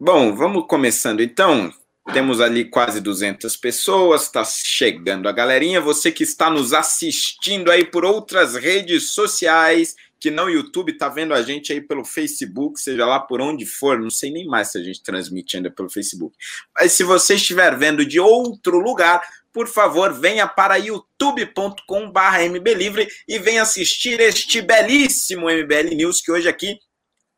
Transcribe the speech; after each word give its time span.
Bom, 0.00 0.32
vamos 0.32 0.68
começando 0.68 1.20
então. 1.20 1.74
Temos 2.12 2.40
ali 2.40 2.64
quase 2.64 3.00
200 3.00 3.56
pessoas, 3.56 4.22
está 4.22 4.44
chegando 4.44 5.28
a 5.28 5.32
galerinha. 5.32 5.80
Você 5.80 6.12
que 6.12 6.22
está 6.22 6.48
nos 6.48 6.72
assistindo 6.72 7.68
aí 7.68 7.84
por 7.84 8.04
outras 8.04 8.54
redes 8.54 9.10
sociais, 9.10 9.96
que 10.20 10.30
não 10.30 10.48
YouTube, 10.48 10.92
está 10.92 11.08
vendo 11.08 11.34
a 11.34 11.42
gente 11.42 11.72
aí 11.72 11.80
pelo 11.80 12.04
Facebook, 12.04 12.80
seja 12.80 13.04
lá 13.04 13.18
por 13.18 13.40
onde 13.40 13.66
for, 13.66 13.98
não 13.98 14.08
sei 14.08 14.30
nem 14.30 14.46
mais 14.46 14.70
se 14.70 14.78
a 14.78 14.82
gente 14.84 15.02
transmite 15.02 15.56
ainda 15.56 15.68
pelo 15.68 15.90
Facebook. 15.90 16.36
Mas 16.78 16.92
se 16.92 17.02
você 17.02 17.34
estiver 17.34 17.76
vendo 17.76 18.06
de 18.06 18.20
outro 18.20 18.78
lugar, 18.78 19.20
por 19.52 19.66
favor, 19.66 20.12
venha 20.12 20.46
para 20.46 20.76
youtube.com/mblivre 20.76 23.08
e 23.26 23.36
venha 23.40 23.62
assistir 23.62 24.20
este 24.20 24.62
belíssimo 24.62 25.50
MBL 25.50 25.96
News 25.96 26.20
que 26.20 26.30
hoje 26.30 26.48
aqui 26.48 26.78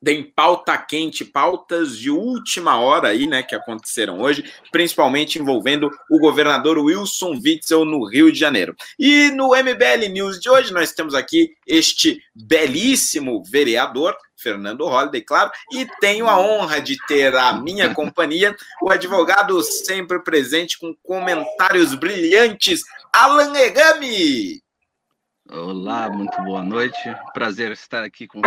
tem 0.04 0.22
pauta 0.22 0.76
quente, 0.78 1.24
pautas 1.24 1.96
de 1.96 2.10
última 2.10 2.80
hora 2.80 3.08
aí, 3.08 3.26
né, 3.26 3.42
que 3.42 3.54
aconteceram 3.54 4.20
hoje, 4.20 4.50
principalmente 4.72 5.38
envolvendo 5.38 5.90
o 6.10 6.18
governador 6.18 6.78
Wilson 6.78 7.38
Witzel 7.44 7.84
no 7.84 8.08
Rio 8.08 8.32
de 8.32 8.38
Janeiro. 8.38 8.74
E 8.98 9.30
no 9.30 9.48
MBL 9.48 10.08
News 10.10 10.40
de 10.40 10.48
hoje 10.48 10.72
nós 10.72 10.92
temos 10.92 11.14
aqui 11.14 11.50
este 11.66 12.22
belíssimo 12.34 13.42
vereador, 13.44 14.16
Fernando 14.36 14.86
Holliday, 14.86 15.20
claro, 15.20 15.50
e 15.72 15.86
tenho 16.00 16.26
a 16.26 16.40
honra 16.40 16.80
de 16.80 16.96
ter 17.06 17.36
a 17.36 17.52
minha 17.52 17.94
companhia, 17.94 18.56
o 18.82 18.90
advogado 18.90 19.62
sempre 19.62 20.22
presente 20.22 20.78
com 20.78 20.94
comentários 21.02 21.94
brilhantes, 21.94 22.82
Alan 23.12 23.54
Egami. 23.54 24.62
Olá, 25.52 26.08
muito 26.08 26.40
boa 26.42 26.62
noite. 26.62 26.96
Prazer 27.34 27.72
estar 27.72 28.04
aqui 28.04 28.26
com 28.26 28.40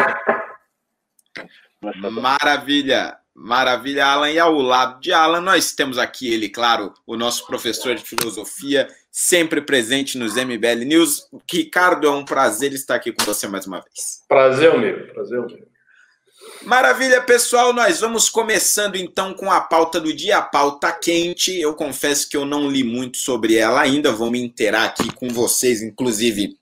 Maravilha, 2.11 3.17
maravilha, 3.35 4.05
Alan. 4.05 4.31
E 4.31 4.39
ao 4.39 4.53
lado 4.53 4.99
de 4.99 5.11
Alan, 5.11 5.41
nós 5.41 5.73
temos 5.73 5.97
aqui 5.97 6.33
ele, 6.33 6.49
claro, 6.49 6.93
o 7.05 7.17
nosso 7.17 7.45
professor 7.45 7.95
de 7.95 8.03
filosofia, 8.03 8.87
sempre 9.11 9.61
presente 9.61 10.17
nos 10.17 10.35
MBL 10.35 10.85
News. 10.85 11.27
Ricardo, 11.51 12.07
é 12.07 12.11
um 12.11 12.25
prazer 12.25 12.73
estar 12.73 12.95
aqui 12.95 13.11
com 13.11 13.23
você 13.23 13.47
mais 13.47 13.67
uma 13.67 13.81
vez. 13.81 14.23
Prazer, 14.27 14.77
meu, 14.77 15.07
prazer, 15.13 15.39
meu. 15.39 15.73
Maravilha, 16.63 17.21
pessoal. 17.21 17.73
Nós 17.73 17.99
vamos 17.99 18.29
começando 18.29 18.95
então 18.95 19.33
com 19.33 19.51
a 19.51 19.59
pauta 19.59 19.99
do 19.99 20.13
dia, 20.13 20.37
a 20.37 20.41
pauta 20.41 20.91
quente. 20.91 21.59
Eu 21.59 21.73
confesso 21.73 22.29
que 22.29 22.37
eu 22.37 22.45
não 22.45 22.69
li 22.69 22.83
muito 22.83 23.17
sobre 23.17 23.55
ela 23.55 23.81
ainda, 23.81 24.11
vou 24.11 24.31
me 24.31 24.41
inteirar 24.41 24.85
aqui 24.85 25.13
com 25.13 25.27
vocês, 25.29 25.81
inclusive 25.81 26.57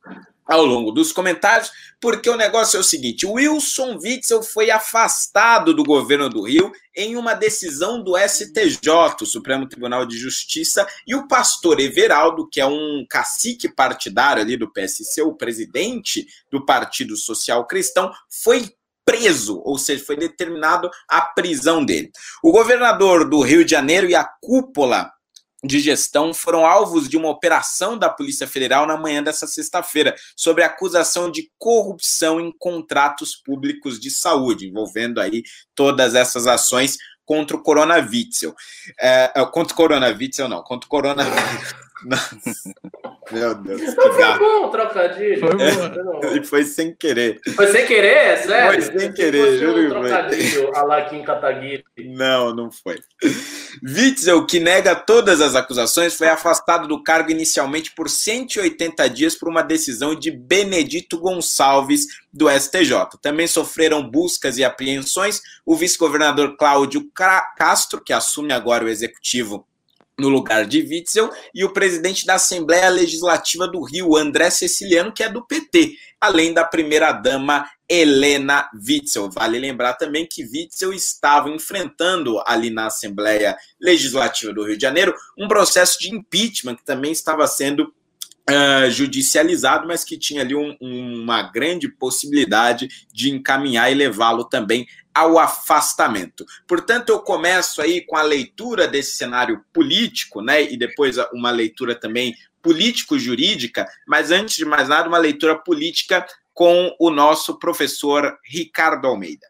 ao 0.46 0.66
longo 0.66 0.92
dos 0.92 1.12
comentários, 1.12 1.72
porque 2.00 2.30
o 2.30 2.36
negócio 2.36 2.78
é 2.78 2.80
o 2.80 2.84
seguinte: 2.84 3.26
Wilson 3.26 3.98
Witzel 4.02 4.44
foi 4.44 4.72
afastado 4.72 5.74
do 5.74 5.84
governo 5.84 6.30
do 6.30 6.42
Rio 6.42 6.72
em 6.96 7.16
uma 7.16 7.34
decisão 7.34 8.04
do 8.04 8.18
STJ, 8.18 8.90
o 9.22 9.26
Supremo 9.26 9.68
Tribunal 9.68 10.06
de 10.06 10.18
Justiça, 10.18 10.86
e 11.08 11.16
o 11.16 11.28
pastor 11.28 11.80
Everaldo, 11.80 12.50
que 12.50 12.60
é 12.60 12.66
um 12.66 13.06
cacique 13.10 13.70
partidário 13.70 14.42
ali 14.42 14.58
do 14.58 14.72
PSC, 14.72 15.22
o 15.22 15.36
presidente 15.36 16.26
do 16.50 16.66
Partido 16.66 17.16
Social 17.16 17.66
Cristão, 17.66 18.12
foi 18.30 18.70
preso, 19.06 19.62
ou 19.64 19.78
seja, 19.78 20.04
foi 20.04 20.16
determinado 20.16 20.90
a 21.08 21.22
prisão 21.22 21.84
dele. 21.84 22.12
O 22.44 22.52
governador 22.52 23.28
do 23.30 23.42
Rio 23.42 23.66
de 23.66 23.72
Janeiro 23.72 24.10
e 24.10 24.16
a 24.16 24.24
cúpula 24.24 25.12
de 25.64 25.80
gestão 25.80 26.34
foram 26.34 26.66
alvos 26.66 27.08
de 27.08 27.18
uma 27.18 27.30
operação 27.30 27.98
da 27.98 28.10
Polícia 28.10 28.48
Federal 28.48 28.86
na 28.88 28.98
manhã 28.98 29.22
dessa 29.22 29.46
sexta-feira, 29.46 30.16
sobre 30.36 30.64
acusação 30.64 31.30
de 31.30 31.52
corrupção 31.58 32.40
em 32.40 32.52
contratos 32.58 33.36
públicos 33.36 34.00
de 34.00 34.10
saúde, 34.10 34.68
envolvendo 34.68 35.22
aí 35.22 35.44
todas 35.76 36.16
essas 36.16 36.48
ações 36.48 36.98
contra 37.26 37.56
o 37.56 37.62
coronavírus. 37.62 38.44
É, 39.00 39.32
é, 39.36 39.46
contra 39.46 39.74
o 39.74 39.78
coronavírus, 39.78 40.38
não, 40.40 40.64
contra 40.64 40.86
o 40.86 40.90
coronavírus. 40.90 41.76
Meu 43.32 43.56
Deus. 43.56 43.96
Não 43.96 44.14
foi 44.14 44.40
bom 44.40 44.66
o 44.66 44.70
trocadilho. 44.70 45.40
Foi 45.40 45.56
bom. 45.56 46.22
É, 46.24 46.38
e 46.38 46.44
foi 46.44 46.64
sem 46.66 46.94
querer. 46.94 47.40
Foi 47.56 47.68
sem 47.68 47.86
querer, 47.86 48.38
sério? 48.40 48.84
Foi 48.84 49.00
sem 49.00 49.14
querer, 49.14 49.60
juro. 49.60 49.86
Um 49.86 49.90
trocadilho 49.90 50.76
a 50.76 50.84
Laquim 50.84 51.24
Kataguiri. 51.24 51.86
Não, 51.98 52.54
não 52.54 52.72
foi. 52.72 53.00
Witzel, 53.84 54.46
que 54.46 54.60
nega 54.60 54.96
todas 54.96 55.42
as 55.42 55.56
acusações, 55.56 56.16
foi 56.16 56.30
afastado 56.30 56.88
do 56.88 57.02
cargo 57.04 57.32
inicialmente 57.32 57.92
por 57.92 58.10
180 58.10 59.10
dias 59.10 59.36
por 59.36 59.50
uma 59.50 59.62
decisão 59.62 60.16
de 60.16 60.32
Benedito 60.32 61.20
Gonçalves, 61.20 62.08
do 62.34 62.50
STJ. 62.50 63.18
Também 63.22 63.48
sofreram 63.48 64.10
buscas 64.10 64.58
e 64.58 64.64
apreensões 64.64 65.42
o 65.66 65.76
vice-governador 65.76 66.56
Cláudio 66.58 67.10
Castro, 67.58 68.02
que 68.02 68.14
assume 68.14 68.54
agora 68.54 68.86
o 68.86 68.90
executivo 68.90 69.68
no 70.22 70.30
lugar 70.30 70.66
de 70.66 70.82
Witzel, 70.82 71.30
e 71.54 71.66
o 71.66 71.74
presidente 71.74 72.26
da 72.26 72.36
Assembleia 72.36 72.88
Legislativa 72.90 73.68
do 73.68 73.82
Rio, 73.82 74.16
André 74.16 74.52
Ceciliano, 74.52 75.12
que 75.12 75.24
é 75.24 75.30
do 75.30 75.46
PT, 75.46 75.96
além 76.20 76.54
da 76.54 76.64
primeira-dama 76.64 77.68
Helena 77.90 78.70
Witzel. 78.88 79.30
Vale 79.32 79.60
lembrar 79.60 79.94
também 79.94 80.26
que 80.26 80.44
Witzel 80.44 80.94
estava 80.94 81.50
enfrentando 81.50 82.42
ali 82.46 82.70
na 82.70 82.86
Assembleia 82.86 83.58
Legislativa 83.82 84.54
do 84.54 84.64
Rio 84.64 84.78
de 84.78 84.82
Janeiro 84.84 85.14
um 85.38 85.48
processo 85.48 86.00
de 86.00 86.14
impeachment 86.14 86.76
que 86.76 86.86
também 86.86 87.12
estava 87.12 87.46
sendo 87.48 87.92
Uh, 88.50 88.90
judicializado, 88.90 89.88
mas 89.88 90.04
que 90.04 90.18
tinha 90.18 90.42
ali 90.42 90.56
um, 90.56 90.76
uma 90.82 91.44
grande 91.44 91.88
possibilidade 91.88 92.90
de 93.14 93.30
encaminhar 93.30 93.90
e 93.92 93.96
levá-lo 93.96 94.44
também 94.44 94.88
ao 95.14 95.38
afastamento. 95.38 96.46
Portanto, 96.68 97.10
eu 97.10 97.20
começo 97.20 97.82
aí 97.82 98.02
com 98.02 98.18
a 98.18 98.22
leitura 98.22 98.88
desse 98.88 99.16
cenário 99.16 99.64
político, 99.74 100.42
né, 100.42 100.64
e 100.64 100.78
depois 100.78 101.18
uma 101.34 101.52
leitura 101.52 101.96
também 101.96 102.34
político-jurídica, 102.62 103.88
mas 104.08 104.32
antes 104.32 104.56
de 104.56 104.66
mais 104.66 104.88
nada, 104.88 105.08
uma 105.08 105.18
leitura 105.18 105.56
política 105.56 106.26
com 106.54 106.96
o 107.00 107.10
nosso 107.10 107.58
professor 107.58 108.38
Ricardo 108.46 109.08
Almeida. 109.08 109.48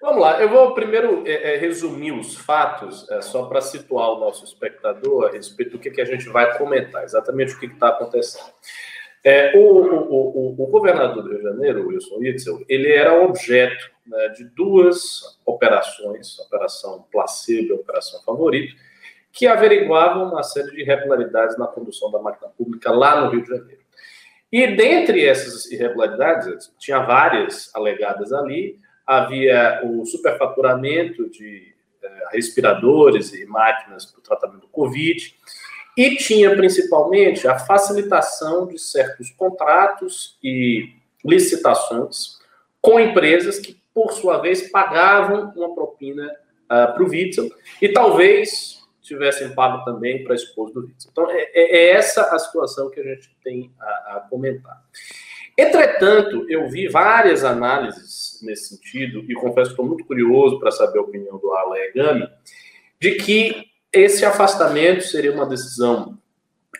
Vamos 0.00 0.20
lá, 0.20 0.40
eu 0.40 0.48
vou 0.48 0.74
primeiro 0.74 1.26
é, 1.26 1.54
é, 1.54 1.56
resumir 1.56 2.12
os 2.12 2.34
fatos, 2.34 3.08
é, 3.10 3.22
só 3.22 3.46
para 3.46 3.60
situar 3.60 4.10
o 4.10 4.20
nosso 4.20 4.44
espectador 4.44 5.26
a 5.26 5.32
respeito 5.32 5.72
do 5.72 5.78
que, 5.78 5.90
que 5.90 6.00
a 6.00 6.04
gente 6.04 6.28
vai 6.28 6.56
comentar, 6.58 7.02
exatamente 7.02 7.54
o 7.54 7.58
que 7.58 7.66
está 7.66 7.88
acontecendo. 7.88 8.52
É, 9.28 9.50
o, 9.56 9.60
o, 9.60 10.52
o, 10.52 10.62
o, 10.62 10.66
governador 10.68 11.20
do 11.20 11.30
Rio 11.30 11.38
de 11.38 11.42
Janeiro, 11.42 11.88
Wilson 11.88 12.18
Witzel, 12.18 12.64
ele 12.68 12.92
era 12.92 13.20
objeto 13.24 13.90
né, 14.06 14.28
de 14.28 14.44
duas 14.44 15.40
operações, 15.44 16.38
Operação 16.38 17.04
Placebo 17.10 17.70
e 17.70 17.72
Operação 17.72 18.22
Favorito, 18.22 18.76
que 19.32 19.48
averiguavam 19.48 20.30
uma 20.30 20.44
série 20.44 20.70
de 20.70 20.82
irregularidades 20.82 21.58
na 21.58 21.66
condução 21.66 22.08
da 22.12 22.20
máquina 22.20 22.48
pública 22.56 22.92
lá 22.92 23.20
no 23.20 23.32
Rio 23.32 23.42
de 23.42 23.48
Janeiro. 23.48 23.80
E 24.52 24.64
dentre 24.76 25.26
essas 25.26 25.68
irregularidades, 25.72 26.72
tinha 26.78 27.00
várias 27.00 27.74
alegadas 27.74 28.32
ali, 28.32 28.78
havia 29.04 29.82
o 29.82 30.06
superfaturamento 30.06 31.28
de 31.30 31.74
eh, 32.00 32.24
respiradores 32.30 33.34
e 33.34 33.44
máquinas 33.44 34.06
para 34.06 34.20
o 34.20 34.22
tratamento 34.22 34.60
do 34.60 34.68
Covid, 34.68 35.34
e 35.96 36.16
tinha 36.16 36.54
principalmente 36.54 37.48
a 37.48 37.58
facilitação 37.58 38.66
de 38.66 38.78
certos 38.78 39.30
contratos 39.30 40.36
e 40.42 40.92
licitações 41.24 42.36
com 42.80 43.00
empresas 43.00 43.58
que, 43.58 43.80
por 43.94 44.12
sua 44.12 44.38
vez, 44.38 44.70
pagavam 44.70 45.52
uma 45.56 45.74
propina 45.74 46.26
uh, 46.64 46.92
para 46.94 47.02
o 47.02 47.08
Witzel 47.08 47.50
e 47.80 47.88
talvez 47.88 48.76
tivessem 49.00 49.54
pago 49.54 49.84
também 49.84 50.22
para 50.22 50.34
a 50.34 50.36
esposa 50.36 50.74
do 50.74 50.80
Witzel. 50.80 51.10
Então, 51.10 51.30
é, 51.30 51.50
é, 51.54 51.76
é, 51.76 51.90
essa 51.92 52.22
a 52.22 52.38
situação 52.38 52.90
que 52.90 53.00
a 53.00 53.04
gente 53.04 53.30
tem 53.42 53.72
a, 53.80 54.16
a 54.16 54.26
comentar. 54.28 54.82
Entretanto, 55.56 56.44
eu 56.50 56.68
vi 56.68 56.86
várias 56.88 57.42
análises 57.42 58.38
nesse 58.42 58.76
sentido, 58.76 59.24
e 59.28 59.34
confesso 59.34 59.70
que 59.70 59.72
estou 59.72 59.86
muito 59.86 60.04
curioso 60.04 60.60
para 60.60 60.70
saber 60.70 60.98
a 60.98 61.02
opinião 61.02 61.38
do 61.38 61.52
Alan 61.54 61.76
Egami, 61.76 62.28
de 63.00 63.12
que 63.14 63.64
esse 63.96 64.24
afastamento 64.24 65.02
seria 65.02 65.32
uma 65.32 65.46
decisão 65.46 66.18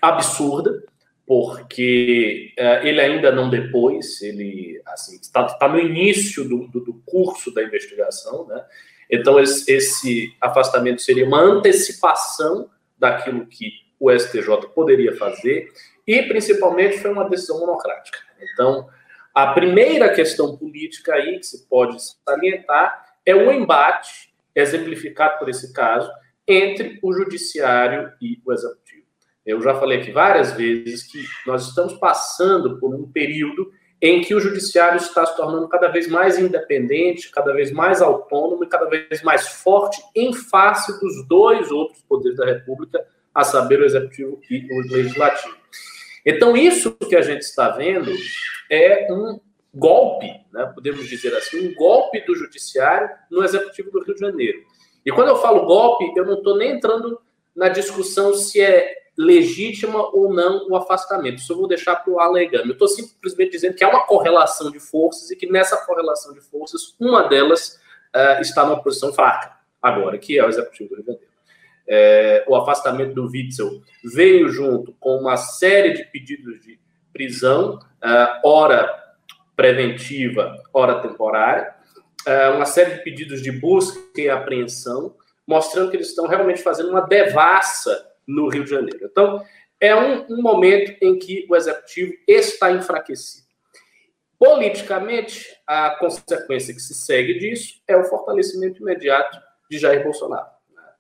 absurda, 0.01 0.83
porque 1.27 2.53
uh, 2.59 2.87
ele 2.87 3.01
ainda 3.01 3.33
não 3.33 3.51
depois, 3.51 4.23
ele 4.23 4.81
assim, 4.87 5.17
está, 5.17 5.47
está 5.47 5.69
no 5.69 5.79
início 5.79 6.49
do, 6.49 6.69
do, 6.69 6.81
do, 6.81 6.95
curso 7.05 7.53
da 7.53 7.63
investigação, 7.63 8.47
né? 8.47 8.65
Então 9.11 9.41
esse, 9.41 9.71
esse, 9.73 10.37
afastamento 10.41 11.03
seria 11.03 11.27
uma 11.27 11.41
antecipação 11.41 12.69
daquilo 12.99 13.47
que 13.47 13.73
o 13.99 14.11
STJ 14.11 14.69
poderia 14.75 15.17
fazer 15.17 15.69
e 16.07 16.23
principalmente 16.23 16.99
foi 16.99 17.13
uma 17.13 17.29
decisão 17.29 17.61
monocrática. 17.61 18.19
Então 18.53 18.89
a 19.35 19.49
primeira 19.49 20.13
questão 20.13 20.57
política 20.57 21.15
aí 21.15 21.39
que 21.39 21.47
se 21.47 21.67
pode 21.69 21.97
salientar 22.25 23.15
é 23.25 23.35
o 23.35 23.51
embate 23.53 24.33
exemplificado 24.55 25.39
por 25.39 25.49
esse 25.49 25.73
caso 25.73 26.11
entre 26.47 26.99
o 27.03 27.13
judiciário 27.13 28.13
e 28.21 28.39
o 28.45 28.53
executivo. 28.53 29.07
Eu 29.45 29.61
já 29.61 29.75
falei 29.75 30.01
aqui 30.01 30.11
várias 30.11 30.53
vezes 30.53 31.05
que 31.05 31.25
nós 31.47 31.69
estamos 31.69 31.95
passando 31.95 32.79
por 32.79 32.95
um 32.95 33.11
período 33.11 33.71
em 34.03 34.21
que 34.21 34.35
o 34.35 34.41
judiciário 34.41 34.99
está 34.99 35.25
se 35.25 35.37
tornando 35.37 35.69
cada 35.69 35.89
vez 35.89 36.07
mais 36.09 36.39
independente, 36.39 37.31
cada 37.31 37.53
vez 37.53 37.71
mais 37.71 38.03
autônomo 38.03 38.65
e 38.65 38.69
cada 38.69 38.87
vez 38.87 39.23
mais 39.23 39.49
forte 39.49 40.03
em 40.15 40.35
face 40.35 41.01
dos 41.01 41.27
dois 41.27 41.71
outros 41.71 42.03
poderes 42.03 42.37
da 42.37 42.45
República, 42.45 43.07
a 43.35 43.45
saber, 43.45 43.81
o 43.81 43.85
executivo 43.85 44.41
e 44.51 44.67
o 44.73 44.81
legislativo. 44.93 45.57
Então, 46.25 46.57
isso 46.57 46.93
que 46.93 47.15
a 47.15 47.21
gente 47.21 47.43
está 47.43 47.69
vendo 47.71 48.11
é 48.71 49.13
um 49.13 49.39
golpe, 49.75 50.27
né, 50.53 50.73
podemos 50.75 51.07
dizer 51.07 51.35
assim, 51.35 51.69
um 51.69 51.75
golpe 51.75 52.21
do 52.23 52.35
judiciário 52.35 53.11
no 53.31 53.45
executivo 53.45 53.91
do 53.91 54.03
Rio 54.03 54.15
de 54.15 54.21
Janeiro. 54.21 54.65
E 55.07 55.13
quando 55.13 55.29
eu 55.29 55.37
falo 55.37 55.65
golpe, 55.65 56.13
eu 56.17 56.27
não 56.27 56.35
estou 56.35 56.59
nem 56.59 56.73
entrando 56.73 57.21
na 57.55 57.69
discussão 57.69 58.35
se 58.35 58.61
é 58.61 58.93
legítima 59.17 59.99
ou 60.15 60.35
não 60.35 60.69
o 60.69 60.75
afastamento. 60.75 61.39
Isso 61.39 61.53
eu 61.53 61.57
vou 61.57 61.69
deixar 61.69 61.95
para 61.95 62.13
o 62.13 62.19
alegando. 62.19 62.67
Eu 62.67 62.73
estou 62.73 62.89
simplesmente 62.89 63.53
dizendo 63.53 63.77
que 63.77 63.85
há 63.85 63.89
uma 63.89 64.05
correlação 64.05 64.71
de 64.71 64.81
forças 64.81 65.31
e 65.31 65.37
que 65.37 65.47
nessa 65.47 65.77
correlação 65.87 66.35
de 66.35 66.41
forças, 66.41 66.97
uma 67.01 67.23
delas 67.29 67.81
uh, 68.15 68.41
está 68.43 68.67
numa 68.67 68.83
posição 68.83 69.13
fraca, 69.13 69.57
agora, 69.81 70.19
que 70.19 70.37
é 70.37 70.45
o 70.45 70.49
Executivo 70.49 70.97
do 70.97 71.03
Rio. 71.03 71.19
É, 71.89 72.45
o 72.49 72.57
afastamento 72.57 73.15
do 73.15 73.31
Witzel 73.31 73.81
veio 74.03 74.49
junto 74.49 74.93
com 74.99 75.17
uma 75.19 75.37
série 75.37 75.93
de 75.93 76.05
pedidos 76.07 76.61
de 76.61 76.81
prisão, 77.13 77.77
uh, 77.77 78.41
hora 78.49 78.93
preventiva, 79.55 80.61
hora 80.75 81.01
temporária, 81.01 81.76
uma 82.55 82.67
série 82.67 82.97
de 82.97 83.03
pedidos 83.03 83.43
de 83.43 83.53
busca 83.53 84.01
e 84.17 84.29
apreensão, 84.29 85.15
mostrando 85.47 85.91
que 85.91 85.97
eles 85.97 86.09
estão 86.09 86.27
realmente 86.27 86.63
fazendo 86.63 86.91
uma 86.91 87.03
devassa 87.03 88.05
no 88.27 88.49
Rio 88.49 88.65
de 88.65 88.71
Janeiro. 88.71 89.01
Então, 89.05 89.43
é 89.81 89.95
um, 89.95 90.27
um 90.31 90.43
momento 90.43 90.97
em 91.01 91.19
que 91.19 91.47
o 91.49 91.55
executivo 91.55 92.13
está 92.27 92.73
enfraquecido. 92.73 93.47
Politicamente, 94.39 95.47
a 95.67 95.91
consequência 95.91 96.75
que 96.75 96.81
se 96.81 96.95
segue 96.95 97.39
disso 97.39 97.81
é 97.87 97.97
o 97.97 98.05
fortalecimento 98.05 98.83
imediato 98.83 99.39
de 99.71 99.79
Jair 99.79 100.03
Bolsonaro. 100.03 100.47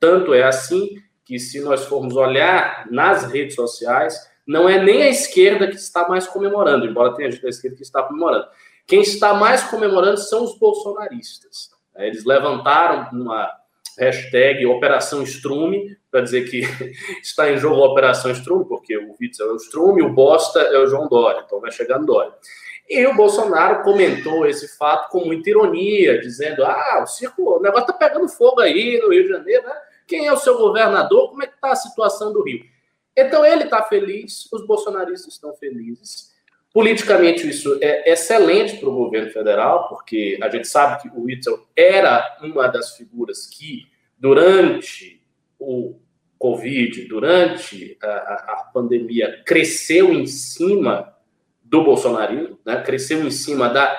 Tanto 0.00 0.32
é 0.32 0.42
assim 0.42 0.96
que, 1.24 1.38
se 1.38 1.60
nós 1.60 1.84
formos 1.84 2.16
olhar 2.16 2.86
nas 2.90 3.24
redes 3.24 3.54
sociais, 3.54 4.18
não 4.46 4.68
é 4.68 4.80
nem 4.82 5.02
a 5.02 5.08
esquerda 5.08 5.66
que 5.66 5.74
está 5.74 6.08
mais 6.08 6.26
comemorando, 6.26 6.86
embora 6.86 7.14
tenha 7.14 7.30
gente 7.30 7.42
da 7.42 7.48
esquerda 7.48 7.76
que 7.76 7.82
está 7.82 8.02
comemorando. 8.02 8.46
Quem 8.86 9.00
está 9.00 9.34
mais 9.34 9.64
comemorando 9.64 10.18
são 10.18 10.44
os 10.44 10.58
bolsonaristas. 10.58 11.70
Eles 11.96 12.24
levantaram 12.24 13.08
uma 13.12 13.50
hashtag 13.98 14.66
Operação 14.66 15.22
Strume, 15.22 15.96
para 16.10 16.20
dizer 16.20 16.48
que 16.48 16.60
está 17.20 17.50
em 17.50 17.58
jogo 17.58 17.82
a 17.82 17.88
Operação 17.88 18.30
Strume, 18.30 18.66
porque 18.66 18.96
o 18.96 19.16
Witzel 19.20 19.50
é 19.50 19.52
o 19.52 19.56
Strume, 19.56 20.02
o 20.02 20.12
Bosta 20.12 20.60
é 20.60 20.78
o 20.78 20.86
João 20.86 21.08
Dória, 21.08 21.42
então 21.44 21.60
vai 21.60 21.72
chegar 21.72 21.98
no 21.98 22.06
Dória. 22.06 22.32
E 22.88 23.04
o 23.06 23.16
Bolsonaro 23.16 23.82
comentou 23.82 24.46
esse 24.46 24.76
fato 24.76 25.10
com 25.10 25.24
muita 25.24 25.50
ironia, 25.50 26.20
dizendo: 26.20 26.64
ah, 26.64 27.00
o 27.02 27.06
circo, 27.06 27.56
o 27.56 27.60
negócio 27.60 27.90
está 27.90 27.92
pegando 27.94 28.28
fogo 28.28 28.60
aí 28.60 29.00
no 29.00 29.10
Rio 29.10 29.24
de 29.24 29.30
Janeiro, 29.30 29.66
né? 29.66 29.74
Quem 30.06 30.26
é 30.26 30.32
o 30.32 30.36
seu 30.36 30.56
governador? 30.56 31.30
Como 31.30 31.42
é 31.42 31.48
que 31.48 31.54
está 31.54 31.72
a 31.72 31.76
situação 31.76 32.32
do 32.32 32.44
Rio? 32.44 32.64
Então 33.16 33.44
ele 33.44 33.64
está 33.64 33.82
feliz, 33.82 34.46
os 34.52 34.64
bolsonaristas 34.64 35.34
estão 35.34 35.52
felizes. 35.54 36.35
Politicamente, 36.76 37.48
isso 37.48 37.78
é 37.80 38.12
excelente 38.12 38.76
para 38.76 38.90
o 38.90 38.94
governo 38.94 39.30
federal, 39.30 39.88
porque 39.88 40.38
a 40.42 40.48
gente 40.50 40.68
sabe 40.68 41.00
que 41.00 41.08
o 41.08 41.22
Witzel 41.22 41.66
era 41.74 42.36
uma 42.42 42.68
das 42.68 42.94
figuras 42.94 43.46
que, 43.46 43.86
durante 44.18 45.22
o 45.58 45.98
Covid, 46.38 47.06
durante 47.06 47.96
a, 48.02 48.08
a 48.08 48.70
pandemia, 48.74 49.42
cresceu 49.46 50.12
em 50.12 50.26
cima 50.26 51.16
do 51.64 51.82
bolsonarismo, 51.82 52.58
né? 52.62 52.82
cresceu 52.82 53.26
em 53.26 53.30
cima 53.30 53.70
da 53.70 53.98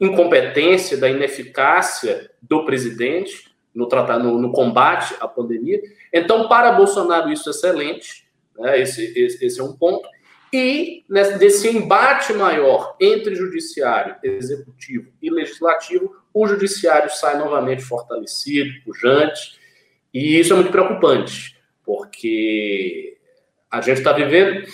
incompetência, 0.00 0.96
da 0.96 1.10
ineficácia 1.10 2.30
do 2.40 2.64
presidente 2.64 3.54
no, 3.74 3.86
no, 3.86 4.38
no 4.38 4.52
combate 4.52 5.14
à 5.20 5.28
pandemia. 5.28 5.82
Então, 6.10 6.48
para 6.48 6.72
Bolsonaro, 6.72 7.30
isso 7.30 7.46
é 7.46 7.52
excelente, 7.52 8.26
né? 8.58 8.80
esse, 8.80 9.12
esse, 9.14 9.44
esse 9.44 9.60
é 9.60 9.62
um 9.62 9.76
ponto. 9.76 10.15
E 10.58 11.04
desse 11.38 11.68
embate 11.68 12.32
maior 12.32 12.96
entre 12.98 13.34
judiciário, 13.34 14.16
executivo 14.22 15.12
e 15.20 15.28
legislativo, 15.28 16.16
o 16.32 16.46
judiciário 16.46 17.10
sai 17.10 17.36
novamente 17.36 17.82
fortalecido, 17.82 18.70
pujante, 18.82 19.60
e 20.14 20.40
isso 20.40 20.54
é 20.54 20.56
muito 20.56 20.72
preocupante, 20.72 21.60
porque 21.84 23.18
a 23.70 23.82
gente 23.82 23.98
está 23.98 24.14
vivendo 24.14 24.66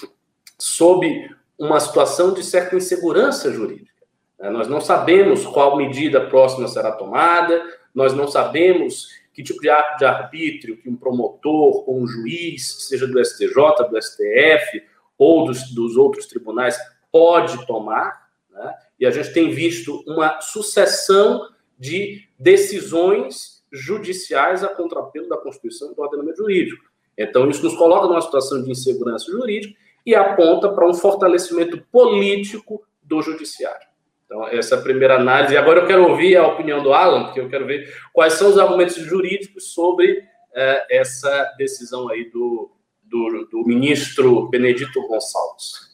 sob 0.56 1.28
uma 1.58 1.80
situação 1.80 2.32
de 2.32 2.44
certa 2.44 2.76
insegurança 2.76 3.50
jurídica. 3.50 3.90
Né? 4.38 4.50
Nós 4.50 4.68
não 4.68 4.80
sabemos 4.80 5.44
qual 5.44 5.76
medida 5.76 6.28
próxima 6.28 6.68
será 6.68 6.92
tomada, 6.92 7.60
nós 7.92 8.14
não 8.14 8.28
sabemos 8.28 9.08
que 9.34 9.42
tipo 9.42 9.60
de 9.60 9.68
ato 9.68 9.98
de 9.98 10.04
arbítrio 10.04 10.76
que 10.76 10.88
um 10.88 10.94
promotor 10.94 11.88
ou 11.88 12.00
um 12.00 12.06
juiz, 12.06 12.86
seja 12.86 13.04
do 13.08 13.18
STJ, 13.18 13.88
do 13.90 14.00
STF, 14.00 14.91
ou 15.22 15.44
dos, 15.44 15.72
dos 15.72 15.96
outros 15.96 16.26
tribunais 16.26 16.76
pode 17.10 17.64
tomar, 17.66 18.28
né? 18.50 18.74
e 18.98 19.06
a 19.06 19.10
gente 19.10 19.32
tem 19.32 19.50
visto 19.50 20.02
uma 20.06 20.40
sucessão 20.40 21.48
de 21.78 22.28
decisões 22.38 23.62
judiciais 23.72 24.64
a 24.64 24.68
contrapelo 24.68 25.28
da 25.28 25.36
Constituição 25.36 25.92
e 25.92 25.94
do 25.94 26.02
ordenamento 26.02 26.38
jurídico. 26.38 26.84
Então, 27.16 27.48
isso 27.48 27.62
nos 27.62 27.76
coloca 27.76 28.08
numa 28.08 28.20
situação 28.20 28.62
de 28.62 28.70
insegurança 28.70 29.30
jurídica 29.30 29.78
e 30.04 30.14
aponta 30.14 30.68
para 30.70 30.88
um 30.88 30.94
fortalecimento 30.94 31.80
político 31.92 32.84
do 33.02 33.22
judiciário. 33.22 33.86
Então, 34.26 34.48
essa 34.48 34.74
é 34.74 34.78
a 34.78 34.82
primeira 34.82 35.16
análise. 35.16 35.56
Agora 35.56 35.80
eu 35.80 35.86
quero 35.86 36.08
ouvir 36.08 36.36
a 36.36 36.46
opinião 36.46 36.82
do 36.82 36.92
Alan, 36.92 37.24
porque 37.24 37.40
eu 37.40 37.48
quero 37.48 37.66
ver 37.66 37.94
quais 38.12 38.32
são 38.34 38.48
os 38.48 38.58
argumentos 38.58 38.96
jurídicos 38.96 39.72
sobre 39.72 40.24
eh, 40.54 40.86
essa 40.90 41.54
decisão 41.58 42.08
aí 42.08 42.30
do, 42.30 42.70
do, 43.12 43.46
do 43.50 43.66
ministro 43.66 44.48
Benedito 44.48 45.06
Gonçalves. 45.06 45.92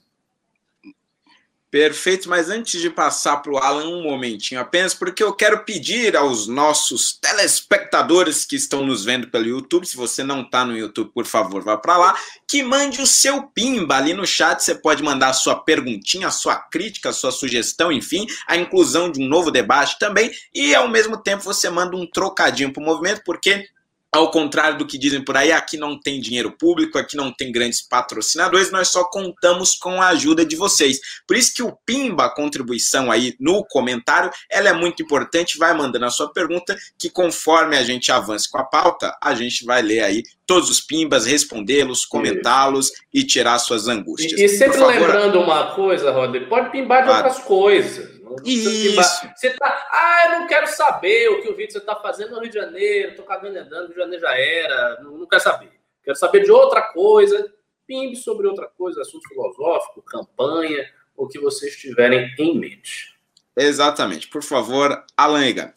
Perfeito, 1.71 2.31
mas 2.31 2.49
antes 2.49 2.81
de 2.81 2.89
passar 2.89 3.43
para 3.43 3.53
o 3.53 3.59
Alan, 3.59 3.89
um 3.89 4.03
momentinho 4.03 4.59
apenas, 4.59 4.95
porque 4.95 5.23
eu 5.23 5.35
quero 5.35 5.67
pedir 5.67 6.17
aos 6.17 6.47
nossos 6.47 7.13
telespectadores 7.13 8.47
que 8.47 8.57
estão 8.57 8.87
nos 8.87 9.05
vendo 9.05 9.29
pelo 9.29 9.45
YouTube, 9.45 9.85
se 9.85 9.95
você 9.95 10.25
não 10.25 10.41
está 10.41 10.65
no 10.65 10.75
YouTube, 10.75 11.11
por 11.13 11.27
favor, 11.27 11.63
vá 11.63 11.77
para 11.77 11.99
lá, 11.99 12.19
que 12.49 12.63
mande 12.63 13.03
o 13.03 13.07
seu 13.07 13.43
pimba 13.49 13.97
ali 13.97 14.15
no 14.15 14.27
chat. 14.27 14.63
Você 14.63 14.75
pode 14.77 15.03
mandar 15.03 15.29
a 15.29 15.35
sua 15.35 15.57
perguntinha, 15.57 16.29
a 16.29 16.31
sua 16.31 16.57
crítica, 16.57 17.11
a 17.11 17.13
sua 17.13 17.31
sugestão, 17.31 17.93
enfim, 17.93 18.27
a 18.47 18.57
inclusão 18.57 19.13
de 19.13 19.21
um 19.23 19.29
novo 19.29 19.51
debate 19.51 19.99
também, 19.99 20.31
e 20.55 20.75
ao 20.75 20.89
mesmo 20.89 21.23
tempo 21.23 21.45
você 21.45 21.69
manda 21.69 21.95
um 21.95 22.07
trocadinho 22.07 22.73
para 22.73 22.83
o 22.83 22.87
movimento, 22.87 23.21
porque 23.27 23.69
ao 24.13 24.31
contrário 24.31 24.79
do 24.79 24.87
que 24.87 24.97
dizem 24.97 25.23
por 25.23 25.37
aí, 25.37 25.53
aqui 25.53 25.77
não 25.77 25.99
tem 26.01 26.21
dinheiro 26.21 26.51
público, 26.53 26.99
aqui 26.99 27.17
não 27.17 27.33
tem 27.33 27.53
grandes 27.53 27.83
patrocinadores, 27.83 28.71
nós 28.71 28.89
só 28.89 29.05
contamos 29.05 29.75
com 29.75 30.01
a 30.01 30.09
ajuda 30.09 30.45
de 30.45 30.57
vocês. 30.57 30.99
Por 31.27 31.37
isso 31.37 31.55
que 31.55 31.63
o 31.63 31.77
Pimba, 31.85 32.25
a 32.25 32.35
contribuição 32.35 33.11
aí 33.11 33.35
no 33.39 33.65
comentário, 33.65 34.31
ela 34.51 34.71
é 34.71 34.73
muito 34.73 35.03
importante, 35.03 35.59
vai 35.59 35.75
mandando 35.75 36.07
a 36.07 36.11
sua 36.11 36.33
pergunta, 36.33 36.77
que 36.99 37.11
conforme 37.11 37.77
a 37.77 37.83
gente 37.83 38.11
avance 38.11 38.51
com 38.51 38.59
a 38.59 38.65
pauta, 38.65 39.15
a 39.23 39.35
gente 39.35 39.65
vai 39.65 39.83
ler 39.83 40.01
aí 40.01 40.23
todos 40.47 40.71
os 40.71 40.81
Pimbas, 40.81 41.27
respondê-los, 41.27 42.07
comentá-los 42.07 42.91
e 43.13 43.23
tirar 43.23 43.59
suas 43.59 43.87
angústias. 43.87 44.41
E, 44.41 44.45
e 44.45 44.49
sempre 44.49 44.79
lembrando 44.83 45.39
uma 45.39 45.75
coisa, 45.75 46.11
Rodrigo, 46.11 46.49
pode 46.49 46.71
pimbar 46.71 47.05
de 47.05 47.11
outras 47.11 47.39
coisas. 47.41 48.18
Isso. 48.45 49.29
Você 49.37 49.51
tá, 49.51 49.89
ah, 49.91 50.25
eu 50.27 50.41
não 50.41 50.47
quero 50.47 50.67
saber 50.67 51.29
o 51.31 51.43
que 51.43 51.49
o 51.49 51.57
Vítor 51.57 51.81
está 51.81 51.97
fazendo 51.97 52.33
no 52.33 52.41
Rio 52.41 52.51
de 52.51 52.59
Janeiro, 52.59 53.17
tô 53.17 53.23
cagando 53.23 53.57
e 53.57 53.59
andando, 53.59 53.87
Rio 53.87 53.95
de 53.95 54.01
Janeiro 54.01 54.23
já 54.23 54.39
era, 54.39 55.01
não, 55.03 55.19
não 55.19 55.27
quero 55.27 55.43
saber. 55.43 55.73
Quero 56.03 56.17
saber 56.17 56.45
de 56.45 56.51
outra 56.51 56.83
coisa, 56.83 57.53
pimbe 57.87 58.17
sobre 58.17 58.47
outra 58.47 58.67
coisa, 58.67 59.01
assunto 59.01 59.29
filosófico, 59.29 60.03
campanha, 60.03 60.89
o 61.17 61.27
que 61.27 61.39
vocês 61.39 61.77
tiverem 61.77 62.33
em 62.39 62.59
mente. 62.59 63.19
Exatamente. 63.57 64.29
Por 64.29 64.43
favor, 64.43 65.05
Alan 65.17 65.45
Ega. 65.45 65.75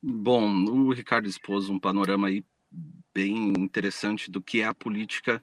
Bom, 0.00 0.48
o 0.64 0.92
Ricardo 0.92 1.28
expôs 1.28 1.68
um 1.68 1.78
panorama 1.78 2.28
aí 2.28 2.44
bem 3.14 3.52
interessante 3.58 4.30
do 4.30 4.40
que 4.40 4.60
é 4.60 4.64
a 4.64 4.74
política 4.74 5.42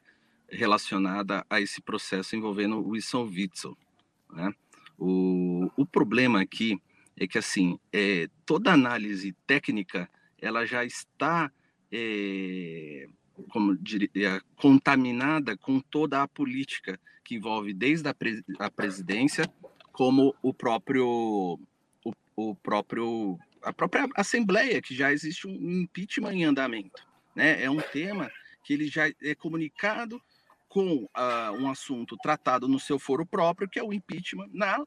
relacionada 0.50 1.46
a 1.50 1.62
esse 1.62 1.82
processo 1.82 2.36
envolvendo 2.36 2.78
o 2.78 2.90
Wilson 2.90 3.24
Witzel. 3.24 3.78
Né? 4.32 4.54
O, 5.00 5.70
o 5.78 5.86
problema 5.86 6.42
aqui 6.42 6.80
é 7.18 7.26
que 7.26 7.38
assim 7.38 7.80
é, 7.92 8.28
toda 8.46 8.74
análise 8.74 9.36
técnica 9.48 10.10
ela 10.42 10.66
já 10.66 10.84
está 10.84 11.52
é, 11.92 13.08
como 13.50 13.76
diria, 13.78 14.42
contaminada 14.56 15.58
com 15.58 15.80
toda 15.80 16.22
a 16.22 16.28
política 16.28 17.00
que 17.24 17.36
envolve 17.36 17.74
desde 17.74 18.08
a, 18.08 18.14
pre, 18.14 18.44
a 18.60 18.70
presidência 18.70 19.46
como 19.92 20.36
o 20.42 20.54
próprio 20.54 21.60
o, 22.04 22.14
o, 22.36 22.56
próprio 22.56 23.38
a 23.62 23.74
própria 23.74 24.08
assembleia 24.16 24.82
que 24.82 24.96
já 24.96 25.12
existe 25.12 25.48
um 25.48 25.82
impeachment 25.82 26.34
em 26.34 26.44
andamento 26.44 27.08
né? 27.36 27.64
É 27.64 27.70
um 27.70 27.80
tema 27.80 28.32
que 28.64 28.74
ele 28.74 28.88
já 28.88 29.08
é 29.22 29.34
comunicado 29.36 30.22
com 30.70 31.04
uh, 31.06 31.52
um 31.58 31.70
assunto 31.70 32.16
tratado 32.18 32.68
no 32.68 32.80
seu 32.80 33.00
foro 33.00 33.26
próprio, 33.26 33.68
que 33.68 33.80
é 33.80 33.84
o 33.84 33.92
impeachment 33.92 34.50
na 34.54 34.80
uh. 34.80 34.86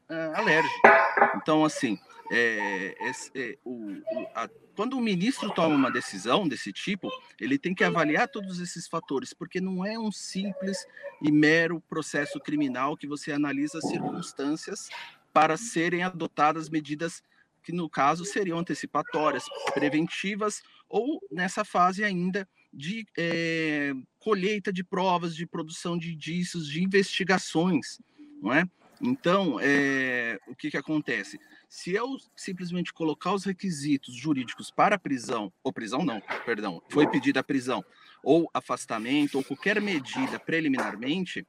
Então, 1.35 1.65
assim, 1.65 1.99
é, 2.31 2.95
é, 2.99 3.11
é, 3.35 3.57
o, 3.65 3.91
o, 3.91 4.27
a, 4.33 4.49
quando 4.75 4.97
o 4.97 5.01
ministro 5.01 5.51
toma 5.51 5.75
uma 5.75 5.91
decisão 5.91 6.47
desse 6.47 6.71
tipo, 6.71 7.09
ele 7.39 7.59
tem 7.59 7.75
que 7.75 7.83
avaliar 7.83 8.29
todos 8.29 8.61
esses 8.61 8.87
fatores, 8.87 9.33
porque 9.33 9.59
não 9.59 9.85
é 9.85 9.99
um 9.99 10.11
simples 10.11 10.87
e 11.21 11.31
mero 11.31 11.81
processo 11.81 12.39
criminal 12.39 12.95
que 12.95 13.05
você 13.05 13.33
analisa 13.33 13.81
circunstâncias 13.81 14.89
para 15.33 15.57
serem 15.57 16.03
adotadas 16.03 16.69
medidas 16.69 17.21
que, 17.61 17.73
no 17.73 17.89
caso, 17.89 18.25
seriam 18.25 18.59
antecipatórias, 18.59 19.45
preventivas, 19.73 20.61
ou 20.87 21.21
nessa 21.31 21.65
fase 21.65 22.03
ainda 22.03 22.47
de 22.73 23.05
é, 23.17 23.93
colheita 24.19 24.73
de 24.73 24.83
provas, 24.83 25.35
de 25.35 25.45
produção 25.45 25.97
de 25.97 26.13
indícios, 26.13 26.67
de 26.67 26.83
investigações, 26.83 27.99
não 28.41 28.51
é? 28.51 28.67
Então, 29.01 29.59
é, 29.61 30.39
o 30.47 30.55
que, 30.55 30.71
que 30.71 30.77
acontece? 30.77 31.39
Se 31.67 31.91
eu 31.91 32.17
simplesmente 32.35 32.93
colocar 32.93 33.33
os 33.33 33.43
requisitos 33.43 34.15
jurídicos 34.15 34.71
para 34.71 34.97
prisão, 34.97 35.51
ou 35.61 35.73
prisão 35.73 36.05
não, 36.05 36.21
perdão, 36.45 36.81
foi 36.89 37.05
pedida 37.09 37.41
a 37.41 37.43
prisão, 37.43 37.83
ou 38.23 38.49
afastamento, 38.53 39.35
ou 39.37 39.43
qualquer 39.43 39.81
medida 39.81 40.39
preliminarmente, 40.39 41.45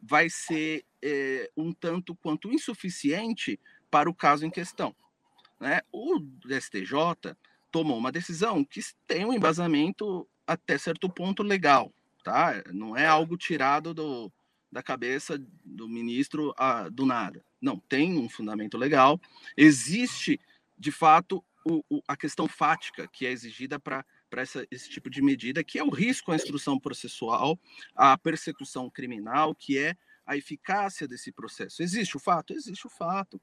vai 0.00 0.28
ser 0.28 0.84
é, 1.02 1.50
um 1.56 1.72
tanto 1.72 2.14
quanto 2.14 2.52
insuficiente 2.52 3.58
para 3.90 4.10
o 4.10 4.14
caso 4.14 4.44
em 4.44 4.50
questão. 4.50 4.94
Né? 5.58 5.80
O 5.90 6.20
STJ 6.60 7.34
tomou 7.70 7.96
uma 7.96 8.12
decisão 8.12 8.64
que 8.64 8.80
tem 9.06 9.24
um 9.24 9.32
embasamento 9.32 10.28
até 10.48 10.78
certo 10.78 11.10
ponto 11.10 11.42
legal, 11.42 11.92
tá? 12.24 12.64
Não 12.72 12.96
é 12.96 13.06
algo 13.06 13.36
tirado 13.36 13.92
do, 13.92 14.32
da 14.72 14.82
cabeça 14.82 15.38
do 15.62 15.86
ministro 15.86 16.54
a, 16.56 16.88
do 16.88 17.04
nada. 17.04 17.44
Não, 17.60 17.78
tem 17.78 18.18
um 18.18 18.30
fundamento 18.30 18.78
legal. 18.78 19.20
Existe, 19.54 20.40
de 20.78 20.90
fato, 20.90 21.44
o, 21.66 21.84
o, 21.90 22.02
a 22.08 22.16
questão 22.16 22.48
fática 22.48 23.06
que 23.06 23.26
é 23.26 23.30
exigida 23.30 23.78
para 23.78 24.04
esse 24.70 24.88
tipo 24.88 25.10
de 25.10 25.20
medida, 25.20 25.62
que 25.62 25.78
é 25.78 25.84
o 25.84 25.90
risco 25.90 26.32
à 26.32 26.36
instrução 26.36 26.80
processual, 26.80 27.60
à 27.94 28.16
persecução 28.16 28.88
criminal, 28.88 29.54
que 29.54 29.76
é 29.76 29.94
a 30.24 30.34
eficácia 30.34 31.06
desse 31.06 31.30
processo. 31.30 31.82
Existe 31.82 32.16
o 32.16 32.20
fato? 32.20 32.54
Existe 32.54 32.86
o 32.86 32.90
fato. 32.90 33.38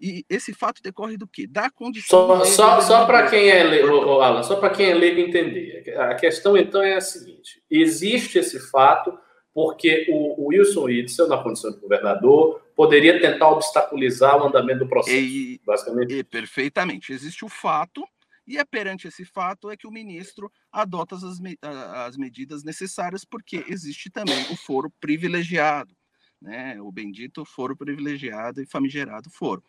E 0.00 0.24
esse 0.30 0.54
fato 0.54 0.80
decorre 0.82 1.18
do 1.18 1.28
quê? 1.28 1.46
Da 1.46 1.68
condição. 1.70 2.38
Só, 2.38 2.44
só, 2.44 2.80
só 2.80 3.06
para 3.06 3.28
quem 3.28 3.50
é 3.50 3.62
leigo, 3.62 4.20
Alan, 4.20 4.42
só 4.42 4.56
para 4.56 4.70
quem 4.70 4.86
é 4.86 4.94
leigo 4.94 5.20
entender. 5.20 5.94
A 5.98 6.14
questão 6.14 6.56
então 6.56 6.82
é 6.82 6.94
a 6.94 7.00
seguinte: 7.02 7.62
existe 7.70 8.38
esse 8.38 8.58
fato 8.70 9.12
porque 9.52 10.06
o, 10.08 10.44
o 10.44 10.46
Wilson 10.48 10.84
Witzel, 10.84 11.28
na 11.28 11.42
condição 11.42 11.72
de 11.72 11.78
governador, 11.78 12.62
poderia 12.74 13.20
tentar 13.20 13.50
obstaculizar 13.50 14.40
o 14.40 14.46
andamento 14.46 14.80
do 14.80 14.88
processo. 14.88 15.16
E, 15.16 15.60
basicamente. 15.66 16.14
E, 16.14 16.24
perfeitamente. 16.24 17.12
Existe 17.12 17.44
o 17.44 17.48
fato, 17.48 18.02
e 18.46 18.56
é 18.58 18.64
perante 18.64 19.08
esse 19.08 19.24
fato 19.24 19.70
é 19.70 19.76
que 19.76 19.86
o 19.86 19.90
ministro 19.90 20.50
adota 20.72 21.16
as, 21.16 21.22
as 21.62 22.16
medidas 22.16 22.64
necessárias, 22.64 23.24
porque 23.24 23.64
existe 23.68 24.08
também 24.08 24.40
o 24.50 24.56
foro 24.56 24.90
privilegiado, 25.00 25.94
né? 26.40 26.80
o 26.80 26.90
bendito 26.90 27.44
foro 27.44 27.76
privilegiado 27.76 28.62
e 28.62 28.66
famigerado 28.66 29.28
foro. 29.28 29.62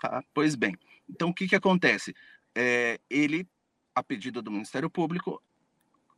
Tá? 0.00 0.22
Pois 0.32 0.54
bem, 0.54 0.76
então 1.08 1.30
o 1.30 1.34
que, 1.34 1.48
que 1.48 1.56
acontece? 1.56 2.14
É, 2.54 3.00
ele, 3.10 3.48
a 3.94 4.02
pedido 4.02 4.40
do 4.40 4.50
Ministério 4.50 4.88
Público, 4.88 5.42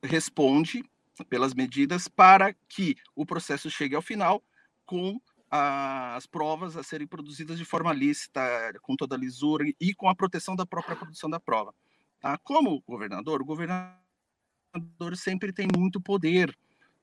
responde 0.03 0.85
pelas 1.29 1.55
medidas 1.55 2.09
para 2.09 2.55
que 2.69 2.97
o 3.15 3.27
processo 3.27 3.71
chegue 3.71 3.95
ao 3.95 4.03
final 4.03 4.43
com 4.87 5.21
as 5.51 6.27
provas 6.27 6.77
a 6.77 6.83
serem 6.83 7.07
produzidas 7.07 7.59
de 7.59 7.65
forma 7.65 7.93
lícita, 7.93 8.41
com 8.83 8.95
toda 8.95 9.17
a 9.17 9.19
lisura 9.19 9.65
e 9.81 9.95
com 9.95 10.09
a 10.09 10.15
proteção 10.15 10.55
da 10.55 10.65
própria 10.65 10.95
produção 10.95 11.29
da 11.29 11.41
prova. 11.41 11.75
Tá? 12.21 12.39
Como 12.39 12.83
governador, 12.87 13.43
o 13.43 13.45
governador 13.45 13.99
sempre 15.17 15.53
tem 15.53 15.67
muito 15.77 16.01
poder, 16.01 16.57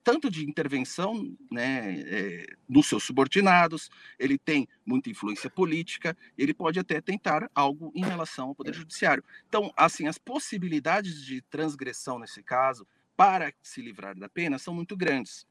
tanto 0.08 0.32
de 0.32 0.50
intervenção 0.50 1.36
né, 1.52 2.00
é, 2.00 2.46
dos 2.70 2.86
seus 2.88 3.04
subordinados, 3.04 3.90
ele 4.18 4.38
tem 4.38 4.66
muita 4.86 5.10
influência 5.10 5.50
política, 5.50 6.16
ele 6.38 6.54
pode 6.54 6.80
até 6.80 7.02
tentar 7.02 7.52
algo 7.54 7.92
em 7.94 8.06
relação 8.06 8.48
ao 8.48 8.56
Poder 8.56 8.74
Judiciário. 8.74 9.22
Então, 9.50 9.70
assim, 9.76 10.08
as 10.08 10.18
possibilidades 10.18 11.26
de 11.26 11.42
transgressão 11.42 12.20
nesse 12.20 12.42
caso, 12.42 12.88
para 13.18 13.54
se 13.62 13.82
livrar 13.82 14.18
da 14.18 14.30
pena 14.30 14.58
são 14.58 14.74
muito 14.74 14.96
grandes, 14.96 15.46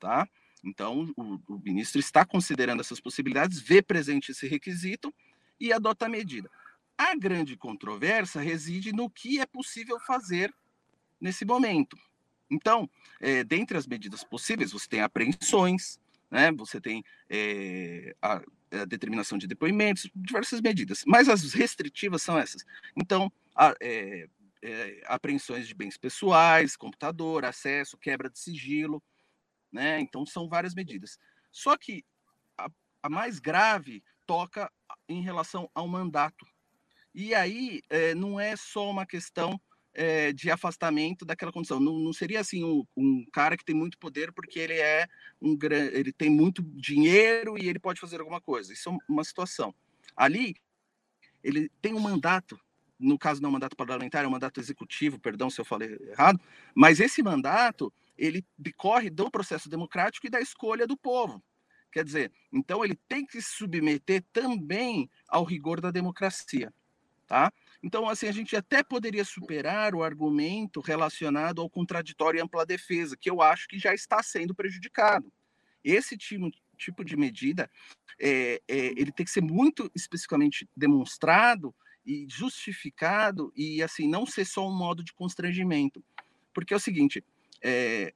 tá? 0.00 0.28
Então, 0.64 1.08
o, 1.16 1.40
o 1.46 1.60
ministro 1.64 2.00
está 2.00 2.24
considerando 2.24 2.80
essas 2.80 2.98
possibilidades, 2.98 3.60
vê 3.60 3.80
presente 3.80 4.32
esse 4.32 4.48
requisito 4.48 5.14
e 5.60 5.72
adota 5.72 6.06
a 6.06 6.08
medida. 6.08 6.50
A 6.98 7.14
grande 7.14 7.56
controvérsia 7.56 8.40
reside 8.40 8.92
no 8.92 9.08
que 9.08 9.38
é 9.38 9.46
possível 9.46 10.00
fazer 10.00 10.52
nesse 11.20 11.44
momento. 11.44 11.96
Então, 12.50 12.90
é, 13.20 13.44
dentre 13.44 13.78
as 13.78 13.86
medidas 13.86 14.24
possíveis, 14.24 14.72
você 14.72 14.88
tem 14.88 15.00
apreensões, 15.00 16.00
né? 16.30 16.50
você 16.50 16.80
tem 16.80 17.04
é, 17.28 18.14
a, 18.20 18.42
a, 18.72 18.84
determinação 18.84 19.38
de 19.38 19.46
depoimentos, 19.46 20.10
diversas 20.14 20.60
medidas, 20.60 21.04
mas 21.06 21.28
as 21.28 21.52
restritivas 21.52 22.22
são 22.22 22.36
essas. 22.36 22.64
Então, 22.96 23.32
a, 23.54 23.72
é, 23.80 24.28
é, 24.62 25.02
apreensões 25.06 25.68
de 25.68 25.74
bens 25.74 25.96
pessoais, 25.96 26.76
computador, 26.76 27.44
acesso, 27.44 27.96
quebra 27.96 28.28
de 28.28 28.38
sigilo, 28.38 29.02
né? 29.72 30.00
Então 30.00 30.26
são 30.26 30.48
várias 30.48 30.74
medidas. 30.74 31.18
Só 31.52 31.76
que 31.76 32.04
a, 32.58 32.68
a 33.04 33.08
mais 33.08 33.38
grave 33.38 34.02
toca 34.26 34.70
em 35.08 35.22
relação 35.22 35.70
ao 35.74 35.86
mandato. 35.86 36.44
E 37.14 37.34
aí 37.34 37.82
não 38.16 38.38
é 38.38 38.54
só 38.54 38.88
uma 38.88 39.04
questão 39.04 39.60
é, 39.94 40.32
de 40.32 40.50
afastamento 40.50 41.24
daquela 41.24 41.52
condição. 41.52 41.80
Não, 41.80 41.98
não 41.98 42.12
seria 42.12 42.40
assim 42.40 42.64
um, 42.64 42.84
um, 42.96 43.24
cara 43.32 43.56
que 43.56 43.64
tem 43.64 43.74
muito 43.74 43.98
poder 43.98 44.32
porque 44.32 44.58
ele 44.58 44.74
é 44.74 45.06
um 45.40 45.56
ele 45.92 46.12
tem 46.12 46.30
muito 46.30 46.62
dinheiro 46.62 47.56
e 47.58 47.68
ele 47.68 47.78
pode 47.78 48.00
fazer 48.00 48.20
alguma 48.20 48.40
coisa. 48.40 48.72
Isso 48.72 48.88
é 48.90 48.96
uma 49.08 49.24
situação. 49.24 49.74
Ali 50.16 50.54
ele 51.42 51.70
tem 51.80 51.94
um 51.94 52.00
mandato 52.00 52.58
no 53.00 53.18
caso 53.18 53.40
não 53.40 53.48
é 53.48 53.50
um 53.50 53.52
mandato 53.54 53.74
parlamentar, 53.74 54.24
é 54.24 54.28
um 54.28 54.30
mandato 54.30 54.60
executivo, 54.60 55.18
perdão 55.18 55.48
se 55.48 55.58
eu 55.58 55.64
falei 55.64 55.98
errado, 56.10 56.38
mas 56.74 57.00
esse 57.00 57.22
mandato, 57.22 57.90
ele 58.16 58.44
decorre 58.58 59.08
do 59.08 59.30
processo 59.30 59.70
democrático 59.70 60.26
e 60.26 60.30
da 60.30 60.38
escolha 60.38 60.86
do 60.86 60.96
povo. 60.96 61.42
Quer 61.90 62.04
dizer, 62.04 62.32
então 62.52 62.84
ele 62.84 62.94
tem 63.08 63.24
que 63.24 63.40
se 63.40 63.56
submeter 63.56 64.22
também 64.32 65.10
ao 65.26 65.42
rigor 65.42 65.80
da 65.80 65.90
democracia, 65.90 66.72
tá? 67.26 67.50
Então, 67.82 68.08
assim, 68.08 68.26
a 68.26 68.32
gente 68.32 68.54
até 68.54 68.82
poderia 68.82 69.24
superar 69.24 69.94
o 69.94 70.02
argumento 70.02 70.80
relacionado 70.80 71.62
ao 71.62 71.70
contraditório 71.70 72.38
e 72.38 72.42
ampla 72.42 72.66
defesa, 72.66 73.16
que 73.16 73.30
eu 73.30 73.40
acho 73.40 73.66
que 73.68 73.78
já 73.78 73.94
está 73.94 74.22
sendo 74.22 74.54
prejudicado. 74.54 75.32
Esse 75.82 76.16
tipo, 76.16 76.50
tipo 76.76 77.04
de 77.04 77.16
medida, 77.16 77.70
é, 78.20 78.60
é, 78.68 78.76
ele 78.96 79.10
tem 79.10 79.24
que 79.24 79.32
ser 79.32 79.42
muito 79.42 79.90
especificamente 79.94 80.68
demonstrado 80.76 81.74
e 82.04 82.26
justificado 82.28 83.52
e 83.56 83.82
assim 83.82 84.08
não 84.08 84.26
ser 84.26 84.44
só 84.44 84.68
um 84.68 84.76
modo 84.76 85.02
de 85.02 85.12
constrangimento, 85.14 86.04
porque 86.52 86.74
é 86.74 86.76
o 86.76 86.80
seguinte, 86.80 87.24
é, 87.62 88.12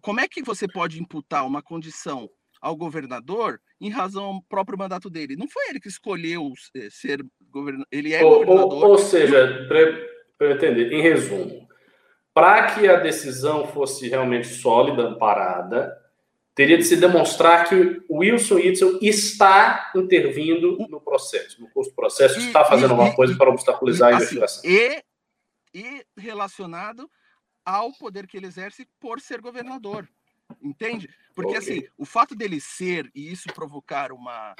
como 0.00 0.20
é 0.20 0.28
que 0.28 0.42
você 0.42 0.66
pode 0.66 1.00
imputar 1.00 1.46
uma 1.46 1.62
condição 1.62 2.30
ao 2.60 2.76
governador 2.76 3.60
em 3.80 3.90
razão 3.90 4.24
ao 4.24 4.42
próprio 4.42 4.78
mandato 4.78 5.10
dele? 5.10 5.36
Não 5.36 5.48
foi 5.48 5.68
ele 5.68 5.80
que 5.80 5.88
escolheu 5.88 6.52
é, 6.74 6.88
ser 6.90 7.24
governador, 7.50 7.86
ele 7.90 8.12
é 8.12 8.24
ou, 8.24 8.44
governador. 8.44 8.84
Ou, 8.84 8.90
ou 8.90 8.98
seja, 8.98 9.66
para 10.38 10.52
entender, 10.52 10.92
em 10.92 11.00
resumo, 11.00 11.66
para 12.34 12.74
que 12.74 12.88
a 12.88 12.96
decisão 12.96 13.66
fosse 13.68 14.08
realmente 14.08 14.48
sólida, 14.48 15.08
amparada, 15.08 15.96
teria 16.54 16.78
de 16.78 16.84
se 16.84 16.96
demonstrar 16.96 17.68
que 17.68 18.02
o 18.08 18.18
Wilson 18.18 18.58
Itzel 18.58 18.98
está 19.02 19.92
intervindo 19.94 20.76
no 20.88 21.00
processo, 21.00 21.60
no 21.60 21.68
curso 21.70 21.90
do 21.90 21.96
processo, 21.96 22.40
e, 22.40 22.46
está 22.46 22.64
fazendo 22.64 22.88
e, 22.88 22.92
alguma 22.92 23.14
coisa 23.14 23.34
e, 23.34 23.36
para 23.36 23.50
obstaculizar 23.50 24.12
a 24.12 24.16
assim, 24.16 24.36
investigação. 24.36 24.62
E 24.64 25.02
relacionado 26.16 27.10
ao 27.64 27.92
poder 27.92 28.26
que 28.26 28.36
ele 28.36 28.46
exerce 28.46 28.88
por 29.00 29.20
ser 29.20 29.40
governador. 29.40 30.08
Entende? 30.62 31.08
Porque 31.34 31.56
okay. 31.56 31.78
assim, 31.78 31.88
o 31.96 32.04
fato 32.04 32.34
dele 32.34 32.60
ser 32.60 33.10
e 33.14 33.30
isso 33.30 33.48
provocar 33.52 34.12
uma 34.12 34.54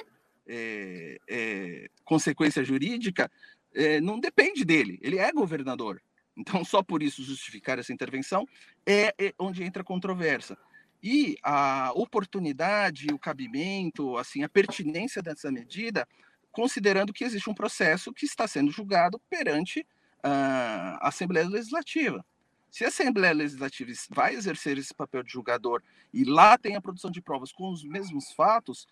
é, 0.47 1.17
é, 1.27 1.89
consequência 2.03 2.63
jurídica 2.63 3.29
é, 3.73 3.99
não 3.99 4.19
depende 4.19 4.63
dele. 4.63 4.99
Ele 5.01 5.17
é 5.17 5.31
governador. 5.31 6.01
Então, 6.35 6.63
só 6.63 6.83
por 6.83 7.01
isso 7.01 7.23
justificar 7.23 7.79
essa 7.79 7.91
intervenção 7.91 8.45
é, 8.85 9.13
é 9.17 9.33
onde 9.39 9.63
entra 9.63 9.81
a 9.81 9.85
controvérsia. 9.85 10.57
E 11.01 11.37
a 11.43 11.91
oportunidade, 11.93 13.07
o 13.11 13.19
cabimento, 13.19 14.17
assim, 14.17 14.43
a 14.43 14.49
pertinência 14.49 15.21
dessa 15.21 15.51
medida, 15.51 16.07
considerando 16.51 17.13
que 17.13 17.23
existe 17.23 17.49
um 17.49 17.53
processo 17.53 18.13
que 18.13 18.25
está 18.25 18.47
sendo 18.47 18.71
julgado 18.71 19.19
perante 19.29 19.85
a 20.23 21.07
Assembleia 21.07 21.47
Legislativa. 21.47 22.25
Se 22.69 22.83
a 22.83 22.89
Assembleia 22.89 23.33
Legislativa 23.33 23.91
vai 24.09 24.35
exercer 24.35 24.77
esse 24.77 24.93
papel 24.93 25.23
de 25.23 25.31
julgador 25.31 25.81
e 26.13 26.23
lá 26.23 26.57
tem 26.57 26.75
a 26.75 26.81
produção 26.81 27.09
de 27.09 27.21
provas 27.21 27.51
com 27.51 27.71
os 27.71 27.83
mesmos 27.83 28.31
fatos, 28.31 28.87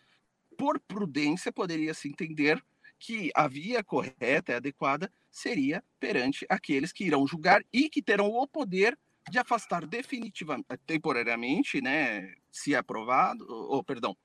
por 0.58 0.80
prudência 0.80 1.52
poderia 1.52 1.94
se 1.94 2.08
entender 2.08 2.64
que 2.98 3.30
a 3.36 3.48
via 3.48 3.84
correta 3.84 4.52
e 4.52 4.56
adequada 4.56 5.12
seria 5.30 5.84
perante 6.00 6.46
aqueles 6.50 6.92
que 6.92 7.04
irão 7.04 7.28
julgar 7.28 7.64
e 7.72 7.90
que 7.90 8.02
terão 8.02 8.28
o 8.28 8.48
poder 8.48 8.98
de 9.30 9.38
afastar 9.40 9.86
definitivamente, 9.86 10.66
temporariamente, 10.86 11.82
né, 11.82 12.34
se 12.52 12.76
aprovado, 12.76 13.46
ou 13.50 13.84
perdão, 13.84 14.16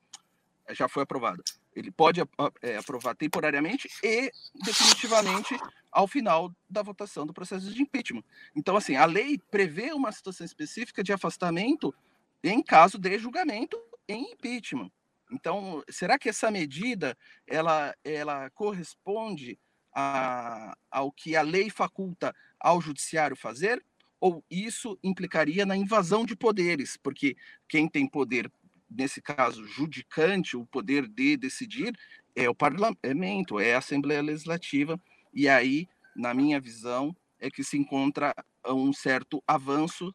já 0.70 0.88
foi 0.88 1.02
aprovado. 1.02 1.42
Ele 1.74 1.90
pode 1.90 2.20
é, 2.62 2.76
aprovar 2.76 3.14
temporariamente 3.14 3.88
e 4.02 4.30
definitivamente 4.64 5.56
ao 5.90 6.06
final 6.06 6.52
da 6.68 6.82
votação 6.82 7.26
do 7.26 7.32
processo 7.32 7.72
de 7.72 7.82
impeachment. 7.82 8.24
Então, 8.54 8.76
assim, 8.76 8.96
a 8.96 9.04
lei 9.04 9.38
prevê 9.50 9.92
uma 9.92 10.12
situação 10.12 10.44
específica 10.44 11.02
de 11.02 11.12
afastamento 11.12 11.94
em 12.42 12.62
caso 12.62 12.98
de 12.98 13.18
julgamento 13.18 13.80
em 14.08 14.32
impeachment. 14.32 14.90
Então, 15.32 15.82
será 15.88 16.18
que 16.18 16.28
essa 16.28 16.50
medida 16.50 17.16
ela, 17.46 17.94
ela 18.04 18.50
corresponde 18.50 19.58
a, 19.94 20.76
ao 20.90 21.12
que 21.12 21.36
a 21.36 21.42
lei 21.42 21.70
faculta 21.70 22.34
ao 22.58 22.80
judiciário 22.80 23.36
fazer? 23.36 23.84
Ou 24.20 24.44
isso 24.50 24.98
implicaria 25.02 25.64
na 25.64 25.76
invasão 25.76 26.26
de 26.26 26.36
poderes? 26.36 26.96
Porque 26.96 27.36
quem 27.68 27.88
tem 27.88 28.06
poder, 28.06 28.50
nesse 28.90 29.22
caso, 29.22 29.66
judicante, 29.66 30.56
o 30.56 30.66
poder 30.66 31.06
de 31.06 31.36
decidir, 31.36 31.94
é 32.34 32.48
o 32.48 32.54
parlamento, 32.54 33.60
é 33.60 33.74
a 33.74 33.78
Assembleia 33.78 34.22
Legislativa, 34.22 35.00
e 35.32 35.48
aí, 35.48 35.88
na 36.16 36.34
minha 36.34 36.60
visão, 36.60 37.14
é 37.38 37.50
que 37.50 37.64
se 37.64 37.78
encontra 37.78 38.34
um 38.66 38.92
certo 38.92 39.42
avanço 39.46 40.14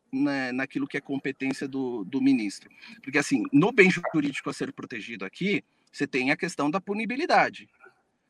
naquilo 0.54 0.88
que 0.88 0.98
é 0.98 1.02
competência 1.02 1.68
do, 1.68 2.04
do 2.04 2.22
ministro. 2.22 2.70
Porque, 3.02 3.18
assim, 3.18 3.44
no 3.52 3.72
bem 3.72 3.90
jurídico 3.90 4.50
a 4.50 4.54
ser 4.54 4.72
protegido 4.72 5.26
aqui, 5.26 5.64
você 5.92 6.06
tem 6.06 6.30
a 6.30 6.38
questão 6.38 6.70
da 6.70 6.80
punibilidade. 6.80 7.68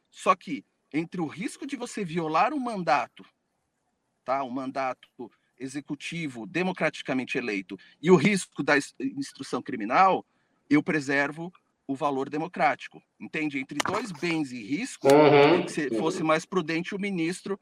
Só 0.09 0.35
que, 0.35 0.63
entre 0.93 1.19
o 1.19 1.25
risco 1.25 1.67
de 1.67 1.75
você 1.75 2.05
violar 2.05 2.53
um 2.53 2.59
mandato, 2.59 3.25
tá, 4.23 4.43
um 4.43 4.49
mandato 4.49 5.09
executivo 5.59 6.45
democraticamente 6.45 7.37
eleito, 7.37 7.77
e 8.01 8.09
o 8.11 8.15
risco 8.15 8.63
da 8.63 8.77
instrução 8.99 9.61
criminal, 9.61 10.25
eu 10.69 10.81
preservo 10.81 11.51
o 11.87 11.95
valor 11.95 12.29
democrático. 12.29 13.01
Entende? 13.19 13.59
Entre 13.59 13.77
dois 13.85 14.11
bens 14.11 14.51
e 14.51 14.61
risco, 14.61 15.07
uhum. 15.07 15.67
se 15.67 15.89
fosse 15.97 16.23
mais 16.23 16.45
prudente 16.45 16.95
o 16.95 16.99
ministro 16.99 17.59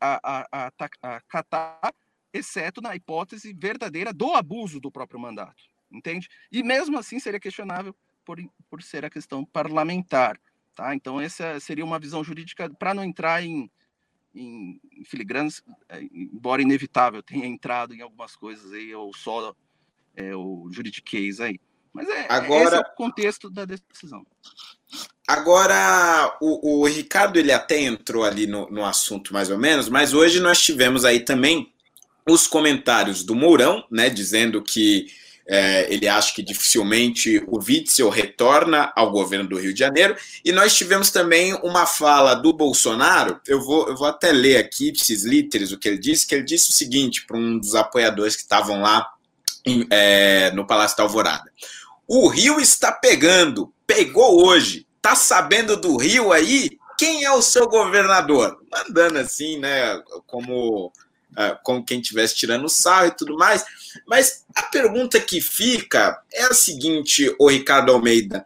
a, 0.00 0.58
acatar, 1.02 1.94
exceto 2.32 2.80
na 2.80 2.96
hipótese 2.96 3.52
verdadeira 3.52 4.12
do 4.12 4.34
abuso 4.34 4.80
do 4.80 4.90
próprio 4.90 5.20
mandato, 5.20 5.62
entende? 5.90 6.28
E 6.50 6.62
mesmo 6.62 6.98
assim 6.98 7.18
seria 7.18 7.40
questionável 7.40 7.94
por, 8.24 8.38
por 8.68 8.82
ser 8.82 9.04
a 9.04 9.10
questão 9.10 9.44
parlamentar, 9.44 10.38
tá? 10.74 10.94
Então 10.94 11.20
essa 11.20 11.58
seria 11.60 11.84
uma 11.84 11.98
visão 11.98 12.22
jurídica 12.24 12.68
para 12.70 12.92
não 12.92 13.04
entrar 13.04 13.42
em, 13.42 13.70
em, 14.34 14.80
filigranas, 15.04 15.62
é, 15.88 16.02
embora 16.12 16.62
inevitável 16.62 17.22
tenha 17.22 17.46
entrado 17.46 17.94
em 17.94 18.02
algumas 18.02 18.36
coisas 18.36 18.72
aí, 18.72 18.94
ou 18.94 19.14
só 19.14 19.54
é, 20.16 20.34
o 20.34 20.68
juridiquês 20.70 21.40
aí. 21.40 21.60
Mas 21.98 22.08
é, 22.08 22.26
Agora... 22.28 22.76
é 22.76 22.80
o 22.80 22.96
contexto 22.96 23.50
da 23.50 23.64
decisão. 23.64 24.24
Agora, 25.26 26.38
o, 26.40 26.80
o, 26.80 26.86
Ricardo 26.86 27.38
ele 27.38 27.52
até 27.52 27.78
entrou 27.82 28.24
ali 28.24 28.46
no, 28.46 28.70
no 28.70 28.84
assunto 28.84 29.32
mais 29.32 29.50
ou 29.50 29.58
menos, 29.58 29.88
mas 29.88 30.14
hoje 30.14 30.40
nós 30.40 30.58
tivemos 30.62 31.04
aí 31.04 31.20
também 31.20 31.70
os 32.26 32.46
comentários 32.46 33.22
do 33.22 33.34
Mourão, 33.34 33.84
né, 33.90 34.08
dizendo 34.08 34.62
que 34.62 35.06
é, 35.46 35.92
ele 35.92 36.06
acha 36.06 36.34
que 36.34 36.42
dificilmente 36.42 37.42
o 37.46 37.58
Witzel 37.58 38.08
retorna 38.10 38.92
ao 38.94 39.10
governo 39.10 39.48
do 39.48 39.58
Rio 39.58 39.72
de 39.72 39.80
Janeiro, 39.80 40.14
e 40.44 40.52
nós 40.52 40.74
tivemos 40.74 41.10
também 41.10 41.54
uma 41.62 41.84
fala 41.84 42.34
do 42.34 42.52
Bolsonaro, 42.52 43.40
eu 43.46 43.60
vou, 43.60 43.88
eu 43.88 43.96
vou 43.96 44.06
até 44.06 44.30
ler 44.30 44.58
aqui, 44.58 44.90
esses 44.90 45.24
literes, 45.24 45.72
o 45.72 45.78
que 45.78 45.88
ele 45.88 45.98
disse, 45.98 46.26
que 46.26 46.34
ele 46.34 46.44
disse 46.44 46.70
o 46.70 46.74
seguinte 46.74 47.26
para 47.26 47.36
um 47.36 47.58
dos 47.58 47.74
apoiadores 47.74 48.36
que 48.36 48.42
estavam 48.42 48.80
lá 48.80 49.06
em, 49.66 49.86
é, 49.90 50.50
no 50.52 50.66
Palácio 50.66 50.96
da 50.96 51.02
Alvorada. 51.02 51.50
O 52.08 52.26
Rio 52.26 52.58
está 52.58 52.90
pegando, 52.90 53.72
pegou 53.86 54.44
hoje, 54.44 54.88
Tá 55.00 55.14
sabendo 55.14 55.76
do 55.76 55.96
Rio 55.96 56.32
aí? 56.32 56.78
Quem 56.98 57.24
é 57.24 57.32
o 57.32 57.40
seu 57.40 57.68
governador? 57.68 58.60
Mandando 58.70 59.18
assim, 59.18 59.58
né? 59.58 59.98
Como, 60.26 60.92
é, 61.36 61.56
como 61.62 61.84
quem 61.84 62.00
estivesse 62.00 62.34
tirando 62.34 62.68
sarro 62.68 63.06
e 63.06 63.16
tudo 63.16 63.36
mais. 63.36 63.64
Mas 64.06 64.44
a 64.54 64.64
pergunta 64.64 65.20
que 65.20 65.40
fica 65.40 66.20
é 66.32 66.44
a 66.44 66.52
seguinte, 66.52 67.34
o 67.38 67.48
Ricardo 67.48 67.92
Almeida. 67.92 68.44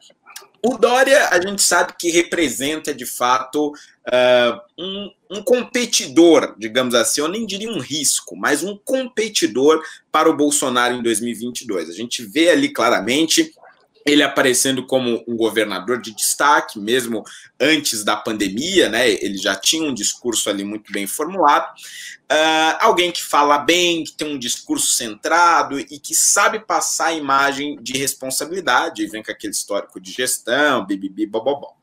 O 0.65 0.79
Dória, 0.79 1.29
a 1.31 1.41
gente 1.41 1.61
sabe 1.61 1.95
que 1.99 2.11
representa 2.11 2.95
de 2.95 3.05
fato 3.05 3.71
uh, 3.71 4.61
um, 4.79 5.11
um, 5.31 5.43
competidor, 5.43 6.55
digamos 6.57 6.95
assim, 6.95 7.21
eu 7.21 7.27
nem 7.27 7.45
diria 7.45 7.69
um 7.69 7.81
risco, 7.81 8.37
mas 8.37 8.63
um 8.63 8.79
competidor 8.85 9.83
para 10.13 10.31
o 10.31 10.37
Bolsonaro 10.37 10.95
em 10.95 11.03
2022. 11.03 11.91
A 11.91 11.93
gente 11.93 12.25
vê 12.25 12.51
ali 12.51 12.69
claramente 12.69 13.53
ele 14.05 14.23
aparecendo 14.23 14.87
como 14.87 15.23
um 15.27 15.37
governador 15.37 16.01
de 16.01 16.15
destaque, 16.15 16.79
mesmo 16.79 17.25
antes 17.61 18.03
da 18.03 18.17
pandemia, 18.17 18.89
né? 18.89 19.09
Ele 19.11 19.39
já 19.39 19.55
tinha 19.55 19.89
um 19.89 19.95
discurso 19.95 20.51
ali 20.51 20.65
muito 20.65 20.93
bem 20.93 21.07
formulado. 21.07 21.73
Uh, 22.31 22.77
alguém 22.81 23.13
que 23.13 23.23
fala 23.23 23.59
bem, 23.59 24.05
que 24.05 24.13
tem 24.13 24.35
um 24.35 24.39
discurso 24.39 24.93
centrado 24.93 25.79
e 25.79 25.99
que 25.99 26.15
sabe 26.15 26.61
passar 26.61 27.09
a 27.09 27.15
imagem 27.15 27.77
de 27.83 27.93
responsabilidade, 27.93 29.07
vem 29.07 29.23
com 29.23 29.31
aquele 29.31 29.53
histórico 29.53 30.01
de 30.01 30.11
gestão, 30.11 30.87
bibibi, 30.87 31.27
bobobó. 31.27 31.77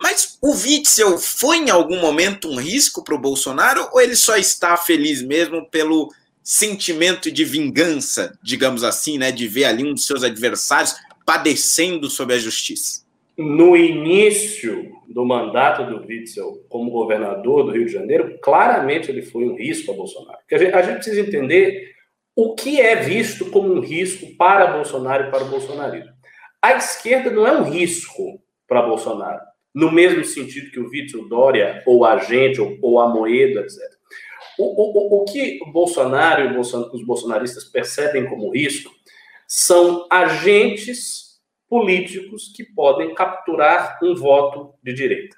Mas 0.00 0.36
o 0.40 0.52
Witzel 0.52 1.18
foi 1.18 1.58
em 1.58 1.70
algum 1.70 2.00
momento 2.00 2.48
um 2.48 2.56
risco 2.56 3.04
para 3.04 3.14
o 3.14 3.18
Bolsonaro 3.18 3.88
ou 3.92 4.00
ele 4.00 4.16
só 4.16 4.36
está 4.36 4.76
feliz 4.76 5.22
mesmo 5.22 5.68
pelo 5.68 6.12
sentimento 6.42 7.30
de 7.30 7.44
vingança, 7.44 8.36
digamos 8.42 8.82
assim, 8.82 9.16
né, 9.16 9.30
de 9.30 9.46
ver 9.46 9.64
ali 9.64 9.84
um 9.84 9.94
dos 9.94 10.04
seus 10.04 10.24
adversários 10.24 10.96
padecendo 11.24 12.08
sob 12.10 12.34
a 12.34 12.38
justiça? 12.38 13.02
No 13.36 13.76
início 13.76 14.92
do 15.08 15.24
mandato 15.24 15.84
do 15.86 16.06
Witzel 16.06 16.64
como 16.68 16.90
governador 16.90 17.64
do 17.64 17.72
Rio 17.72 17.86
de 17.86 17.92
Janeiro, 17.92 18.38
claramente 18.42 19.10
ele 19.10 19.22
foi 19.22 19.44
um 19.44 19.56
risco 19.56 19.90
a 19.90 19.94
Bolsonaro. 19.94 20.38
Porque 20.38 20.54
a 20.54 20.58
gente, 20.58 20.74
a 20.74 20.82
gente 20.82 20.94
precisa 20.96 21.20
entender 21.20 21.92
o 22.34 22.54
que 22.54 22.80
é 22.80 22.96
visto 22.96 23.50
como 23.50 23.72
um 23.72 23.80
risco 23.80 24.34
para 24.36 24.72
Bolsonaro 24.72 25.28
e 25.28 25.30
para 25.30 25.44
o 25.44 25.48
bolsonarismo. 25.48 26.12
A 26.60 26.74
esquerda 26.74 27.30
não 27.30 27.46
é 27.46 27.52
um 27.52 27.64
risco 27.64 28.40
para 28.66 28.82
Bolsonaro, 28.82 29.40
no 29.74 29.90
mesmo 29.90 30.24
sentido 30.24 30.70
que 30.70 30.80
o 30.80 30.88
Witzel 30.88 31.28
Dória, 31.28 31.82
ou 31.86 32.04
a 32.04 32.18
gente, 32.18 32.60
ou, 32.60 32.78
ou 32.80 33.00
a 33.00 33.08
Moeda, 33.08 33.60
etc. 33.60 33.78
O, 34.58 34.64
o, 34.64 35.22
o, 35.22 35.24
que 35.24 35.58
Bolsonaro 35.72 36.54
e 36.54 36.58
os 36.58 37.04
bolsonaristas 37.04 37.64
percebem 37.64 38.28
como 38.28 38.50
risco 38.50 38.92
são 39.54 40.06
agentes 40.10 41.38
políticos 41.68 42.50
que 42.56 42.64
podem 42.64 43.14
capturar 43.14 43.98
um 44.02 44.14
voto 44.14 44.72
de 44.82 44.94
direita. 44.94 45.36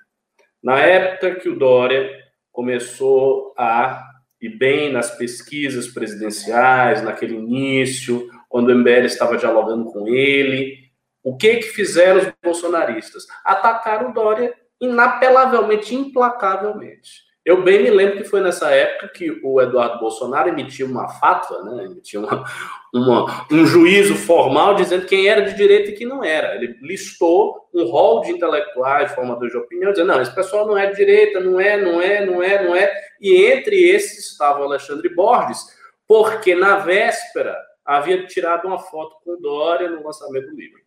Na 0.62 0.78
época 0.78 1.34
que 1.40 1.48
o 1.48 1.58
Dória 1.58 2.08
começou 2.52 3.52
a 3.58 4.00
ir 4.40 4.50
bem 4.50 4.92
nas 4.92 5.10
pesquisas 5.18 5.88
presidenciais, 5.88 7.02
naquele 7.02 7.34
início, 7.34 8.30
quando 8.48 8.68
o 8.68 8.74
MBL 8.76 9.06
estava 9.06 9.36
dialogando 9.36 9.86
com 9.86 10.06
ele, 10.06 10.78
o 11.20 11.36
que 11.36 11.56
que 11.56 11.70
fizeram 11.70 12.20
os 12.20 12.32
bolsonaristas? 12.40 13.26
Atacaram 13.44 14.10
o 14.10 14.14
Dória 14.14 14.54
inapelavelmente, 14.80 15.92
implacavelmente. 15.92 17.23
Eu 17.44 17.62
bem 17.62 17.82
me 17.82 17.90
lembro 17.90 18.16
que 18.16 18.24
foi 18.24 18.40
nessa 18.40 18.70
época 18.70 19.08
que 19.08 19.38
o 19.42 19.60
Eduardo 19.60 19.98
Bolsonaro 19.98 20.48
emitiu 20.48 20.86
uma 20.86 21.08
fatwa, 21.08 21.62
né? 21.62 21.84
emitiu 21.84 22.22
uma, 22.22 22.42
uma, 22.92 23.46
um 23.52 23.66
juízo 23.66 24.14
formal 24.14 24.74
dizendo 24.74 25.04
quem 25.04 25.28
era 25.28 25.42
de 25.42 25.54
direita 25.54 25.90
e 25.90 25.94
quem 25.94 26.06
não 26.06 26.24
era. 26.24 26.54
Ele 26.54 26.78
listou 26.80 27.68
um 27.74 27.84
rol 27.84 28.22
de 28.22 28.30
intelectuais, 28.30 29.12
formadores 29.12 29.52
de 29.52 29.58
opinião, 29.58 29.92
dizendo, 29.92 30.08
não, 30.08 30.22
esse 30.22 30.34
pessoal 30.34 30.66
não 30.66 30.78
é 30.78 30.86
de 30.86 30.96
direita, 30.96 31.38
não 31.38 31.60
é, 31.60 31.76
não 31.76 32.00
é, 32.00 32.24
não 32.24 32.42
é, 32.42 32.64
não 32.64 32.74
é. 32.74 32.90
E 33.20 33.44
entre 33.44 33.90
esses 33.90 34.30
estava 34.30 34.60
o 34.60 34.64
Alexandre 34.64 35.14
Borges, 35.14 35.66
porque 36.08 36.54
na 36.54 36.76
véspera 36.76 37.54
havia 37.84 38.26
tirado 38.26 38.66
uma 38.66 38.78
foto 38.78 39.16
com 39.22 39.38
Dória 39.38 39.90
no 39.90 40.02
lançamento 40.02 40.46
do 40.46 40.56
livro. 40.56 40.80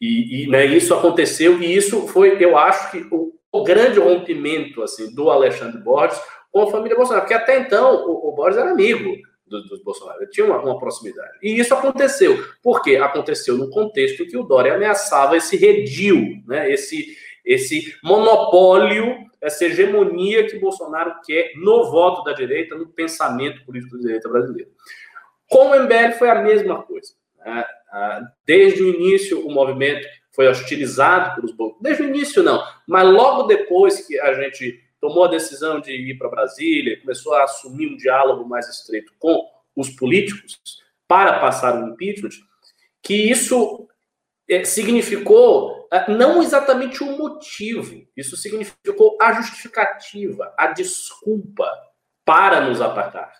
E, 0.00 0.44
e 0.44 0.46
né, 0.46 0.64
isso 0.66 0.94
aconteceu, 0.94 1.60
e 1.60 1.74
isso 1.74 2.06
foi, 2.06 2.36
eu 2.38 2.56
acho 2.56 2.92
que 2.92 3.06
o 3.10 3.32
o 3.60 3.64
grande 3.64 3.98
rompimento 3.98 4.82
assim 4.82 5.14
do 5.14 5.30
Alexandre 5.30 5.80
Borges 5.80 6.20
com 6.50 6.62
a 6.62 6.70
família 6.70 6.96
Bolsonaro, 6.96 7.22
porque 7.22 7.34
até 7.34 7.58
então 7.58 8.06
o, 8.06 8.28
o 8.28 8.32
Borges 8.32 8.58
era 8.58 8.70
amigo 8.70 9.14
dos, 9.46 9.68
dos 9.68 9.82
Bolsonaro, 9.82 10.22
ele 10.22 10.30
tinha 10.30 10.46
uma, 10.46 10.58
uma, 10.60 10.78
proximidade. 10.78 11.38
E 11.42 11.58
isso 11.58 11.74
aconteceu. 11.74 12.36
Por 12.62 12.82
quê? 12.82 12.96
Aconteceu 12.96 13.56
no 13.56 13.70
contexto 13.70 14.26
que 14.26 14.36
o 14.36 14.42
Dória 14.42 14.74
ameaçava 14.74 15.36
esse 15.36 15.56
redil, 15.56 16.42
né, 16.46 16.70
esse, 16.70 17.16
esse 17.44 17.94
monopólio, 18.02 19.18
essa 19.40 19.64
hegemonia 19.64 20.46
que 20.46 20.58
Bolsonaro 20.58 21.14
quer 21.24 21.52
no 21.56 21.90
voto 21.90 22.24
da 22.24 22.32
direita, 22.32 22.74
no 22.74 22.88
pensamento 22.88 23.64
político 23.64 23.96
da 23.96 24.02
direita 24.02 24.28
brasileira. 24.28 24.70
Com 25.48 25.68
o 25.68 25.80
MBL 25.82 26.12
foi 26.18 26.28
a 26.28 26.42
mesma 26.42 26.82
coisa. 26.82 27.12
Né? 27.38 27.64
Ah, 27.92 28.22
desde 28.44 28.82
o 28.82 28.88
início, 28.88 29.46
o 29.46 29.50
movimento 29.50 30.06
foi 30.36 30.46
hostilizado 30.46 31.34
pelos 31.34 31.52
bolsonaristas. 31.52 31.82
Desde 31.82 32.02
o 32.02 32.14
início, 32.14 32.42
não, 32.42 32.62
mas 32.86 33.08
logo 33.10 33.44
depois 33.44 34.06
que 34.06 34.20
a 34.20 34.34
gente 34.34 34.80
tomou 35.00 35.24
a 35.24 35.28
decisão 35.28 35.80
de 35.80 35.92
ir 35.92 36.18
para 36.18 36.28
Brasília, 36.28 37.00
começou 37.00 37.34
a 37.34 37.44
assumir 37.44 37.88
um 37.92 37.96
diálogo 37.96 38.46
mais 38.46 38.68
estreito 38.68 39.12
com 39.18 39.48
os 39.74 39.90
políticos 39.90 40.60
para 41.08 41.38
passar 41.40 41.82
o 41.82 41.88
impeachment, 41.88 42.30
que 43.02 43.14
isso 43.14 43.88
é, 44.48 44.64
significou 44.64 45.88
é, 45.92 46.10
não 46.10 46.42
exatamente 46.42 47.02
o 47.02 47.16
motivo, 47.16 48.06
isso 48.16 48.36
significou 48.36 49.16
a 49.20 49.32
justificativa, 49.34 50.52
a 50.56 50.68
desculpa 50.68 51.70
para 52.24 52.60
nos 52.60 52.80
atacar. 52.80 53.32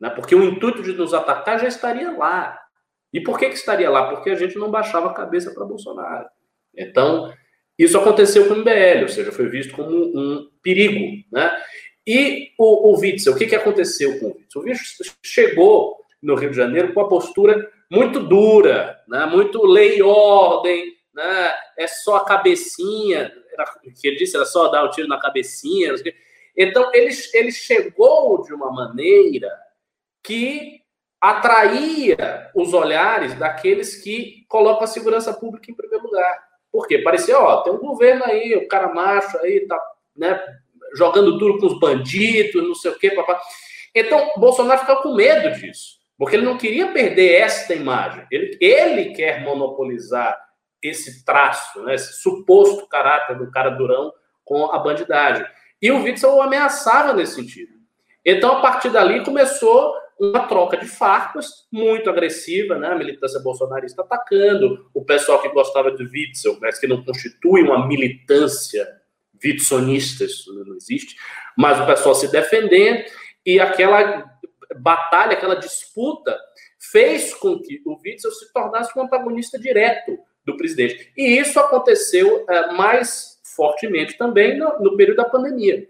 Né? 0.00 0.10
Porque 0.10 0.34
o 0.34 0.42
intuito 0.42 0.82
de 0.82 0.92
nos 0.92 1.12
atacar 1.12 1.60
já 1.60 1.68
estaria 1.68 2.10
lá. 2.10 2.61
E 3.12 3.20
por 3.20 3.38
que, 3.38 3.48
que 3.48 3.56
estaria 3.56 3.90
lá? 3.90 4.08
Porque 4.08 4.30
a 4.30 4.34
gente 4.34 4.58
não 4.58 4.70
baixava 4.70 5.08
a 5.08 5.14
cabeça 5.14 5.52
para 5.52 5.66
Bolsonaro. 5.66 6.26
Então, 6.74 7.32
isso 7.78 7.98
aconteceu 7.98 8.48
com 8.48 8.54
o 8.54 8.56
MBL, 8.58 9.02
ou 9.02 9.08
seja, 9.08 9.32
foi 9.32 9.48
visto 9.48 9.74
como 9.74 9.90
um 9.90 10.48
perigo. 10.62 11.22
Né? 11.30 11.62
E 12.06 12.52
o, 12.58 12.90
o 12.90 12.98
Witzel, 12.98 13.34
o 13.34 13.36
que, 13.36 13.46
que 13.46 13.56
aconteceu 13.56 14.18
com 14.18 14.26
o 14.26 14.36
Witzel? 14.36 14.62
O 14.62 14.64
Witzel 14.64 15.14
chegou 15.22 15.98
no 16.22 16.34
Rio 16.34 16.50
de 16.50 16.56
Janeiro 16.56 16.94
com 16.94 17.00
a 17.00 17.08
postura 17.08 17.70
muito 17.90 18.20
dura, 18.20 18.98
né? 19.06 19.26
muito 19.26 19.64
lei 19.66 19.98
e 19.98 20.02
ordem, 20.02 20.94
né? 21.14 21.52
é 21.76 21.86
só 21.86 22.16
a 22.16 22.24
cabecinha, 22.24 23.32
era, 23.52 23.64
que 24.00 24.08
ele 24.08 24.16
disse, 24.16 24.36
era 24.36 24.46
só 24.46 24.68
dar 24.68 24.84
um 24.84 24.90
tiro 24.90 25.08
na 25.08 25.20
cabecinha. 25.20 25.94
Então, 26.56 26.90
ele, 26.94 27.10
ele 27.34 27.52
chegou 27.52 28.42
de 28.42 28.54
uma 28.54 28.72
maneira 28.72 29.50
que 30.22 30.81
atraía 31.22 32.50
os 32.52 32.74
olhares 32.74 33.38
daqueles 33.38 33.94
que 34.02 34.44
colocam 34.48 34.82
a 34.82 34.88
segurança 34.88 35.32
pública 35.32 35.70
em 35.70 35.74
primeiro 35.74 36.04
lugar. 36.04 36.42
Por 36.72 36.88
quê? 36.88 36.98
Parecia, 36.98 37.38
ó, 37.38 37.62
tem 37.62 37.72
um 37.72 37.78
governo 37.78 38.24
aí, 38.24 38.56
o 38.56 38.66
cara 38.66 38.92
macho 38.92 39.38
aí, 39.38 39.64
tá 39.68 39.80
né, 40.16 40.44
jogando 40.96 41.38
duro 41.38 41.58
com 41.58 41.66
os 41.66 41.78
bandidos, 41.78 42.66
não 42.66 42.74
sei 42.74 42.90
o 42.90 42.98
quê, 42.98 43.12
papá. 43.12 43.40
Então, 43.94 44.32
Bolsonaro 44.36 44.80
ficava 44.80 45.00
com 45.00 45.14
medo 45.14 45.52
disso. 45.60 46.00
Porque 46.18 46.34
ele 46.34 46.44
não 46.44 46.58
queria 46.58 46.90
perder 46.90 47.34
essa 47.36 47.72
imagem. 47.72 48.26
Ele, 48.28 48.58
ele 48.60 49.12
quer 49.12 49.44
monopolizar 49.44 50.36
esse 50.82 51.24
traço, 51.24 51.84
né, 51.84 51.94
esse 51.94 52.14
suposto 52.14 52.88
caráter 52.88 53.38
do 53.38 53.48
cara 53.48 53.70
durão 53.70 54.12
com 54.44 54.72
a 54.72 54.78
bandidagem. 54.80 55.46
E 55.80 55.92
o 55.92 56.02
Witzel 56.02 56.34
o 56.34 56.42
ameaçava 56.42 57.12
nesse 57.12 57.36
sentido. 57.36 57.72
Então, 58.24 58.56
a 58.56 58.60
partir 58.60 58.90
dali, 58.90 59.24
começou 59.24 60.01
uma 60.22 60.46
troca 60.46 60.76
de 60.76 60.86
farpas 60.86 61.66
muito 61.70 62.08
agressiva, 62.08 62.78
né? 62.78 62.88
A 62.88 62.94
militância 62.94 63.40
bolsonarista 63.40 64.02
atacando, 64.02 64.88
o 64.94 65.04
pessoal 65.04 65.42
que 65.42 65.48
gostava 65.48 65.90
de 65.90 66.04
Witzel, 66.04 66.58
mas 66.60 66.78
que 66.78 66.86
não 66.86 67.02
constitui 67.02 67.62
uma 67.62 67.88
militância 67.88 68.86
witsonista, 69.44 70.24
isso 70.24 70.54
não 70.64 70.76
existe, 70.76 71.16
mas 71.58 71.80
o 71.80 71.86
pessoal 71.86 72.14
se 72.14 72.30
defendendo, 72.30 73.04
e 73.44 73.58
aquela 73.58 74.30
batalha, 74.76 75.32
aquela 75.32 75.56
disputa, 75.56 76.38
fez 76.78 77.34
com 77.34 77.58
que 77.58 77.82
o 77.84 77.98
Witzel 78.04 78.30
se 78.30 78.52
tornasse 78.52 78.96
um 78.96 79.02
antagonista 79.02 79.58
direto 79.58 80.16
do 80.44 80.56
presidente. 80.56 81.12
E 81.16 81.36
isso 81.36 81.58
aconteceu 81.58 82.44
é, 82.48 82.72
mais 82.72 83.40
fortemente 83.56 84.16
também 84.16 84.56
no, 84.56 84.78
no, 84.78 84.96
período 84.96 85.16
da 85.16 85.24
pandemia. 85.24 85.88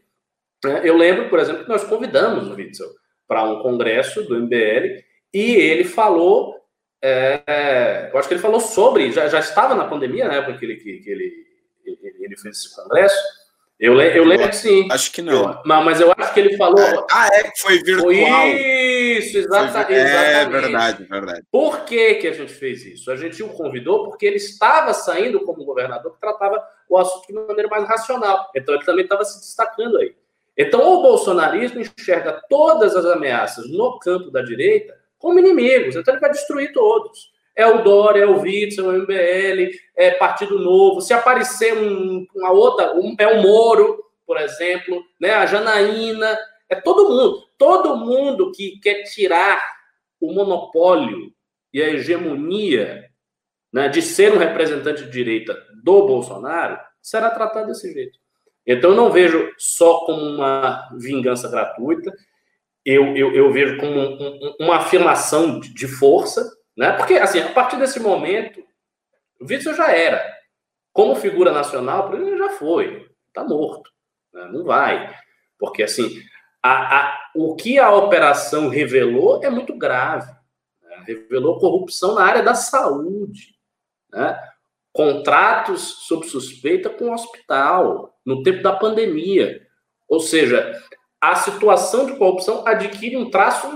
É, 0.64 0.88
eu 0.88 0.96
lembro, 0.96 1.28
por 1.28 1.38
exemplo, 1.38 1.64
que 1.64 1.68
nós 1.68 1.84
convidamos 1.84 2.48
o 2.48 2.54
Witzel 2.54 3.01
para 3.26 3.44
um 3.44 3.62
congresso 3.62 4.22
do 4.22 4.38
MBL 4.38 5.02
e 5.32 5.54
ele 5.54 5.84
falou, 5.84 6.56
é, 7.02 8.10
eu 8.12 8.18
acho 8.18 8.28
que 8.28 8.34
ele 8.34 8.42
falou 8.42 8.60
sobre, 8.60 9.10
já, 9.10 9.28
já 9.28 9.40
estava 9.40 9.74
na 9.74 9.86
pandemia, 9.86 10.28
na 10.28 10.34
época 10.34 10.58
que 10.58 10.64
ele, 10.64 10.76
que, 10.76 10.98
que 10.98 11.10
ele, 11.10 11.32
ele, 12.20 12.36
fez 12.36 12.58
esse 12.58 12.76
congresso, 12.76 13.16
eu, 13.82 13.94
le, 13.94 14.16
eu 14.16 14.24
lembro 14.24 14.48
que 14.48 14.54
sim. 14.54 14.86
Acho 14.92 15.10
que 15.10 15.20
não. 15.20 15.50
Eu, 15.50 15.60
mas 15.64 16.00
eu 16.00 16.12
acho 16.16 16.32
que 16.32 16.38
ele 16.38 16.56
falou. 16.56 16.78
É. 16.78 17.04
Ah, 17.10 17.28
é 17.32 17.50
que 17.50 17.60
foi 17.60 17.82
virtual. 17.82 18.12
Isso, 18.12 19.32
foi, 19.32 19.40
é, 19.40 19.64
exatamente. 19.64 19.92
É 19.92 20.44
verdade, 20.48 21.04
verdade. 21.04 21.42
Por 21.50 21.84
que, 21.84 22.14
que 22.14 22.28
a 22.28 22.32
gente 22.32 22.52
fez 22.52 22.86
isso? 22.86 23.10
A 23.10 23.16
gente 23.16 23.42
o 23.42 23.48
convidou 23.48 24.04
porque 24.04 24.24
ele 24.24 24.36
estava 24.36 24.94
saindo 24.94 25.40
como 25.40 25.64
governador 25.64 26.12
que 26.12 26.20
tratava 26.20 26.64
o 26.88 26.96
assunto 26.96 27.26
de 27.26 27.32
maneira 27.32 27.68
mais 27.68 27.88
racional. 27.88 28.48
Então 28.54 28.72
ele 28.72 28.84
também 28.84 29.02
estava 29.02 29.24
se 29.24 29.40
destacando 29.40 29.98
aí. 29.98 30.14
Então 30.56 30.80
o 30.80 31.02
bolsonarismo 31.02 31.80
enxerga 31.80 32.42
todas 32.48 32.94
as 32.94 33.04
ameaças 33.06 33.70
no 33.70 33.98
campo 33.98 34.30
da 34.30 34.42
direita 34.42 34.96
como 35.18 35.38
inimigos. 35.38 35.96
Então 35.96 36.12
ele 36.12 36.20
vai 36.20 36.30
destruir 36.30 36.72
todos. 36.72 37.32
É 37.54 37.66
o 37.66 37.82
Dória, 37.82 38.22
é 38.22 38.26
o 38.26 38.40
Witzel, 38.40 38.90
é 38.90 38.98
o 38.98 39.02
MBL, 39.02 39.70
é 39.96 40.10
Partido 40.12 40.58
Novo. 40.58 41.00
Se 41.00 41.12
aparecer 41.12 41.76
um, 41.76 42.26
uma 42.34 42.50
outra, 42.50 42.94
um, 42.94 43.14
é 43.18 43.26
o 43.26 43.42
Moro, 43.42 44.02
por 44.26 44.38
exemplo, 44.38 45.02
né? 45.20 45.34
a 45.34 45.46
Janaína, 45.46 46.38
é 46.68 46.74
todo 46.74 47.08
mundo. 47.08 47.42
Todo 47.58 47.96
mundo 47.96 48.50
que 48.52 48.80
quer 48.80 49.02
tirar 49.04 49.62
o 50.20 50.32
monopólio 50.32 51.32
e 51.72 51.82
a 51.82 51.88
hegemonia 51.90 53.10
né, 53.72 53.88
de 53.88 54.02
ser 54.02 54.32
um 54.32 54.38
representante 54.38 55.04
de 55.04 55.10
direita 55.10 55.54
do 55.82 56.06
Bolsonaro 56.06 56.78
será 57.00 57.30
tratado 57.30 57.68
desse 57.68 57.92
jeito. 57.92 58.18
Então, 58.66 58.90
eu 58.90 58.96
não 58.96 59.10
vejo 59.10 59.52
só 59.58 60.00
como 60.00 60.20
uma 60.22 60.88
vingança 60.96 61.48
gratuita, 61.48 62.12
eu, 62.84 63.16
eu, 63.16 63.32
eu 63.32 63.52
vejo 63.52 63.76
como 63.78 63.92
um, 63.92 64.22
um, 64.22 64.56
uma 64.60 64.76
afirmação 64.76 65.60
de 65.60 65.86
força, 65.86 66.48
né? 66.76 66.92
Porque, 66.92 67.14
assim, 67.14 67.40
a 67.40 67.52
partir 67.52 67.76
desse 67.76 68.00
momento, 68.00 68.60
o 69.40 69.44
Witzel 69.44 69.74
já 69.74 69.90
era. 69.90 70.22
Como 70.92 71.14
figura 71.14 71.52
nacional, 71.52 72.12
ele 72.14 72.36
já 72.36 72.50
foi. 72.50 73.08
Está 73.28 73.44
morto. 73.44 73.90
Né? 74.32 74.48
Não 74.52 74.64
vai. 74.64 75.14
Porque, 75.58 75.82
assim, 75.82 76.22
a, 76.62 77.00
a, 77.00 77.30
o 77.34 77.54
que 77.54 77.78
a 77.78 77.92
operação 77.94 78.68
revelou 78.68 79.42
é 79.42 79.50
muito 79.50 79.76
grave. 79.76 80.30
Né? 80.82 81.04
Revelou 81.06 81.58
corrupção 81.58 82.14
na 82.14 82.24
área 82.24 82.42
da 82.42 82.54
saúde. 82.54 83.54
Né? 84.12 84.51
Contratos 84.92 86.06
sob 86.06 86.26
suspeita 86.26 86.90
com 86.90 87.06
o 87.06 87.14
hospital, 87.14 88.14
no 88.24 88.42
tempo 88.42 88.62
da 88.62 88.72
pandemia. 88.72 89.62
Ou 90.08 90.20
seja, 90.20 90.78
a 91.20 91.34
situação 91.36 92.06
de 92.06 92.16
corrupção 92.16 92.66
adquire 92.66 93.16
um 93.16 93.30
traço 93.30 93.68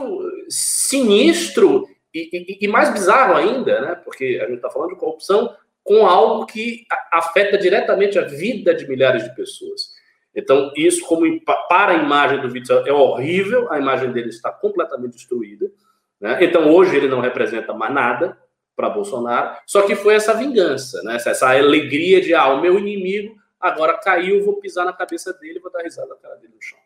sinistro 0.49 1.87
e, 2.13 2.29
e, 2.33 2.59
e, 2.65 2.69
mais 2.69 2.93
bizarro 2.93 3.35
ainda, 3.35 3.81
né? 3.81 3.95
Porque 3.95 4.41
a 4.43 4.47
gente 4.47 4.57
está 4.57 4.71
falando 4.71 4.91
de 4.91 5.01
corrupção 5.01 5.55
com 5.85 6.07
algo 6.07 6.47
que 6.47 6.85
afeta 7.13 7.57
diretamente 7.57 8.19
a 8.19 8.23
vida 8.23 8.75
de 8.75 8.89
milhares 8.89 9.23
de 9.23 9.35
pessoas. 9.35 9.95
Então, 10.35 10.73
isso, 10.77 11.07
como 11.07 11.25
para 11.69 11.93
a 11.93 12.03
imagem 12.03 12.41
do 12.41 12.53
Witzel, 12.53 12.87
é 12.87 12.93
horrível, 12.93 13.73
a 13.73 13.79
imagem 13.79 14.13
dele 14.13 14.29
está 14.29 14.51
completamente 14.51 15.13
destruída. 15.13 15.71
Né? 16.21 16.39
Então, 16.43 16.71
hoje 16.71 16.97
ele 16.97 17.09
não 17.09 17.21
representa 17.21 17.73
mais 17.73 17.95
nada 17.95 18.37
para 18.77 18.91
Bolsonaro, 18.91 19.57
só 19.67 19.83
que 19.83 19.97
foi 19.97 20.15
essa 20.15 20.35
vingança, 20.35 21.03
né? 21.03 21.17
essa 21.17 21.51
alegria 21.51 22.21
de, 22.21 22.35
ah, 22.35 22.49
o 22.49 22.61
meu 22.61 22.79
inimigo 22.79 23.35
agora 23.59 23.99
caiu, 23.99 24.45
vou 24.45 24.61
pisar 24.61 24.85
na 24.85 24.93
cabeça 24.93 25.33
dele, 25.33 25.59
vou 25.59 25.73
dar 25.73 25.83
risada 25.83 26.09
na 26.09 26.17
cara 26.17 26.37
dele 26.37 26.53
no 26.55 26.63
chão. 26.63 26.79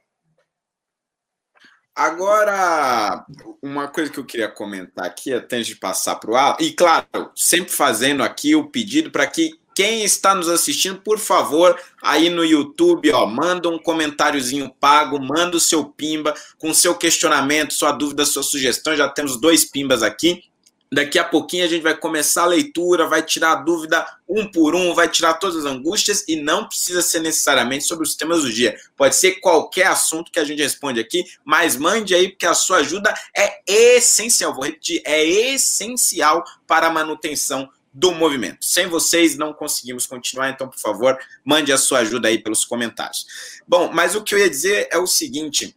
Agora, 1.95 3.27
uma 3.61 3.89
coisa 3.89 4.11
que 4.11 4.19
eu 4.19 4.25
queria 4.25 4.49
comentar 4.49 5.05
aqui, 5.05 5.35
até 5.35 5.61
de 5.61 5.75
passar 5.75 6.17
para 6.17 6.31
o 6.31 6.37
ar, 6.37 6.57
e 6.61 6.73
claro, 6.73 7.31
sempre 7.35 7.73
fazendo 7.73 8.23
aqui 8.23 8.55
o 8.55 8.71
pedido 8.71 9.11
para 9.11 9.27
que 9.27 9.61
quem 9.75 10.05
está 10.05 10.35
nos 10.35 10.49
assistindo, 10.49 11.01
por 11.01 11.19
favor, 11.19 11.79
aí 12.03 12.29
no 12.29 12.45
YouTube, 12.45 13.11
ó, 13.13 13.25
manda 13.27 13.69
um 13.69 13.79
comentáriozinho 13.79 14.75
pago, 14.81 15.19
manda 15.21 15.57
o 15.57 15.61
seu 15.61 15.85
pimba 15.85 16.35
com 16.59 16.75
seu 16.75 16.95
questionamento, 16.95 17.73
sua 17.73 17.93
dúvida, 17.93 18.27
sua 18.27 18.43
sugestão. 18.43 18.97
Já 18.97 19.09
temos 19.09 19.41
dois 19.41 19.65
pimbas 19.65 20.03
aqui. 20.03 20.50
Daqui 20.93 21.21
a 21.21 21.25
pouquinho 21.25 21.65
a 21.65 21.69
gente 21.69 21.83
vai 21.83 21.97
começar 21.97 22.43
a 22.43 22.47
leitura, 22.47 23.07
vai 23.07 23.23
tirar 23.23 23.53
a 23.53 23.55
dúvida 23.57 24.05
um 24.29 24.51
por 24.51 24.75
um, 24.75 24.93
vai 24.93 25.09
tirar 25.09 25.35
todas 25.35 25.57
as 25.57 25.65
angústias 25.65 26.25
e 26.27 26.35
não 26.35 26.67
precisa 26.67 27.01
ser 27.01 27.21
necessariamente 27.21 27.85
sobre 27.85 28.05
os 28.05 28.17
temas 28.17 28.43
do 28.43 28.53
dia. 28.53 28.77
Pode 28.97 29.15
ser 29.15 29.37
qualquer 29.37 29.87
assunto 29.87 30.33
que 30.33 30.41
a 30.41 30.45
gente 30.45 30.61
responde 30.61 30.99
aqui, 30.99 31.25
mas 31.45 31.77
mande 31.77 32.13
aí 32.13 32.29
porque 32.29 32.47
a 32.47 32.55
sua 32.55 32.79
ajuda 32.79 33.15
é 33.37 33.61
essencial. 33.67 34.53
Vou 34.53 34.65
repetir, 34.65 35.01
é 35.05 35.25
essencial 35.25 36.45
para 36.67 36.89
a 36.89 36.91
manutenção 36.91 37.71
do 37.93 38.13
movimento. 38.13 38.65
Sem 38.65 38.87
vocês 38.87 39.37
não 39.37 39.53
conseguimos 39.53 40.07
continuar, 40.07 40.51
então 40.51 40.69
por 40.69 40.79
favor, 40.79 41.19
mande 41.45 41.73
a 41.73 41.79
sua 41.79 42.01
ajuda 42.01 42.29
aí 42.29 42.39
pelos 42.39 42.65
comentários. 42.65 43.27
Bom, 43.67 43.91
mas 43.93 44.15
o 44.15 44.23
que 44.23 44.35
eu 44.35 44.39
ia 44.39 44.51
dizer 44.51 44.89
é 44.91 44.99
o 44.99 45.07
seguinte, 45.07 45.77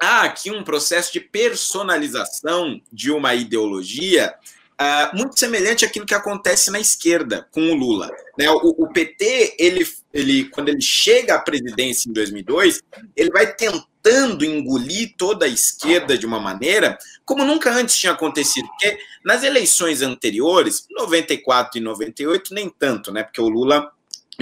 há 0.00 0.22
aqui 0.22 0.50
um 0.50 0.64
processo 0.64 1.12
de 1.12 1.20
personalização 1.20 2.80
de 2.90 3.10
uma 3.10 3.34
ideologia 3.34 4.34
uh, 4.80 5.16
muito 5.16 5.38
semelhante 5.38 5.84
àquilo 5.84 6.06
que 6.06 6.14
acontece 6.14 6.70
na 6.70 6.80
esquerda 6.80 7.46
com 7.52 7.60
o 7.60 7.74
Lula. 7.74 8.10
Né? 8.38 8.48
O, 8.50 8.84
o, 8.84 8.88
PT, 8.88 9.56
ele, 9.58 9.86
ele, 10.12 10.44
quando 10.46 10.70
ele 10.70 10.80
chega 10.80 11.34
à 11.34 11.38
presidência 11.38 12.08
em 12.08 12.12
2002, 12.12 12.82
ele 13.14 13.30
vai 13.30 13.54
tentando 13.54 14.42
engolir 14.42 15.14
toda 15.18 15.44
a 15.44 15.48
esquerda 15.48 16.16
de 16.16 16.24
uma 16.24 16.40
maneira 16.40 16.96
como 17.26 17.44
nunca 17.44 17.70
antes 17.70 17.96
tinha 17.96 18.12
acontecido. 18.12 18.66
Porque 18.68 18.98
nas 19.24 19.44
eleições 19.44 20.00
anteriores, 20.00 20.86
94 20.90 21.78
e 21.78 21.82
98, 21.82 22.54
nem 22.54 22.68
tanto, 22.70 23.12
né? 23.12 23.22
Porque 23.22 23.40
o 23.40 23.48
Lula 23.48 23.92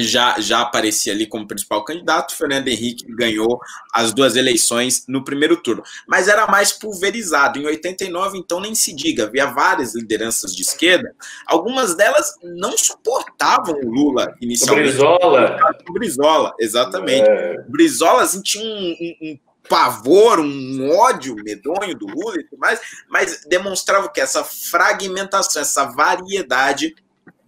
já, 0.04 0.38
já 0.40 0.61
aparecia 0.61 1.12
ali 1.12 1.26
como 1.26 1.46
principal 1.46 1.84
candidato. 1.84 2.34
Fernando 2.34 2.68
Henrique 2.68 3.04
ganhou 3.08 3.61
as 3.92 4.12
duas 4.12 4.37
eleições 4.37 5.04
no 5.08 5.24
primeiro 5.24 5.56
turno, 5.56 5.82
mas 6.06 6.28
era 6.28 6.46
mais 6.46 6.72
pulverizado. 6.72 7.58
Em 7.58 7.66
89, 7.66 8.38
então, 8.38 8.61
nem 8.61 8.74
se 8.74 8.94
diga, 8.94 9.24
havia 9.24 9.46
várias 9.46 9.94
lideranças 9.94 10.54
de 10.54 10.62
esquerda, 10.62 11.14
algumas 11.46 11.94
delas 11.94 12.34
não 12.42 12.76
suportavam 12.76 13.74
o 13.74 13.90
Lula 13.90 14.34
inicialmente. 14.40 14.88
O 14.88 14.92
Brizola. 14.92 15.56
O 15.88 15.92
Brizola, 15.92 16.54
exatamente. 16.58 17.28
É. 17.28 17.64
O 17.66 17.70
Brizola 17.70 18.22
assim, 18.22 18.42
tinha 18.42 18.64
um, 18.64 18.96
um, 19.00 19.16
um 19.22 19.38
pavor, 19.68 20.40
um 20.40 20.90
ódio 20.96 21.37
medonho 21.37 21.94
do 21.96 22.06
Lula 22.06 22.37
e 22.37 22.44
tudo 22.44 22.58
mais, 22.58 22.80
mas 23.08 23.44
demonstrava 23.46 24.08
que 24.08 24.20
essa 24.20 24.42
fragmentação, 24.42 25.61
essa 25.61 25.84
variedade 25.84 26.94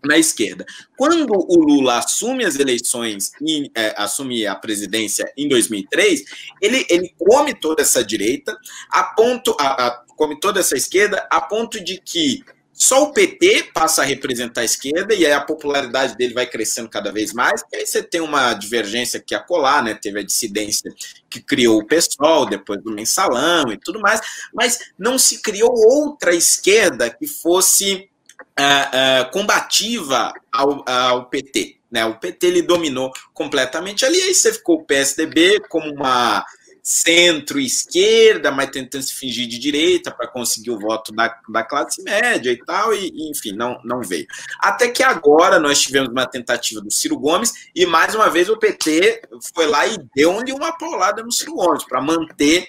na 0.04 0.18
esquerda. 0.18 0.64
Quando 0.96 1.32
o 1.32 1.62
Lula 1.62 1.98
assume 1.98 2.44
as 2.44 2.58
eleições 2.58 3.32
e 3.40 3.70
é, 3.74 3.94
assume 3.96 4.46
a 4.46 4.54
presidência 4.54 5.30
em 5.36 5.48
2003, 5.48 6.24
ele, 6.60 6.86
ele 6.88 7.14
come 7.18 7.54
toda 7.54 7.82
essa 7.82 8.04
direita, 8.04 8.56
a 8.90 9.04
ponto, 9.04 9.56
a, 9.58 9.86
a, 9.86 9.90
come 10.16 10.38
toda 10.40 10.60
essa 10.60 10.76
esquerda, 10.76 11.26
a 11.30 11.40
ponto 11.40 11.82
de 11.82 12.00
que 12.00 12.44
só 12.80 13.02
o 13.02 13.12
PT 13.12 13.72
passa 13.74 14.00
a 14.00 14.06
representar 14.06 14.62
a 14.62 14.64
esquerda 14.64 15.14
e 15.14 15.26
aí 15.26 15.32
a 15.32 15.40
popularidade 15.42 16.16
dele 16.16 16.32
vai 16.32 16.46
crescendo 16.46 16.88
cada 16.88 17.12
vez 17.12 17.30
mais. 17.34 17.62
E 17.70 17.76
aí 17.76 17.86
você 17.86 18.02
tem 18.02 18.22
uma 18.22 18.54
divergência 18.54 19.20
que 19.20 19.34
a 19.34 19.38
colar, 19.38 19.84
né? 19.84 19.92
Teve 19.92 20.20
a 20.20 20.24
dissidência 20.24 20.90
que 21.28 21.42
criou 21.42 21.78
o 21.78 21.86
PSOL 21.86 22.46
depois 22.46 22.82
do 22.82 22.90
mensalão 22.90 23.70
e 23.70 23.76
tudo 23.76 24.00
mais, 24.00 24.22
mas 24.54 24.78
não 24.98 25.18
se 25.18 25.42
criou 25.42 25.70
outra 25.70 26.34
esquerda 26.34 27.10
que 27.10 27.26
fosse 27.26 28.09
uh, 28.58 29.26
uh, 29.26 29.30
combativa 29.30 30.32
ao, 30.52 30.84
ao 30.88 31.26
PT. 31.26 31.76
Né? 31.90 32.04
O 32.04 32.18
PT 32.18 32.46
ele 32.46 32.62
dominou 32.62 33.12
completamente 33.34 34.04
ali, 34.04 34.20
aí 34.20 34.34
você 34.34 34.52
ficou 34.52 34.76
o 34.76 34.84
PSDB 34.84 35.60
como 35.68 35.92
uma 35.92 36.44
centro-esquerda, 36.82 38.50
mas 38.50 38.70
tentando 38.70 39.02
se 39.02 39.14
fingir 39.14 39.46
de 39.46 39.58
direita 39.58 40.10
para 40.10 40.26
conseguir 40.26 40.70
o 40.70 40.78
voto 40.78 41.12
da, 41.12 41.38
da 41.48 41.62
classe 41.62 42.02
média 42.02 42.50
e 42.50 42.56
tal, 42.64 42.94
e, 42.94 43.10
e, 43.14 43.30
enfim, 43.30 43.52
não, 43.52 43.78
não 43.84 44.00
veio. 44.00 44.26
Até 44.58 44.88
que 44.88 45.02
agora 45.02 45.58
nós 45.58 45.80
tivemos 45.80 46.10
uma 46.10 46.26
tentativa 46.26 46.80
do 46.80 46.90
Ciro 46.90 47.18
Gomes, 47.18 47.52
e 47.74 47.86
mais 47.86 48.14
uma 48.14 48.30
vez 48.30 48.48
o 48.48 48.56
PT 48.56 49.22
foi 49.54 49.66
lá 49.66 49.86
e 49.86 49.98
deu-lhe 50.14 50.52
uma 50.52 50.72
paulada 50.72 51.22
no 51.22 51.32
Ciro 51.32 51.54
Gomes, 51.54 51.84
para 51.84 52.00
manter 52.00 52.68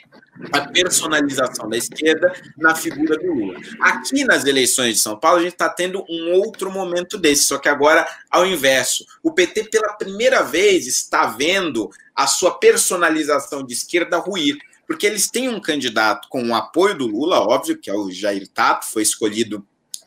a 0.51 0.61
personalização 0.61 1.69
da 1.69 1.77
esquerda 1.77 2.33
na 2.57 2.75
figura 2.75 3.17
do 3.17 3.33
Lula. 3.33 3.59
Aqui 3.79 4.23
nas 4.23 4.45
eleições 4.45 4.95
de 4.95 5.01
São 5.01 5.17
Paulo, 5.17 5.39
a 5.39 5.43
gente 5.43 5.53
está 5.53 5.69
tendo 5.69 6.03
um 6.09 6.33
outro 6.33 6.71
momento 6.71 7.17
desse, 7.17 7.43
só 7.43 7.57
que 7.57 7.69
agora 7.69 8.07
ao 8.29 8.45
inverso. 8.45 9.05
O 9.21 9.31
PT, 9.31 9.65
pela 9.65 9.93
primeira 9.93 10.41
vez, 10.41 10.87
está 10.87 11.25
vendo 11.25 11.89
a 12.15 12.27
sua 12.27 12.57
personalização 12.57 13.63
de 13.65 13.73
esquerda 13.73 14.17
ruir, 14.17 14.57
porque 14.87 15.05
eles 15.05 15.29
têm 15.29 15.49
um 15.49 15.59
candidato 15.59 16.27
com 16.29 16.49
o 16.49 16.55
apoio 16.55 16.97
do 16.97 17.07
Lula, 17.07 17.39
óbvio, 17.39 17.77
que 17.77 17.89
é 17.89 17.93
o 17.93 18.11
Jair 18.11 18.47
Tato, 18.47 18.85
foi 18.85 19.03
escolhido 19.03 19.65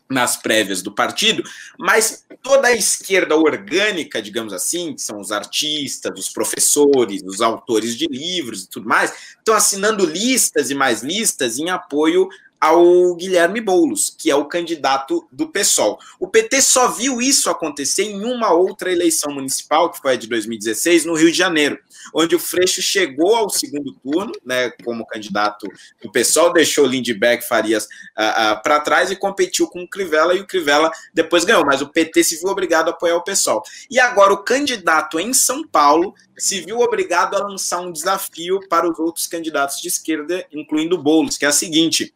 nas 0.08 0.36
prévias 0.36 0.82
do 0.82 0.92
partido, 0.92 1.42
mas 1.78 2.24
toda 2.42 2.68
a 2.68 2.72
esquerda 2.72 3.36
orgânica, 3.36 4.20
digamos 4.20 4.52
assim, 4.52 4.94
que 4.94 5.00
são 5.00 5.18
os 5.18 5.32
artistas, 5.32 6.18
os 6.18 6.28
professores, 6.28 7.22
os 7.24 7.40
autores 7.40 7.96
de 7.96 8.06
livros 8.06 8.64
e 8.64 8.68
tudo 8.68 8.88
mais, 8.88 9.12
estão 9.38 9.54
assinando 9.54 10.04
listas 10.04 10.70
e 10.70 10.74
mais 10.74 11.02
listas 11.02 11.58
em 11.58 11.70
apoio 11.70 12.28
ao 12.60 13.14
Guilherme 13.14 13.60
Boulos, 13.60 14.14
que 14.18 14.30
é 14.30 14.34
o 14.34 14.46
candidato 14.46 15.26
do 15.30 15.48
PSOL. 15.48 15.98
O 16.18 16.26
PT 16.26 16.62
só 16.62 16.88
viu 16.88 17.20
isso 17.20 17.50
acontecer 17.50 18.04
em 18.04 18.24
uma 18.24 18.52
outra 18.52 18.90
eleição 18.90 19.32
municipal, 19.32 19.90
que 19.90 20.00
foi 20.00 20.14
a 20.14 20.16
de 20.16 20.26
2016, 20.26 21.04
no 21.04 21.14
Rio 21.14 21.30
de 21.30 21.36
Janeiro, 21.36 21.78
onde 22.14 22.34
o 22.34 22.38
Freixo 22.38 22.80
chegou 22.80 23.36
ao 23.36 23.50
segundo 23.50 23.92
turno, 24.02 24.32
né, 24.44 24.70
como 24.82 25.06
candidato 25.06 25.66
do 26.02 26.10
PSOL, 26.10 26.52
deixou 26.52 26.86
Lindbergh 26.86 27.42
Farias 27.42 27.84
uh, 27.84 28.54
uh, 28.54 28.62
para 28.62 28.80
trás 28.80 29.10
e 29.10 29.16
competiu 29.16 29.66
com 29.68 29.82
o 29.82 29.88
Crivella, 29.88 30.34
e 30.34 30.40
o 30.40 30.46
Crivella 30.46 30.90
depois 31.12 31.44
ganhou, 31.44 31.64
mas 31.66 31.82
o 31.82 31.88
PT 31.88 32.24
se 32.24 32.36
viu 32.36 32.48
obrigado 32.48 32.88
a 32.88 32.92
apoiar 32.92 33.16
o 33.16 33.24
PSOL. 33.24 33.62
E 33.90 34.00
agora 34.00 34.32
o 34.32 34.42
candidato 34.42 35.20
em 35.20 35.34
São 35.34 35.66
Paulo 35.66 36.14
se 36.36 36.60
viu 36.60 36.80
obrigado 36.80 37.36
a 37.36 37.46
lançar 37.46 37.80
um 37.80 37.92
desafio 37.92 38.60
para 38.68 38.90
os 38.90 38.98
outros 38.98 39.26
candidatos 39.26 39.80
de 39.80 39.88
esquerda, 39.88 40.46
incluindo 40.52 40.96
Boulos, 40.96 41.36
que 41.36 41.44
é 41.44 41.48
a 41.48 41.52
seguinte 41.52 42.14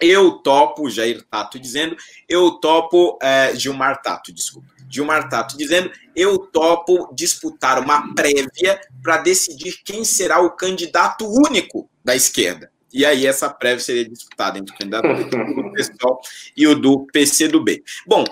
eu 0.00 0.32
topo, 0.32 0.88
Jair 0.90 1.22
Tato 1.30 1.58
dizendo, 1.58 1.96
eu 2.28 2.52
topo, 2.52 3.18
é, 3.22 3.54
Gilmar 3.54 4.02
Tato, 4.02 4.32
desculpa. 4.32 4.68
Gilmar 4.88 5.28
Tato 5.28 5.56
dizendo, 5.56 5.90
eu 6.14 6.38
topo 6.38 7.12
disputar 7.14 7.78
uma 7.78 8.14
prévia 8.14 8.80
para 9.02 9.18
decidir 9.18 9.80
quem 9.84 10.04
será 10.04 10.40
o 10.40 10.50
candidato 10.50 11.26
único 11.26 11.88
da 12.04 12.14
esquerda. 12.14 12.70
E 12.92 13.04
aí 13.04 13.26
essa 13.26 13.50
prévia 13.50 13.80
seria 13.80 14.08
disputada 14.08 14.58
entre 14.58 14.74
o 14.74 14.78
candidato 14.78 15.06
do 15.06 15.72
PSOL 15.72 16.20
e 16.56 16.66
o 16.66 16.74
do 16.74 17.06
PCdoB. 17.12 17.82
Bom, 18.06 18.24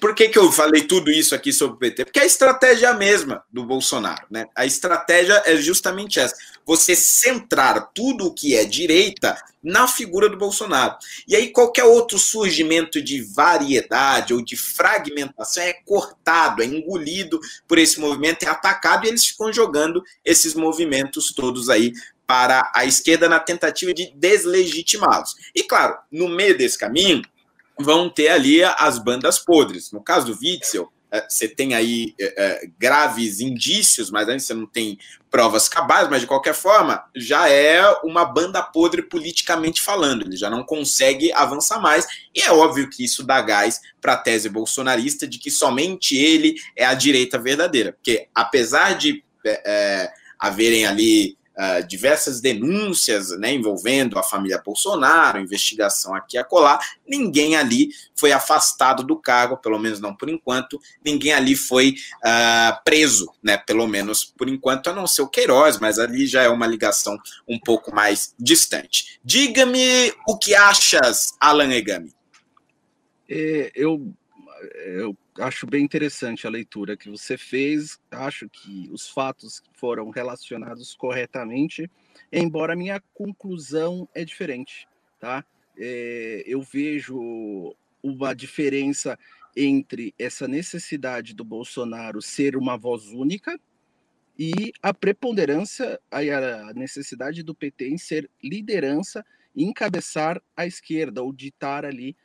por 0.00 0.14
que, 0.14 0.28
que 0.28 0.38
eu 0.38 0.50
falei 0.50 0.82
tudo 0.82 1.10
isso 1.10 1.34
aqui 1.34 1.52
sobre 1.52 1.76
o 1.76 1.78
PT? 1.78 2.06
Porque 2.06 2.20
a 2.20 2.24
estratégia 2.24 2.86
é 2.86 2.90
a 2.90 2.94
mesma 2.94 3.44
do 3.52 3.64
Bolsonaro. 3.64 4.26
Né? 4.30 4.46
A 4.54 4.64
estratégia 4.64 5.42
é 5.44 5.56
justamente 5.56 6.18
essa: 6.18 6.34
você 6.64 6.96
centrar 6.96 7.90
tudo 7.94 8.26
o 8.26 8.34
que 8.34 8.56
é 8.56 8.64
direita 8.64 9.36
na 9.62 9.86
figura 9.86 10.28
do 10.28 10.36
Bolsonaro. 10.36 10.96
E 11.28 11.36
aí, 11.36 11.48
qualquer 11.48 11.84
outro 11.84 12.18
surgimento 12.18 13.02
de 13.02 13.22
variedade 13.22 14.32
ou 14.32 14.42
de 14.42 14.56
fragmentação 14.56 15.62
é 15.62 15.74
cortado, 15.84 16.62
é 16.62 16.66
engolido 16.66 17.38
por 17.68 17.78
esse 17.78 18.00
movimento, 18.00 18.44
é 18.44 18.48
atacado, 18.48 19.04
e 19.04 19.08
eles 19.08 19.26
ficam 19.26 19.52
jogando 19.52 20.02
esses 20.24 20.54
movimentos 20.54 21.32
todos 21.32 21.68
aí 21.68 21.92
para 22.26 22.72
a 22.74 22.86
esquerda 22.86 23.28
na 23.28 23.38
tentativa 23.38 23.92
de 23.92 24.10
deslegitimá-los. 24.16 25.34
E 25.54 25.62
claro, 25.62 25.98
no 26.10 26.28
meio 26.28 26.56
desse 26.56 26.78
caminho, 26.78 27.22
vão 27.82 28.08
ter 28.08 28.28
ali 28.28 28.62
as 28.62 28.98
bandas 28.98 29.38
podres. 29.38 29.92
No 29.92 30.02
caso 30.02 30.26
do 30.26 30.38
Witzel, 30.38 30.90
é, 31.12 31.26
você 31.28 31.46
tem 31.46 31.74
aí 31.74 32.14
é, 32.18 32.42
é, 32.42 32.66
graves 32.78 33.38
indícios, 33.38 34.10
mas 34.10 34.26
ainda 34.26 34.40
você 34.40 34.54
não 34.54 34.66
tem 34.66 34.98
provas 35.30 35.68
cabais, 35.68 36.08
mas 36.08 36.22
de 36.22 36.26
qualquer 36.26 36.54
forma, 36.54 37.04
já 37.14 37.50
é 37.50 37.86
uma 38.02 38.24
banda 38.24 38.62
podre 38.62 39.02
politicamente 39.02 39.82
falando, 39.82 40.24
ele 40.24 40.36
já 40.36 40.48
não 40.48 40.62
consegue 40.62 41.30
avançar 41.32 41.80
mais, 41.80 42.06
e 42.34 42.40
é 42.40 42.50
óbvio 42.50 42.88
que 42.88 43.04
isso 43.04 43.22
dá 43.22 43.42
gás 43.42 43.78
para 44.00 44.14
a 44.14 44.16
tese 44.16 44.48
bolsonarista 44.48 45.26
de 45.26 45.38
que 45.38 45.50
somente 45.50 46.16
ele 46.16 46.54
é 46.74 46.86
a 46.86 46.94
direita 46.94 47.38
verdadeira, 47.38 47.92
porque 47.92 48.28
apesar 48.34 48.94
de 48.94 49.22
é, 49.44 49.62
é 49.66 50.12
haverem 50.38 50.86
ali 50.86 51.36
uh, 51.56 51.86
diversas 51.86 52.40
denúncias 52.40 53.30
né, 53.38 53.52
envolvendo 53.52 54.18
a 54.18 54.22
família 54.22 54.62
Bolsonaro, 54.64 55.40
investigação 55.40 56.14
aqui 56.14 56.38
a 56.38 56.44
colar, 56.44 56.78
ninguém 57.06 57.56
ali 57.56 57.88
foi 58.14 58.32
afastado 58.32 59.02
do 59.02 59.16
cargo, 59.16 59.56
pelo 59.56 59.78
menos 59.78 60.00
não 60.00 60.14
por 60.14 60.28
enquanto, 60.28 60.80
ninguém 61.04 61.32
ali 61.32 61.56
foi 61.56 61.94
uh, 62.24 62.82
preso, 62.84 63.32
né, 63.42 63.56
pelo 63.56 63.86
menos 63.86 64.24
por 64.24 64.48
enquanto, 64.48 64.88
a 64.88 64.92
não 64.92 65.06
ser 65.06 65.22
o 65.22 65.28
Queiroz, 65.28 65.78
mas 65.78 65.98
ali 65.98 66.26
já 66.26 66.42
é 66.42 66.48
uma 66.48 66.66
ligação 66.66 67.18
um 67.48 67.58
pouco 67.58 67.94
mais 67.94 68.34
distante. 68.38 69.20
Diga-me 69.24 70.12
o 70.26 70.38
que 70.38 70.54
achas, 70.54 71.34
Alan 71.40 71.72
Egami. 71.72 72.12
É, 73.28 73.72
eu, 73.74 74.12
eu 74.84 75.16
acho 75.38 75.66
bem 75.66 75.84
interessante 75.84 76.46
a 76.46 76.50
leitura 76.50 76.96
que 76.96 77.08
você 77.08 77.38
fez. 77.38 77.98
Acho 78.10 78.48
que 78.48 78.88
os 78.90 79.08
fatos 79.08 79.62
foram 79.74 80.10
relacionados 80.10 80.94
corretamente, 80.94 81.90
embora 82.30 82.74
a 82.74 82.76
minha 82.76 83.00
conclusão 83.14 84.08
é 84.14 84.24
diferente, 84.24 84.86
tá? 85.18 85.44
É, 85.76 86.42
eu 86.46 86.60
vejo 86.60 87.74
uma 88.02 88.34
diferença 88.34 89.18
entre 89.56 90.14
essa 90.18 90.48
necessidade 90.48 91.34
do 91.34 91.44
Bolsonaro 91.44 92.20
ser 92.20 92.56
uma 92.56 92.76
voz 92.76 93.06
única 93.08 93.58
e 94.38 94.72
a 94.82 94.94
preponderância, 94.94 96.00
a 96.10 96.72
necessidade 96.74 97.42
do 97.42 97.54
PT 97.54 97.88
em 97.88 97.98
ser 97.98 98.30
liderança 98.42 99.24
e 99.54 99.64
encabeçar 99.64 100.42
a 100.56 100.66
esquerda 100.66 101.22
ou 101.22 101.32
ditar 101.32 101.84
ali 101.84 102.16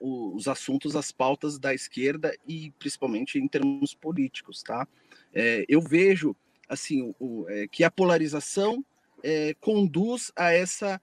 os 0.00 0.48
assuntos, 0.48 0.96
as 0.96 1.12
pautas 1.12 1.58
da 1.58 1.72
esquerda 1.72 2.36
e 2.46 2.72
principalmente 2.78 3.38
em 3.38 3.46
termos 3.46 3.94
políticos, 3.94 4.62
tá? 4.62 4.86
É, 5.32 5.64
eu 5.68 5.80
vejo 5.80 6.34
assim 6.68 7.14
o, 7.18 7.48
é, 7.48 7.68
que 7.68 7.84
a 7.84 7.90
polarização 7.90 8.84
é, 9.22 9.54
conduz 9.54 10.32
a 10.36 10.52
essa 10.52 11.00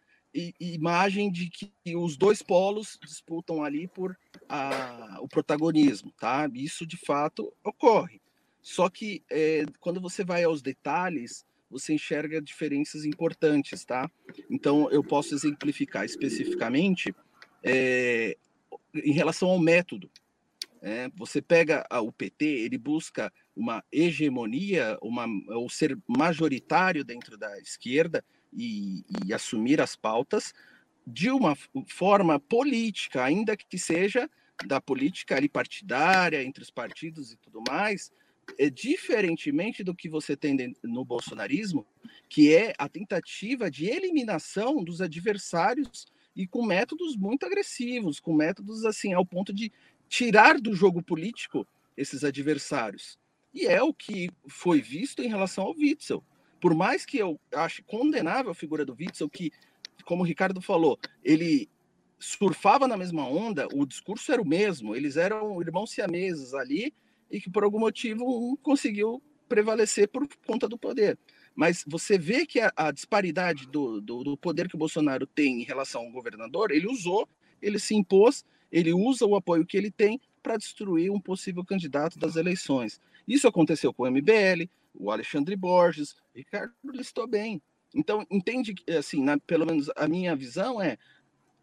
imagem 0.60 1.32
de 1.32 1.50
que 1.50 1.72
os 1.96 2.16
dois 2.16 2.42
polos 2.42 3.00
disputam 3.02 3.64
ali 3.64 3.88
por 3.88 4.16
a, 4.48 5.18
o 5.22 5.28
protagonismo, 5.28 6.12
tá? 6.20 6.50
Isso 6.54 6.86
de 6.86 6.98
fato 6.98 7.52
ocorre. 7.64 8.22
Só 8.62 8.90
que 8.90 9.24
é, 9.32 9.66
quando 9.80 10.02
você 10.02 10.24
vai 10.24 10.44
aos 10.44 10.62
detalhes, 10.62 11.46
você 11.70 11.94
enxerga 11.94 12.42
diferenças 12.42 13.06
importantes, 13.06 13.84
tá? 13.84 14.10
Então 14.50 14.90
eu 14.92 15.04
posso 15.04 15.34
exemplificar 15.34 16.06
especificamente 16.06 17.14
é, 17.68 18.38
em 18.94 19.12
relação 19.12 19.50
ao 19.50 19.60
método. 19.60 20.10
É, 20.82 21.10
você 21.16 21.42
pega 21.42 21.86
o 22.02 22.12
PT, 22.12 22.46
ele 22.46 22.78
busca 22.78 23.34
uma 23.56 23.84
hegemonia, 23.92 24.98
uma, 25.02 25.26
ou 25.50 25.70
ser 25.70 25.98
majoritário 26.08 27.04
dentro 27.04 27.38
da 27.38 27.60
esquerda 27.60 28.24
e, 28.54 29.04
e 29.26 29.34
assumir 29.34 29.82
as 29.82 29.96
pautas 29.96 30.54
de 31.06 31.32
uma 31.32 31.58
forma 31.88 32.40
política, 32.40 33.24
ainda 33.24 33.56
que 33.56 33.78
seja 33.78 34.30
da 34.66 34.82
política 34.82 35.36
ali 35.36 35.48
partidária, 35.48 36.44
entre 36.44 36.64
os 36.64 36.70
partidos 36.70 37.32
e 37.32 37.38
tudo 37.38 37.64
mais, 37.68 38.12
é 38.58 38.70
diferentemente 38.70 39.84
do 39.84 39.96
que 39.96 40.10
você 40.10 40.36
tem 40.36 40.76
no 40.84 41.06
bolsonarismo, 41.06 41.86
que 42.30 42.54
é 42.54 42.74
a 42.78 42.90
tentativa 42.90 43.70
de 43.70 43.88
eliminação 43.88 44.84
dos 44.84 45.02
adversários 45.02 46.08
e 46.38 46.46
com 46.46 46.64
métodos 46.64 47.18
muito 47.18 47.48
agressivos, 47.48 48.20
com 48.20 48.32
métodos 48.32 48.86
assim 48.86 49.12
ao 49.12 49.26
ponto 49.26 49.52
de 49.52 49.72
tirar 50.08 50.62
do 50.62 50.74
jogo 50.76 51.02
político 51.02 51.68
esses 51.98 52.24
adversários. 52.24 53.18
E 53.52 53.66
é 53.66 53.82
o 53.82 53.92
que 53.92 54.30
foi 54.48 54.80
visto 54.80 55.24
em 55.24 55.28
relação 55.28 55.64
ao 55.64 55.76
Witzel. 55.76 56.24
Por 56.62 56.76
mais 56.76 57.06
que 57.06 57.18
eu 57.18 57.40
ache 57.52 57.82
condenável 57.82 58.52
a 58.52 58.56
figura 58.56 58.86
do 58.86 58.96
Witzel, 58.98 59.28
que, 59.28 59.52
como 60.06 60.22
o 60.22 60.26
Ricardo 60.26 60.62
falou, 60.62 61.00
ele 61.24 61.68
surfava 62.20 62.88
na 62.88 62.96
mesma 62.96 63.28
onda, 63.28 63.68
o 63.74 63.84
discurso 63.86 64.32
era 64.32 64.42
o 64.42 64.48
mesmo, 64.48 64.96
eles 64.96 65.18
eram 65.18 65.60
irmãos 65.60 65.92
siameses 65.92 66.54
ali, 66.54 66.94
e 67.32 67.42
que 67.42 67.50
por 67.50 67.64
algum 67.64 67.80
motivo 67.80 68.24
um 68.26 68.56
conseguiu 68.56 69.22
prevalecer 69.50 70.08
por 70.08 70.28
conta 70.46 70.68
do 70.68 70.78
poder. 70.78 71.18
Mas 71.58 71.84
você 71.88 72.20
vê 72.20 72.46
que 72.46 72.60
a, 72.60 72.72
a 72.76 72.92
disparidade 72.92 73.66
do, 73.66 74.00
do, 74.00 74.24
do, 74.24 74.38
poder 74.38 74.70
que 74.70 74.76
o 74.76 74.78
Bolsonaro 74.78 75.26
tem 75.26 75.60
em 75.60 75.64
relação 75.64 76.04
ao 76.04 76.12
governador, 76.12 76.70
ele 76.70 76.86
usou, 76.86 77.28
ele 77.60 77.80
se 77.80 77.96
impôs, 77.96 78.46
ele 78.72 78.94
usa 78.94 79.26
o 79.26 79.36
apoio 79.36 79.66
que 79.66 79.76
ele 79.76 79.90
tem 79.90 80.22
para 80.44 80.56
destruir 80.56 81.10
um 81.12 81.20
possível 81.20 81.66
candidato 81.66 82.20
das 82.20 82.36
eleições. 82.36 83.02
Isso 83.28 83.48
aconteceu 83.48 83.92
com 83.92 84.04
o 84.04 84.12
MBL, 84.12 84.70
o 84.94 85.10
Alexandre 85.10 85.56
Borges, 85.56 86.12
o 86.12 86.16
Ricardo 86.36 86.74
listou 86.94 87.26
bem. 87.26 87.60
Então, 87.96 88.24
entende 88.30 88.76
que, 88.76 88.92
assim, 88.92 89.24
na, 89.24 89.40
pelo 89.40 89.66
menos 89.66 89.90
a 89.96 90.08
minha 90.08 90.36
visão 90.36 90.80
é, 90.80 90.96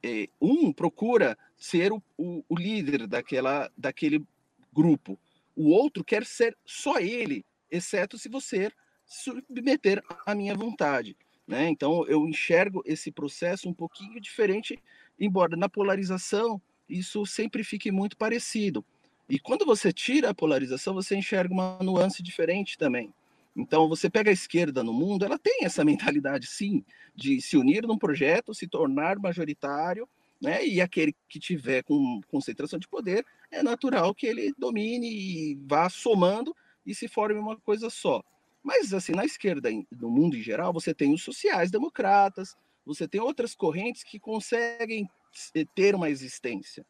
é 0.02 0.28
um 0.40 0.72
procura 0.72 1.38
ser 1.56 1.92
o, 1.92 2.02
o, 2.18 2.44
o 2.48 2.56
líder 2.56 3.06
daquela, 3.06 3.70
daquele 3.78 4.24
grupo, 4.72 5.16
o 5.54 5.70
outro 5.70 6.02
quer 6.02 6.26
ser 6.26 6.58
só 6.66 6.98
ele, 6.98 7.46
exceto 7.70 8.18
se 8.18 8.28
você 8.28 8.72
submeter 9.14 10.02
à 10.26 10.34
minha 10.34 10.54
vontade. 10.54 11.16
Né? 11.46 11.68
Então, 11.68 12.06
eu 12.06 12.26
enxergo 12.26 12.82
esse 12.84 13.10
processo 13.12 13.68
um 13.68 13.74
pouquinho 13.74 14.20
diferente, 14.20 14.78
embora 15.18 15.56
na 15.56 15.68
polarização 15.68 16.60
isso 16.88 17.24
sempre 17.24 17.64
fique 17.64 17.90
muito 17.90 18.16
parecido. 18.16 18.84
E 19.28 19.38
quando 19.38 19.64
você 19.64 19.92
tira 19.92 20.30
a 20.30 20.34
polarização, 20.34 20.94
você 20.94 21.16
enxerga 21.16 21.52
uma 21.52 21.78
nuance 21.80 22.22
diferente 22.22 22.76
também. 22.76 23.12
Então, 23.56 23.88
você 23.88 24.10
pega 24.10 24.30
a 24.30 24.32
esquerda 24.32 24.82
no 24.82 24.92
mundo, 24.92 25.24
ela 25.24 25.38
tem 25.38 25.64
essa 25.64 25.84
mentalidade, 25.84 26.46
sim, 26.46 26.84
de 27.14 27.40
se 27.40 27.56
unir 27.56 27.86
num 27.86 27.96
projeto, 27.96 28.54
se 28.54 28.66
tornar 28.66 29.18
majoritário, 29.18 30.08
né? 30.42 30.66
E 30.66 30.80
aquele 30.80 31.14
que 31.28 31.38
tiver 31.38 31.82
com 31.84 32.20
concentração 32.28 32.78
de 32.78 32.88
poder, 32.88 33.24
é 33.50 33.62
natural 33.62 34.14
que 34.14 34.26
ele 34.26 34.52
domine 34.58 35.08
e 35.08 35.54
vá 35.66 35.88
somando 35.88 36.54
e 36.84 36.94
se 36.94 37.08
forme 37.08 37.38
uma 37.38 37.56
coisa 37.56 37.88
só. 37.88 38.22
Mas, 38.64 38.94
assim, 38.94 39.12
na 39.12 39.26
esquerda, 39.26 39.68
no 39.92 40.10
mundo 40.10 40.36
em 40.36 40.42
geral, 40.42 40.72
você 40.72 40.94
tem 40.94 41.12
os 41.12 41.22
sociais-democratas, 41.22 42.56
você 42.84 43.06
tem 43.06 43.20
outras 43.20 43.54
correntes 43.54 44.02
que 44.02 44.18
conseguem 44.18 45.06
eh, 45.54 45.66
ter 45.74 45.94
uma 45.94 46.08
existência, 46.08 46.84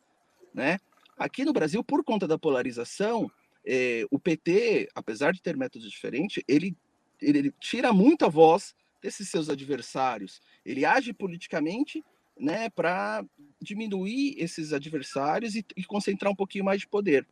né? 0.54 0.78
Aqui 1.18 1.44
no 1.44 1.52
Brasil, 1.52 1.82
por 1.82 2.04
conta 2.04 2.28
da 2.28 2.38
polarização, 2.38 3.30
eh, 3.66 4.04
o 4.10 4.18
PT, 4.18 4.88
apesar 4.94 5.32
de 5.32 5.42
ter 5.42 5.56
métodos 5.56 5.90
diferentes, 5.90 6.42
ele, 6.46 6.76
ele, 7.20 7.38
ele 7.38 7.54
tira 7.58 7.92
muito 7.92 8.24
a 8.24 8.28
voz 8.28 8.74
desses 9.02 9.28
seus 9.28 9.48
adversários. 9.48 10.40
Ele 10.64 10.84
age 10.84 11.12
politicamente 11.12 12.04
né, 12.38 12.68
para 12.70 13.24
diminuir 13.60 14.34
esses 14.38 14.72
adversários 14.72 15.54
e, 15.54 15.64
e, 15.76 15.84
concentrar 15.84 16.32
um 16.32 16.36
pouquinho 16.36 16.64
mais 16.64 16.80
de 16.80 16.88
poder, 16.88 17.26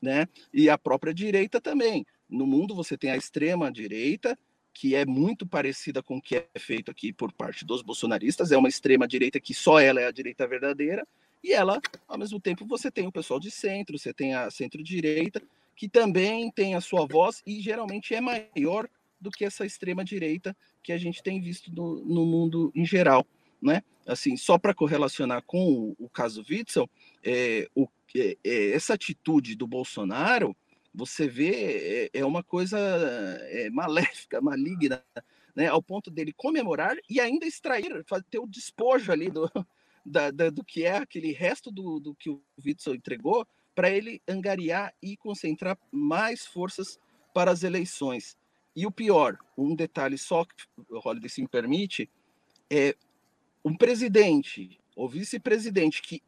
né? 0.00 0.28
E 0.52 0.68
a 0.68 0.76
própria 0.76 1.12
direita 1.12 1.60
também. 1.60 2.06
No 2.32 2.46
mundo 2.46 2.74
você 2.74 2.96
tem 2.96 3.10
a 3.10 3.16
extrema 3.16 3.70
direita, 3.70 4.38
que 4.72 4.94
é 4.94 5.04
muito 5.04 5.46
parecida 5.46 6.02
com 6.02 6.16
o 6.16 6.22
que 6.22 6.36
é 6.36 6.58
feito 6.58 6.90
aqui 6.90 7.12
por 7.12 7.32
parte 7.32 7.64
dos 7.64 7.82
bolsonaristas, 7.82 8.50
é 8.52 8.56
uma 8.56 8.68
extrema 8.68 9.06
direita 9.06 9.38
que 9.38 9.52
só 9.52 9.78
ela 9.78 10.00
é 10.00 10.06
a 10.06 10.10
direita 10.10 10.46
verdadeira, 10.46 11.06
e 11.44 11.52
ela, 11.52 11.80
ao 12.08 12.18
mesmo 12.18 12.40
tempo, 12.40 12.64
você 12.64 12.90
tem 12.90 13.06
o 13.06 13.12
pessoal 13.12 13.38
de 13.38 13.50
centro, 13.50 13.98
você 13.98 14.14
tem 14.14 14.34
a 14.34 14.50
centro-direita, 14.50 15.42
que 15.76 15.88
também 15.88 16.50
tem 16.50 16.74
a 16.74 16.80
sua 16.80 17.06
voz 17.06 17.42
e 17.46 17.60
geralmente 17.60 18.14
é 18.14 18.20
maior 18.20 18.88
do 19.20 19.30
que 19.30 19.44
essa 19.44 19.66
extrema 19.66 20.04
direita 20.04 20.56
que 20.82 20.92
a 20.92 20.98
gente 20.98 21.22
tem 21.22 21.40
visto 21.40 21.72
no, 21.72 22.04
no 22.04 22.24
mundo 22.24 22.72
em 22.74 22.84
geral 22.84 23.26
né? 23.62 23.82
Assim, 24.04 24.36
só 24.36 24.58
para 24.58 24.74
correlacionar 24.74 25.42
com 25.46 25.64
o, 25.64 25.96
o 25.98 26.08
caso 26.08 26.44
Witzel, 26.50 26.90
é, 27.22 27.68
o, 27.74 27.86
é, 28.16 28.36
é, 28.42 28.70
essa 28.72 28.94
atitude 28.94 29.54
do 29.54 29.66
Bolsonaro, 29.66 30.56
você 30.94 31.26
vê, 31.26 32.10
é, 32.14 32.20
é 32.20 32.24
uma 32.24 32.42
coisa 32.42 32.78
é, 32.78 33.70
maléfica, 33.70 34.40
maligna, 34.40 35.02
né? 35.54 35.66
Ao 35.68 35.82
ponto 35.82 36.10
dele 36.10 36.32
comemorar 36.32 36.96
e 37.08 37.20
ainda 37.20 37.46
extrair, 37.46 38.04
ter 38.30 38.38
o 38.38 38.46
despojo 38.46 39.10
ali 39.12 39.30
do, 39.30 39.50
da, 40.04 40.30
da, 40.30 40.50
do 40.50 40.64
que 40.64 40.84
é 40.84 40.96
aquele 40.96 41.32
resto 41.32 41.70
do, 41.70 41.98
do 41.98 42.14
que 42.14 42.30
o 42.30 42.42
Witzel 42.64 42.94
entregou, 42.94 43.46
para 43.74 43.90
ele 43.90 44.20
angariar 44.28 44.92
e 45.02 45.16
concentrar 45.16 45.78
mais 45.90 46.44
forças 46.44 46.98
para 47.32 47.50
as 47.50 47.62
eleições. 47.62 48.36
E 48.76 48.86
o 48.86 48.90
pior, 48.90 49.38
um 49.56 49.74
detalhe 49.74 50.18
só 50.18 50.44
que 50.44 50.64
o 50.90 51.00
Holiday 51.06 51.30
se 51.30 51.42
me 51.42 51.48
permite, 51.48 52.08
é 52.70 52.94
um 53.64 53.74
presidente 53.74 54.78
ou 54.94 55.08
vice-presidente 55.08 56.02
que 56.02 56.22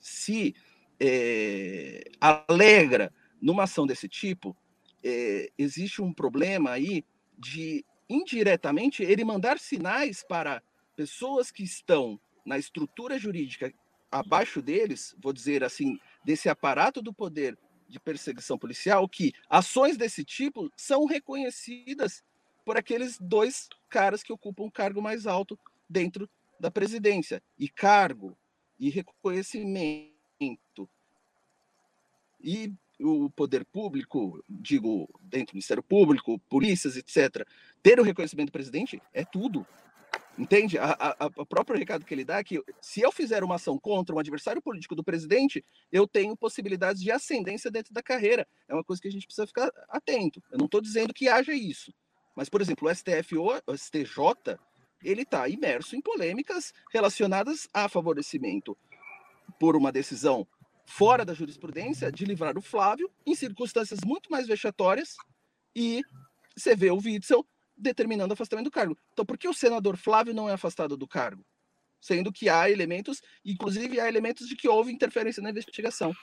se 0.00 0.54
é, 0.98 2.10
alegra 2.20 3.12
numa 3.40 3.64
ação 3.64 3.86
desse 3.86 4.08
tipo, 4.08 4.56
é, 5.04 5.50
existe 5.58 6.02
um 6.02 6.12
problema 6.12 6.70
aí 6.70 7.04
de 7.38 7.84
indiretamente 8.08 9.02
ele 9.02 9.24
mandar 9.24 9.58
sinais 9.58 10.22
para 10.22 10.62
pessoas 10.94 11.50
que 11.50 11.62
estão 11.62 12.18
na 12.44 12.58
estrutura 12.58 13.18
jurídica 13.18 13.72
abaixo 14.10 14.62
deles, 14.62 15.14
vou 15.20 15.32
dizer 15.32 15.64
assim, 15.64 15.98
desse 16.24 16.48
aparato 16.48 17.02
do 17.02 17.12
poder 17.12 17.58
de 17.88 18.00
perseguição 18.00 18.58
policial, 18.58 19.08
que 19.08 19.32
ações 19.48 19.96
desse 19.96 20.24
tipo 20.24 20.70
são 20.76 21.04
reconhecidas 21.04 22.24
por 22.64 22.76
aqueles 22.76 23.18
dois 23.20 23.68
caras 23.88 24.22
que 24.22 24.32
ocupam 24.32 24.64
um 24.64 24.70
cargo 24.70 25.00
mais 25.00 25.26
alto 25.26 25.58
dentro 25.88 26.28
da 26.58 26.70
presidência. 26.70 27.42
E 27.58 27.68
cargo 27.68 28.36
e 28.78 28.90
reconhecimento 28.90 30.16
e 32.40 32.72
o 33.00 33.30
poder 33.30 33.64
público, 33.64 34.42
digo, 34.48 35.08
dentro 35.22 35.52
do 35.52 35.56
Ministério 35.56 35.82
Público, 35.82 36.38
polícias, 36.48 36.96
etc., 36.96 37.46
ter 37.82 38.00
o 38.00 38.02
reconhecimento 38.02 38.48
do 38.48 38.52
presidente 38.52 39.00
é 39.12 39.24
tudo. 39.24 39.66
Entende? 40.38 40.78
A, 40.78 41.30
próprio 41.48 41.78
recado 41.78 42.04
que 42.04 42.12
ele 42.12 42.24
dá 42.24 42.38
é 42.38 42.44
que 42.44 42.62
se 42.80 43.00
eu 43.00 43.10
fizer 43.10 43.42
uma 43.42 43.54
ação 43.54 43.78
contra 43.78 44.14
um 44.14 44.18
adversário 44.18 44.60
político 44.60 44.94
do 44.94 45.02
presidente, 45.02 45.64
eu 45.90 46.06
tenho 46.06 46.36
possibilidades 46.36 47.02
de 47.02 47.10
ascendência 47.10 47.70
dentro 47.70 47.94
da 47.94 48.02
carreira. 48.02 48.46
É 48.68 48.74
uma 48.74 48.84
coisa 48.84 49.00
que 49.00 49.08
a 49.08 49.10
gente 49.10 49.26
precisa 49.26 49.46
ficar 49.46 49.70
atento. 49.88 50.42
Eu 50.50 50.58
não 50.58 50.66
estou 50.66 50.80
dizendo 50.80 51.14
que 51.14 51.28
haja 51.28 51.54
isso. 51.54 51.92
Mas, 52.34 52.50
por 52.50 52.60
exemplo, 52.60 52.88
o 52.88 52.94
STF 52.94 53.36
ou 53.36 53.50
o 53.66 53.76
STJ 53.76 54.58
ele 55.02 55.22
está 55.22 55.48
imerso 55.48 55.96
em 55.96 56.00
polêmicas 56.00 56.72
relacionadas 56.92 57.68
a 57.72 57.88
favorecimento 57.88 58.76
por 59.58 59.76
uma 59.76 59.92
decisão 59.92 60.46
fora 60.86 61.24
da 61.24 61.34
jurisprudência 61.34 62.10
de 62.10 62.24
livrar 62.24 62.56
o 62.56 62.62
Flávio 62.62 63.10
em 63.26 63.34
circunstâncias 63.34 63.98
muito 64.04 64.30
mais 64.30 64.46
vexatórias 64.46 65.16
e 65.74 66.02
você 66.56 66.74
vê 66.74 66.90
o 66.90 66.96
Witzel 66.96 67.44
determinando 67.76 68.32
o 68.32 68.34
afastamento 68.34 68.66
do 68.66 68.70
cargo. 68.70 68.96
Então, 69.12 69.26
por 69.26 69.36
que 69.36 69.46
o 69.46 69.52
senador 69.52 69.96
Flávio 69.98 70.32
não 70.32 70.48
é 70.48 70.54
afastado 70.54 70.96
do 70.96 71.06
cargo? 71.06 71.44
Sendo 72.00 72.32
que 72.32 72.48
há 72.48 72.70
elementos, 72.70 73.20
inclusive 73.44 74.00
há 74.00 74.08
elementos 74.08 74.48
de 74.48 74.56
que 74.56 74.68
houve 74.68 74.92
interferência 74.92 75.42
na 75.42 75.50
investigação. 75.50 76.14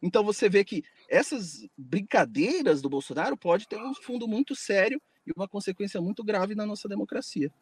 Então 0.00 0.24
você 0.24 0.48
vê 0.48 0.64
que 0.64 0.82
essas 1.08 1.66
brincadeiras 1.76 2.80
do 2.80 2.88
Bolsonaro 2.88 3.36
pode 3.36 3.68
ter 3.68 3.76
um 3.76 3.94
fundo 3.94 4.26
muito 4.26 4.54
sério 4.54 5.00
e 5.26 5.32
uma 5.36 5.46
consequência 5.46 6.00
muito 6.00 6.24
grave 6.24 6.54
na 6.54 6.66
nossa 6.66 6.88
democracia. 6.88 7.52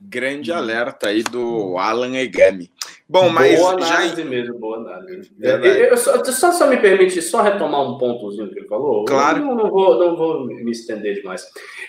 Grande 0.00 0.50
alerta 0.50 1.08
aí 1.08 1.22
do 1.22 1.76
Alan 1.76 2.16
Egami. 2.16 2.70
Bom, 3.06 3.28
mas 3.28 3.58
boa 3.58 3.72
análise 3.72 4.22
já 4.22 4.24
mesmo, 4.24 4.58
boa 4.58 4.78
análise. 4.78 5.30
Eu, 5.38 5.96
só, 5.96 6.24
só, 6.24 6.52
só, 6.52 6.66
me 6.66 6.78
permite 6.78 7.20
só 7.20 7.42
retomar 7.42 7.82
um 7.82 7.98
pontozinho 7.98 8.48
que 8.50 8.60
ele 8.60 8.68
falou. 8.68 9.04
Claro. 9.04 9.40
Eu 9.40 9.54
não, 9.54 9.70
vou, 9.70 9.98
não 9.98 10.16
vou 10.16 10.46
me 10.46 10.70
estender 10.70 11.16
demais. 11.16 11.46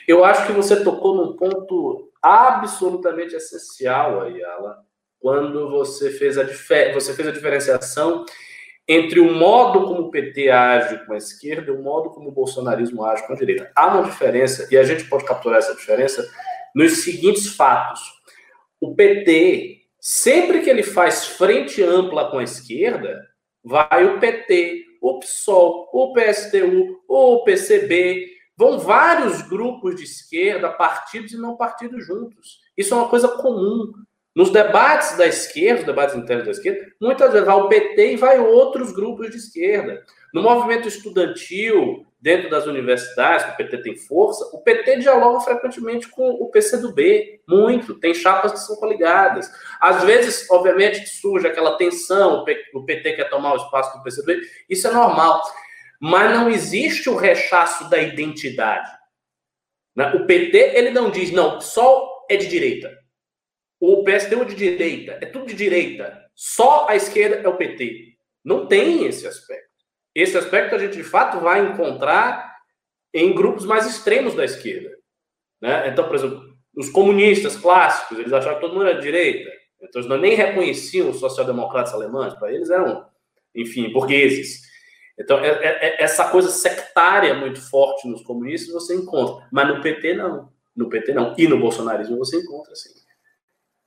Eu 0.08 0.26
acho 0.26 0.46
que 0.46 0.52
você 0.52 0.84
tocou 0.84 1.16
num 1.16 1.38
ponto 1.38 2.12
absolutamente 2.22 3.36
essencial 3.36 4.22
aí, 4.22 4.44
Alan, 4.44 4.76
quando 5.20 5.70
você 5.70 6.10
fez 6.10 6.38
a, 6.38 6.44
você 6.44 7.14
fez 7.14 7.28
a 7.28 7.32
diferenciação 7.32 8.26
entre 8.88 9.20
o 9.20 9.34
modo 9.34 9.86
como 9.86 10.02
o 10.02 10.12
PT 10.12 10.50
age 10.50 11.06
com 11.06 11.14
a 11.14 11.18
esquerda 11.18 11.72
e 11.72 11.74
o 11.74 11.82
modo 11.82 12.10
como 12.10 12.30
o 12.30 12.32
bolsonarismo 12.34 13.06
age 13.06 13.26
com 13.26 13.34
a 13.34 13.38
direita. 13.38 13.72
Há 13.76 13.88
uma 13.88 14.04
diferença, 14.04 14.68
e 14.70 14.78
a 14.78 14.84
gente 14.84 15.06
pode 15.06 15.24
capturar 15.24 15.60
essa 15.60 15.76
diferença 15.76 16.28
nos 16.76 17.04
seguintes 17.04 17.56
fatos. 17.56 18.02
O 18.80 18.96
PT 18.96 19.82
Sempre 20.04 20.62
que 20.62 20.70
ele 20.70 20.82
faz 20.82 21.28
frente 21.28 21.84
ampla 21.84 22.32
com 22.32 22.40
a 22.40 22.44
esquerda, 22.44 23.24
vai 23.64 24.04
o 24.04 24.20
PT, 24.20 24.84
o 25.00 25.20
PSOL, 25.20 25.88
o 25.94 26.12
PSTU, 26.12 27.00
o 27.08 27.44
PCB, 27.44 28.26
vão 28.58 28.80
vários 28.80 29.44
grupos 29.44 29.96
de 29.96 30.04
esquerda, 30.04 30.72
partidos 30.72 31.34
e 31.34 31.38
não 31.38 31.56
partidos 31.56 32.04
juntos. 32.04 32.62
Isso 32.76 32.96
é 32.96 32.98
uma 32.98 33.10
coisa 33.10 33.28
comum. 33.28 33.92
Nos 34.36 34.50
debates 34.50 35.16
da 35.18 35.28
esquerda, 35.28 35.84
debates 35.84 36.16
internos 36.16 36.46
da 36.46 36.52
esquerda, 36.52 36.84
muitas 37.00 37.32
vezes 37.32 37.46
vai 37.46 37.56
o 37.58 37.70
PT 37.70 38.14
e 38.14 38.18
vai 38.18 38.40
outros 38.40 38.92
grupos 38.92 39.30
de 39.30 39.38
esquerda. 39.38 40.04
No 40.34 40.42
movimento 40.42 40.88
estudantil, 40.88 42.08
dentro 42.22 42.50
das 42.50 42.68
universidades, 42.68 43.46
que 43.46 43.52
o 43.54 43.58
PT 43.58 43.78
tem 43.80 43.98
força, 43.98 44.46
o 44.54 44.62
PT 44.62 44.98
dialoga 45.00 45.40
frequentemente 45.40 46.08
com 46.08 46.30
o 46.30 46.52
PCdoB, 46.52 47.42
muito, 47.48 48.00
tem 48.00 48.14
chapas 48.14 48.52
que 48.52 48.60
são 48.60 48.76
coligadas. 48.76 49.52
Às 49.80 50.04
vezes, 50.04 50.48
obviamente, 50.52 51.08
surge 51.10 51.48
aquela 51.48 51.78
tensão, 51.78 52.46
o 52.74 52.86
PT 52.86 53.14
quer 53.14 53.30
tomar 53.30 53.54
o 53.54 53.58
espaço 53.58 53.98
do 53.98 54.04
PCdoB, 54.04 54.40
isso 54.70 54.88
é 54.88 54.92
normal. 54.92 55.42
Mas 56.00 56.32
não 56.32 56.50
existe 56.50 57.10
o 57.10 57.16
rechaço 57.16 57.90
da 57.90 57.98
identidade. 57.98 58.90
Né? 59.96 60.14
O 60.14 60.26
PT, 60.26 60.58
ele 60.76 60.92
não 60.92 61.10
diz, 61.10 61.32
não, 61.32 61.60
só 61.60 62.26
é 62.30 62.38
de 62.38 62.48
direita. 62.48 62.96
O 63.80 64.04
PSTU 64.04 64.44
é 64.44 64.46
de 64.46 64.56
direita, 64.56 65.18
é 65.22 65.26
tudo 65.26 65.48
de 65.48 65.56
direita. 65.56 66.24
Só 66.36 66.88
a 66.88 66.96
esquerda 66.96 67.38
é 67.38 67.48
o 67.48 67.58
PT. 67.58 68.14
Não 68.44 68.68
tem 68.68 69.06
esse 69.06 69.26
aspecto. 69.26 69.71
Esse 70.14 70.38
aspecto 70.38 70.76
a 70.76 70.80
gente 70.80 70.98
de 70.98 71.04
fato 71.04 71.40
vai 71.40 71.66
encontrar 71.66 72.58
em 73.14 73.34
grupos 73.34 73.66
mais 73.66 73.86
extremos 73.86 74.36
da 74.36 74.46
esquerda. 74.46 74.98
Né? 75.62 75.90
Então, 75.90 76.06
por 76.08 76.16
exemplo, 76.16 76.52
os 76.76 76.90
comunistas 76.90 77.56
clássicos, 77.56 78.20
eles 78.20 78.34
achavam 78.34 78.56
que 78.56 78.62
todo 78.62 78.74
mundo 78.74 78.88
era 78.88 78.96
de 78.96 79.02
direita. 79.02 79.50
Então, 79.82 80.02
eles 80.02 80.10
não 80.10 80.18
nem 80.18 80.36
reconheciam 80.36 81.10
os 81.10 81.20
social-democratas 81.20 81.94
alemães, 81.94 82.34
para 82.36 82.52
eles 82.54 82.70
eram, 82.70 83.06
enfim, 83.56 83.92
burgueses. 83.92 84.62
Então, 85.18 85.40
é, 85.40 85.50
é, 85.50 85.86
é, 85.88 86.04
essa 86.04 86.30
coisa 86.30 86.50
sectária 86.50 87.34
muito 87.34 87.62
forte 87.70 88.08
nos 88.08 88.24
comunistas 88.24 88.74
você 88.74 88.96
encontra, 88.96 89.48
mas 89.52 89.68
no 89.68 89.82
PT 89.82 90.14
não. 90.14 90.50
No 90.76 90.90
PT 90.90 91.14
não. 91.14 91.36
E 91.38 91.48
no 91.48 91.60
bolsonarismo 91.60 92.18
você 92.18 92.38
encontra, 92.38 92.74
sim. 92.76 92.90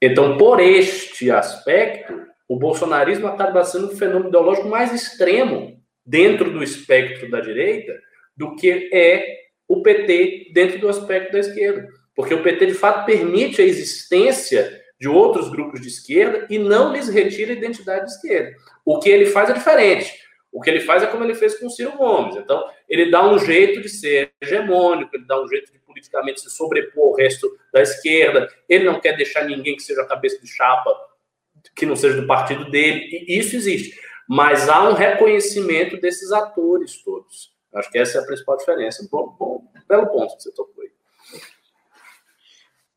Então, 0.02 0.36
por 0.36 0.60
este 0.60 1.30
aspecto, 1.30 2.26
o 2.46 2.58
bolsonarismo 2.58 3.26
acaba 3.26 3.64
sendo 3.64 3.86
um 3.86 3.96
fenômeno 3.96 4.28
ideológico 4.28 4.68
mais 4.68 4.92
extremo 4.92 5.73
dentro 6.04 6.50
do 6.50 6.62
espectro 6.62 7.30
da 7.30 7.40
direita 7.40 7.98
do 8.36 8.56
que 8.56 8.90
é 8.92 9.44
o 9.66 9.82
PT 9.82 10.50
dentro 10.52 10.78
do 10.78 10.88
aspecto 10.88 11.32
da 11.32 11.38
esquerda. 11.38 11.88
Porque 12.14 12.34
o 12.34 12.42
PT, 12.42 12.66
de 12.66 12.74
fato, 12.74 13.06
permite 13.06 13.60
a 13.60 13.64
existência 13.64 14.82
de 15.00 15.08
outros 15.08 15.50
grupos 15.50 15.80
de 15.80 15.88
esquerda 15.88 16.46
e 16.48 16.58
não 16.58 16.92
lhes 16.92 17.08
retira 17.08 17.52
a 17.52 17.56
identidade 17.56 18.06
de 18.06 18.12
esquerda. 18.12 18.56
O 18.84 18.98
que 18.98 19.08
ele 19.08 19.26
faz 19.26 19.50
é 19.50 19.54
diferente. 19.54 20.12
O 20.52 20.60
que 20.60 20.70
ele 20.70 20.80
faz 20.80 21.02
é 21.02 21.06
como 21.06 21.24
ele 21.24 21.34
fez 21.34 21.58
com 21.58 21.66
o 21.66 21.70
Ciro 21.70 21.96
Gomes. 21.96 22.36
Então, 22.36 22.64
ele 22.88 23.10
dá 23.10 23.28
um 23.28 23.38
jeito 23.38 23.80
de 23.80 23.88
ser 23.88 24.30
hegemônico, 24.40 25.16
ele 25.16 25.24
dá 25.26 25.42
um 25.42 25.48
jeito 25.48 25.72
de 25.72 25.78
politicamente 25.80 26.40
se 26.40 26.50
sobrepor 26.50 27.08
ao 27.08 27.14
resto 27.14 27.48
da 27.72 27.82
esquerda, 27.82 28.48
ele 28.68 28.84
não 28.84 29.00
quer 29.00 29.16
deixar 29.16 29.44
ninguém 29.44 29.76
que 29.76 29.82
seja 29.82 30.02
a 30.02 30.06
cabeça 30.06 30.40
de 30.40 30.46
chapa 30.46 30.94
que 31.74 31.86
não 31.86 31.96
seja 31.96 32.20
do 32.20 32.26
partido 32.26 32.70
dele, 32.70 33.24
e 33.26 33.38
isso 33.38 33.56
existe 33.56 33.98
mas 34.28 34.68
há 34.68 34.88
um 34.88 34.94
reconhecimento 34.94 36.00
desses 36.00 36.32
atores 36.32 37.02
todos. 37.02 37.52
Acho 37.74 37.90
que 37.90 37.98
essa 37.98 38.18
é 38.18 38.20
a 38.20 38.24
principal 38.24 38.56
diferença. 38.56 39.06
Bom, 39.10 39.34
bom 39.38 39.64
belo 39.88 40.06
ponto 40.06 40.36
que 40.36 40.42
você 40.42 40.52
tocou 40.52 40.82
aí. 40.82 40.90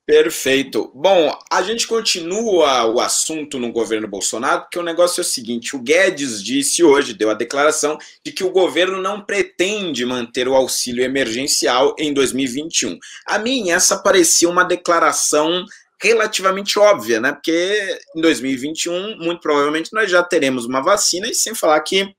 Perfeito. 0.05 0.89
Bom, 0.95 1.37
a 1.51 1.61
gente 1.61 1.85
continua 1.85 2.85
o 2.85 3.01
assunto 3.01 3.59
no 3.59 3.73
governo 3.73 4.07
Bolsonaro, 4.07 4.61
porque 4.61 4.79
o 4.79 4.83
negócio 4.83 5.19
é 5.19 5.23
o 5.23 5.25
seguinte: 5.25 5.75
o 5.75 5.79
Guedes 5.79 6.41
disse 6.41 6.81
hoje, 6.81 7.13
deu 7.13 7.29
a 7.29 7.33
declaração 7.33 7.97
de 8.23 8.31
que 8.31 8.43
o 8.43 8.51
governo 8.51 9.01
não 9.01 9.19
pretende 9.19 10.05
manter 10.05 10.47
o 10.47 10.55
auxílio 10.55 11.03
emergencial 11.03 11.93
em 11.99 12.13
2021. 12.13 12.97
A 13.25 13.37
mim, 13.37 13.69
essa 13.69 13.97
parecia 13.97 14.47
uma 14.47 14.63
declaração 14.63 15.65
relativamente 16.01 16.77
óbvia, 16.77 17.19
né? 17.19 17.31
Porque 17.31 17.99
em 18.15 18.21
2021, 18.21 19.17
muito 19.17 19.41
provavelmente, 19.41 19.93
nós 19.93 20.09
já 20.09 20.23
teremos 20.23 20.65
uma 20.65 20.81
vacina, 20.81 21.27
e 21.27 21.35
sem 21.35 21.53
falar 21.55 21.79
que 21.81 22.15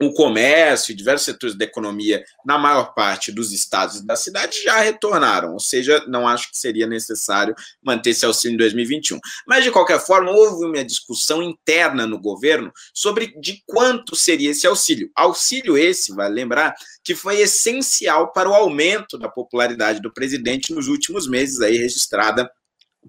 o 0.00 0.12
comércio 0.12 0.92
e 0.92 0.96
diversos 0.96 1.26
setores 1.26 1.56
da 1.56 1.64
economia, 1.64 2.24
na 2.44 2.58
maior 2.58 2.92
parte 2.94 3.30
dos 3.30 3.52
estados 3.52 3.96
e 3.96 4.06
das 4.06 4.20
cidades, 4.20 4.62
já 4.62 4.80
retornaram. 4.80 5.52
Ou 5.52 5.60
seja, 5.60 6.04
não 6.08 6.26
acho 6.26 6.50
que 6.50 6.58
seria 6.58 6.86
necessário 6.86 7.54
manter 7.82 8.10
esse 8.10 8.24
auxílio 8.24 8.54
em 8.54 8.58
2021. 8.58 9.18
Mas, 9.46 9.64
de 9.64 9.70
qualquer 9.70 10.00
forma, 10.00 10.30
houve 10.30 10.66
uma 10.66 10.84
discussão 10.84 11.42
interna 11.42 12.06
no 12.06 12.20
governo 12.20 12.72
sobre 12.92 13.32
de 13.40 13.62
quanto 13.66 14.16
seria 14.16 14.50
esse 14.50 14.66
auxílio. 14.66 15.10
Auxílio 15.14 15.78
esse, 15.78 16.12
vale 16.14 16.34
lembrar, 16.34 16.74
que 17.04 17.14
foi 17.14 17.40
essencial 17.40 18.32
para 18.32 18.48
o 18.48 18.54
aumento 18.54 19.16
da 19.16 19.28
popularidade 19.28 20.00
do 20.00 20.12
presidente 20.12 20.74
nos 20.74 20.88
últimos 20.88 21.28
meses, 21.28 21.60
aí 21.60 21.76
registrada 21.76 22.50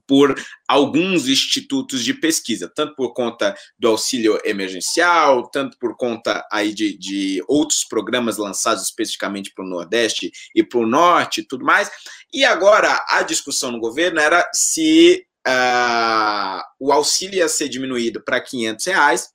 por 0.07 0.35
alguns 0.67 1.27
institutos 1.27 2.03
de 2.03 2.13
pesquisa, 2.13 2.71
tanto 2.73 2.95
por 2.95 3.13
conta 3.13 3.55
do 3.77 3.87
auxílio 3.87 4.39
emergencial, 4.43 5.49
tanto 5.49 5.77
por 5.77 5.95
conta 5.95 6.45
aí 6.51 6.73
de, 6.73 6.97
de 6.97 7.43
outros 7.47 7.83
programas 7.83 8.37
lançados 8.37 8.83
especificamente 8.83 9.51
para 9.53 9.65
o 9.65 9.67
Nordeste 9.67 10.31
e 10.55 10.63
para 10.63 10.79
o 10.79 10.87
Norte 10.87 11.41
e 11.41 11.47
tudo 11.47 11.65
mais. 11.65 11.91
E 12.33 12.43
agora 12.43 13.05
a 13.09 13.21
discussão 13.23 13.71
no 13.71 13.79
governo 13.79 14.19
era 14.19 14.49
se 14.53 15.25
uh, 15.47 16.61
o 16.79 16.91
auxílio 16.91 17.37
ia 17.37 17.47
ser 17.47 17.69
diminuído 17.69 18.23
para 18.23 18.41
500 18.41 18.85
reais 18.85 19.33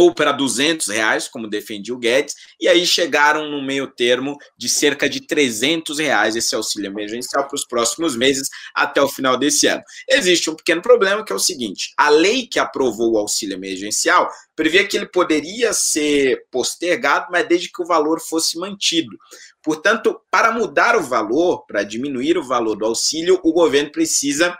ou 0.00 0.14
para 0.14 0.32
200 0.32 0.88
reais, 0.88 1.28
como 1.28 1.46
defendia 1.46 1.92
o 1.92 1.98
Guedes, 1.98 2.34
e 2.58 2.66
aí 2.66 2.86
chegaram 2.86 3.50
no 3.50 3.60
meio 3.60 3.86
termo 3.86 4.38
de 4.56 4.66
cerca 4.66 5.10
de 5.10 5.20
300 5.20 5.98
reais 5.98 6.34
esse 6.34 6.54
auxílio 6.54 6.90
emergencial 6.90 7.46
para 7.46 7.54
os 7.54 7.66
próximos 7.66 8.16
meses 8.16 8.48
até 8.74 9.02
o 9.02 9.08
final 9.08 9.36
desse 9.36 9.66
ano. 9.66 9.82
Existe 10.08 10.48
um 10.48 10.54
pequeno 10.54 10.80
problema 10.80 11.22
que 11.22 11.30
é 11.30 11.36
o 11.36 11.38
seguinte: 11.38 11.92
a 11.98 12.08
lei 12.08 12.46
que 12.46 12.58
aprovou 12.58 13.12
o 13.12 13.18
auxílio 13.18 13.54
emergencial 13.54 14.30
previa 14.56 14.86
que 14.88 14.96
ele 14.96 15.06
poderia 15.06 15.74
ser 15.74 16.46
postergado, 16.50 17.26
mas 17.30 17.46
desde 17.46 17.70
que 17.70 17.82
o 17.82 17.86
valor 17.86 18.20
fosse 18.20 18.58
mantido. 18.58 19.14
Portanto, 19.62 20.18
para 20.30 20.50
mudar 20.50 20.96
o 20.96 21.02
valor, 21.02 21.66
para 21.66 21.82
diminuir 21.82 22.38
o 22.38 22.42
valor 22.42 22.74
do 22.74 22.86
auxílio, 22.86 23.38
o 23.42 23.52
governo 23.52 23.92
precisa 23.92 24.56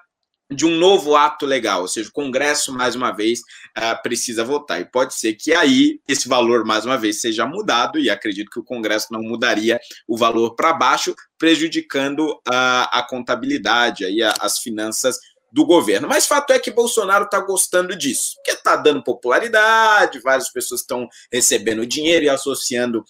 de 0.50 0.66
um 0.66 0.76
novo 0.76 1.14
ato 1.14 1.46
legal, 1.46 1.82
ou 1.82 1.88
seja, 1.88 2.08
o 2.08 2.12
Congresso, 2.12 2.72
mais 2.72 2.96
uma 2.96 3.12
vez, 3.12 3.40
uh, 3.78 4.02
precisa 4.02 4.44
votar. 4.44 4.80
E 4.80 4.84
pode 4.84 5.14
ser 5.14 5.34
que 5.34 5.54
aí 5.54 6.00
esse 6.08 6.28
valor, 6.28 6.64
mais 6.64 6.84
uma 6.84 6.98
vez, 6.98 7.20
seja 7.20 7.46
mudado, 7.46 7.98
e 7.98 8.10
acredito 8.10 8.50
que 8.50 8.58
o 8.58 8.64
Congresso 8.64 9.08
não 9.12 9.22
mudaria 9.22 9.78
o 10.08 10.16
valor 10.16 10.56
para 10.56 10.72
baixo, 10.72 11.14
prejudicando 11.38 12.30
uh, 12.30 12.90
a 12.90 13.06
contabilidade, 13.08 14.04
aí, 14.04 14.22
a, 14.22 14.34
as 14.40 14.58
finanças 14.58 15.18
do 15.52 15.64
governo. 15.64 16.08
Mas 16.08 16.26
fato 16.26 16.52
é 16.52 16.58
que 16.58 16.70
Bolsonaro 16.70 17.24
está 17.24 17.40
gostando 17.40 17.96
disso, 17.96 18.34
porque 18.36 18.52
está 18.52 18.76
dando 18.76 19.02
popularidade, 19.02 20.20
várias 20.20 20.50
pessoas 20.50 20.80
estão 20.80 21.08
recebendo 21.32 21.86
dinheiro 21.86 22.24
e 22.24 22.28
associando 22.28 23.04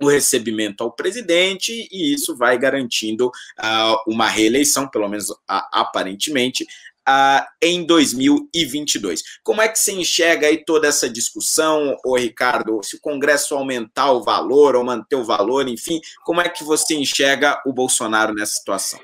o 0.00 0.08
recebimento 0.08 0.82
ao 0.82 0.92
presidente, 0.92 1.88
e 1.90 2.12
isso 2.14 2.36
vai 2.36 2.58
garantindo 2.58 3.26
uh, 3.28 4.02
uma 4.06 4.28
reeleição, 4.28 4.88
pelo 4.88 5.08
menos 5.08 5.30
uh, 5.30 5.36
aparentemente, 5.72 6.66
uh, 7.08 7.44
em 7.60 7.84
2022. 7.84 9.22
Como 9.42 9.62
é 9.62 9.68
que 9.68 9.78
você 9.78 9.92
enxerga 9.92 10.46
aí 10.46 10.64
toda 10.64 10.86
essa 10.86 11.08
discussão, 11.08 11.96
ô 12.04 12.16
Ricardo? 12.16 12.82
Se 12.82 12.96
o 12.96 13.00
Congresso 13.00 13.54
aumentar 13.54 14.12
o 14.12 14.22
valor 14.22 14.76
ou 14.76 14.84
manter 14.84 15.16
o 15.16 15.24
valor, 15.24 15.66
enfim, 15.68 16.00
como 16.24 16.40
é 16.40 16.48
que 16.48 16.62
você 16.62 16.94
enxerga 16.94 17.60
o 17.66 17.72
Bolsonaro 17.72 18.34
nessa 18.34 18.52
situação? 18.52 19.00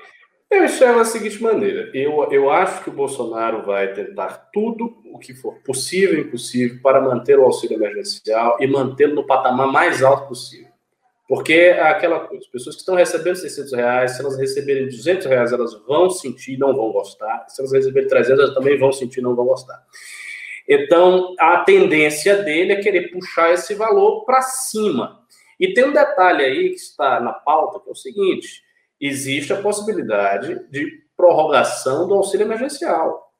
Eu 0.49 0.63
enxergo 0.63 0.99
da 0.99 1.05
seguinte 1.05 1.41
maneira: 1.41 1.89
eu, 1.93 2.27
eu 2.31 2.49
acho 2.49 2.83
que 2.83 2.89
o 2.89 2.93
Bolsonaro 2.93 3.65
vai 3.65 3.91
tentar 3.93 4.49
tudo 4.53 4.97
o 5.11 5.17
que 5.17 5.33
for 5.33 5.55
possível 5.63 6.17
e 6.17 6.21
impossível 6.21 6.79
para 6.81 7.01
manter 7.01 7.39
o 7.39 7.43
auxílio 7.43 7.75
emergencial 7.75 8.57
e 8.59 8.67
mantê-lo 8.67 9.15
no 9.15 9.25
patamar 9.25 9.67
mais 9.67 10.03
alto 10.03 10.27
possível. 10.27 10.64
Porque 11.27 11.53
é 11.53 11.81
aquela 11.81 12.19
coisa, 12.19 12.43
as 12.43 12.51
pessoas 12.51 12.75
que 12.75 12.81
estão 12.81 12.95
recebendo 12.95 13.35
600 13.35 13.73
reais, 13.73 14.11
se 14.11 14.21
elas 14.21 14.37
receberem 14.37 14.85
200 14.85 15.25
reais, 15.25 15.51
elas 15.51 15.73
vão 15.85 16.09
sentir 16.09 16.57
não 16.57 16.75
vão 16.75 16.91
gostar. 16.91 17.45
Se 17.49 17.61
elas 17.61 17.71
receberem 17.71 18.07
300, 18.07 18.39
elas 18.39 18.53
também 18.53 18.77
vão 18.77 18.91
sentir 18.91 19.21
não 19.21 19.35
vão 19.35 19.45
gostar. 19.45 19.83
Então, 20.67 21.33
a 21.39 21.59
tendência 21.59 22.43
dele 22.43 22.73
é 22.73 22.81
querer 22.81 23.11
puxar 23.11 23.51
esse 23.53 23.73
valor 23.73 24.23
para 24.23 24.41
cima. 24.41 25.19
E 25.59 25.73
tem 25.73 25.85
um 25.85 25.93
detalhe 25.93 26.43
aí 26.43 26.69
que 26.69 26.75
está 26.75 27.19
na 27.19 27.33
pauta, 27.33 27.79
que 27.79 27.89
é 27.89 27.91
o 27.91 27.95
seguinte: 27.95 28.61
existe 28.99 29.51
a 29.51 29.61
possibilidade 29.61 30.69
de 30.69 31.05
prorrogação 31.17 32.07
do 32.07 32.13
auxílio 32.13 32.45
emergencial. 32.45 33.31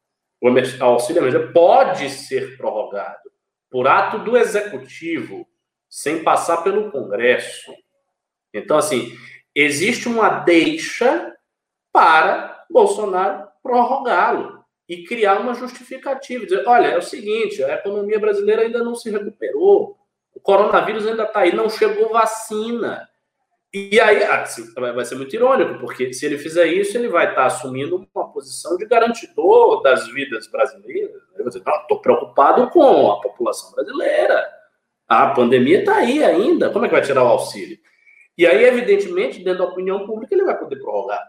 O 0.42 0.48
auxílio 0.84 1.22
emergencial 1.22 1.54
pode 1.54 2.10
ser 2.10 2.58
prorrogado 2.58 3.26
por 3.70 3.88
ato 3.88 4.20
do 4.20 4.38
executivo 4.38 5.48
sem 5.96 6.22
passar 6.26 6.58
pelo 6.58 6.92
Congresso. 6.92 7.74
Então, 8.54 8.78
assim, 8.78 9.18
existe 9.56 10.10
uma 10.10 10.28
deixa 10.28 11.34
para 11.94 12.66
Bolsonaro 12.70 13.48
prorrogá-lo 13.64 14.62
e 14.90 15.06
criar 15.06 15.40
uma 15.40 15.54
justificativa. 15.54 16.44
Dizer, 16.44 16.68
olha, 16.68 16.88
é 16.88 16.98
o 16.98 17.02
seguinte, 17.02 17.64
a 17.64 17.76
economia 17.76 18.20
brasileira 18.20 18.64
ainda 18.64 18.84
não 18.84 18.94
se 18.94 19.10
recuperou, 19.10 19.98
o 20.34 20.40
coronavírus 20.42 21.08
ainda 21.08 21.24
está 21.24 21.40
aí, 21.40 21.56
não 21.56 21.70
chegou 21.70 22.10
vacina. 22.10 23.08
E 23.74 23.98
aí, 23.98 24.22
assim, 24.26 24.74
vai 24.74 25.06
ser 25.06 25.16
muito 25.16 25.34
irônico, 25.34 25.80
porque 25.80 26.12
se 26.12 26.26
ele 26.26 26.38
fizer 26.38 26.66
isso, 26.66 26.98
ele 26.98 27.08
vai 27.08 27.30
estar 27.30 27.46
assumindo 27.46 28.06
uma 28.14 28.34
posição 28.34 28.76
de 28.76 28.86
garantidor 28.86 29.82
das 29.82 30.10
vidas 30.10 30.46
brasileiras. 30.48 31.22
Ele 31.34 31.44
vai 31.44 31.48
dizer, 31.48 31.64
estou 31.66 32.02
preocupado 32.02 32.70
com 32.70 33.12
a 33.14 33.22
população 33.22 33.72
brasileira. 33.72 34.65
A 35.08 35.28
pandemia 35.28 35.80
está 35.80 35.98
aí 35.98 36.24
ainda. 36.24 36.70
Como 36.70 36.86
é 36.86 36.88
que 36.88 36.96
vai 36.96 37.04
tirar 37.04 37.24
o 37.24 37.28
auxílio? 37.28 37.78
E 38.38 38.46
aí, 38.46 38.66
evidentemente, 38.66 39.44
dentro 39.44 39.60
da 39.60 39.72
opinião 39.72 40.06
pública, 40.06 40.34
ele 40.34 40.44
vai 40.44 40.58
poder 40.58 40.78
prorrogar. 40.78 41.22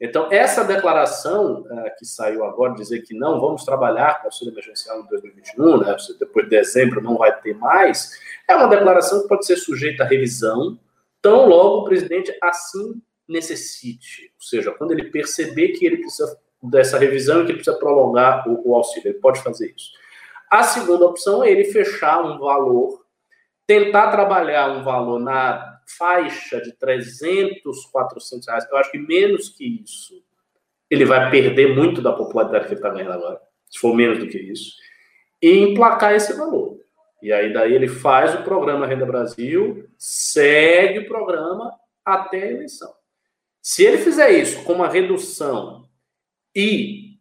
Então, 0.00 0.28
essa 0.30 0.62
declaração 0.62 1.62
uh, 1.62 1.98
que 1.98 2.04
saiu 2.04 2.44
agora, 2.44 2.74
dizer 2.74 3.00
que 3.00 3.14
não 3.14 3.40
vamos 3.40 3.64
trabalhar 3.64 4.20
com 4.20 4.26
auxílio 4.26 4.52
emergencial 4.52 5.00
em 5.00 5.06
2021, 5.06 5.78
né, 5.78 5.96
depois 6.18 6.44
de 6.44 6.50
dezembro 6.50 7.00
não 7.00 7.16
vai 7.16 7.34
ter 7.40 7.54
mais, 7.54 8.12
é 8.48 8.54
uma 8.54 8.68
declaração 8.68 9.22
que 9.22 9.28
pode 9.28 9.46
ser 9.46 9.56
sujeita 9.56 10.04
a 10.04 10.06
revisão, 10.06 10.78
tão 11.22 11.46
logo 11.46 11.78
o 11.78 11.84
presidente 11.84 12.36
assim 12.42 13.00
necessite. 13.26 14.30
Ou 14.34 14.46
seja, 14.46 14.70
quando 14.72 14.92
ele 14.92 15.10
perceber 15.10 15.68
que 15.68 15.86
ele 15.86 15.98
precisa 15.98 16.38
dessa 16.62 16.98
revisão 16.98 17.40
e 17.40 17.46
que 17.46 17.52
ele 17.52 17.58
precisa 17.58 17.78
prolongar 17.78 18.46
o, 18.48 18.70
o 18.70 18.74
auxílio, 18.74 19.08
ele 19.08 19.18
pode 19.18 19.42
fazer 19.42 19.72
isso. 19.74 19.92
A 20.50 20.62
segunda 20.62 21.06
opção 21.06 21.42
é 21.42 21.50
ele 21.50 21.64
fechar 21.64 22.22
um 22.22 22.38
valor 22.38 23.05
tentar 23.66 24.10
trabalhar 24.10 24.70
um 24.70 24.82
valor 24.82 25.18
na 25.18 25.80
faixa 25.98 26.60
de 26.60 26.72
300, 26.72 27.86
400 27.86 28.46
reais, 28.46 28.66
eu 28.70 28.76
acho 28.76 28.90
que 28.90 28.98
menos 28.98 29.48
que 29.48 29.82
isso, 29.82 30.22
ele 30.90 31.04
vai 31.04 31.30
perder 31.30 31.74
muito 31.74 32.00
da 32.00 32.12
popularidade 32.12 32.66
que 32.66 32.72
ele 32.72 32.78
está 32.80 32.90
ganhando 32.90 33.12
agora, 33.12 33.40
se 33.68 33.78
for 33.78 33.94
menos 33.94 34.18
do 34.18 34.28
que 34.28 34.38
isso, 34.38 34.76
e 35.42 35.58
emplacar 35.58 36.14
esse 36.14 36.32
valor. 36.34 36.78
E 37.22 37.32
aí 37.32 37.52
daí 37.52 37.74
ele 37.74 37.88
faz 37.88 38.34
o 38.34 38.42
programa 38.42 38.86
Renda 38.86 39.06
Brasil, 39.06 39.88
segue 39.96 41.00
o 41.00 41.08
programa 41.08 41.72
até 42.04 42.42
a 42.42 42.52
eleição. 42.52 42.94
Se 43.60 43.84
ele 43.84 43.98
fizer 43.98 44.30
isso 44.30 44.62
com 44.62 44.74
uma 44.74 44.88
redução 44.88 45.88
e 46.54 47.18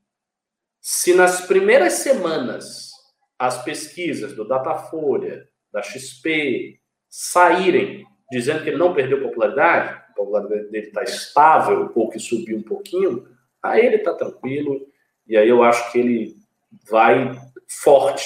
se 0.80 1.16
nas 1.16 1.41
primeiras 1.48 1.93
semanas 1.93 2.91
as 3.39 3.64
pesquisas 3.64 4.36
do 4.36 4.48
Datafolha, 4.48 5.50
da 5.76 5.84
XP 5.84 6.80
saírem 7.09 8.07
dizendo 8.32 8.63
que 8.63 8.69
ele 8.69 8.78
não 8.78 8.93
perdeu 8.93 9.21
popularidade, 9.21 9.89
a 10.09 10.13
popularidade 10.15 10.71
dele 10.71 10.88
está 10.88 11.03
estável 11.03 11.91
ou 11.93 12.09
que 12.09 12.17
subiu 12.17 12.57
um 12.57 12.63
pouquinho, 12.63 13.28
aí 13.61 13.86
ele 13.86 13.97
está 13.97 14.13
tranquilo 14.13 14.88
e 15.28 15.36
aí 15.36 15.49
eu 15.49 15.61
acho 15.63 15.91
que 15.91 15.99
ele 15.99 16.36
vai 16.89 17.38
forte 17.67 18.26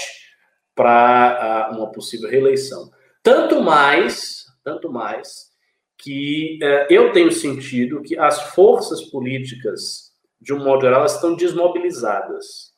para 0.75 1.71
uh, 1.71 1.77
uma 1.77 1.91
possível 1.91 2.29
reeleição. 2.29 2.91
Tanto 3.23 3.61
mais, 3.61 4.45
tanto 4.63 4.91
mais 4.91 5.49
que 5.97 6.59
uh, 6.61 6.93
eu 6.93 7.11
tenho 7.11 7.31
sentido 7.31 8.03
que 8.03 8.17
as 8.17 8.53
forças 8.53 9.01
políticas, 9.05 10.13
de 10.39 10.53
um 10.53 10.63
modo 10.63 10.81
geral, 10.81 11.03
estão 11.03 11.35
desmobilizadas 11.35 12.68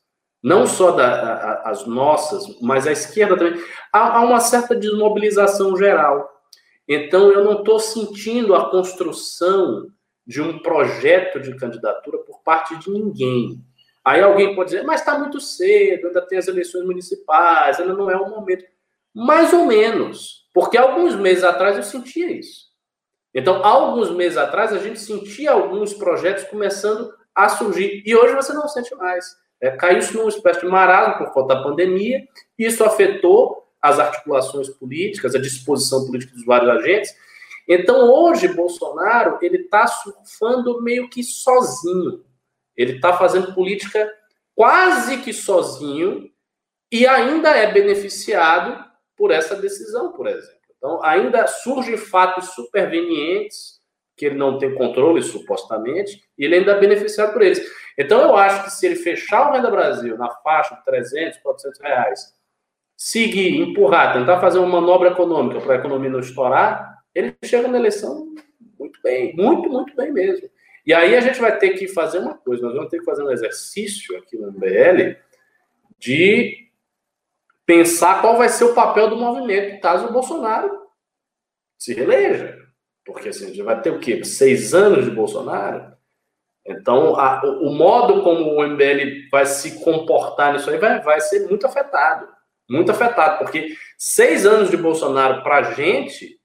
não 0.44 0.66
só 0.66 0.92
da, 0.92 1.34
a, 1.34 1.70
as 1.70 1.86
nossas, 1.86 2.60
mas 2.60 2.88
a 2.88 2.92
esquerda 2.92 3.38
também, 3.38 3.62
há, 3.94 4.18
há 4.18 4.22
uma 4.22 4.40
certa 4.40 4.76
desmobilização 4.76 5.78
geral. 5.78 6.30
Então, 6.88 7.32
eu 7.32 7.44
não 7.44 7.60
estou 7.60 7.80
sentindo 7.80 8.56
a 8.56 8.70
construção 8.70 9.88
de 10.26 10.42
um 10.42 10.60
projeto 10.60 11.40
de 11.40 11.56
candidatura 11.56 12.18
por 12.20 12.42
parte 12.44 12.78
de 12.78 12.90
ninguém. 12.90 13.64
Aí 14.04 14.22
alguém 14.22 14.56
pode 14.56 14.72
dizer, 14.72 14.84
mas 14.84 15.02
está 15.02 15.18
muito 15.18 15.40
cedo, 15.40 16.08
ainda 16.08 16.22
tem 16.22 16.38
as 16.38 16.48
eleições 16.48 16.86
municipais, 16.86 17.80
ainda 17.80 17.94
não 17.94 18.10
é 18.10 18.18
o 18.18 18.30
momento. 18.30 18.66
Mais 19.14 19.54
ou 19.54 19.66
menos, 19.66 20.48
porque 20.54 20.78
alguns 20.78 21.16
meses 21.16 21.44
atrás 21.44 21.78
eu 21.78 21.84
sentia 21.84 22.32
isso. 22.32 22.72
Então, 23.34 23.64
alguns 23.64 24.10
meses 24.12 24.38
atrás, 24.38 24.74
a 24.74 24.78
gente 24.78 25.00
sentia 25.00 25.52
alguns 25.52 25.94
projetos 25.94 26.44
começando 26.46 27.14
a 27.34 27.48
surgir, 27.48 28.04
e 28.06 28.16
hoje 28.16 28.36
você 28.36 28.52
não 28.54 28.68
sente 28.68 28.94
mais 28.96 29.26
é, 29.62 29.72
caiu-se 29.72 30.16
numa 30.16 30.30
espécie 30.30 30.62
de 30.62 30.68
marasmo 30.68 31.20
por 31.20 31.32
conta 31.32 31.56
da 31.56 31.64
pandemia, 31.64 32.28
e 32.58 32.66
isso 32.66 32.84
afetou 32.84 33.68
as 33.82 34.00
articulações 34.00 34.70
políticas, 34.70 35.36
a 35.36 35.40
disposição 35.40 36.06
política 36.06 36.34
dos 36.34 36.46
vários 36.46 36.70
agentes. 36.70 37.16
Então, 37.68 38.12
hoje, 38.12 38.48
Bolsonaro 38.48 39.38
ele 39.42 39.58
está 39.58 39.88
surfando 39.88 40.82
meio 40.82 41.10
que 41.10 41.24
sozinho. 41.24 42.24
Ele 42.76 42.94
está 42.96 43.14
fazendo 43.18 43.54
política 43.54 44.12
quase 44.56 45.18
que 45.18 45.34
sozinho 45.34 46.30
e 46.92 47.08
ainda 47.08 47.50
é 47.50 47.72
beneficiado 47.72 48.84
por 49.16 49.32
essa 49.32 49.56
decisão, 49.56 50.12
por 50.12 50.28
exemplo. 50.28 50.60
Então, 50.78 51.04
ainda 51.04 51.46
surgem 51.48 51.96
fatos 51.96 52.50
supervenientes 52.50 53.81
que 54.22 54.28
ele 54.28 54.36
não 54.36 54.60
tem 54.60 54.76
controle, 54.76 55.24
supostamente, 55.24 56.24
e 56.38 56.46
ele 56.46 56.58
ainda 56.58 56.74
é 56.74 56.80
beneficiado 56.80 57.34
por 57.34 57.42
eles. 57.42 57.60
Então, 57.98 58.22
eu 58.22 58.38
acho 58.38 58.66
que 58.66 58.70
se 58.70 58.86
ele 58.86 58.96
fechar 58.96 59.50
o 59.50 59.54
Renda 59.54 59.72
Brasil 59.72 60.16
na 60.16 60.30
faixa 60.30 60.76
de 60.76 60.86
300, 60.86 61.40
400 61.40 61.82
reais, 61.82 62.36
seguir, 62.96 63.60
empurrar, 63.60 64.14
tentar 64.14 64.40
fazer 64.40 64.60
uma 64.60 64.80
manobra 64.80 65.10
econômica 65.10 65.60
para 65.60 65.74
a 65.74 65.78
economia 65.80 66.12
não 66.12 66.20
estourar, 66.20 67.00
ele 67.16 67.36
chega 67.44 67.68
na 67.68 67.80
eleição 67.80 68.32
muito 68.78 69.00
bem, 69.02 69.36
muito, 69.36 69.68
muito 69.68 69.96
bem 69.96 70.12
mesmo. 70.12 70.48
E 70.86 70.94
aí 70.94 71.16
a 71.16 71.22
gente 71.22 71.42
vai 71.42 71.58
ter 71.58 71.72
que 71.72 71.88
fazer 71.88 72.20
uma 72.20 72.38
coisa, 72.38 72.62
nós 72.62 72.76
vamos 72.76 72.92
ter 72.92 73.00
que 73.00 73.06
fazer 73.06 73.24
um 73.24 73.32
exercício 73.32 74.16
aqui 74.20 74.38
no 74.38 74.52
MBL 74.52 75.16
de 75.98 76.70
pensar 77.66 78.22
qual 78.22 78.38
vai 78.38 78.50
ser 78.50 78.66
o 78.66 78.76
papel 78.76 79.10
do 79.10 79.16
movimento 79.16 79.82
caso 79.82 80.06
o 80.06 80.14
Bolsonaro 80.14 80.70
se 81.76 81.96
reeleja. 81.96 82.61
Porque 83.06 83.30
assim, 83.30 83.48
gente 83.48 83.64
vai 83.64 83.82
ter 83.82 83.90
o 83.90 84.00
quê? 84.00 84.24
Seis 84.24 84.74
anos 84.74 85.06
de 85.06 85.12
Bolsonaro? 85.12 85.92
Então, 86.66 87.16
a, 87.16 87.42
o 87.44 87.74
modo 87.74 88.22
como 88.22 88.56
o 88.56 88.68
MBL 88.68 89.30
vai 89.32 89.46
se 89.46 89.84
comportar 89.84 90.54
nisso 90.54 90.70
aí 90.70 90.78
vai, 90.78 91.02
vai 91.02 91.20
ser 91.20 91.48
muito 91.48 91.66
afetado. 91.66 92.28
Muito 92.70 92.92
afetado, 92.92 93.40
porque 93.40 93.76
seis 93.98 94.46
anos 94.46 94.70
de 94.70 94.78
Bolsonaro 94.78 95.44
para 95.44 95.58
a 95.58 95.74
gente 95.74 96.40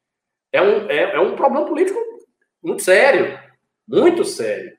é 0.51 0.61
um, 0.61 0.91
é, 0.91 1.15
é, 1.15 1.21
um 1.21 1.37
problema 1.37 1.67
político 1.67 1.99
muito 2.63 2.83
sério. 2.83 3.39
Muito 3.87 4.25
sério. 4.25 4.73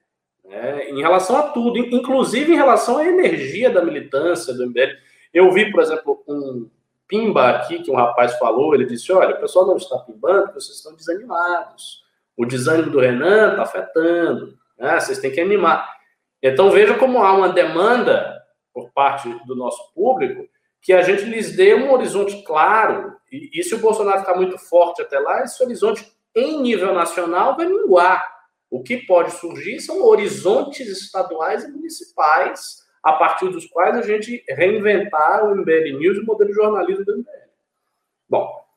Né? 0.44 0.90
Em 0.90 1.00
relação 1.00 1.38
a 1.38 1.44
tudo, 1.44 1.78
inclusive 1.78 2.52
em 2.52 2.58
relação 2.58 2.98
à 2.98 3.06
energia 3.06 3.70
da 3.70 3.84
militância 3.84 4.54
do 4.54 4.68
MBL. 4.68 4.98
Eu 5.34 5.52
vi, 5.52 5.72
por 5.72 5.82
exemplo, 5.82 6.24
um 6.28 6.70
pimba 7.08 7.50
aqui 7.50 7.82
que 7.82 7.92
um 7.92 7.96
rapaz 7.96 8.38
falou. 8.38 8.76
Ele 8.76 8.86
disse: 8.86 9.12
Olha, 9.12 9.36
o 9.36 9.40
pessoal 9.40 9.66
não 9.66 9.78
está 9.78 9.98
pimbando 10.00 10.54
vocês 10.54 10.78
estão 10.78 10.96
desanimados. 10.96 12.04
O 12.36 12.46
desânimo 12.46 12.92
do 12.92 13.00
Renan 13.00 13.52
está 13.52 13.64
afetando. 13.64 14.58
Né? 14.78 15.00
Vocês 15.00 15.20
têm 15.20 15.32
que 15.32 15.42
animar. 15.42 15.98
Então 16.42 16.70
veja 16.70 16.94
como 16.96 17.24
há 17.24 17.34
uma 17.34 17.50
demanda 17.50 18.42
por 18.74 18.92
parte 18.92 19.28
do 19.46 19.56
nosso 19.56 19.92
público 19.94 20.48
que 20.82 20.94
a 20.94 21.02
gente 21.02 21.24
lhes 21.24 21.56
dê 21.56 21.74
um 21.74 21.92
horizonte 21.92 22.44
claro. 22.44 23.16
E, 23.32 23.60
e 23.60 23.64
se 23.64 23.76
o 23.76 23.80
Bolsonaro 23.80 24.20
ficar 24.20 24.36
muito 24.36 24.58
forte 24.58 25.02
até 25.02 25.20
lá, 25.20 25.44
esse 25.44 25.62
horizonte 25.62 26.10
em 26.36 26.62
nível 26.62 26.94
nacional 26.94 27.56
vai 27.56 27.66
minguar. 27.66 28.24
O 28.70 28.84
que 28.84 28.98
pode 28.98 29.32
surgir 29.32 29.80
são 29.80 30.04
horizontes 30.04 30.88
estaduais 30.88 31.64
e 31.64 31.72
municipais, 31.72 32.84
a 33.04 33.14
partir 33.14 33.50
dos 33.50 33.66
quais 33.66 33.96
a 33.96 34.02
gente 34.02 34.44
reinventar 34.50 35.46
o 35.46 35.56
MBL 35.56 35.98
News 35.98 36.18
e 36.18 36.22
o 36.22 36.26
modelo 36.26 36.50
de 36.50 36.56
jornalismo 36.56 37.06
do 37.06 37.18
MBL. 37.18 37.48
Bom, 38.30 38.68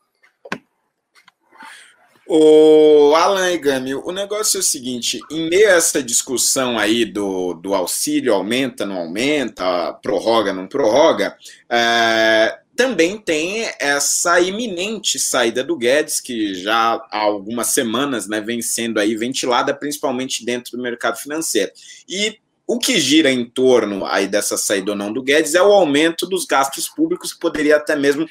o 2.32 3.12
Alan 3.16 3.50
e 3.50 3.58
Gami, 3.58 3.92
o 3.92 4.12
negócio 4.12 4.58
é 4.58 4.60
o 4.60 4.62
seguinte: 4.62 5.18
em 5.32 5.50
meio 5.50 5.68
a 5.68 5.72
essa 5.72 6.00
discussão 6.00 6.78
aí 6.78 7.04
do, 7.04 7.54
do 7.54 7.74
auxílio 7.74 8.32
aumenta, 8.32 8.86
não 8.86 8.98
aumenta, 8.98 9.92
prorroga, 9.94 10.52
não 10.52 10.68
prorroga, 10.68 11.36
é, 11.68 12.60
também 12.76 13.18
tem 13.18 13.68
essa 13.80 14.40
iminente 14.40 15.18
saída 15.18 15.64
do 15.64 15.76
Guedes, 15.76 16.20
que 16.20 16.54
já 16.54 17.04
há 17.10 17.18
algumas 17.18 17.66
semanas 17.74 18.28
né, 18.28 18.40
vem 18.40 18.62
sendo 18.62 19.00
aí 19.00 19.16
ventilada, 19.16 19.74
principalmente 19.74 20.44
dentro 20.44 20.76
do 20.76 20.82
mercado 20.82 21.18
financeiro. 21.18 21.72
E 22.08 22.38
o 22.70 22.78
que 22.78 23.00
gira 23.00 23.32
em 23.32 23.44
torno 23.44 24.06
aí 24.06 24.28
dessa 24.28 24.56
saída 24.56 24.92
ou 24.92 24.96
não 24.96 25.12
do 25.12 25.24
Guedes 25.24 25.56
é 25.56 25.60
o 25.60 25.72
aumento 25.72 26.24
dos 26.24 26.44
gastos 26.44 26.88
públicos, 26.88 27.32
que 27.32 27.40
poderia 27.40 27.76
até 27.76 27.96
mesmo 27.96 28.28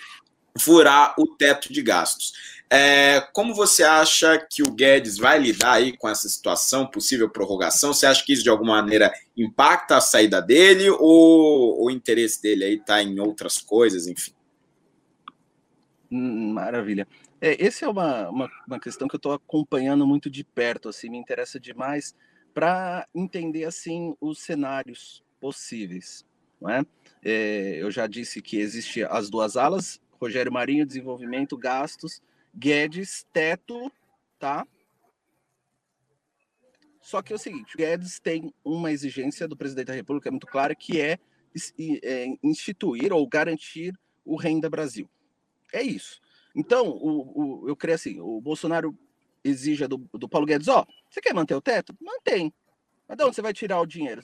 furar 0.57 1.13
o 1.19 1.27
teto 1.35 1.73
de 1.73 1.81
gastos. 1.81 2.31
É, 2.69 3.19
como 3.33 3.53
você 3.53 3.83
acha 3.83 4.37
que 4.49 4.63
o 4.63 4.71
Guedes 4.71 5.17
vai 5.17 5.37
lidar 5.39 5.73
aí 5.73 5.91
com 5.97 6.07
essa 6.07 6.29
situação, 6.29 6.87
possível 6.87 7.29
prorrogação? 7.29 7.93
Você 7.93 8.05
acha 8.05 8.23
que 8.23 8.31
isso 8.31 8.41
de 8.41 8.49
alguma 8.49 8.81
maneira 8.81 9.11
impacta 9.35 9.97
a 9.97 10.01
saída 10.01 10.41
dele 10.41 10.89
ou 10.89 11.83
o 11.83 11.91
interesse 11.91 12.41
dele 12.41 12.63
aí 12.63 12.75
está 12.75 13.03
em 13.03 13.19
outras 13.19 13.57
coisas, 13.57 14.07
enfim? 14.07 14.31
Hum, 16.09 16.53
maravilha. 16.53 17.05
É, 17.41 17.61
essa 17.61 17.83
é 17.83 17.89
uma, 17.89 18.29
uma, 18.29 18.49
uma, 18.65 18.79
questão 18.79 19.05
que 19.05 19.15
eu 19.15 19.19
estou 19.19 19.33
acompanhando 19.33 20.07
muito 20.07 20.29
de 20.29 20.45
perto, 20.45 20.87
assim, 20.87 21.09
me 21.09 21.17
interessa 21.17 21.59
demais 21.59 22.15
para 22.53 23.07
entender 23.13 23.65
assim 23.65 24.15
os 24.19 24.39
cenários 24.39 25.23
possíveis. 25.39 26.25
Não 26.59 26.69
é? 26.69 26.85
é? 27.23 27.77
eu 27.81 27.89
já 27.89 28.07
disse 28.07 28.41
que 28.41 28.57
existe 28.57 29.03
as 29.03 29.29
duas 29.29 29.55
alas, 29.55 30.01
Rogério 30.19 30.51
Marinho, 30.51 30.85
desenvolvimento, 30.85 31.57
gastos, 31.57 32.21
Guedes, 32.53 33.25
teto, 33.31 33.91
tá? 34.37 34.67
Só 37.01 37.21
que 37.21 37.31
é 37.31 37.35
o 37.35 37.39
seguinte, 37.39 37.77
Guedes 37.77 38.19
tem 38.19 38.53
uma 38.63 38.91
exigência 38.91 39.47
do 39.47 39.55
presidente 39.55 39.87
da 39.87 39.93
República 39.93 40.29
muito 40.29 40.45
clara, 40.45 40.75
que 40.75 40.99
é, 40.99 41.17
é 42.03 42.25
instituir 42.43 43.13
ou 43.13 43.25
garantir 43.27 43.93
o 44.25 44.35
Renda 44.35 44.69
Brasil. 44.69 45.09
É 45.71 45.81
isso. 45.81 46.19
Então, 46.55 46.89
o, 46.89 47.63
o, 47.63 47.69
eu 47.69 47.75
creio 47.75 47.95
assim, 47.95 48.19
o 48.19 48.41
Bolsonaro 48.41 48.97
exige 49.43 49.87
do, 49.87 49.97
do 50.13 50.27
Paulo 50.27 50.45
Guedes, 50.45 50.67
ó, 50.67 50.85
você 51.09 51.21
quer 51.21 51.33
manter 51.33 51.55
o 51.55 51.61
teto? 51.61 51.95
Mantém. 51.99 52.53
Mas 53.07 53.17
de 53.17 53.23
onde 53.23 53.35
você 53.35 53.41
vai 53.41 53.53
tirar 53.53 53.79
o 53.81 53.85
dinheiro? 53.85 54.21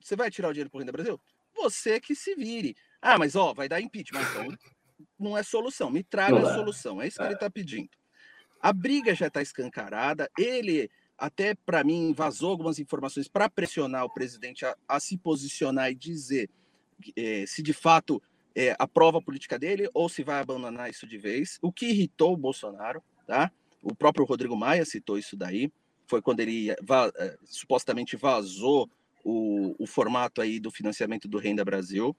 Você 0.00 0.16
vai 0.16 0.30
tirar 0.30 0.48
o 0.48 0.52
dinheiro 0.52 0.70
o 0.72 0.78
Renda 0.78 0.92
Brasil? 0.92 1.20
Você 1.54 2.00
que 2.00 2.14
se 2.14 2.34
vire. 2.34 2.76
Ah, 3.00 3.18
mas 3.18 3.36
ó, 3.36 3.52
vai 3.52 3.68
dar 3.68 3.80
impeachment. 3.80 4.22
Então, 4.30 4.58
não 5.18 5.36
é 5.36 5.42
solução. 5.42 5.90
Me 5.90 6.02
traga 6.02 6.38
a 6.38 6.54
solução. 6.54 7.00
É 7.00 7.08
isso 7.08 7.18
que 7.18 7.24
ele 7.24 7.34
está 7.34 7.46
é. 7.46 7.50
pedindo. 7.50 7.90
A 8.60 8.72
briga 8.72 9.14
já 9.14 9.26
está 9.26 9.42
escancarada. 9.42 10.30
Ele, 10.38 10.90
até 11.18 11.54
para 11.54 11.84
mim, 11.84 12.12
vazou 12.12 12.50
algumas 12.50 12.78
informações 12.78 13.28
para 13.28 13.48
pressionar 13.48 14.04
o 14.04 14.12
presidente 14.12 14.64
a, 14.64 14.76
a, 14.88 15.00
se 15.00 15.18
posicionar 15.18 15.90
e 15.90 15.94
dizer 15.94 16.50
é, 17.14 17.44
se 17.46 17.62
de 17.62 17.72
fato 17.72 18.22
é, 18.54 18.74
aprova 18.78 19.18
a 19.18 19.22
política 19.22 19.58
dele 19.58 19.88
ou 19.92 20.08
se 20.08 20.22
vai 20.22 20.40
abandonar 20.40 20.88
isso 20.88 21.06
de 21.06 21.18
vez. 21.18 21.58
O 21.60 21.70
que 21.70 21.86
irritou 21.86 22.32
o 22.32 22.36
Bolsonaro, 22.36 23.02
tá? 23.26 23.52
O 23.82 23.94
próprio 23.94 24.24
Rodrigo 24.24 24.56
Maia 24.56 24.84
citou 24.84 25.18
isso 25.18 25.36
daí. 25.36 25.70
Foi 26.06 26.22
quando 26.22 26.40
ele 26.40 26.74
va 26.82 27.12
é, 27.16 27.36
supostamente 27.44 28.16
vazou 28.16 28.90
o, 29.24 29.74
o 29.78 29.86
formato 29.86 30.40
aí 30.40 30.60
do 30.60 30.70
financiamento 30.70 31.26
do 31.26 31.38
Renda 31.38 31.64
Brasil 31.64 32.16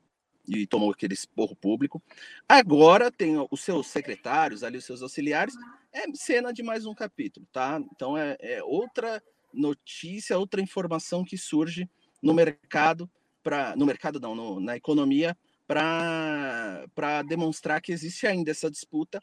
e 0.47 0.65
tomou 0.65 0.91
aquele 0.91 1.13
esporro 1.13 1.55
público. 1.55 2.01
Agora 2.47 3.11
tem 3.11 3.35
os 3.51 3.61
seus 3.61 3.87
secretários, 3.87 4.63
ali 4.63 4.77
os 4.77 4.85
seus 4.85 5.01
auxiliares, 5.01 5.53
é 5.93 6.03
cena 6.13 6.53
de 6.53 6.63
mais 6.63 6.85
um 6.85 6.93
capítulo, 6.93 7.45
tá? 7.51 7.81
Então 7.91 8.17
é, 8.17 8.37
é 8.39 8.63
outra 8.63 9.21
notícia, 9.53 10.37
outra 10.37 10.61
informação 10.61 11.23
que 11.23 11.37
surge 11.37 11.89
no 12.21 12.33
mercado, 12.33 13.09
para 13.43 13.75
no 13.75 13.85
mercado 13.85 14.19
não, 14.19 14.35
no, 14.35 14.59
na 14.59 14.75
economia, 14.75 15.35
para 15.67 17.23
demonstrar 17.27 17.81
que 17.81 17.91
existe 17.91 18.25
ainda 18.25 18.51
essa 18.51 18.71
disputa 18.71 19.21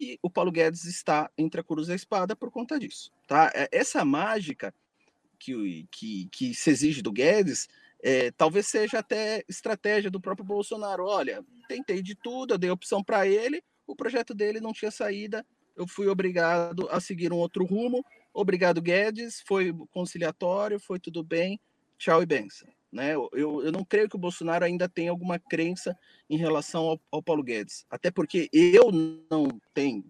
e 0.00 0.18
o 0.22 0.30
Paulo 0.30 0.50
Guedes 0.50 0.84
está 0.84 1.30
entre 1.36 1.60
a 1.60 1.64
cruz 1.64 1.88
e 1.88 1.92
a 1.92 1.96
espada 1.96 2.34
por 2.34 2.50
conta 2.50 2.78
disso, 2.78 3.12
tá? 3.26 3.52
É, 3.54 3.68
essa 3.70 4.04
mágica 4.04 4.74
que, 5.38 5.86
que, 5.90 6.28
que 6.32 6.54
se 6.54 6.70
exige 6.70 7.02
do 7.02 7.12
Guedes 7.12 7.68
é, 8.02 8.30
talvez 8.30 8.66
seja 8.66 8.98
até 8.98 9.44
estratégia 9.48 10.10
do 10.10 10.20
próprio 10.20 10.46
Bolsonaro. 10.46 11.04
Olha, 11.04 11.44
tentei 11.68 12.02
de 12.02 12.14
tudo, 12.14 12.54
eu 12.54 12.58
dei 12.58 12.70
opção 12.70 13.04
para 13.04 13.26
ele, 13.26 13.62
o 13.86 13.94
projeto 13.94 14.34
dele 14.34 14.60
não 14.60 14.72
tinha 14.72 14.90
saída, 14.90 15.44
eu 15.76 15.86
fui 15.86 16.08
obrigado 16.08 16.88
a 16.90 17.00
seguir 17.00 17.32
um 17.32 17.36
outro 17.36 17.64
rumo. 17.64 18.04
Obrigado, 18.32 18.80
Guedes, 18.80 19.42
foi 19.46 19.74
conciliatório, 19.90 20.78
foi 20.78 21.00
tudo 21.00 21.22
bem, 21.22 21.60
tchau 21.98 22.22
e 22.22 22.26
benção. 22.26 22.68
Né? 22.92 23.12
Eu, 23.12 23.30
eu 23.32 23.70
não 23.72 23.84
creio 23.84 24.08
que 24.08 24.16
o 24.16 24.20
Bolsonaro 24.20 24.64
ainda 24.64 24.88
tenha 24.88 25.10
alguma 25.10 25.38
crença 25.38 25.96
em 26.28 26.36
relação 26.36 26.84
ao, 26.84 27.00
ao 27.10 27.22
Paulo 27.22 27.42
Guedes, 27.42 27.86
até 27.88 28.10
porque 28.10 28.48
eu 28.52 28.90
não 29.30 29.60
tenho. 29.72 30.04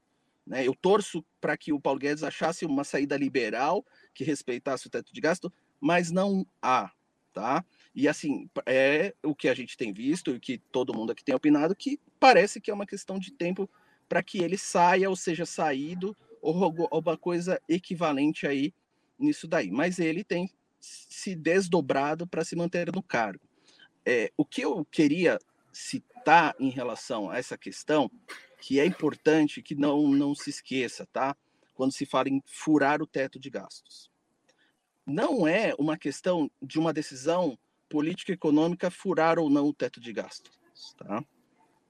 Né? 0.47 0.67
Eu 0.67 0.75
torço 0.75 1.25
para 1.41 1.57
que 1.57 1.73
o 1.73 1.81
Paulo 1.81 2.01
Guedes 2.01 2.25
achasse 2.25 2.65
uma 2.65 2.85
saída 2.85 3.17
liberal 3.17 3.85
que 4.15 4.25
respeitasse 4.25 4.87
o 4.87 4.91
teto 4.91 5.13
de 5.13 5.21
gasto, 5.21 5.53
mas 5.81 6.11
não 6.11 6.47
há. 6.63 6.91
Tá? 7.33 7.65
E 7.95 8.09
assim, 8.09 8.51
é 8.67 9.15
o 9.23 9.37
que 9.37 9.49
a 9.49 9.55
gente 9.55 9.77
tem 9.77 9.93
visto 9.93 10.35
e 10.35 10.41
que 10.41 10.59
todo 10.59 10.93
mundo 10.93 11.13
aqui 11.13 11.23
tem 11.23 11.35
opinado, 11.35 11.77
que 11.77 12.01
parece 12.19 12.61
que 12.61 12.71
é 12.71 12.75
uma 12.75 12.87
questão 12.87 13.21
de 13.21 13.31
tempo 13.31 13.71
para 14.09 14.21
que 14.21 14.39
ele 14.39 14.59
saia 14.59 15.09
ou 15.09 15.15
seja 15.15 15.47
saído 15.47 16.17
ou 16.43 16.65
alguma 16.91 17.17
coisa 17.17 17.61
equivalente 17.69 18.49
aí 18.49 18.75
nisso 19.17 19.47
daí. 19.47 19.71
Mas 19.71 20.01
ele 20.01 20.25
tem 20.25 20.51
se 20.81 21.35
desdobrado 21.35 22.27
para 22.27 22.45
se 22.45 22.57
manter 22.57 22.93
no 22.93 23.03
cargo. 23.03 23.47
É, 24.05 24.33
o 24.37 24.45
que 24.45 24.63
eu 24.63 24.85
queria 24.87 25.39
citar 25.73 26.55
em 26.59 26.71
relação 26.71 27.31
a 27.31 27.39
essa 27.39 27.57
questão, 27.57 28.11
que 28.61 28.81
é 28.81 28.87
importante 28.87 29.63
que 29.63 29.75
não, 29.75 30.09
não 30.09 30.35
se 30.35 30.51
esqueça, 30.51 31.07
tá? 31.13 31.37
Quando 31.75 31.93
se 31.93 32.05
fala 32.05 32.29
em 32.29 32.43
furar 32.47 33.03
o 33.03 33.07
teto 33.07 33.39
de 33.39 33.49
gastos. 33.49 34.11
Não 35.07 35.47
é 35.47 35.75
uma 35.79 35.97
questão 35.97 36.51
de 36.63 36.79
uma 36.79 36.93
decisão 36.93 37.59
política 37.89 38.33
econômica 38.33 38.91
furar 38.91 39.39
ou 39.39 39.51
não 39.51 39.67
o 39.69 39.75
teto 39.75 40.01
de 40.01 40.13
gastos. 40.13 40.59
Tá? 40.97 41.25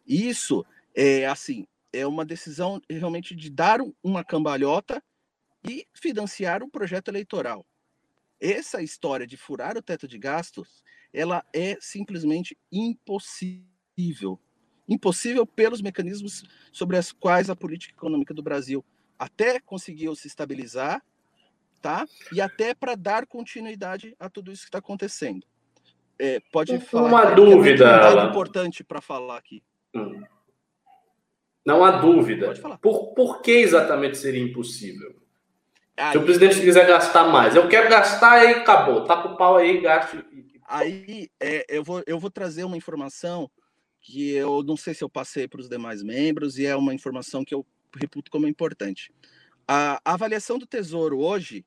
Isso 0.06 0.64
é 0.94 1.26
assim, 1.26 1.66
é 1.92 2.06
uma 2.06 2.24
decisão 2.24 2.80
realmente 2.88 3.34
de 3.34 3.50
dar 3.50 3.80
uma 4.02 4.24
cambalhota 4.24 5.02
e 5.68 5.86
financiar 5.92 6.62
um 6.62 6.70
projeto 6.70 7.08
eleitoral. 7.08 7.66
Essa 8.40 8.82
história 8.82 9.26
de 9.26 9.36
furar 9.36 9.76
o 9.76 9.82
teto 9.82 10.08
de 10.08 10.18
gastos, 10.18 10.82
ela 11.12 11.44
é 11.52 11.76
simplesmente 11.80 12.56
impossível. 12.72 14.40
Impossível 14.88 15.46
pelos 15.46 15.82
mecanismos 15.82 16.42
sobre 16.72 16.96
os 16.96 17.12
quais 17.12 17.50
a 17.50 17.56
política 17.56 17.94
econômica 17.94 18.32
do 18.32 18.42
Brasil 18.42 18.84
até 19.18 19.60
conseguiu 19.60 20.14
se 20.16 20.26
estabilizar, 20.26 21.02
tá? 21.82 22.06
E 22.32 22.40
até 22.40 22.74
para 22.74 22.94
dar 22.94 23.26
continuidade 23.26 24.16
a 24.18 24.30
tudo 24.30 24.50
isso 24.50 24.62
que 24.62 24.68
está 24.68 24.78
acontecendo. 24.78 25.46
É, 26.18 26.40
pode 26.52 26.78
falar. 26.80 27.08
Uma 27.08 27.24
dúvida. 27.34 27.84
É 27.84 28.24
importante 28.24 28.82
para 28.82 29.00
falar 29.00 29.36
aqui. 29.36 29.62
Hum. 29.94 30.22
Não 31.64 31.84
há 31.84 31.98
dúvida. 31.98 32.54
Por, 32.80 33.14
por 33.14 33.42
que 33.42 33.52
exatamente 33.52 34.16
seria 34.16 34.42
impossível? 34.42 35.20
Aí, 36.00 36.12
Se 36.12 36.18
o 36.18 36.22
presidente 36.22 36.58
quiser 36.60 36.86
gastar 36.86 37.24
mais, 37.24 37.54
eu 37.54 37.68
quero 37.68 37.90
gastar 37.90 38.42
e 38.44 38.54
acabou. 38.54 39.04
Tá 39.04 39.22
com 39.22 39.36
pau 39.36 39.58
aí, 39.58 39.82
gaste. 39.82 40.24
Aí 40.66 41.28
é, 41.38 41.66
eu, 41.68 41.84
vou, 41.84 42.02
eu 42.06 42.18
vou 42.18 42.30
trazer 42.30 42.64
uma 42.64 42.76
informação 42.76 43.50
que 44.00 44.30
eu 44.30 44.62
não 44.62 44.78
sei 44.78 44.94
se 44.94 45.04
eu 45.04 45.10
passei 45.10 45.46
para 45.46 45.60
os 45.60 45.68
demais 45.68 46.02
membros 46.02 46.58
e 46.58 46.64
é 46.64 46.74
uma 46.74 46.94
informação 46.94 47.44
que 47.44 47.54
eu 47.54 47.66
reputo 47.94 48.30
como 48.30 48.48
importante. 48.48 49.12
A, 49.68 50.00
a 50.02 50.14
avaliação 50.14 50.58
do 50.58 50.66
Tesouro 50.66 51.20
hoje 51.20 51.66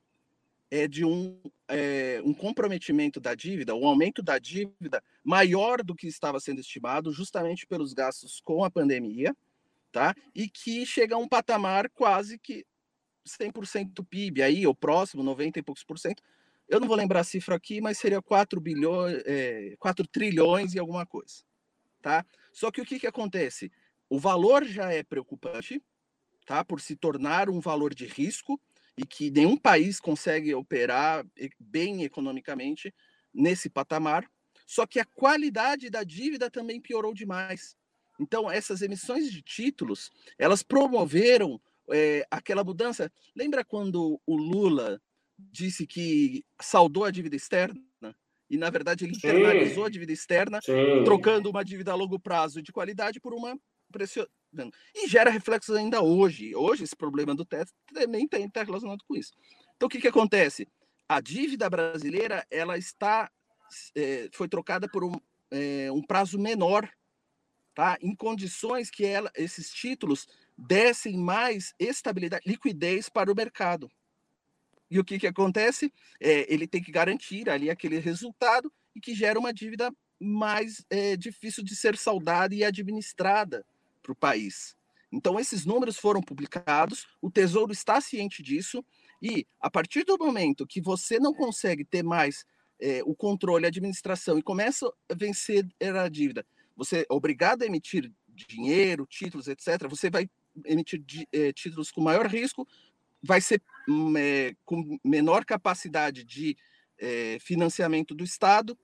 é 0.72 0.88
de 0.88 1.06
um, 1.06 1.40
é, 1.68 2.20
um 2.26 2.34
comprometimento 2.34 3.20
da 3.20 3.36
dívida, 3.36 3.76
um 3.76 3.86
aumento 3.86 4.24
da 4.24 4.40
dívida 4.40 5.04
maior 5.24 5.84
do 5.84 5.94
que 5.94 6.08
estava 6.08 6.40
sendo 6.40 6.60
estimado, 6.60 7.12
justamente 7.12 7.68
pelos 7.68 7.94
gastos 7.94 8.42
com 8.44 8.64
a 8.64 8.72
pandemia, 8.72 9.36
tá? 9.92 10.16
E 10.34 10.50
que 10.50 10.88
chega 10.88 11.14
a 11.14 11.20
um 11.20 11.28
patamar 11.28 11.88
quase 11.92 12.40
que 12.40 12.66
100% 13.28 13.94
do 13.94 14.04
PIB, 14.04 14.42
aí, 14.42 14.68
ou 14.68 14.76
próximo, 14.76 15.24
90 15.24 15.60
e 15.60 15.64
poucos 15.64 15.84
por 15.84 15.98
cento. 15.98 16.22
Eu 16.68 16.80
não 16.80 16.88
vou 16.88 16.98
lembrar 16.98 17.22
a 17.22 17.24
cifra 17.24 17.56
aqui, 17.56 17.82
mas 17.82 17.98
seria 17.98 18.22
4 18.22 18.60
bilhões, 18.60 19.22
é, 19.26 19.76
4 19.80 20.08
trilhões 20.08 20.74
e 20.74 20.80
alguma 20.80 21.06
coisa, 21.06 21.44
tá? 22.02 22.26
Só 22.52 22.72
que 22.72 22.82
o 22.82 22.86
que, 22.86 23.00
que 23.00 23.08
acontece? 23.08 23.72
O 24.10 24.20
valor 24.20 24.64
já 24.64 24.92
é 24.92 25.04
preocupante, 25.04 25.82
tá? 26.46 26.64
Por 26.64 26.80
se 26.80 26.96
tornar 26.96 27.50
um 27.50 27.60
valor 27.60 27.94
de 27.94 28.06
risco, 28.06 28.60
e 28.98 29.06
que 29.06 29.32
nenhum 29.32 29.58
país 29.58 30.00
consegue 30.00 30.54
operar 30.54 31.26
bem 31.60 32.04
economicamente 32.04 32.94
nesse 33.34 33.70
patamar. 33.70 34.30
Só 34.66 34.86
que 34.86 35.00
a 35.00 35.06
qualidade 35.06 35.90
da 35.90 36.04
dívida 36.04 36.50
também 36.50 36.80
piorou 36.80 37.14
demais. 37.14 37.76
Então, 38.20 38.50
essas 38.50 38.82
emissões 38.82 39.32
de 39.32 39.42
títulos, 39.42 40.12
elas 40.38 40.62
promoveram 40.62 41.60
é, 41.92 42.26
aquela 42.30 42.64
mudança. 42.64 43.12
Lembra 43.36 43.64
quando 43.64 44.20
o 44.26 44.36
Lula 44.36 45.02
disse 45.38 45.86
que 45.86 46.44
saldou 46.62 47.06
a 47.06 47.12
dívida 47.12 47.36
externa? 47.36 47.82
E, 48.50 48.58
na 48.58 48.70
verdade, 48.70 49.06
ele 49.06 49.16
internalizou 49.16 49.84
Sim. 49.84 49.88
a 49.88 49.90
dívida 49.90 50.12
externa, 50.12 50.62
Sim. 50.62 51.04
trocando 51.04 51.50
uma 51.50 51.64
dívida 51.64 51.92
a 51.92 51.96
longo 51.96 52.20
prazo 52.20 52.62
de 52.62 52.72
qualidade 52.72 53.20
por 53.20 53.34
uma 53.34 53.58
pressionando. 53.92 54.30
E 54.94 55.08
gera 55.08 55.32
reflexos 55.32 55.76
ainda 55.76 56.02
hoje. 56.02 56.56
Hoje, 56.56 56.84
esse 56.84 56.96
problema 56.96 57.34
do 57.34 57.46
teto 57.46 57.72
também 57.94 58.28
está 58.32 58.64
relacionado 58.64 59.04
com 59.08 59.16
isso. 59.16 59.32
Então, 59.76 59.88
o 59.88 59.90
que, 59.90 60.00
que 60.00 60.08
acontece? 60.08 60.68
A 61.10 61.20
dívida 61.20 61.70
brasileira 61.70 62.46
ela 62.52 62.78
está 62.78 63.32
é, 63.96 64.30
foi 64.34 64.48
trocada 64.48 64.88
por 64.88 65.04
um, 65.04 65.14
é, 65.52 65.92
um 65.92 66.02
prazo 66.02 66.38
menor, 66.40 66.90
tá? 67.74 67.98
em 68.02 68.16
condições 68.16 68.90
que 68.90 69.06
ela, 69.06 69.32
esses 69.36 69.72
títulos 69.72 70.28
dessem 70.58 71.18
mais 71.18 71.74
estabilidade, 71.80 72.44
liquidez 72.46 73.10
para 73.10 73.32
o 73.32 73.36
mercado. 73.36 73.90
E 74.90 75.00
o 75.00 75.04
que, 75.04 75.18
que 75.18 75.28
acontece? 75.28 75.92
É, 76.20 76.52
ele 76.54 76.68
tem 76.68 76.82
que 76.82 76.92
garantir 76.92 77.50
ali 77.50 77.70
aquele 77.70 77.98
resultado 78.00 78.72
e 78.96 79.02
que 79.02 79.16
gera 79.16 79.40
uma 79.40 79.54
dívida 79.54 79.92
mais 80.20 80.86
é, 80.90 81.18
difícil 81.18 81.64
de 81.64 81.76
ser 81.76 81.98
saudada 81.98 82.54
e 82.54 82.64
administrada 82.64 83.66
para 84.02 84.12
o 84.12 84.16
país. 84.16 84.76
Então, 85.12 85.40
esses 85.40 85.66
números 85.66 85.98
foram 85.98 86.22
publicados, 86.22 87.08
o 87.22 87.30
Tesouro 87.30 87.72
está 87.72 88.02
ciente 88.02 88.42
disso, 88.42 88.84
e 89.22 89.46
a 89.60 89.70
partir 89.70 90.04
do 90.04 90.18
momento 90.18 90.68
que 90.68 90.82
você 90.82 91.20
não 91.20 91.34
consegue 91.34 91.86
ter 91.86 92.04
mais 92.04 92.46
é, 92.80 93.02
o 93.06 93.16
controle, 93.16 93.66
a 93.66 93.70
administração 93.70 94.38
e 94.38 94.44
começa 94.44 94.92
a 95.10 95.14
vencer 95.14 95.68
a 95.80 96.10
dívida, 96.10 96.46
você 96.76 97.02
é 97.02 97.06
obrigado 97.10 97.62
a 97.62 97.66
emitir 97.66 98.12
dinheiro, 98.28 99.06
títulos, 99.06 99.48
etc., 99.48 99.88
você 99.88 100.10
vai 100.10 100.28
emitir 100.66 101.04
é, 101.32 101.52
títulos 101.52 101.92
com 101.92 102.02
maior 102.02 102.28
risco, 102.28 102.68
vai 103.22 103.40
ser 103.42 103.62
é, 104.18 104.56
com 104.66 104.98
menor 105.04 105.46
capacidade 105.46 106.24
de 106.24 106.58
é, 107.00 107.38
financiamento 107.40 108.14
do 108.14 108.24
Estado, 108.24 108.78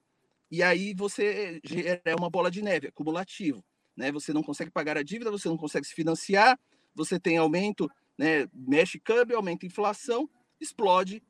e 0.50 0.62
aí 0.62 0.94
você 0.94 1.60
é 2.04 2.14
uma 2.14 2.28
bola 2.28 2.50
de 2.50 2.62
neve, 2.62 2.88
acumulativo. 2.88 3.64
Né? 3.96 4.10
Você 4.10 4.32
não 4.32 4.42
consegue 4.42 4.70
pagar 4.70 4.96
a 4.96 5.02
dívida, 5.02 5.30
você 5.30 5.48
não 5.48 5.56
consegue 5.56 5.86
se 5.86 5.94
financiar, 5.94 6.58
você 6.94 7.20
tem 7.20 7.36
aumento, 7.36 7.88
né? 8.18 8.48
mexe 8.52 8.98
câmbio, 8.98 9.36
aumenta 9.36 9.66
inflação, 9.66 10.28
explode 10.60 11.22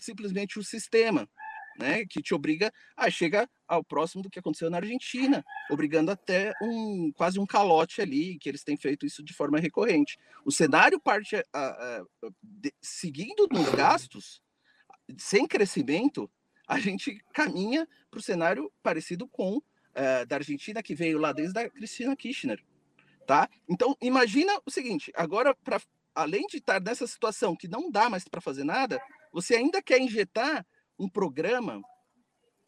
simplesmente 0.00 0.58
o 0.58 0.64
sistema, 0.64 1.28
né? 1.78 2.04
que 2.06 2.22
te 2.22 2.34
obriga 2.34 2.72
a 2.96 3.10
chegar 3.10 3.48
ao 3.66 3.84
próximo 3.84 4.22
do 4.22 4.30
que 4.30 4.38
aconteceu 4.38 4.70
na 4.70 4.78
Argentina, 4.78 5.44
obrigando 5.70 6.10
até 6.10 6.52
um 6.62 7.10
quase 7.14 7.38
um 7.38 7.46
calote 7.46 8.00
ali, 8.00 8.38
que 8.38 8.48
eles 8.48 8.62
têm 8.62 8.76
feito 8.76 9.04
isso 9.04 9.22
de 9.22 9.32
forma 9.32 9.58
recorrente. 9.58 10.18
O 10.44 10.52
cenário 10.52 11.00
parte 11.00 11.36
a, 11.36 11.42
a, 11.52 12.04
de, 12.42 12.72
seguindo 12.80 13.48
nos 13.50 13.68
gastos, 13.70 14.40
sem 15.16 15.46
crescimento, 15.46 16.30
a 16.66 16.78
gente 16.78 17.22
caminha 17.32 17.88
para 18.10 18.18
o 18.18 18.22
cenário 18.22 18.72
parecido 18.82 19.28
com 19.28 19.58
uh, 19.58 20.26
da 20.26 20.36
Argentina, 20.36 20.82
que 20.82 20.94
veio 20.94 21.18
lá 21.18 21.32
desde 21.32 21.58
a 21.58 21.70
Cristina 21.70 22.16
Kirchner. 22.16 22.62
Tá? 23.26 23.48
Então, 23.68 23.96
imagina 24.00 24.60
o 24.64 24.70
seguinte: 24.70 25.12
agora, 25.14 25.54
pra, 25.54 25.80
além 26.14 26.46
de 26.46 26.58
estar 26.58 26.80
nessa 26.80 27.06
situação 27.06 27.56
que 27.56 27.68
não 27.68 27.90
dá 27.90 28.08
mais 28.08 28.24
para 28.24 28.40
fazer 28.40 28.64
nada, 28.64 29.00
você 29.32 29.56
ainda 29.56 29.82
quer 29.82 30.00
injetar 30.00 30.64
um 30.98 31.08
programa 31.08 31.82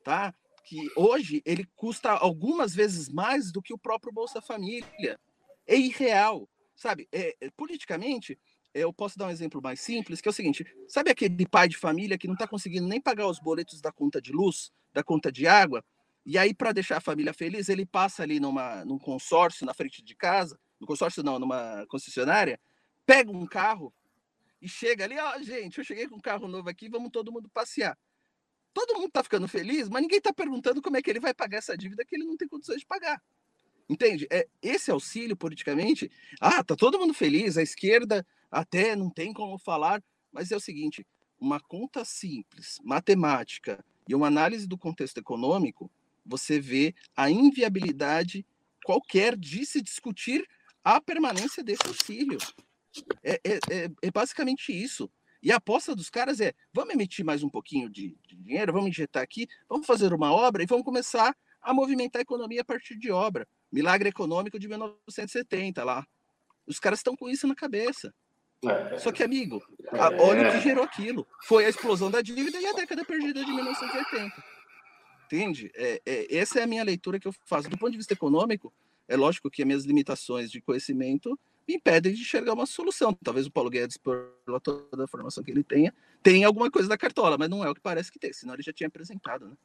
tá? 0.05 0.35
que 0.65 0.91
hoje 0.97 1.43
ele 1.47 1.65
custa 1.75 2.11
algumas 2.11 2.75
vezes 2.75 3.09
mais 3.09 3.51
do 3.51 3.63
que 3.63 3.73
o 3.73 3.79
próprio 3.79 4.13
Bolsa 4.13 4.41
Família. 4.41 5.19
É 5.67 5.77
irreal, 5.77 6.49
sabe? 6.77 7.09
É, 7.11 7.35
é, 7.41 7.51
politicamente, 7.51 8.39
eu 8.75 8.93
posso 8.93 9.19
dar 9.19 9.27
um 9.27 9.31
exemplo 9.31 9.63
mais 9.63 9.81
simples, 9.81 10.21
que 10.21 10.29
é 10.29 10.31
o 10.31 10.35
seguinte: 10.35 10.67
sabe 10.87 11.11
aquele 11.11 11.47
pai 11.47 11.69
de 11.69 11.77
família 11.77 12.19
que 12.19 12.27
não 12.27 12.35
está 12.35 12.47
conseguindo 12.47 12.87
nem 12.87 13.01
pagar 13.01 13.27
os 13.27 13.39
boletos 13.39 13.81
da 13.81 13.91
conta 13.91 14.21
de 14.21 14.31
luz, 14.31 14.71
da 14.93 15.03
conta 15.03 15.33
de 15.33 15.47
água? 15.47 15.83
E 16.25 16.37
aí, 16.37 16.53
para 16.53 16.73
deixar 16.73 16.99
a 16.99 17.01
família 17.01 17.33
feliz, 17.33 17.71
ele 17.71 17.87
passa 17.87 18.23
ali 18.23 18.39
numa, 18.39 18.85
num 18.85 18.99
consórcio 18.99 19.65
na 19.65 19.73
frente 19.73 20.03
de 20.03 20.15
casa, 20.15 20.59
no 20.79 20.87
consórcio 20.87 21.23
não, 21.23 21.39
numa 21.39 21.87
concessionária, 21.89 22.61
pega 23.07 23.31
um 23.31 23.47
carro 23.47 23.93
e 24.61 24.69
chega 24.69 25.05
ali, 25.05 25.19
ó, 25.19 25.35
oh, 25.35 25.43
gente, 25.43 25.79
eu 25.79 25.85
cheguei 25.85 26.07
com 26.07 26.17
um 26.17 26.21
carro 26.21 26.47
novo 26.47 26.69
aqui, 26.69 26.91
vamos 26.91 27.11
todo 27.11 27.33
mundo 27.33 27.49
passear. 27.49 27.97
Todo 28.73 28.95
mundo 28.95 29.09
está 29.09 29.23
ficando 29.23 29.49
feliz, 29.49 29.89
mas 29.89 30.03
ninguém 30.03 30.19
está 30.19 30.33
perguntando 30.33 30.81
como 30.83 30.97
é 30.97 31.03
que 31.03 31.11
ele 31.11 31.21
vai 31.21 31.35
pagar 31.35 31.59
essa 31.59 31.77
dívida 31.77 32.05
que 32.05 32.15
ele 32.15 32.25
não 32.25 32.37
tem 32.37 32.49
condições 32.49 32.81
de 32.81 32.87
pagar. 32.87 33.21
Entende? 33.89 34.27
É, 34.31 34.47
esse 34.61 34.91
auxílio, 34.91 35.37
politicamente, 35.37 36.11
ah, 36.41 36.63
tá 36.63 36.77
todo 36.77 36.99
mundo 36.99 37.15
feliz, 37.15 37.57
a 37.57 37.63
esquerda 37.63 38.27
até 38.51 38.95
não 38.95 39.11
tem 39.11 39.33
como 39.33 39.59
falar, 39.59 40.03
mas 40.31 40.53
é 40.53 40.57
o 40.57 40.61
seguinte: 40.61 41.07
uma 41.41 41.59
conta 41.59 42.05
simples, 42.05 42.79
matemática 42.85 43.83
e 44.07 44.15
uma 44.15 44.27
análise 44.27 44.67
do 44.67 44.77
contexto 44.77 45.19
econômico, 45.19 45.91
você 46.25 46.61
vê 46.61 46.95
a 47.17 47.31
inviabilidade 47.31 48.45
qualquer 48.85 49.37
de 49.37 49.65
se 49.65 49.81
discutir 49.81 50.47
a 50.85 51.01
permanência 51.01 51.63
desse 51.63 51.87
auxílio. 51.87 52.39
É, 53.23 53.41
é, 53.45 53.59
é, 53.71 53.91
é, 54.03 54.11
basicamente 54.11 54.73
isso. 54.73 55.11
E 55.43 55.53
a 55.53 55.57
aposta 55.57 55.95
dos 55.95 56.11
caras 56.11 56.41
é: 56.41 56.53
vamos 56.73 56.95
emitir 56.95 57.25
mais 57.25 57.43
um 57.43 57.49
pouquinho 57.49 57.89
de, 57.89 58.17
de, 58.27 58.37
dinheiro, 58.37 58.73
vamos 58.73 58.89
injetar 58.89 59.23
aqui, 59.23 59.47
vamos 59.69 59.87
fazer 59.87 60.13
uma 60.13 60.33
obra 60.33 60.63
e 60.63 60.67
vamos 60.67 60.85
começar 60.85 61.37
a 61.61 61.75
movimentar 61.75 62.21
a 62.21 62.23
economia 62.23 62.63
a 62.63 62.65
partir 62.65 62.97
de 62.99 63.11
obra. 63.11 63.47
Milagre 63.71 64.09
econômico 64.09 64.59
de 64.59 64.69
1970 64.69 65.85
lá. 65.85 66.07
Os 66.67 66.79
caras 66.79 66.99
estão 67.01 67.17
com 67.17 67.29
isso 67.29 67.47
na 67.47 67.55
cabeça. 67.55 68.13
É. 68.65 68.99
Só 68.99 69.13
que, 69.13 69.23
amigo, 69.23 69.63
a, 69.93 70.09
olha 70.23 70.49
o 70.49 70.53
que 70.53 70.61
gerou 70.61 70.83
aquilo. 70.83 71.27
Foi 71.45 71.65
a 71.65 71.69
explosão 71.69 72.11
da 72.11 72.21
dívida 72.21 72.59
e 72.61 72.67
a 72.67 72.73
década 72.73 73.05
perdida 73.05 73.45
de 73.45 73.53
1980. 73.53 74.45
Entende? 75.27 75.71
É, 75.75 76.01
é, 76.05 76.37
essa 76.37 76.59
é 76.59 76.63
a 76.63 76.67
minha 76.67 76.83
leitura 76.83 77.21
que 77.21 77.29
eu 77.29 77.35
faço. 77.45 77.69
Do 77.69 77.79
ponto 77.79 77.93
de 77.93 77.99
vista 77.99 78.15
econômico, 78.15 78.73
é 79.07 79.17
lógico 79.17 79.51
que 79.51 79.63
as 79.63 79.67
minhas 79.67 79.85
limitações 79.85 80.51
de 80.51 80.61
conhecimento 80.61 81.31
me 81.31 81.39
impedem 81.75 82.15
de 82.15 82.23
enxergar 82.23 82.53
uma 82.53 82.67
solução. 82.67 83.13
Talvez 83.23 83.47
o 83.47 83.51
Paulo 83.51 83.71
Guedes, 83.71 83.97
por 83.97 84.35
toda 84.63 85.05
a 85.05 85.09
formação 85.09 85.43
que 85.45 85.51
ele 85.51 85.63
tenha, 85.63 85.95
tenha 86.23 86.47
alguma 86.47 86.71
coisa 86.71 86.89
da 86.89 86.97
cartola, 86.99 87.37
mas 87.39 87.49
não 87.49 87.65
é 87.65 87.71
o 87.71 87.75
que 87.75 87.81
parece 87.81 88.11
que 88.11 88.19
tem, 88.19 88.33
senão 88.33 88.55
ele 88.55 88.63
já 88.63 88.73
tinha 88.73 88.89
apresentado. 88.89 89.49
Né? 89.49 89.57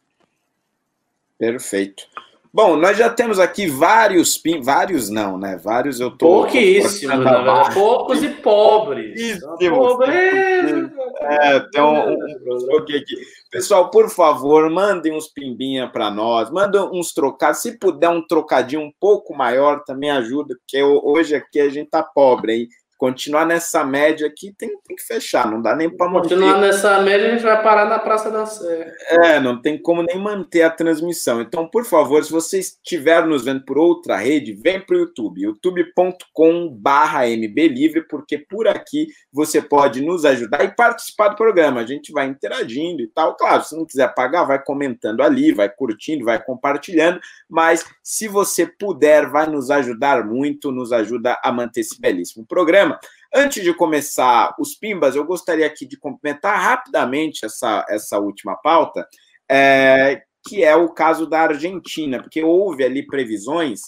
Perfeito. 1.37 2.07
Bom, 2.55 2.75
nós 2.75 2.95
já 2.95 3.09
temos 3.09 3.39
aqui 3.39 3.65
vários 3.65 4.37
pin, 4.37 4.61
vários 4.61 5.09
não, 5.09 5.39
né? 5.39 5.57
Vários 5.57 5.99
eu 5.99 6.11
tô. 6.11 6.27
Pouquíssimo, 6.27 7.17
né? 7.17 7.63
poucos 7.73 8.21
e 8.21 8.29
pobres. 8.29 9.39
Pobreza. 9.69 10.93
É, 11.21 11.59
tem 11.71 11.81
um, 11.81 12.13
um, 12.13 12.77
aqui. 12.77 13.03
Pessoal, 13.49 13.89
por 13.89 14.07
favor, 14.07 14.69
mandem 14.69 15.17
uns 15.17 15.27
pimbinha 15.27 15.89
para 15.89 16.11
nós, 16.11 16.51
mandem 16.51 16.79
uns 16.79 17.11
trocados. 17.11 17.59
Se 17.59 17.79
puder 17.79 18.09
um 18.09 18.21
trocadinho 18.25 18.83
um 18.83 18.91
pouco 18.99 19.35
maior, 19.35 19.83
também 19.83 20.11
ajuda, 20.11 20.55
porque 20.55 20.83
hoje 20.83 21.33
aqui 21.33 21.59
a 21.59 21.69
gente 21.69 21.89
tá 21.89 22.03
pobre, 22.03 22.53
hein? 22.53 22.67
Continuar 23.03 23.45
nessa 23.45 23.83
média 23.83 24.25
aqui, 24.25 24.55
tem, 24.57 24.69
tem 24.87 24.95
que 24.95 25.03
fechar, 25.03 25.51
não 25.51 25.61
dá 25.61 25.75
nem 25.75 25.89
para 25.89 26.09
manter. 26.09 26.29
Continuar 26.29 26.61
nessa 26.61 27.01
média, 27.01 27.27
a 27.27 27.31
gente 27.31 27.43
vai 27.43 27.61
parar 27.61 27.83
na 27.83 27.99
Praça 27.99 28.31
da 28.31 28.45
Sé. 28.45 28.93
É, 29.09 29.41
não 29.41 29.61
tem 29.61 29.77
como 29.77 30.03
nem 30.03 30.17
manter 30.17 30.61
a 30.61 30.69
transmissão. 30.69 31.41
Então, 31.41 31.67
por 31.67 31.83
favor, 31.83 32.23
se 32.23 32.31
você 32.31 32.59
estiver 32.59 33.27
nos 33.27 33.43
vendo 33.43 33.65
por 33.65 33.77
outra 33.77 34.15
rede, 34.15 34.53
vem 34.53 34.79
para 34.79 34.95
o 34.95 34.99
YouTube, 34.99 35.41
youtube.com/mblivre, 35.41 38.07
porque 38.07 38.37
por 38.37 38.69
aqui 38.69 39.07
você 39.33 39.61
pode 39.61 39.99
nos 39.99 40.23
ajudar 40.23 40.63
e 40.63 40.73
participar 40.73 41.27
do 41.27 41.35
programa. 41.35 41.81
A 41.81 41.85
gente 41.85 42.13
vai 42.13 42.27
interagindo 42.27 43.01
e 43.01 43.07
tal. 43.07 43.35
Claro, 43.35 43.65
se 43.65 43.75
não 43.75 43.85
quiser 43.85 44.15
pagar, 44.15 44.45
vai 44.45 44.63
comentando 44.63 45.23
ali, 45.23 45.51
vai 45.51 45.67
curtindo, 45.67 46.23
vai 46.23 46.41
compartilhando, 46.41 47.19
mas 47.49 47.85
se 48.01 48.29
você 48.29 48.65
puder, 48.65 49.29
vai 49.29 49.45
nos 49.45 49.69
ajudar 49.69 50.25
muito, 50.25 50.71
nos 50.71 50.93
ajuda 50.93 51.37
a 51.43 51.51
manter 51.51 51.81
esse 51.81 51.99
belíssimo 51.99 52.45
programa. 52.45 52.92
Antes 53.33 53.63
de 53.63 53.73
começar 53.73 54.55
os 54.59 54.75
Pimbas, 54.75 55.15
eu 55.15 55.25
gostaria 55.25 55.65
aqui 55.65 55.85
de 55.85 55.97
complementar 55.97 56.59
rapidamente 56.59 57.45
essa, 57.45 57.85
essa 57.89 58.19
última 58.19 58.55
pauta, 58.55 59.07
é, 59.49 60.21
que 60.47 60.63
é 60.63 60.75
o 60.75 60.89
caso 60.89 61.25
da 61.27 61.41
Argentina, 61.41 62.21
porque 62.21 62.43
houve 62.43 62.83
ali 62.83 63.05
previsões 63.05 63.81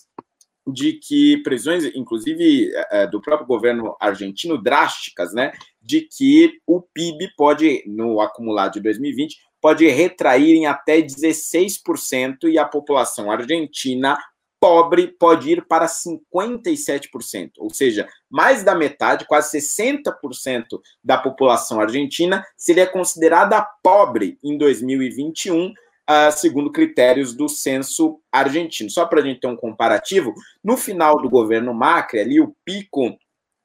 de 0.68 0.94
que, 0.94 1.38
previsões, 1.44 1.86
inclusive, 1.96 2.72
é, 2.92 3.06
do 3.06 3.22
próprio 3.22 3.48
governo 3.48 3.96
argentino, 4.00 4.62
drásticas, 4.62 5.34
né, 5.34 5.52
de 5.80 6.02
que 6.02 6.54
o 6.66 6.82
PIB 6.82 7.30
pode, 7.38 7.84
no 7.86 8.20
acumulado 8.20 8.74
de 8.74 8.82
2020, 8.82 9.38
pode 9.62 9.88
retrair 9.88 10.56
em 10.56 10.66
até 10.66 11.02
16% 11.02 12.50
e 12.50 12.58
a 12.58 12.66
população 12.66 13.32
argentina 13.32 14.18
pobre 14.60 15.08
pode 15.08 15.52
ir 15.52 15.66
para 15.68 15.86
57%, 15.86 17.52
ou 17.58 17.70
seja, 17.70 18.08
mais 18.30 18.64
da 18.64 18.76
metade, 18.76 19.26
quase 19.26 19.60
60% 19.60 20.80
da 21.04 21.18
população 21.18 21.80
argentina 21.80 22.44
seria 22.58 22.88
considerada 22.88 23.66
pobre 23.84 24.38
em 24.44 24.58
2021, 24.58 25.68
uh, 25.68 25.74
ah, 26.08 26.32
segundo 26.32 26.72
critérios 26.72 27.34
do 27.34 27.48
censo 27.48 28.20
argentino. 28.32 28.90
Só 28.90 29.06
para 29.06 29.22
a 29.22 29.24
gente 29.24 29.40
ter 29.40 29.48
um 29.48 29.56
comparativo, 29.56 30.34
no 30.64 30.78
final 30.78 31.22
do 31.22 31.30
governo 31.30 31.74
Macri, 31.74 32.20
ali 32.20 32.40
o 32.40 32.56
pico 32.64 33.18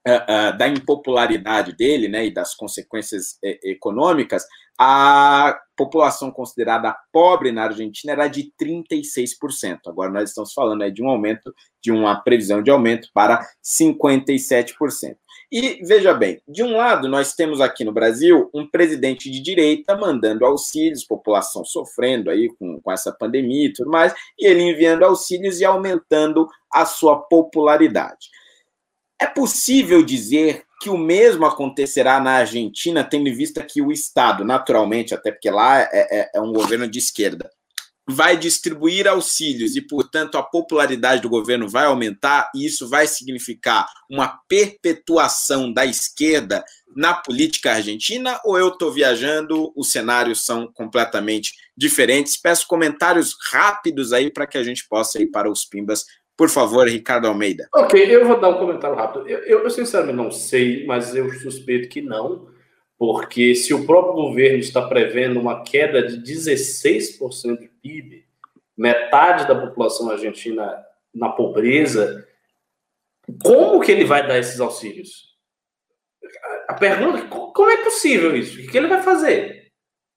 uh, 0.07 0.53
uh, 0.53 0.59
da 0.59 0.69
impopularidade 0.69 1.77
dele 1.77 2.09
né, 2.09 2.27
e 2.27 2.31
das 2.33 2.55
consequências 2.55 3.39
eh, 3.45 3.59
econômicas, 3.65 4.45
a 4.79 5.59
população 5.77 6.31
considerada 6.31 6.97
pobre 7.13 7.53
na 7.53 7.65
Argentina 7.65 8.15
era 8.15 8.29
de 8.29 8.51
36%. 8.59 9.81
Agora 9.87 10.11
nós 10.11 10.31
estamos 10.31 10.55
falando 10.55 10.91
de 10.91 11.03
um 11.03 11.09
aumento, 11.09 11.55
de 11.83 11.93
uma 11.93 12.17
previsão 12.19 12.63
de 12.63 12.71
aumento 12.71 13.09
para 13.13 13.47
57%. 13.63 14.75
E 15.53 15.85
veja 15.85 16.15
bem, 16.15 16.41
de 16.49 16.63
um 16.63 16.77
lado, 16.77 17.09
nós 17.09 17.35
temos 17.35 17.61
aqui 17.61 17.85
no 17.85 17.93
Brasil 17.93 18.49
um 18.55 18.67
presidente 18.67 19.31
de 19.31 19.43
direita 19.43 19.97
mandando 19.97 20.47
auxílios, 20.47 21.05
população 21.05 21.63
sofrendo 21.65 22.31
aí 22.31 22.49
com, 22.59 22.81
com 22.81 22.93
essa 22.93 23.13
pandemia 23.13 23.67
e 23.67 23.73
tudo 23.73 23.91
mais, 23.91 24.15
e 24.39 24.47
ele 24.47 24.63
enviando 24.63 25.03
auxílios 25.03 25.61
e 25.61 25.65
aumentando 25.65 26.49
a 26.73 26.87
sua 26.87 27.17
popularidade. 27.17 28.29
É 29.21 29.27
possível 29.27 30.03
dizer 30.03 30.65
que 30.81 30.89
o 30.89 30.97
mesmo 30.97 31.45
acontecerá 31.45 32.19
na 32.19 32.33
Argentina, 32.37 33.05
tendo 33.05 33.29
em 33.29 33.35
vista 33.35 33.63
que 33.63 33.83
o 33.83 33.93
Estado, 33.93 34.45
naturalmente, 34.45 35.15
até 35.15 35.31
porque 35.31 35.51
lá 35.51 35.81
é, 35.81 35.89
é, 35.93 36.31
é 36.37 36.41
um 36.41 36.53
governo 36.53 36.89
de 36.89 36.99
esquerda, 36.99 37.51
vai 38.09 38.37
distribuir 38.37 39.07
auxílios 39.07 39.77
e, 39.77 39.83
portanto, 39.83 40.37
a 40.37 40.43
popularidade 40.43 41.23
do 41.23 41.29
governo 41.29 41.69
vai 41.69 41.87
aumentar, 41.87 42.51
e 42.55 42.67
isso 42.67 42.89
vai 42.89 43.07
significar 43.07 43.87
uma 44.11 44.41
perpetuação 44.49 45.73
da 45.73 45.87
esquerda 45.87 46.65
na 46.97 47.15
política 47.15 47.73
argentina, 47.73 48.41
ou 48.45 48.59
eu 48.59 48.69
estou 48.69 48.93
viajando, 48.93 49.73
os 49.77 49.91
cenários 49.91 50.45
são 50.45 50.67
completamente 50.73 51.53
diferentes? 51.77 52.37
Peço 52.37 52.67
comentários 52.67 53.37
rápidos 53.51 54.13
aí 54.13 54.31
para 54.31 54.47
que 54.47 54.59
a 54.59 54.65
gente 54.65 54.89
possa 54.89 55.23
ir 55.23 55.31
para 55.31 55.51
os 55.51 55.65
Pimbas. 55.65 56.05
Por 56.41 56.49
favor, 56.49 56.89
Ricardo 56.89 57.29
Almeida. 57.29 57.69
Ok, 57.75 58.03
eu 58.03 58.27
vou 58.27 58.41
dar 58.41 58.49
um 58.49 58.59
comentário 58.59 58.97
rápido. 58.97 59.29
Eu, 59.29 59.41
eu, 59.41 59.59
eu 59.65 59.69
sinceramente 59.69 60.17
não 60.17 60.31
sei, 60.31 60.87
mas 60.87 61.15
eu 61.15 61.31
suspeito 61.35 61.87
que 61.87 62.01
não 62.01 62.49
porque 62.99 63.55
se 63.55 63.75
o 63.75 63.85
próprio 63.85 64.15
governo 64.15 64.57
está 64.57 64.81
prevendo 64.81 65.39
uma 65.39 65.63
queda 65.63 66.03
de 66.03 66.17
16% 66.17 67.59
de 67.59 67.69
PIB, 67.69 68.25
metade 68.75 69.47
da 69.47 69.55
população 69.55 70.11
argentina 70.11 70.83
na 71.15 71.29
pobreza, 71.29 72.27
como 73.45 73.79
que 73.81 73.93
ele 73.93 74.07
vai 74.07 74.27
dar 74.27 74.39
esses 74.39 74.61
auxílios? 74.61 75.37
A 76.69 76.73
pergunta 76.73 77.19
é 77.19 77.29
como 77.29 77.71
é 77.71 77.85
possível 77.85 78.35
isso? 78.35 78.59
O 78.59 78.67
que 78.67 78.79
ele 78.79 78.89
vai 78.89 79.03
fazer? 79.03 79.67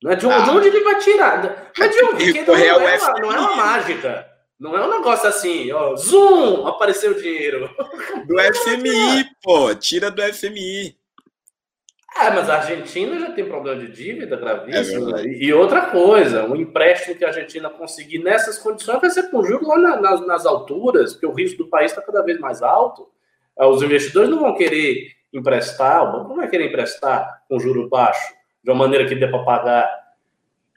É 0.06 0.16
de, 0.16 0.26
onde, 0.26 0.36
ah, 0.36 0.46
de 0.46 0.50
onde 0.52 0.68
ele 0.68 0.84
vai 0.86 1.00
tirar? 1.00 1.72
Mas 1.78 1.94
de 1.94 2.02
onde? 2.02 2.26
Porque 2.34 2.42
não, 2.44 2.56
é 2.56 2.74
uma, 2.78 3.14
não 3.20 3.34
é 3.34 3.40
uma 3.40 3.56
mágica. 3.58 4.33
Não 4.60 4.78
é 4.78 4.86
um 4.86 4.92
negócio 4.92 5.28
assim, 5.28 5.72
ó, 5.72 5.96
zoom, 5.96 6.68
apareceu 6.68 7.12
o 7.12 7.22
dinheiro. 7.22 7.70
Do 8.26 8.40
FMI, 8.40 9.26
pô, 9.42 9.74
tira 9.76 10.10
do 10.10 10.22
FMI. 10.22 10.96
Ah, 12.16 12.30
mas 12.30 12.48
a 12.48 12.58
Argentina 12.58 13.20
já 13.20 13.32
tem 13.32 13.46
problema 13.46 13.82
de 13.82 13.92
dívida 13.92 14.36
gravíssimo. 14.36 15.18
É 15.18 15.26
e 15.26 15.52
outra 15.52 15.88
coisa, 15.88 16.46
o 16.46 16.56
empréstimo 16.56 17.16
que 17.16 17.26
a 17.26 17.30
Argentina 17.30 17.70
conseguir 17.70 18.20
nessas 18.20 18.60
condições 18.60 19.02
vai 19.02 19.10
ser 19.10 19.32
com 19.32 19.44
juros 19.44 19.68
lá 19.68 19.78
na, 19.78 20.00
nas, 20.00 20.28
nas 20.28 20.46
alturas, 20.46 21.14
porque 21.14 21.26
o 21.26 21.34
risco 21.34 21.64
do 21.64 21.70
país 21.70 21.92
está 21.92 22.04
cada 22.04 22.22
vez 22.22 22.40
mais 22.40 22.62
alto. 22.62 23.08
Ah, 23.58 23.68
os 23.68 23.82
investidores 23.82 24.30
não 24.30 24.40
vão 24.40 24.56
querer 24.56 25.08
emprestar, 25.34 26.04
o 26.04 26.12
banco 26.12 26.30
não 26.30 26.36
vai 26.36 26.48
querer 26.48 26.68
emprestar 26.68 27.44
com 27.50 27.60
juro 27.60 27.90
baixo, 27.90 28.34
de 28.64 28.70
uma 28.70 28.78
maneira 28.78 29.08
que 29.08 29.16
dê 29.16 29.28
para 29.28 29.44
pagar. 29.44 30.03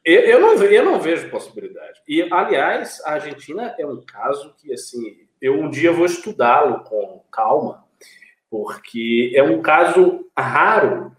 Eu, 0.06 0.20
eu, 0.20 0.40
não, 0.40 0.54
eu 0.62 0.84
não 0.84 1.00
vejo 1.00 1.28
possibilidade. 1.28 2.00
E, 2.06 2.22
aliás, 2.32 3.02
a 3.04 3.14
Argentina 3.14 3.74
é 3.76 3.84
um 3.84 4.00
caso 4.06 4.54
que, 4.56 4.72
assim, 4.72 5.26
eu 5.42 5.54
um 5.54 5.68
dia 5.68 5.90
vou 5.90 6.06
estudá-lo 6.06 6.84
com 6.84 7.24
calma, 7.28 7.84
porque 8.48 9.32
é 9.34 9.42
um 9.42 9.60
caso 9.60 10.24
raro 10.38 11.10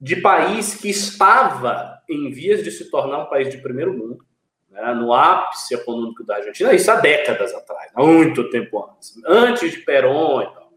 de 0.00 0.16
país 0.16 0.74
que 0.74 0.90
estava 0.90 2.02
em 2.08 2.28
vias 2.32 2.64
de 2.64 2.72
se 2.72 2.90
tornar 2.90 3.22
um 3.22 3.26
país 3.26 3.50
de 3.50 3.58
primeiro 3.58 3.96
mundo, 3.96 4.26
né, 4.68 4.94
no 4.94 5.12
ápice 5.12 5.74
econômico 5.74 6.24
da 6.24 6.36
Argentina, 6.36 6.72
isso 6.72 6.90
há 6.90 6.96
décadas 6.96 7.54
atrás, 7.54 7.92
muito 7.96 8.50
tempo 8.50 8.84
antes, 8.92 9.20
antes 9.26 9.72
de 9.72 9.78
Perón 9.78 10.42
e 10.42 10.46
tal. 10.46 10.72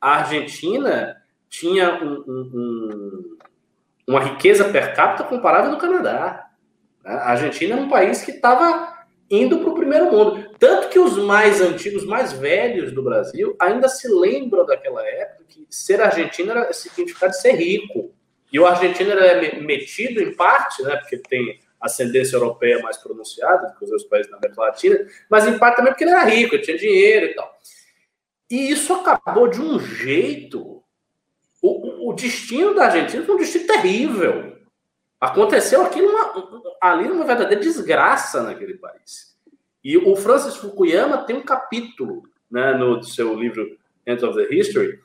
A 0.00 0.18
Argentina 0.18 1.16
tinha 1.48 2.02
um, 2.02 2.24
um, 2.26 2.50
um, 2.54 3.38
uma 4.08 4.20
riqueza 4.20 4.68
per 4.68 4.94
capita 4.94 5.24
comparável 5.24 5.70
no 5.70 5.78
Canadá. 5.78 6.49
A 7.04 7.32
Argentina 7.32 7.76
é 7.76 7.80
um 7.80 7.88
país 7.88 8.22
que 8.22 8.32
estava 8.32 9.00
indo 9.30 9.58
para 9.60 9.70
o 9.70 9.74
primeiro 9.74 10.10
mundo. 10.10 10.50
Tanto 10.58 10.88
que 10.88 10.98
os 10.98 11.16
mais 11.18 11.60
antigos, 11.60 12.04
mais 12.04 12.32
velhos 12.32 12.92
do 12.92 13.02
Brasil, 13.02 13.56
ainda 13.60 13.88
se 13.88 14.08
lembram 14.08 14.66
daquela 14.66 15.06
época 15.06 15.44
que 15.48 15.66
ser 15.70 16.00
argentino 16.00 16.50
era 16.50 16.72
significar 16.72 17.30
de 17.30 17.40
ser 17.40 17.52
rico. 17.52 18.12
E 18.52 18.58
o 18.58 18.66
argentino 18.66 19.12
é 19.12 19.60
metido 19.60 20.20
em 20.20 20.34
parte, 20.34 20.82
né, 20.82 20.96
porque 20.96 21.16
tem 21.16 21.60
ascendência 21.80 22.36
europeia 22.36 22.82
mais 22.82 22.96
pronunciada 22.96 23.68
do 23.68 23.78
que 23.78 23.84
os 23.84 23.90
outros 23.90 24.08
países 24.08 24.30
da 24.30 24.36
América 24.36 24.60
Latina, 24.60 25.06
mas 25.30 25.46
em 25.46 25.56
parte 25.58 25.76
também 25.76 25.92
porque 25.92 26.04
ele 26.04 26.10
era 26.10 26.24
rico, 26.24 26.54
ele 26.54 26.62
tinha 26.62 26.76
dinheiro 26.76 27.26
e 27.26 27.34
tal. 27.34 27.50
E 28.50 28.70
isso 28.70 28.92
acabou 28.92 29.48
de 29.48 29.60
um 29.60 29.78
jeito. 29.78 30.82
O, 31.62 32.10
o 32.10 32.12
destino 32.12 32.74
da 32.74 32.86
Argentina 32.86 33.24
foi 33.24 33.34
um 33.34 33.38
destino 33.38 33.66
terrível. 33.66 34.59
Aconteceu 35.20 35.82
aqui 35.82 36.00
numa, 36.00 36.32
ali 36.80 37.06
numa 37.06 37.26
verdadeira 37.26 37.62
desgraça 37.62 38.42
naquele 38.42 38.74
país. 38.74 39.36
E 39.84 39.96
o 39.96 40.16
Francis 40.16 40.56
Fukuyama 40.56 41.24
tem 41.24 41.36
um 41.36 41.44
capítulo 41.44 42.22
né, 42.50 42.72
no 42.74 43.02
seu 43.02 43.34
livro 43.34 43.78
End 44.06 44.24
of 44.24 44.34
the 44.34 44.54
History 44.54 44.98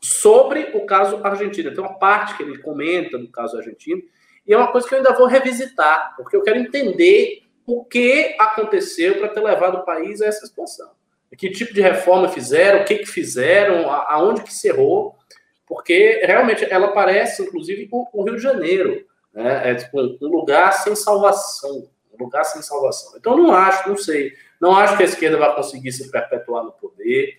sobre 0.00 0.70
o 0.74 0.84
caso 0.86 1.20
argentino. 1.22 1.72
Tem 1.72 1.80
uma 1.80 1.98
parte 1.98 2.36
que 2.36 2.42
ele 2.42 2.58
comenta 2.58 3.18
do 3.18 3.28
caso 3.28 3.56
argentino, 3.56 4.02
e 4.46 4.52
é 4.52 4.56
uma 4.56 4.72
coisa 4.72 4.88
que 4.88 4.94
eu 4.94 4.98
ainda 4.98 5.14
vou 5.14 5.26
revisitar, 5.26 6.14
porque 6.16 6.34
eu 6.34 6.42
quero 6.42 6.58
entender 6.58 7.42
o 7.66 7.84
que 7.84 8.34
aconteceu 8.38 9.18
para 9.18 9.28
ter 9.28 9.40
levado 9.40 9.76
o 9.76 9.84
país 9.84 10.20
a 10.20 10.26
essa 10.26 10.46
situação. 10.46 10.90
Que 11.36 11.50
tipo 11.50 11.72
de 11.72 11.80
reforma 11.80 12.28
fizeram, 12.28 12.80
o 12.80 12.84
que, 12.84 12.98
que 12.98 13.06
fizeram, 13.06 13.88
aonde 13.90 14.42
que 14.42 14.52
se 14.52 14.68
errou, 14.68 15.16
porque 15.66 16.20
realmente 16.24 16.64
ela 16.68 16.88
parece, 16.88 17.42
inclusive, 17.42 17.88
o, 17.92 18.08
o 18.12 18.24
Rio 18.24 18.36
de 18.36 18.42
Janeiro. 18.42 19.06
Né? 19.32 19.70
É 19.70 19.74
tipo 19.74 20.00
um 20.00 20.28
lugar 20.28 20.72
sem 20.72 20.94
salvação. 20.94 21.88
Um 22.12 22.24
lugar 22.24 22.44
sem 22.44 22.62
salvação. 22.62 23.16
Então, 23.16 23.36
não 23.36 23.52
acho, 23.52 23.88
não 23.88 23.96
sei. 23.96 24.34
Não 24.60 24.76
acho 24.76 24.96
que 24.96 25.02
a 25.02 25.06
esquerda 25.06 25.38
vai 25.38 25.54
conseguir 25.54 25.92
se 25.92 26.10
perpetuar 26.10 26.64
no 26.64 26.72
poder. 26.72 27.38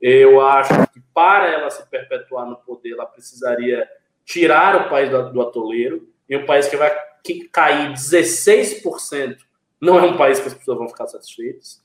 Eu 0.00 0.40
acho 0.40 0.72
que 0.92 1.00
para 1.12 1.48
ela 1.48 1.70
se 1.70 1.84
perpetuar 1.88 2.46
no 2.46 2.56
poder, 2.56 2.92
ela 2.92 3.06
precisaria 3.06 3.88
tirar 4.24 4.86
o 4.86 4.88
país 4.88 5.10
do, 5.10 5.40
atoleiro. 5.42 6.08
E 6.28 6.36
um 6.36 6.46
país 6.46 6.68
que 6.68 6.76
vai 6.76 6.94
que 7.22 7.48
cair 7.48 7.92
16% 7.92 9.36
não 9.80 9.98
é 9.98 10.02
um 10.02 10.16
país 10.16 10.38
que 10.38 10.46
as 10.46 10.54
pessoas 10.54 10.78
vão 10.78 10.88
ficar 10.88 11.06
satisfeitas. 11.06 11.84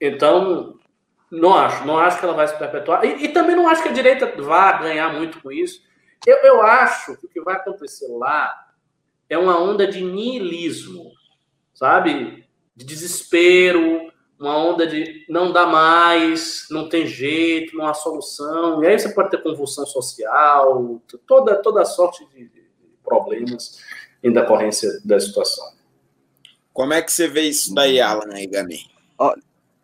Então, 0.00 0.78
não 1.30 1.54
acho. 1.54 1.86
Não 1.86 1.98
acho 1.98 2.18
que 2.18 2.24
ela 2.24 2.34
vai 2.34 2.48
se 2.48 2.58
perpetuar. 2.58 3.04
E, 3.04 3.24
e 3.24 3.28
também 3.28 3.54
não 3.54 3.68
acho 3.68 3.82
que 3.82 3.88
a 3.88 3.92
direita 3.92 4.26
vá 4.42 4.72
ganhar 4.72 5.12
muito 5.12 5.40
com 5.40 5.52
isso. 5.52 5.82
Eu, 6.26 6.36
eu 6.38 6.62
acho 6.62 7.16
que 7.16 7.26
o 7.26 7.28
que 7.28 7.40
vai 7.40 7.56
acontecer 7.56 8.06
lá 8.08 8.68
é 9.28 9.36
uma 9.36 9.58
onda 9.58 9.86
de 9.86 10.02
niilismo, 10.02 11.12
sabe? 11.74 12.46
De 12.76 12.84
desespero, 12.84 14.12
uma 14.38 14.56
onda 14.56 14.86
de 14.86 15.24
não 15.28 15.52
dá 15.52 15.66
mais, 15.66 16.66
não 16.70 16.88
tem 16.88 17.06
jeito, 17.06 17.76
não 17.76 17.86
há 17.86 17.94
solução. 17.94 18.82
E 18.82 18.86
aí 18.86 18.98
você 18.98 19.08
pode 19.08 19.30
ter 19.30 19.42
convulsão 19.42 19.86
social, 19.86 21.00
toda, 21.26 21.62
toda 21.62 21.84
sorte 21.84 22.26
de, 22.34 22.50
problemas 23.04 23.80
em 24.22 24.32
decorrência 24.32 24.88
da 25.04 25.18
situação. 25.18 25.64
Como 26.72 26.92
é 26.92 27.02
que 27.02 27.12
você 27.12 27.28
vê 27.28 27.42
isso 27.42 27.74
daí, 27.74 28.00
Alan 28.00 28.38
e 28.38 28.46
Gami? 28.46 28.78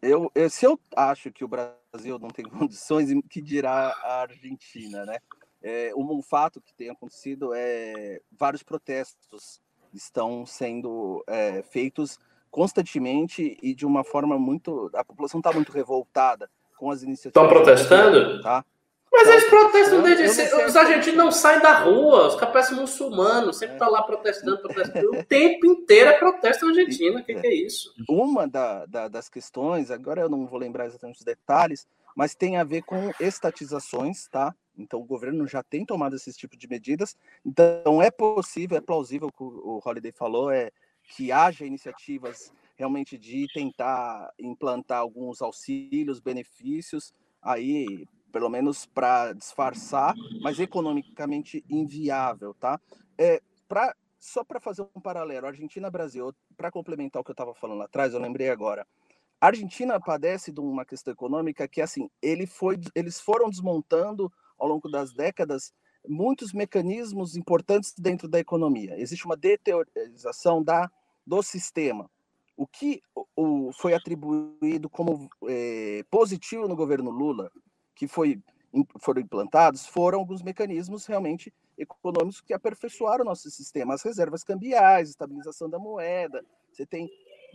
Eu, 0.01 0.30
eu, 0.34 0.49
se 0.49 0.64
eu 0.64 0.78
acho 0.97 1.30
que 1.32 1.45
o 1.45 1.49
Brasil 1.49 2.18
não 2.20 2.28
tem 2.28 2.45
condições, 2.49 3.11
que 3.28 3.43
dirá 3.43 3.95
a 4.03 4.22
Argentina, 4.22 5.05
né? 5.05 5.18
É, 5.62 5.92
um 5.96 6.22
fato 6.22 6.61
que 6.61 6.72
tem 6.74 6.90
acontecido 6.90 7.52
é 7.54 8.20
vários 8.30 8.62
protestos 8.62 9.61
estão 9.92 10.46
sendo 10.46 11.24
é, 11.26 11.62
feitos 11.62 12.18
constantemente 12.50 13.59
e 13.62 13.74
de 13.74 13.86
uma 13.86 14.04
forma 14.04 14.38
muito. 14.38 14.90
A 14.94 15.04
população 15.04 15.40
está 15.40 15.52
muito 15.52 15.72
revoltada 15.72 16.48
com 16.76 16.90
as 16.90 17.02
iniciativas. 17.02 17.44
Estão 17.44 17.48
protestando? 17.48 18.42
Tá? 18.42 18.64
Mas 19.11 19.26
eles 19.28 19.44
protestam 19.44 20.02
desde 20.02 20.28
sempre. 20.28 20.64
Os 20.64 20.76
argentinos 20.76 21.16
não 21.16 21.32
saem 21.32 21.61
da 21.61 21.80
rua, 21.80 22.28
os 22.28 22.36
capazes 22.36 22.76
muçulmanos 22.76 23.59
sempre 23.59 23.74
estão 23.74 23.88
é. 23.88 23.90
tá 23.90 23.96
lá 23.96 24.02
protestando, 24.02 24.59
protestando. 24.59 25.18
o 25.18 25.24
tempo 25.24 25.66
inteiro 25.66 26.11
é 26.11 26.18
protesto 26.18 26.66
na 26.66 26.72
Argentina. 26.72 27.20
O 27.20 27.24
que, 27.24 27.34
que, 27.34 27.46
é 27.46 27.54
isso? 27.54 27.92
Uma 28.09 28.46
da, 28.46 28.86
da, 28.86 29.09
das 29.09 29.28
questões, 29.28 29.90
agora 29.90 30.20
eu 30.20 30.28
não 30.28 30.46
vou 30.46 30.59
lembrar 30.59 30.86
exatamente 30.86 31.18
os 31.18 31.24
detalhes, 31.24 31.86
mas 32.14 32.34
tem 32.34 32.59
a 32.59 32.64
ver 32.64 32.82
com 32.82 33.11
estatizações, 33.18 34.28
tá? 34.28 34.54
Então 34.79 35.01
o 35.01 35.05
governo 35.05 35.47
já 35.47 35.62
tem 35.62 35.85
tomado 35.85 36.16
esse 36.16 36.33
tipo 36.33 36.57
de 36.57 36.68
medidas. 36.68 37.16
Então 37.45 38.01
é 38.01 38.11
possível, 38.11 38.79
é 38.79 38.81
plausível, 38.81 39.31
que 39.31 39.43
o 39.43 39.81
Holiday 39.85 40.12
falou, 40.12 40.51
é 40.51 40.70
que 41.03 41.33
haja 41.33 41.64
iniciativas 41.64 42.53
realmente 42.76 43.18
de 43.18 43.47
tentar 43.53 44.33
implantar 44.39 44.99
alguns 44.99 45.43
auxílios, 45.43 46.20
benefícios, 46.20 47.12
aí 47.43 48.07
pelo 48.31 48.49
menos 48.49 48.87
para 48.87 49.33
disfarçar, 49.33 50.14
mas 50.41 50.61
economicamente 50.61 51.64
inviável, 51.68 52.55
tá? 52.55 52.81
É, 53.16 53.43
pra, 53.66 53.95
só 54.18 54.45
para 54.45 54.61
fazer 54.61 54.83
um 54.95 55.01
paralelo, 55.01 55.47
Argentina-Brasil, 55.47 56.33
para 56.57 56.70
complementar 56.70 57.20
o 57.20 57.24
que 57.24 57.31
eu 57.31 57.35
estava 57.35 57.55
falando 57.55 57.79
lá 57.79 57.87
atrás, 57.87 58.12
eu 58.12 58.20
lembrei 58.20 58.51
agora. 58.51 58.87
A 59.41 59.47
Argentina 59.47 59.99
padece 60.01 60.53
de 60.53 60.61
uma 60.61 60.85
questão 60.85 61.12
econômica 61.12 61.66
que, 61.68 61.81
assim, 61.81 62.11
ele 62.20 62.47
foi, 62.47 62.79
eles 62.95 63.20
foram 63.20 63.49
desmontando 63.49 64.33
ao 64.59 64.68
longo 64.68 64.88
das 64.90 65.12
décadas 65.12 65.72
muitos 66.06 66.52
mecanismos 66.52 67.36
importantes 67.36 67.94
dentro 67.98 68.28
da 68.28 68.38
economia. 68.38 68.98
Existe 68.98 69.26
uma 69.26 69.36
deteriorização 69.36 70.62
da, 70.62 70.90
do 71.26 71.42
sistema. 71.42 72.11
O 72.56 72.66
que 72.66 73.02
o, 73.36 73.70
foi 73.72 73.94
atribuído 73.94 74.88
como 74.88 75.28
é, 75.46 76.02
positivo 76.11 76.66
no 76.66 76.74
governo 76.74 77.11
Lula, 77.11 77.50
que 77.94 78.09
foi, 78.09 78.40
foram 79.00 79.20
implantados, 79.20 79.86
foram 79.86 80.18
alguns 80.18 80.42
mecanismos 80.42 81.06
realmente 81.06 81.52
econômicos 81.76 82.40
que 82.40 82.52
aperfeiçoaram 82.52 83.22
o 83.22 83.28
nosso 83.28 83.48
sistema. 83.50 83.94
As 83.94 84.02
reservas 84.02 84.42
cambiais, 84.42 85.11
estabilização 85.11 85.70
da 85.70 85.78
moeda. 85.78 86.44
Você 86.72 86.84
tem 86.84 87.09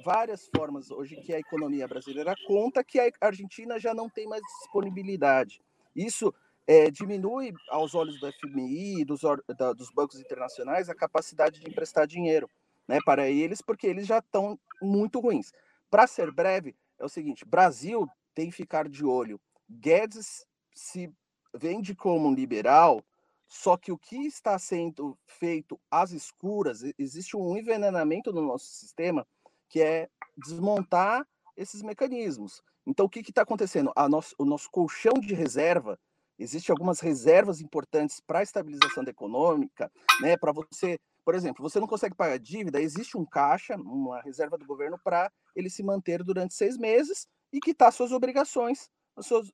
várias 0.05 0.49
formas 0.55 0.89
hoje 0.89 1.17
que 1.17 1.33
a 1.33 1.39
economia 1.39 1.87
brasileira 1.87 2.33
conta 2.47 2.83
que 2.83 2.99
a 2.99 3.11
Argentina 3.21 3.77
já 3.79 3.93
não 3.93 4.09
tem 4.09 4.27
mais 4.27 4.41
disponibilidade. 4.59 5.61
Isso 5.95 6.33
é, 6.65 6.89
diminui, 6.89 7.53
aos 7.69 7.93
olhos 7.93 8.19
do 8.19 8.31
FMI, 8.31 9.03
dos, 9.03 9.21
da, 9.57 9.73
dos 9.73 9.91
bancos 9.91 10.19
internacionais, 10.19 10.89
a 10.89 10.95
capacidade 10.95 11.59
de 11.59 11.69
emprestar 11.69 12.07
dinheiro 12.07 12.49
né, 12.87 12.99
para 13.05 13.29
eles, 13.29 13.61
porque 13.61 13.87
eles 13.87 14.07
já 14.07 14.19
estão 14.19 14.59
muito 14.81 15.19
ruins. 15.19 15.51
Para 15.89 16.07
ser 16.07 16.31
breve, 16.31 16.75
é 16.99 17.05
o 17.05 17.09
seguinte: 17.09 17.45
Brasil 17.45 18.07
tem 18.33 18.49
que 18.49 18.55
ficar 18.55 18.87
de 18.87 19.05
olho. 19.05 19.39
Guedes 19.69 20.45
se 20.73 21.11
vende 21.53 21.93
como 21.95 22.29
um 22.29 22.33
liberal, 22.33 23.03
só 23.47 23.77
que 23.77 23.91
o 23.91 23.97
que 23.97 24.25
está 24.25 24.57
sendo 24.57 25.17
feito 25.27 25.79
às 25.91 26.11
escuras, 26.11 26.83
existe 26.97 27.37
um 27.37 27.55
envenenamento 27.55 28.31
no 28.33 28.41
nosso 28.41 28.65
sistema 28.65 29.27
que 29.69 29.81
é 29.81 30.09
desmontar 30.37 31.27
esses 31.55 31.81
mecanismos. 31.81 32.61
Então, 32.85 33.05
o 33.05 33.09
que 33.09 33.19
está 33.19 33.43
acontecendo? 33.43 33.91
Nosso, 34.09 34.35
o 34.37 34.45
nosso 34.45 34.69
colchão 34.69 35.13
de 35.13 35.33
reserva, 35.33 35.99
existem 36.43 36.73
algumas 36.73 36.99
reservas 36.99 37.61
importantes 37.61 38.19
para 38.19 38.39
a 38.39 38.43
estabilização 38.43 39.03
econômica, 39.03 39.91
né? 40.21 40.37
Para 40.37 40.51
você, 40.51 40.99
por 41.25 41.35
exemplo, 41.35 41.67
você 41.67 41.79
não 41.79 41.87
consegue 41.87 42.15
pagar 42.15 42.37
dívida, 42.37 42.81
existe 42.81 43.17
um 43.17 43.25
caixa, 43.25 43.75
uma 43.75 44.21
reserva 44.21 44.57
do 44.57 44.65
governo 44.65 44.99
para 45.03 45.31
ele 45.55 45.69
se 45.69 45.81
manter 45.81 46.23
durante 46.23 46.53
seis 46.53 46.77
meses 46.77 47.27
e 47.51 47.59
quitar 47.59 47.91
suas 47.93 48.11
obrigações, 48.11 48.89
seus, 49.21 49.51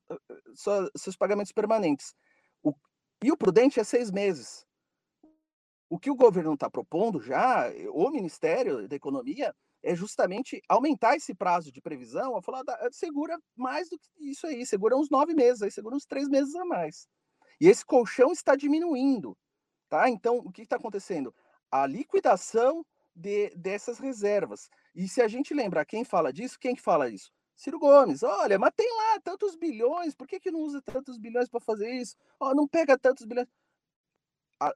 seus, 0.54 0.90
seus 0.96 1.16
pagamentos 1.16 1.52
permanentes. 1.52 2.14
O, 2.62 2.74
e 3.22 3.30
o 3.30 3.36
prudente 3.36 3.78
é 3.78 3.84
seis 3.84 4.10
meses. 4.10 4.66
O 5.88 5.98
que 5.98 6.10
o 6.10 6.16
governo 6.16 6.54
está 6.54 6.70
propondo 6.70 7.20
já, 7.20 7.70
o 7.92 8.10
Ministério 8.10 8.88
da 8.88 8.96
Economia, 8.96 9.54
é 9.82 9.94
justamente 9.94 10.62
aumentar 10.68 11.16
esse 11.16 11.34
prazo 11.34 11.72
de 11.72 11.80
previsão, 11.80 12.36
a 12.36 12.42
falar, 12.42 12.62
segura 12.92 13.38
mais 13.56 13.88
do 13.88 13.98
que 13.98 14.30
isso 14.30 14.46
aí, 14.46 14.64
segura 14.66 14.96
uns 14.96 15.10
nove 15.10 15.34
meses, 15.34 15.62
aí 15.62 15.70
segura 15.70 15.96
uns 15.96 16.04
três 16.04 16.28
meses 16.28 16.54
a 16.54 16.64
mais. 16.64 17.08
E 17.60 17.68
esse 17.68 17.84
colchão 17.84 18.32
está 18.32 18.56
diminuindo, 18.56 19.36
tá? 19.88 20.08
Então, 20.08 20.38
o 20.38 20.50
que 20.50 20.62
está 20.62 20.76
acontecendo? 20.76 21.34
A 21.70 21.86
liquidação 21.86 22.84
de, 23.14 23.50
dessas 23.56 23.98
reservas. 23.98 24.68
E 24.94 25.08
se 25.08 25.20
a 25.20 25.28
gente 25.28 25.54
lembrar 25.54 25.84
quem 25.84 26.04
fala 26.04 26.32
disso, 26.32 26.58
quem 26.58 26.74
que 26.74 26.82
fala 26.82 27.08
isso? 27.08 27.30
Ciro 27.54 27.78
Gomes, 27.78 28.22
olha, 28.22 28.58
mas 28.58 28.72
tem 28.74 28.90
lá 28.96 29.20
tantos 29.20 29.54
bilhões, 29.54 30.14
por 30.14 30.26
que, 30.26 30.40
que 30.40 30.50
não 30.50 30.60
usa 30.60 30.80
tantos 30.80 31.18
bilhões 31.18 31.48
para 31.48 31.60
fazer 31.60 31.90
isso? 31.90 32.16
Oh, 32.38 32.54
não 32.54 32.66
pega 32.66 32.98
tantos 32.98 33.26
bilhões. 33.26 33.48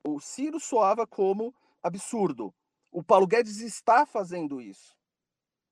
o 0.05 0.21
Ciro 0.21 0.61
soava 0.61 1.07
como 1.07 1.55
absurdo. 1.83 2.55
O 2.95 3.03
Paulo 3.03 3.27
Guedes 3.27 3.59
está 3.59 4.07
fazendo 4.07 4.61
isso, 4.61 4.95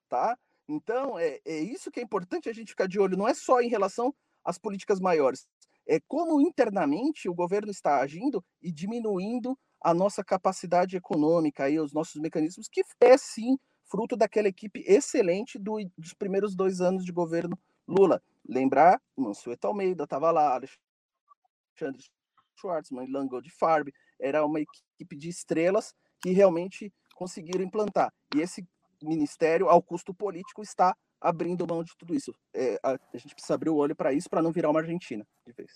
tá? 0.09 0.37
Então, 0.69 1.17
é, 1.17 1.41
é 1.45 1.61
isso 1.61 1.89
que 1.89 2.01
é 2.01 2.03
importante 2.03 2.49
a 2.49 2.53
gente 2.53 2.71
ficar 2.71 2.89
de 2.89 2.99
olho, 2.99 3.17
não 3.17 3.29
é 3.29 3.33
só 3.33 3.61
em 3.61 3.69
relação 3.69 4.13
às 4.45 4.59
políticas 4.59 4.99
maiores, 4.99 5.47
é 5.87 6.01
como 6.01 6.41
internamente 6.41 7.29
o 7.29 7.35
governo 7.35 7.71
está 7.71 8.01
agindo 8.01 8.45
e 8.61 8.73
diminuindo 8.73 9.57
a 9.81 9.95
nossa 9.95 10.25
capacidade 10.25 10.97
econômica 10.97 11.71
e 11.71 11.79
os 11.79 11.93
nossos 11.93 12.21
mecanismos, 12.21 12.69
que 12.69 12.83
é 13.01 13.17
sim 13.17 13.57
fruto 13.85 14.17
daquela 14.17 14.49
equipe 14.49 14.83
excelente 14.85 15.61
do, 15.61 15.79
dos 15.97 16.15
primeiros 16.15 16.57
dois 16.57 16.81
anos 16.81 17.05
de 17.05 17.13
governo 17.13 17.57
Lula. 17.87 18.21
Lembrar, 18.45 19.01
Mansueto 19.17 19.69
Almeida 19.69 20.03
estava 20.03 20.33
lá, 20.33 20.57
Alexandre 20.57 22.05
Schwartzman, 22.57 23.07
Lango 23.09 23.41
de 23.41 23.51
Farb, 23.51 23.93
era 24.19 24.45
uma 24.45 24.61
equipe 24.61 25.17
de 25.17 25.29
estrelas 25.29 25.95
que 26.21 26.31
realmente 26.31 26.93
conseguiram 27.15 27.65
implantar. 27.65 28.13
E 28.35 28.41
esse 28.41 28.67
ministério, 29.03 29.69
ao 29.69 29.83
custo 29.83 30.15
político, 30.15 30.63
está 30.63 30.95
abrindo 31.21 31.67
mão 31.67 31.83
de 31.83 31.93
tudo 31.97 32.15
isso. 32.15 32.35
É, 32.55 32.79
a, 32.83 32.93
a, 32.93 33.17
gente 33.17 33.35
precisa 33.35 33.55
abrir 33.55 33.71
o 33.71 33.77
olho 33.77 33.95
para 33.95 34.13
isso, 34.13 34.29
para 34.29 34.43
não 34.43 34.53
virar 34.53 34.71
uma 34.71 34.81
Argentina 34.81 35.27
de 35.47 35.53
vez. 35.53 35.71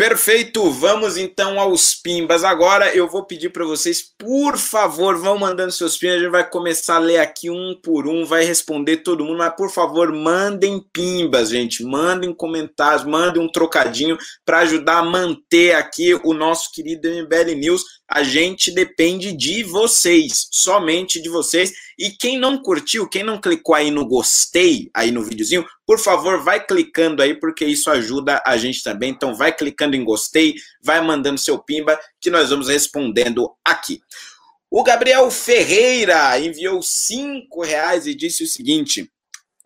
Perfeito, 0.00 0.70
vamos 0.70 1.18
então 1.18 1.60
aos 1.60 1.94
pimbas. 1.94 2.42
Agora 2.42 2.88
eu 2.96 3.06
vou 3.06 3.26
pedir 3.26 3.50
para 3.50 3.66
vocês, 3.66 4.00
por 4.00 4.56
favor, 4.56 5.18
vão 5.18 5.36
mandando 5.36 5.70
seus 5.70 5.98
pimbas. 5.98 6.16
A 6.16 6.18
gente 6.20 6.30
vai 6.30 6.48
começar 6.48 6.96
a 6.96 6.98
ler 6.98 7.18
aqui 7.18 7.50
um 7.50 7.78
por 7.82 8.08
um, 8.08 8.24
vai 8.24 8.42
responder 8.42 9.02
todo 9.02 9.22
mundo, 9.22 9.36
mas 9.36 9.54
por 9.54 9.70
favor, 9.70 10.10
mandem 10.10 10.82
pimbas, 10.90 11.50
gente. 11.50 11.84
Mandem 11.84 12.32
comentários, 12.32 13.04
mandem 13.04 13.42
um 13.42 13.52
trocadinho 13.52 14.16
para 14.42 14.60
ajudar 14.60 15.00
a 15.00 15.04
manter 15.04 15.74
aqui 15.74 16.18
o 16.24 16.32
nosso 16.32 16.72
querido 16.72 17.06
MBL 17.06 17.54
News 17.56 18.00
a 18.10 18.24
gente 18.24 18.72
depende 18.72 19.32
de 19.32 19.62
vocês, 19.62 20.48
somente 20.50 21.22
de 21.22 21.28
vocês. 21.28 21.72
E 22.00 22.08
quem 22.08 22.38
não 22.38 22.56
curtiu, 22.56 23.06
quem 23.06 23.22
não 23.22 23.38
clicou 23.38 23.74
aí 23.74 23.90
no 23.90 24.06
gostei, 24.06 24.90
aí 24.94 25.10
no 25.10 25.22
videozinho, 25.22 25.66
por 25.86 25.98
favor, 25.98 26.42
vai 26.42 26.64
clicando 26.64 27.22
aí, 27.22 27.38
porque 27.38 27.62
isso 27.62 27.90
ajuda 27.90 28.42
a 28.46 28.56
gente 28.56 28.82
também. 28.82 29.10
Então, 29.10 29.34
vai 29.34 29.54
clicando 29.54 29.94
em 29.94 30.02
gostei, 30.02 30.54
vai 30.82 31.02
mandando 31.02 31.38
seu 31.38 31.58
pimba, 31.58 32.00
que 32.18 32.30
nós 32.30 32.48
vamos 32.48 32.68
respondendo 32.68 33.54
aqui. 33.62 34.00
O 34.70 34.82
Gabriel 34.82 35.30
Ferreira 35.30 36.40
enviou 36.40 36.80
cinco 36.82 37.62
reais 37.62 38.06
e 38.06 38.14
disse 38.14 38.44
o 38.44 38.48
seguinte: 38.48 39.12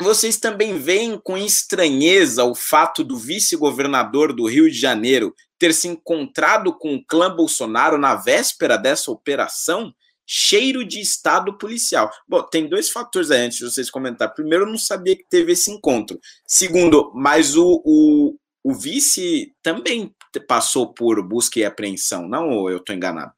vocês 0.02 0.36
também 0.36 0.76
veem 0.76 1.16
com 1.16 1.38
estranheza 1.38 2.42
o 2.42 2.52
fato 2.56 3.04
do 3.04 3.16
vice-governador 3.16 4.32
do 4.32 4.46
Rio 4.46 4.68
de 4.68 4.76
Janeiro 4.76 5.32
ter 5.56 5.72
se 5.72 5.86
encontrado 5.86 6.76
com 6.76 6.96
o 6.96 7.04
clã 7.06 7.32
Bolsonaro 7.32 7.96
na 7.96 8.16
véspera 8.16 8.76
dessa 8.76 9.12
operação? 9.12 9.94
Cheiro 10.26 10.84
de 10.84 11.00
estado 11.00 11.58
policial. 11.58 12.10
Bom, 12.26 12.42
tem 12.42 12.68
dois 12.68 12.90
fatores 12.90 13.30
aí 13.30 13.42
antes 13.42 13.58
de 13.58 13.64
vocês 13.64 13.90
comentar. 13.90 14.32
Primeiro, 14.34 14.64
eu 14.64 14.70
não 14.70 14.78
sabia 14.78 15.16
que 15.16 15.24
teve 15.24 15.52
esse 15.52 15.70
encontro. 15.70 16.18
Segundo, 16.46 17.12
mas 17.14 17.56
o, 17.56 17.82
o, 17.84 18.38
o 18.62 18.74
vice 18.74 19.54
também 19.62 20.14
passou 20.48 20.92
por 20.92 21.22
busca 21.22 21.58
e 21.60 21.64
apreensão, 21.64 22.26
não? 22.26 22.50
Ou 22.50 22.70
eu 22.70 22.78
estou 22.78 22.96
enganado? 22.96 23.32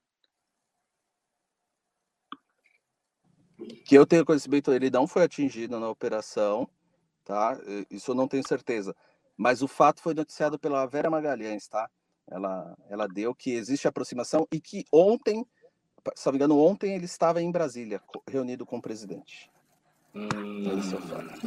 Que 3.84 3.97
eu 3.97 4.07
tenho 4.07 4.24
conhecimento, 4.24 4.72
ele 4.72 4.91
não 4.91 5.07
foi 5.07 5.24
atingido 5.24 5.80
na 5.80 5.89
operação, 5.89 6.68
tá? 7.24 7.59
Isso 7.91 8.12
eu 8.12 8.14
não 8.14 8.28
tenho 8.28 8.47
certeza. 8.47 8.95
Mas 9.37 9.61
o 9.62 9.68
fato 9.68 10.01
foi 10.01 10.14
noticiado 10.14 10.59
pela 10.59 10.87
Vera 10.87 11.11
Magalhães, 11.11 11.66
tá? 11.66 11.91
Ela, 12.28 12.76
ela 12.89 13.07
deu 13.07 13.34
que 13.34 13.53
existe 13.53 13.87
aproximação 13.87 14.47
e 14.53 14.61
que 14.61 14.84
ontem, 14.93 15.47
se 16.14 16.26
não 16.26 16.32
me 16.32 16.36
engano, 16.38 16.59
ontem 16.59 16.94
ele 16.94 17.04
estava 17.04 17.42
em 17.42 17.50
Brasília, 17.50 18.00
reunido 18.28 18.64
com 18.64 18.78
o 18.78 18.82
presidente. 18.82 19.50
Hum, 20.14 20.80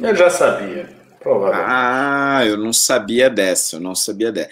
é 0.02 0.10
eu 0.10 0.14
já 0.14 0.30
sabia, 0.30 0.96
provavelmente. 1.18 1.66
Ah, 1.68 2.42
eu 2.46 2.56
não 2.56 2.72
sabia 2.72 3.28
dessa, 3.28 3.76
eu 3.76 3.80
não 3.80 3.94
sabia 3.94 4.30
dessa. 4.30 4.50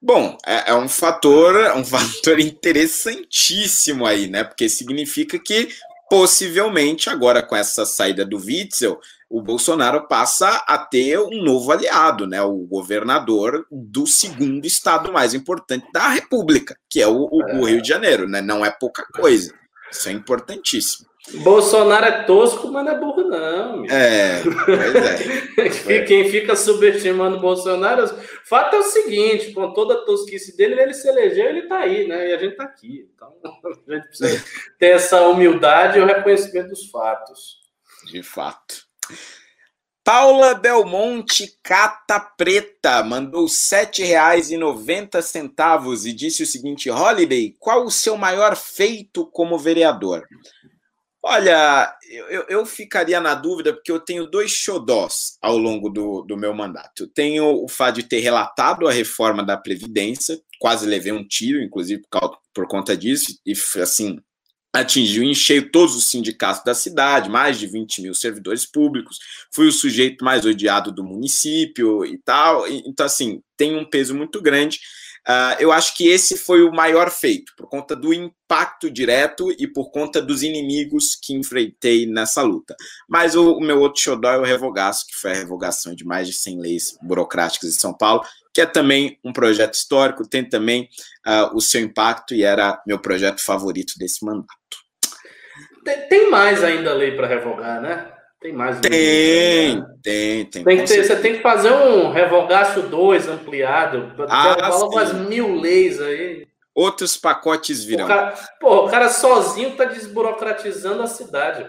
Bom, 0.00 0.38
é, 0.46 0.70
é, 0.70 0.74
um 0.74 0.88
fator, 0.88 1.76
um 1.76 1.84
fator 1.84 2.38
interessantíssimo 2.38 4.06
aí, 4.06 4.28
né? 4.28 4.44
Porque 4.44 4.68
significa 4.68 5.38
que 5.38 5.68
possivelmente 6.08 7.10
agora 7.10 7.42
com 7.42 7.54
essa 7.54 7.84
saída 7.84 8.24
do 8.24 8.36
Witzel, 8.38 8.98
o 9.28 9.42
Bolsonaro 9.42 10.08
passa 10.08 10.64
a 10.66 10.78
ter 10.78 11.18
um 11.18 11.42
novo 11.42 11.70
aliado, 11.70 12.26
né? 12.26 12.40
O 12.42 12.66
governador 12.66 13.66
do 13.70 14.06
segundo 14.06 14.64
estado 14.64 15.12
mais 15.12 15.34
importante 15.34 15.86
da 15.92 16.08
República, 16.08 16.78
que 16.88 17.02
é 17.02 17.06
o, 17.06 17.28
o, 17.30 17.60
o 17.60 17.64
Rio 17.64 17.82
de 17.82 17.88
Janeiro, 17.88 18.26
né? 18.26 18.40
Não 18.40 18.64
é 18.64 18.70
pouca 18.70 19.04
coisa. 19.14 19.52
Isso 19.90 20.08
é 20.08 20.12
importantíssimo. 20.12 21.07
Bolsonaro 21.42 22.06
é 22.06 22.22
tosco, 22.22 22.68
mas 22.68 22.84
não 22.84 22.92
é 22.92 22.98
burro, 22.98 23.24
não. 23.24 23.84
É, 23.86 24.42
pois 24.42 25.84
é. 25.88 26.02
Quem 26.02 26.30
fica 26.30 26.56
subestimando 26.56 27.40
Bolsonaro. 27.40 28.04
O 28.04 28.08
fato 28.44 28.76
é 28.76 28.78
o 28.78 28.84
seguinte: 28.84 29.52
com 29.52 29.72
toda 29.72 29.94
a 29.94 30.04
tosquice 30.04 30.56
dele, 30.56 30.80
ele 30.80 30.94
se 30.94 31.08
elegeu 31.08 31.46
ele 31.46 31.60
está 31.60 31.80
aí, 31.80 32.06
né? 32.06 32.30
E 32.30 32.32
a 32.32 32.38
gente 32.38 32.52
está 32.52 32.64
aqui. 32.64 33.08
Então, 33.14 33.34
a 33.44 33.92
gente 33.92 34.08
precisa 34.08 34.44
ter 34.78 34.88
essa 34.88 35.26
humildade 35.26 35.98
e 35.98 36.02
o 36.02 36.06
reconhecimento 36.06 36.68
dos 36.68 36.88
fatos. 36.90 37.58
De 38.06 38.22
fato. 38.22 38.88
Paula 40.08 40.54
Belmonte 40.54 41.58
Cata 41.62 42.18
Preta 42.18 43.04
mandou 43.04 43.42
R$ 43.42 43.50
7,90 43.50 46.06
e 46.06 46.12
disse 46.14 46.42
o 46.42 46.46
seguinte: 46.46 46.88
Holiday, 46.88 47.54
qual 47.58 47.84
o 47.84 47.90
seu 47.90 48.16
maior 48.16 48.56
feito 48.56 49.26
como 49.26 49.58
vereador? 49.58 50.26
Olha, 51.30 51.94
eu, 52.08 52.46
eu 52.48 52.64
ficaria 52.64 53.20
na 53.20 53.34
dúvida 53.34 53.74
porque 53.74 53.92
eu 53.92 54.00
tenho 54.00 54.24
dois 54.24 54.50
xodós 54.50 55.36
ao 55.42 55.58
longo 55.58 55.90
do, 55.90 56.22
do 56.22 56.38
meu 56.38 56.54
mandato. 56.54 57.02
Eu 57.02 57.06
tenho 57.06 57.62
o 57.62 57.68
fato 57.68 57.96
de 57.96 58.04
ter 58.04 58.20
relatado 58.20 58.88
a 58.88 58.92
reforma 58.92 59.44
da 59.44 59.54
Previdência, 59.54 60.40
quase 60.58 60.86
levei 60.86 61.12
um 61.12 61.22
tiro, 61.22 61.62
inclusive 61.62 62.02
por, 62.10 62.38
por 62.54 62.66
conta 62.66 62.96
disso, 62.96 63.38
e 63.44 63.52
assim, 63.78 64.18
atingiu 64.72 65.22
em 65.22 65.34
cheio 65.34 65.70
todos 65.70 65.94
os 65.94 66.08
sindicatos 66.08 66.64
da 66.64 66.72
cidade, 66.72 67.28
mais 67.28 67.58
de 67.58 67.66
20 67.66 68.00
mil 68.00 68.14
servidores 68.14 68.64
públicos, 68.64 69.18
fui 69.52 69.68
o 69.68 69.72
sujeito 69.72 70.24
mais 70.24 70.46
odiado 70.46 70.90
do 70.90 71.04
município 71.04 72.06
e 72.06 72.16
tal. 72.24 72.66
Então, 72.66 73.04
assim, 73.04 73.42
tem 73.54 73.76
um 73.76 73.84
peso 73.84 74.14
muito 74.14 74.40
grande. 74.40 74.80
Uh, 75.28 75.60
eu 75.60 75.70
acho 75.70 75.94
que 75.94 76.08
esse 76.08 76.38
foi 76.38 76.62
o 76.62 76.72
maior 76.72 77.10
feito, 77.10 77.52
por 77.54 77.68
conta 77.68 77.94
do 77.94 78.14
impacto 78.14 78.90
direto 78.90 79.52
e 79.58 79.66
por 79.66 79.90
conta 79.90 80.22
dos 80.22 80.42
inimigos 80.42 81.14
que 81.22 81.34
enfrentei 81.34 82.06
nessa 82.06 82.40
luta. 82.40 82.74
Mas 83.06 83.36
o, 83.36 83.52
o 83.52 83.60
meu 83.60 83.78
outro 83.78 84.00
xodó 84.00 84.32
é 84.32 84.38
o 84.38 84.42
revogaço, 84.42 85.06
que 85.06 85.20
foi 85.20 85.32
a 85.32 85.34
revogação 85.34 85.94
de 85.94 86.02
mais 86.02 86.26
de 86.26 86.32
100 86.32 86.60
leis 86.60 86.98
burocráticas 87.02 87.68
em 87.68 87.78
São 87.78 87.92
Paulo, 87.92 88.24
que 88.54 88.62
é 88.62 88.66
também 88.66 89.18
um 89.22 89.30
projeto 89.30 89.74
histórico, 89.74 90.26
tem 90.26 90.48
também 90.48 90.88
uh, 91.26 91.54
o 91.54 91.60
seu 91.60 91.82
impacto 91.82 92.34
e 92.34 92.42
era 92.42 92.82
meu 92.86 92.98
projeto 92.98 93.44
favorito 93.44 93.98
desse 93.98 94.24
mandato. 94.24 94.48
Tem 96.08 96.30
mais 96.30 96.64
ainda 96.64 96.94
lei 96.94 97.12
para 97.12 97.26
revogar, 97.26 97.82
né? 97.82 98.17
Tem 98.40 98.52
mais. 98.52 98.80
Tem, 98.80 98.90
tem, 98.90 99.82
tem, 100.02 100.44
tem. 100.44 100.64
tem 100.64 100.84
ter, 100.84 101.04
você 101.04 101.16
tem 101.16 101.36
que 101.36 101.42
fazer 101.42 101.72
um 101.72 102.12
revogaço 102.12 102.82
2 102.82 103.28
ampliado. 103.28 104.12
Ah, 104.28 104.56
fala 104.58 104.88
umas 104.88 105.12
mil 105.12 105.60
leis 105.60 106.00
aí. 106.00 106.46
Outros 106.72 107.16
pacotes 107.16 107.82
virão. 107.82 108.04
O 108.04 108.08
cara, 108.08 108.34
pô, 108.60 108.86
o 108.86 108.88
cara 108.88 109.08
sozinho 109.08 109.74
tá 109.74 109.84
desburocratizando 109.84 111.02
a 111.02 111.08
cidade. 111.08 111.68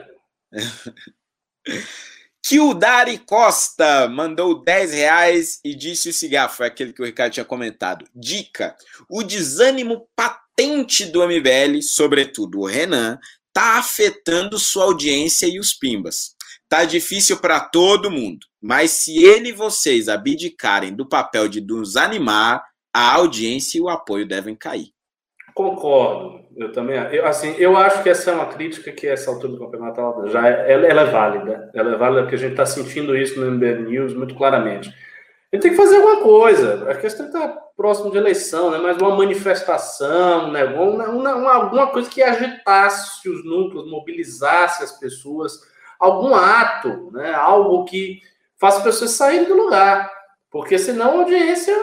Kildari 2.46 3.18
Costa 3.18 4.08
mandou 4.08 4.64
10 4.64 4.94
reais 4.94 5.60
e 5.64 5.76
disse 5.76 6.10
o 6.10 6.14
cigarro, 6.14 6.54
foi 6.54 6.68
aquele 6.68 6.94
que 6.94 7.02
o 7.02 7.06
Ricardo 7.06 7.34
tinha 7.34 7.46
comentado. 7.46 8.06
Dica: 8.16 8.76
o 9.10 9.24
desânimo 9.24 10.08
patente 10.16 11.06
do 11.06 11.24
MBL, 11.28 11.82
sobretudo 11.82 12.60
o 12.60 12.66
Renan, 12.66 13.20
tá 13.52 13.78
afetando 13.78 14.58
sua 14.60 14.86
audiência 14.86 15.48
e 15.48 15.60
os 15.60 15.74
pimbas. 15.74 16.36
Tá 16.70 16.86
difícil 16.86 17.38
para 17.38 17.60
todo 17.60 18.12
mundo, 18.12 18.46
mas 18.62 18.92
se 18.92 19.26
ele 19.26 19.50
e 19.50 19.54
vocês 19.54 20.08
abdicarem 20.08 20.94
do 20.94 21.10
papel 21.10 21.48
de 21.48 21.60
nos 21.60 21.98
animar, 21.98 22.64
a 22.94 23.16
audiência 23.16 23.80
e 23.80 23.82
o 23.82 23.90
apoio 23.90 24.28
devem 24.28 24.56
cair. 24.56 24.90
Concordo, 25.56 26.46
eu 26.56 26.72
também. 26.72 26.96
Eu, 27.12 27.26
assim, 27.26 27.56
eu 27.58 27.76
acho 27.76 28.04
que 28.04 28.10
essa 28.10 28.30
é 28.30 28.34
uma 28.36 28.46
crítica 28.46 28.92
que 28.92 29.08
essa 29.08 29.32
altura 29.32 29.54
do 29.54 29.60
campeonato 29.60 30.28
já 30.28 30.48
é, 30.48 30.72
ela, 30.72 30.86
ela 30.86 31.02
é 31.02 31.06
válida. 31.06 31.72
Ela 31.74 31.96
é 31.96 31.98
válida 31.98 32.22
porque 32.22 32.36
a 32.36 32.40
gente 32.40 32.52
está 32.52 32.66
sentindo 32.68 33.18
isso 33.18 33.40
no 33.40 33.52
MBL 33.52 33.90
News 33.90 34.14
muito 34.14 34.36
claramente. 34.36 34.94
Ele 35.52 35.62
tem 35.62 35.72
que 35.72 35.78
fazer 35.78 35.96
alguma 35.96 36.22
coisa. 36.22 36.90
A 36.92 36.96
questão 36.96 37.26
está 37.26 37.48
próximo 37.76 38.12
de 38.12 38.18
eleição, 38.18 38.70
né? 38.70 38.78
Mas 38.78 38.98
uma 38.98 39.16
manifestação, 39.16 40.52
né? 40.52 40.64
Uma, 40.66 41.10
uma, 41.10 41.54
alguma 41.54 41.88
coisa 41.88 42.10
que 42.10 42.22
agitasse 42.22 43.28
os 43.28 43.44
núcleos, 43.44 43.90
mobilizasse 43.90 44.84
as 44.84 44.92
pessoas 45.00 45.60
algum 46.00 46.34
ato, 46.34 47.12
né? 47.12 47.34
algo 47.34 47.84
que 47.86 48.22
faça 48.58 48.78
as 48.78 48.84
pessoas 48.84 49.12
saírem 49.12 49.48
do 49.48 49.56
lugar, 49.56 50.12
porque 50.50 50.80
senão 50.80 51.12
a 51.12 51.22
audiência 51.22 51.76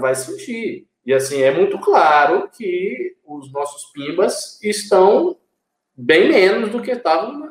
vai 0.00 0.14
sentir. 0.14 0.86
E 1.04 1.12
assim, 1.12 1.40
é 1.40 1.50
muito 1.50 1.78
claro 1.78 2.48
que 2.50 3.16
os 3.24 3.50
nossos 3.52 3.90
pimbas 3.92 4.60
estão 4.62 5.38
bem 5.96 6.28
menos 6.28 6.70
do 6.70 6.82
que 6.82 6.90
estavam 6.90 7.48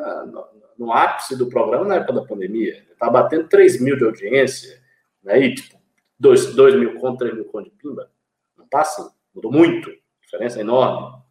no, 0.77 0.91
ápice 0.91 1.35
do 1.35 1.47
programa 1.47 1.85
na 1.85 1.95
época 1.95 2.13
da 2.13 2.25
pandemia. 2.25 2.85
Está 2.91 3.09
batendo 3.09 3.47
3 3.47 3.81
mil 3.81 3.97
de 3.97 4.05
audiência, 4.05 4.81
né? 5.23 5.39
e 5.39 5.55
tipo, 5.55 5.79
2, 6.19 6.55
2 6.55 6.75
mil 6.75 6.99
contra 6.99 7.27
3 7.27 7.35
mil 7.35 7.45
conto 7.45 7.69
de 7.69 7.75
pimba. 7.77 8.11
Não 8.57 8.65
está 8.65 8.81
assim, 8.81 9.07
mudou 9.33 9.51
muito, 9.51 9.91
diferença 10.21 10.59
é 10.59 10.61
enorme. 10.61 11.21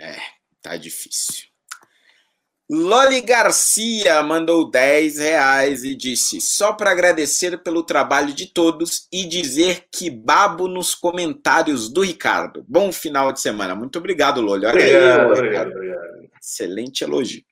É, 0.00 0.16
tá 0.60 0.76
difícil. 0.76 1.51
Loli 2.70 3.20
Garcia 3.20 4.22
mandou 4.22 4.70
10 4.70 5.18
reais 5.18 5.84
e 5.84 5.94
disse: 5.94 6.40
só 6.40 6.72
para 6.72 6.90
agradecer 6.90 7.62
pelo 7.62 7.82
trabalho 7.82 8.32
de 8.32 8.46
todos 8.46 9.06
e 9.12 9.26
dizer 9.26 9.86
que 9.92 10.08
babo 10.08 10.68
nos 10.68 10.94
comentários 10.94 11.88
do 11.88 12.00
Ricardo. 12.02 12.64
Bom 12.66 12.90
final 12.92 13.32
de 13.32 13.40
semana. 13.40 13.74
Muito 13.74 13.98
obrigado, 13.98 14.40
Loli. 14.40 14.64
Olha 14.64 14.74
obrigado, 14.74 15.20
aí, 15.20 15.32
obrigado, 15.32 15.70
obrigado. 15.70 16.02
Excelente 16.40 17.04
elogio. 17.04 17.42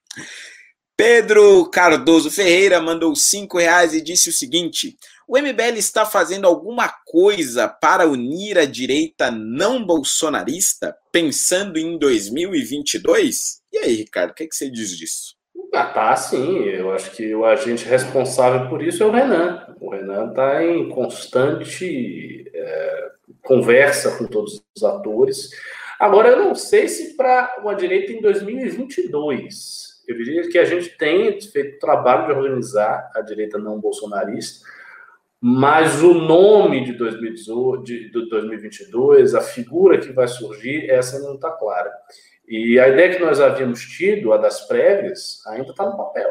Pedro 0.97 1.65
Cardoso 1.71 2.31
Ferreira 2.31 2.81
mandou 2.81 3.15
5 3.15 3.59
reais 3.59 3.95
e 3.95 4.01
disse 4.01 4.29
o 4.29 4.33
seguinte: 4.33 4.97
o 5.27 5.39
MBL 5.39 5.77
está 5.77 6.05
fazendo 6.05 6.47
alguma 6.47 6.89
coisa 7.07 7.69
para 7.69 8.09
unir 8.09 8.59
a 8.59 8.65
direita 8.65 9.31
não 9.31 9.85
bolsonarista, 9.85 10.97
pensando 11.13 11.79
em 11.79 11.99
2022? 11.99 13.60
Aí, 13.83 13.97
Ricardo, 13.97 14.31
o 14.31 14.35
que, 14.35 14.45
é 14.45 14.47
que 14.47 14.55
você 14.55 14.71
diz 14.71 14.97
disso? 14.97 15.37
Ah, 15.73 15.87
tá, 15.87 16.17
sim. 16.17 16.65
Eu 16.65 16.93
acho 16.93 17.11
que 17.13 17.35
o 17.35 17.45
agente 17.45 17.85
responsável 17.85 18.69
por 18.69 18.83
isso 18.83 19.03
é 19.03 19.07
o 19.07 19.11
Renan. 19.11 19.75
O 19.81 19.91
Renan 19.91 20.31
está 20.31 20.65
em 20.65 20.89
constante 20.89 22.51
é, 22.53 23.11
conversa 23.43 24.17
com 24.19 24.27
todos 24.27 24.63
os 24.77 24.83
atores. 24.83 25.51
Agora, 25.99 26.31
eu 26.31 26.37
não 26.37 26.55
sei 26.55 26.89
se 26.89 27.17
para 27.17 27.57
uma 27.63 27.75
direita 27.75 28.13
em 28.13 28.21
2022. 28.21 30.03
Eu 30.09 30.17
diria 30.17 30.49
que 30.49 30.59
a 30.59 30.65
gente 30.65 30.97
tem 30.97 31.41
feito 31.41 31.79
trabalho 31.79 32.27
de 32.27 32.33
organizar 32.33 33.11
a 33.15 33.21
direita 33.21 33.59
não 33.59 33.79
bolsonarista 33.79 34.67
mas 35.41 36.03
o 36.03 36.13
nome 36.13 36.85
de, 36.85 36.93
2018, 36.93 37.83
de, 37.83 38.11
de 38.11 38.29
2022, 38.29 39.35
a 39.35 39.41
figura 39.41 39.99
que 39.99 40.13
vai 40.13 40.29
surgir, 40.29 40.91
essa 40.91 41.19
não 41.21 41.37
está 41.37 41.51
clara. 41.51 41.91
E 42.51 42.81
a 42.81 42.89
ideia 42.89 43.15
que 43.15 43.23
nós 43.23 43.41
havíamos 43.41 43.81
tido, 43.81 44.33
a 44.33 44.37
das 44.37 44.63
prévias, 44.63 45.41
ainda 45.47 45.71
está 45.71 45.85
no 45.85 45.97
papel. 45.97 46.29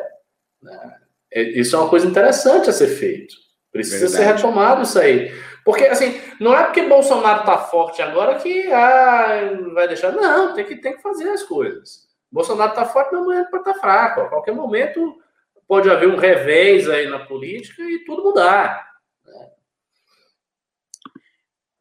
Né? 0.61 0.95
É, 1.31 1.41
isso 1.41 1.77
é 1.77 1.79
uma 1.79 1.87
coisa 1.87 2.05
interessante 2.05 2.69
a 2.69 2.73
ser 2.73 2.87
feito. 2.87 3.33
Precisa 3.71 4.09
Verdade. 4.09 4.23
ser 4.25 4.35
retomado 4.35 4.81
isso 4.81 4.99
aí. 4.99 5.33
Porque, 5.63 5.85
assim, 5.85 6.19
não 6.37 6.53
é 6.53 6.65
porque 6.65 6.81
Bolsonaro 6.81 7.39
está 7.39 7.57
forte 7.59 8.01
agora 8.01 8.35
que 8.35 8.69
ah, 8.69 9.49
vai 9.73 9.87
deixar. 9.87 10.11
Não, 10.11 10.53
tem 10.53 10.65
que, 10.65 10.75
tem 10.75 10.93
que 10.93 11.01
fazer 11.01 11.29
as 11.29 11.43
coisas. 11.43 12.09
Bolsonaro 12.29 12.71
está 12.71 12.83
forte, 12.83 13.13
mas 13.13 13.23
amanhã 13.23 13.47
pode 13.49 13.61
estar 13.61 13.75
tá 13.75 13.79
fraco. 13.79 14.19
A 14.19 14.27
qualquer 14.29 14.53
momento 14.53 15.15
pode 15.69 15.89
haver 15.89 16.09
um 16.09 16.17
revés 16.17 16.89
aí 16.89 17.07
na 17.07 17.19
política 17.19 17.81
e 17.83 18.03
tudo 18.03 18.23
mudar. 18.23 18.89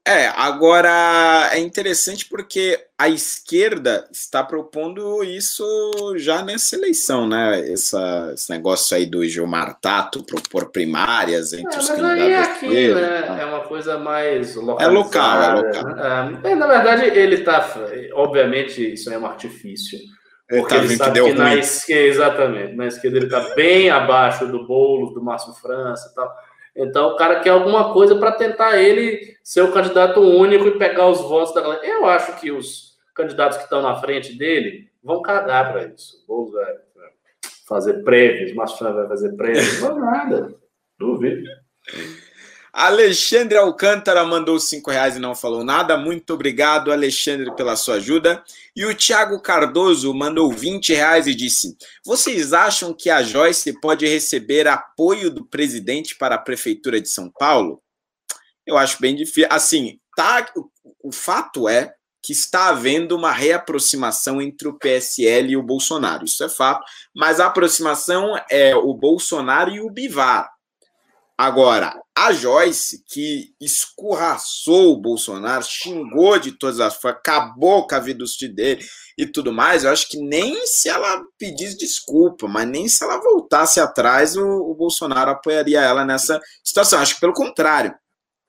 É, 0.09 0.33
agora 0.35 1.51
é 1.53 1.59
interessante 1.59 2.25
porque 2.25 2.83
a 2.97 3.11
esquerda 3.11 4.09
está 4.11 4.43
propondo 4.43 5.23
isso 5.23 5.63
já 6.17 6.43
nessa 6.43 6.77
eleição, 6.77 7.29
né? 7.29 7.71
Essa, 7.71 8.31
esse 8.33 8.49
negócio 8.49 8.97
aí 8.97 9.05
do 9.05 9.23
Gilmar 9.27 9.79
Tato 9.79 10.25
propor 10.25 10.71
primárias 10.71 11.53
entre 11.53 11.75
é, 11.75 11.79
os 11.79 11.91
mas 11.91 12.01
candidatos. 12.01 12.23
Aí 12.23 12.33
é 12.33 12.41
aqui, 12.41 12.95
né? 12.95 13.23
Tá? 13.23 13.39
É 13.39 13.45
uma 13.45 13.61
coisa 13.61 13.99
mais 13.99 14.55
local. 14.55 14.81
É 14.81 14.91
local, 14.91 15.43
é 15.43 15.55
local. 15.57 16.43
É, 16.43 16.55
na 16.55 16.67
verdade, 16.67 17.05
ele 17.05 17.35
está. 17.35 17.71
Obviamente, 18.15 18.95
isso 18.95 19.13
é 19.13 19.19
um 19.19 19.27
artifício. 19.27 19.99
Porque 20.49 20.75
ele, 20.75 20.97
tá 20.97 21.09
ele 21.09 21.21
sabe 21.21 21.21
que, 21.21 21.33
que 21.33 21.39
na 21.39 21.55
esquerda, 21.55 22.09
exatamente, 22.09 22.75
na 22.75 22.87
esquerda 22.87 23.19
ele 23.19 23.27
está 23.27 23.55
bem 23.55 23.91
abaixo 23.91 24.47
do 24.47 24.67
bolo, 24.67 25.13
do 25.13 25.23
Márcio 25.23 25.53
França 25.53 26.09
e 26.11 26.15
tal. 26.15 26.35
Então 26.79 27.09
o 27.09 27.17
cara 27.17 27.41
quer 27.41 27.51
alguma 27.51 27.93
coisa 27.93 28.15
para 28.17 28.31
tentar 28.31 28.79
ele 28.79 29.37
ser 29.43 29.63
o 29.63 29.73
candidato 29.73 30.21
único 30.21 30.69
e 30.69 30.79
pegar 30.79 31.09
os 31.09 31.21
votos 31.23 31.53
da 31.53 31.61
galera. 31.61 31.85
Eu 31.85 32.07
acho 32.07 32.41
que 32.41 32.53
os 32.53 32.97
candidatos 33.15 33.59
que 33.59 33.65
estão 33.65 33.83
na 33.83 33.97
frente 33.97 34.39
dele 34.39 34.89
vão 35.03 35.21
cagar 35.21 35.73
para 35.73 35.87
isso. 35.87 36.25
Vou 36.27 36.53
fazer 37.67 38.05
prévios, 38.05 38.55
Machado 38.55 38.95
vai 38.95 39.09
fazer 39.09 39.37
prévios, 39.37 39.81
não 39.83 39.99
nada. 39.99 40.55
Duvido. 40.97 41.49
Alexandre 42.73 43.57
Alcântara 43.57 44.25
mandou 44.25 44.59
cinco 44.61 44.91
reais 44.91 45.17
e 45.17 45.21
não 45.21 45.35
falou 45.35 45.65
nada. 45.65 45.97
Muito 45.97 46.35
obrigado, 46.35 46.93
Alexandre, 46.93 47.55
pela 47.55 47.77
sua 47.77 47.97
ajuda. 47.97 48.43
E 48.77 48.85
o 48.85 48.95
Thiago 48.95 49.41
Cardoso 49.41 50.13
mandou 50.15 50.53
20 50.53 50.95
reais 50.95 51.27
e 51.27 51.35
disse: 51.35 51.77
Vocês 52.05 52.53
acham 52.53 52.93
que 52.93 53.11
a 53.11 53.23
Joyce 53.23 53.81
pode 53.81 54.07
receber 54.07 54.67
apoio 54.69 55.31
do 55.31 55.45
presidente 55.45 56.17
para 56.17 56.35
a 56.35 56.39
Prefeitura 56.39 57.01
de 57.01 57.09
São 57.09 57.31
Paulo? 57.31 57.83
Eu 58.67 58.77
acho 58.77 59.01
bem 59.01 59.17
difícil. 59.17 59.49
Assim, 59.51 59.99
tá. 60.15 60.47
O, 60.55 60.69
o 61.09 61.13
fato 61.13 61.69
é 61.69 61.95
que 62.23 62.33
está 62.33 62.69
havendo 62.69 63.17
uma 63.17 63.33
reaproximação 63.33 64.43
entre 64.43 64.69
o 64.69 64.75
PSL 64.75 65.53
e 65.53 65.57
o 65.57 65.63
Bolsonaro. 65.63 66.25
Isso 66.25 66.45
é 66.45 66.49
fato, 66.49 66.85
mas 67.15 67.41
a 67.41 67.47
aproximação 67.47 68.39
é 68.51 68.75
o 68.75 68.93
Bolsonaro 68.93 69.71
e 69.71 69.81
o 69.81 69.91
Bivar. 69.91 70.51
Agora, 71.41 71.95
a 72.17 72.33
Joyce, 72.33 73.05
que 73.07 73.55
escorraçou 73.61 74.93
o 74.93 75.01
Bolsonaro, 75.01 75.63
xingou 75.65 76.37
de 76.37 76.51
todas 76.51 76.81
as 76.81 76.97
formas, 76.97 77.21
acabou 77.21 77.87
com 77.87 77.95
a 77.95 78.01
vida 78.01 78.25
dele 78.53 78.85
e 79.17 79.25
tudo 79.25 79.53
mais, 79.53 79.85
eu 79.85 79.93
acho 79.93 80.09
que 80.09 80.19
nem 80.19 80.67
se 80.67 80.89
ela 80.89 81.23
pedisse 81.39 81.79
desculpa, 81.79 82.49
mas 82.49 82.67
nem 82.67 82.89
se 82.89 83.05
ela 83.05 83.21
voltasse 83.21 83.79
atrás, 83.79 84.37
o, 84.37 84.45
o 84.45 84.75
Bolsonaro 84.75 85.31
apoiaria 85.31 85.81
ela 85.81 86.05
nessa 86.05 86.41
situação. 86.65 86.99
Acho 86.99 87.15
que 87.15 87.21
pelo 87.21 87.33
contrário. 87.33 87.95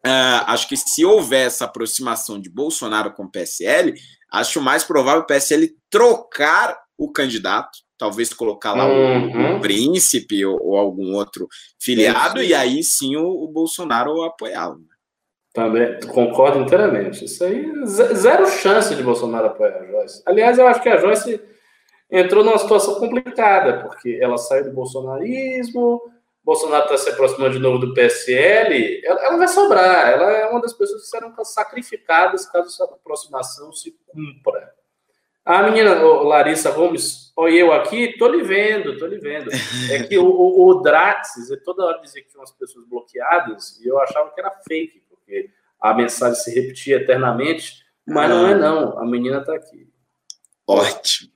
Uh, 0.04 0.42
acho 0.48 0.68
que 0.68 0.78
se 0.78 1.06
houver 1.06 1.46
essa 1.46 1.66
aproximação 1.66 2.42
de 2.42 2.50
Bolsonaro 2.50 3.14
com 3.14 3.26
o 3.26 3.32
PSL, 3.32 3.94
acho 4.32 4.62
mais 4.62 4.84
provável 4.84 5.22
o 5.22 5.28
PSL 5.28 5.76
trocar 5.92 6.76
o 6.98 7.12
candidato 7.12 7.78
talvez 8.00 8.34
colocar 8.34 8.74
lá 8.74 8.88
uhum. 8.88 9.58
o, 9.58 9.60
príncipe 9.60 10.44
ou, 10.46 10.58
ou, 10.60 10.78
algum 10.78 11.14
outro 11.14 11.48
filiado, 11.78 12.42
e 12.42 12.56
aí 12.56 12.82
sim 12.82 13.18
o, 13.18 13.28
o 13.28 13.48
Bolsonaro 13.50 14.24
apoiá-lo. 14.24 14.80
Também 15.54 16.00
concordo 16.08 16.60
inteiramente. 16.60 17.26
Isso 17.26 17.44
aí, 17.44 17.70
zero 17.86 18.48
chance 18.48 18.96
de 18.96 19.04
Bolsonaro 19.04 19.48
apoiar 19.48 19.82
a 19.82 19.86
Joyce. 19.86 20.24
Aliás, 20.26 20.58
eu 20.58 20.66
acho 20.68 20.82
que 20.82 20.90
a 20.90 20.98
Joyce 20.98 21.42
entrou 22.10 22.44
numa 22.44 22.58
situação 22.58 22.96
complicada, 22.96 23.82
porque 23.82 24.18
ela 24.22 24.38
saiu 24.38 24.66
do 24.66 24.72
bolsonarismo, 24.72 26.02
Bolsonaro 26.44 26.86
está 26.86 26.98
se 26.98 27.10
aproximando 27.10 27.54
de 27.54 27.60
novo 27.60 27.78
do 27.78 27.94
PSL, 27.94 29.02
ela, 29.04 29.22
ela, 29.26 29.38
vai 29.38 29.48
sobrar. 29.48 30.10
Ela 30.10 30.32
é 30.32 30.50
uma 30.50 30.62
das 30.62 30.74
pessoas 30.74 31.02
que 31.02 31.08
serão 31.08 31.34
sacrificadas 31.44 32.48
caso 32.48 32.68
essa 32.68 32.86
aproximação 32.86 33.72
se 33.74 33.96
cumpra. 34.08 34.74
A 35.46 35.64
menina 35.64 35.96
Larissa 35.96 36.72
Gomes, 36.72 37.29
olha 37.40 37.54
eu 37.54 37.72
aqui, 37.72 38.18
tô 38.18 38.28
lhe 38.28 38.44
vendo, 38.44 38.98
tô 38.98 39.08
lhe 39.08 39.18
vendo. 39.18 39.50
É 39.90 40.04
que 40.04 40.18
o, 40.18 40.26
o, 40.26 40.70
o 40.70 40.82
Draxis, 40.82 41.48
toda 41.64 41.86
hora 41.86 42.02
dizia 42.02 42.22
que 42.22 42.30
tinha 42.30 42.42
umas 42.42 42.52
pessoas 42.52 42.86
bloqueadas, 42.86 43.80
e 43.80 43.88
eu 43.88 43.98
achava 44.00 44.30
que 44.32 44.40
era 44.42 44.52
fake, 44.68 45.02
porque 45.10 45.50
a 45.80 45.94
mensagem 45.94 46.36
se 46.36 46.54
repetia 46.54 46.98
eternamente, 46.98 47.86
mas 48.06 48.30
ah. 48.30 48.34
não 48.34 48.48
é 48.48 48.56
não, 48.56 49.00
a 49.00 49.06
menina 49.06 49.44
tá 49.44 49.56
aqui. 49.56 49.88
Ótimo. 50.68 51.32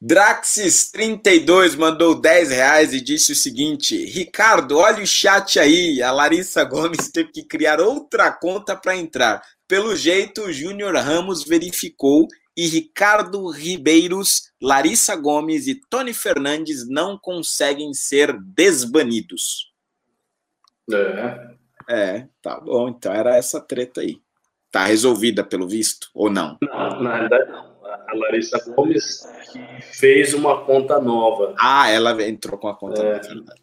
Draxis32 0.00 1.76
mandou 1.76 2.14
10 2.14 2.50
reais 2.50 2.94
e 2.94 3.00
disse 3.00 3.32
o 3.32 3.36
seguinte: 3.36 4.04
Ricardo, 4.04 4.78
olha 4.78 5.02
o 5.02 5.06
chat 5.06 5.58
aí. 5.58 6.00
A 6.00 6.12
Larissa 6.12 6.62
Gomes 6.62 7.10
teve 7.10 7.32
que 7.32 7.42
criar 7.42 7.80
outra 7.80 8.30
conta 8.30 8.76
para 8.76 8.96
entrar. 8.96 9.42
Pelo 9.68 9.94
jeito, 9.94 10.44
o 10.44 10.52
Júnior 10.52 10.96
Ramos 10.96 11.44
verificou 11.44 12.26
e 12.56 12.66
Ricardo 12.66 13.48
Ribeiros, 13.50 14.50
Larissa 14.60 15.14
Gomes 15.14 15.68
e 15.68 15.74
Tony 15.88 16.14
Fernandes 16.14 16.88
não 16.88 17.18
conseguem 17.18 17.92
ser 17.92 18.32
desbanidos. 18.40 19.70
É. 20.90 21.58
É, 21.88 22.28
tá 22.42 22.58
bom. 22.58 22.88
Então 22.88 23.12
era 23.12 23.36
essa 23.36 23.60
treta 23.60 24.00
aí. 24.00 24.20
Tá 24.72 24.84
resolvida 24.84 25.44
pelo 25.44 25.68
visto 25.68 26.08
ou 26.14 26.30
não? 26.30 26.58
Não, 26.62 27.02
na 27.02 27.18
verdade 27.20 27.50
não. 27.50 27.68
A 27.84 28.14
Larissa 28.14 28.58
Gomes 28.74 29.26
fez 29.92 30.32
uma 30.32 30.64
conta 30.64 30.98
nova. 30.98 31.54
Ah, 31.58 31.90
ela 31.90 32.10
entrou 32.26 32.58
com 32.58 32.68
a 32.68 32.74
conta 32.74 33.02
é. 33.02 33.34
nova. 33.34 33.54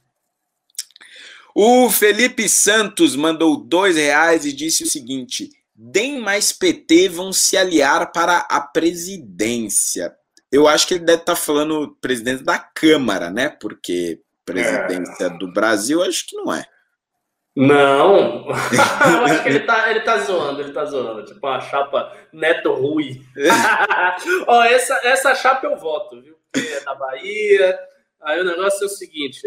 O 1.54 1.90
Felipe 1.90 2.48
Santos 2.48 3.16
mandou 3.16 3.58
dois 3.58 3.96
reais 3.96 4.46
e 4.46 4.54
disse 4.54 4.84
o 4.84 4.88
seguinte: 4.88 5.50
DEM 5.76 6.20
mais 6.20 6.54
PT 6.54 7.10
vão 7.10 7.34
se 7.34 7.58
aliar 7.58 8.12
para 8.12 8.40
a 8.50 8.62
presidência. 8.62 10.16
Eu 10.52 10.68
acho 10.68 10.88
que 10.88 10.94
ele 10.94 11.04
deve 11.04 11.20
estar 11.20 11.36
falando 11.36 11.98
presidente 12.00 12.44
da 12.44 12.58
Câmara, 12.58 13.30
né? 13.30 13.50
Porque 13.50 14.22
presidência 14.46 15.26
é. 15.26 15.30
do 15.38 15.52
Brasil, 15.52 16.02
acho 16.02 16.26
que 16.28 16.38
não 16.38 16.54
é. 16.54 16.66
Não, 17.56 18.48
eu 18.50 19.26
acho 19.26 19.44
que 19.44 19.50
ele 19.50 19.62
tá, 19.62 19.90
ele 19.90 20.02
tá 20.02 20.18
zoando, 20.18 20.62
ele 20.62 20.74
tá 20.74 20.86
zoando. 20.86 21.26
Tipo, 21.26 21.48
uma 21.48 21.62
chapa 21.62 22.14
Neto 22.32 22.74
Rui. 22.74 23.22
Ó, 24.48 24.64
essa, 24.64 25.00
essa 25.04 25.36
chapa 25.36 25.66
eu 25.66 25.78
voto, 25.78 26.22
viu? 26.22 26.38
Porque 26.52 26.68
é 26.68 26.82
da 26.82 26.96
Bahia. 26.96 27.80
Aí 28.22 28.42
o 28.42 28.46
negócio 28.46 28.84
é 28.84 28.86
o 28.88 28.90
seguinte: 28.90 29.42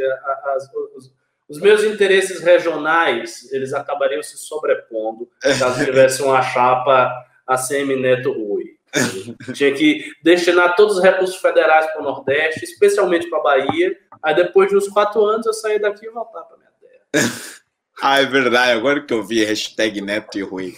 as, 0.44 0.68
os, 0.96 1.12
os 1.48 1.60
meus 1.60 1.82
interesses 1.82 2.40
regionais, 2.40 3.50
eles 3.52 3.72
acabariam 3.72 4.22
se 4.22 4.36
sobrepondo 4.36 5.28
caso 5.58 5.84
tivesse 5.84 6.22
uma 6.22 6.42
chapa 6.42 7.10
ACM 7.46 7.96
Neto 7.96 8.32
Rui. 8.32 8.76
Tinha 9.54 9.72
que 9.72 10.12
destinar 10.22 10.76
todos 10.76 10.96
os 10.96 11.02
recursos 11.02 11.36
federais 11.36 11.86
para 11.86 12.00
o 12.00 12.04
Nordeste, 12.04 12.64
especialmente 12.64 13.28
para 13.28 13.38
a 13.38 13.42
Bahia. 13.42 13.96
Aí 14.22 14.34
depois 14.34 14.68
de 14.68 14.76
uns 14.76 14.88
quatro 14.88 15.24
anos 15.24 15.46
eu 15.46 15.52
sair 15.54 15.78
daqui 15.78 16.06
e 16.06 16.10
voltar 16.10 16.42
para 16.42 16.56
minha 16.56 16.70
terra. 16.80 17.32
ah, 18.02 18.20
é 18.20 18.26
verdade. 18.26 18.72
Agora 18.72 19.04
que 19.04 19.12
eu 19.12 19.22
vi 19.22 19.44
hashtag 19.44 20.00
Neto 20.00 20.38
e 20.38 20.42
Rui. 20.42 20.74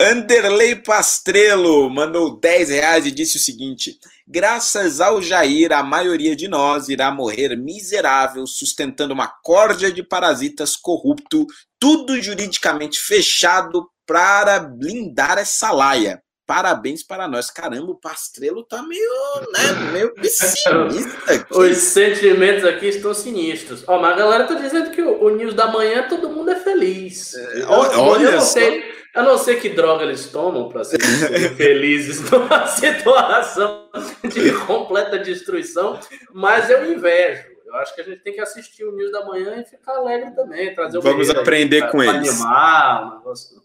Anderley 0.00 0.76
Pastrello 0.76 1.90
mandou 1.90 2.38
10 2.38 2.70
reais 2.70 3.06
e 3.06 3.10
disse 3.10 3.36
o 3.36 3.40
seguinte: 3.40 3.98
Graças 4.32 5.00
ao 5.00 5.20
Jair, 5.20 5.72
a 5.72 5.82
maioria 5.82 6.36
de 6.36 6.46
nós 6.46 6.88
irá 6.88 7.10
morrer 7.10 7.56
miserável, 7.56 8.46
sustentando 8.46 9.12
uma 9.12 9.26
corda 9.26 9.90
de 9.90 10.04
parasitas 10.04 10.76
corrupto, 10.76 11.48
tudo 11.80 12.22
juridicamente 12.22 13.00
fechado 13.00 13.88
para 14.06 14.60
blindar 14.60 15.36
essa 15.36 15.72
laia. 15.72 16.22
Parabéns 16.46 17.02
para 17.02 17.26
nós. 17.26 17.50
Caramba, 17.50 17.90
o 17.90 17.98
Pastrello 17.98 18.62
tá 18.62 18.84
meio, 18.84 19.10
né, 19.52 19.90
meio 19.92 20.14
pessimista 20.20 21.34
aqui. 21.34 21.52
Os 21.52 21.78
sentimentos 21.78 22.64
aqui 22.64 22.86
estão 22.86 23.12
sinistros. 23.12 23.82
Ó, 23.88 23.98
mas 23.98 24.12
a 24.12 24.16
galera 24.16 24.46
tá 24.46 24.54
dizendo 24.54 24.92
que 24.92 25.02
o, 25.02 25.24
o 25.24 25.30
News 25.30 25.54
da 25.54 25.66
manhã 25.72 26.06
todo 26.08 26.30
mundo 26.30 26.52
é 26.52 26.56
feliz. 26.56 27.34
É, 27.34 27.64
olha, 27.66 27.98
olha 27.98 28.24
eu 28.26 28.32
não 28.32 28.40
sei. 28.40 28.99
Eu 29.14 29.24
não 29.24 29.36
sei 29.36 29.58
que 29.58 29.68
droga 29.68 30.04
eles 30.04 30.30
tomam 30.30 30.68
para 30.68 30.84
ser 30.84 31.00
felizes 31.56 32.20
numa 32.30 32.66
situação 32.66 33.88
de 34.24 34.52
completa 34.66 35.18
destruição, 35.18 35.98
mas 36.32 36.70
eu 36.70 36.92
invejo. 36.92 37.50
Eu 37.66 37.76
acho 37.76 37.94
que 37.94 38.00
a 38.00 38.04
gente 38.04 38.22
tem 38.22 38.32
que 38.32 38.40
assistir 38.40 38.84
o 38.84 38.92
News 38.92 39.12
da 39.12 39.24
Manhã 39.24 39.60
e 39.60 39.64
ficar 39.64 39.96
alegre 39.96 40.34
também, 40.34 40.74
trazer 40.74 40.98
o 40.98 41.02
Vamos 41.02 41.30
aprender 41.30 41.84
aí, 41.84 41.90
com 41.90 42.02
eles. 42.02 42.40
Animar, 42.40 43.06
um 43.06 43.18
negócio. 43.18 43.60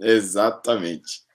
Exatamente. 0.00 1.25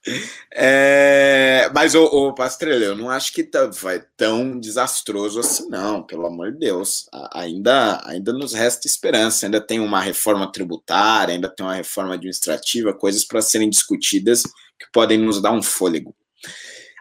É, 0.51 1.69
mas, 1.73 1.95
o, 1.95 2.33
Pastrello, 2.33 2.83
eu 2.83 2.95
não 2.95 3.09
acho 3.09 3.33
que 3.33 3.43
tá, 3.43 3.65
vai 3.67 4.01
tão 4.17 4.59
desastroso 4.59 5.39
assim, 5.39 5.69
não, 5.69 6.03
pelo 6.03 6.25
amor 6.25 6.51
de 6.51 6.59
Deus. 6.59 7.07
Ainda, 7.33 8.01
ainda 8.05 8.33
nos 8.33 8.53
resta 8.53 8.87
esperança, 8.87 9.45
ainda 9.45 9.61
tem 9.61 9.79
uma 9.79 10.01
reforma 10.01 10.51
tributária, 10.51 11.35
ainda 11.35 11.49
tem 11.49 11.65
uma 11.65 11.75
reforma 11.75 12.15
administrativa, 12.15 12.93
coisas 12.93 13.23
para 13.23 13.41
serem 13.41 13.69
discutidas 13.69 14.43
que 14.43 14.87
podem 14.91 15.17
nos 15.17 15.41
dar 15.41 15.51
um 15.51 15.61
fôlego. 15.61 16.13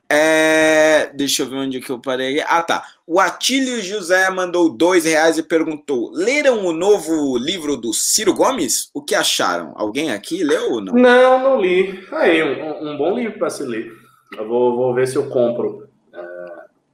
É, 0.07 1.11
deixa 1.15 1.43
eu 1.43 1.49
ver 1.49 1.57
onde 1.57 1.81
que 1.81 1.89
eu 1.89 1.99
parei. 1.99 2.43
Ah, 2.43 2.63
tá. 2.63 2.87
O 3.07 3.19
Atílio 3.19 3.81
José 3.81 4.29
mandou 4.29 4.69
dois 4.69 5.07
reais 5.07 5.39
e 5.39 5.43
perguntou: 5.43 6.11
leram 6.13 6.67
o 6.67 6.73
novo 6.75 7.39
livro 7.39 7.75
do 7.79 7.95
Ciro 7.95 8.35
Gomes? 8.35 8.91
O 8.93 9.01
que 9.01 9.15
acharam? 9.15 9.73
Alguém 9.75 10.13
aqui 10.13 10.45
leu 10.45 10.73
ou 10.73 10.81
não? 10.83 10.93
Não, 10.93 11.43
não 11.43 11.61
li. 11.63 12.07
Aí, 12.13 12.43
um, 12.43 12.91
um 12.91 12.99
bom 12.99 13.15
livro 13.15 13.39
para 13.39 13.49
se 13.49 13.63
ler. 13.63 13.91
Eu 14.37 14.47
vou, 14.47 14.77
vou 14.77 14.95
ver 14.95 15.09
se 15.09 15.17
eu 15.17 15.31
compro. 15.31 15.89
É, 16.13 16.21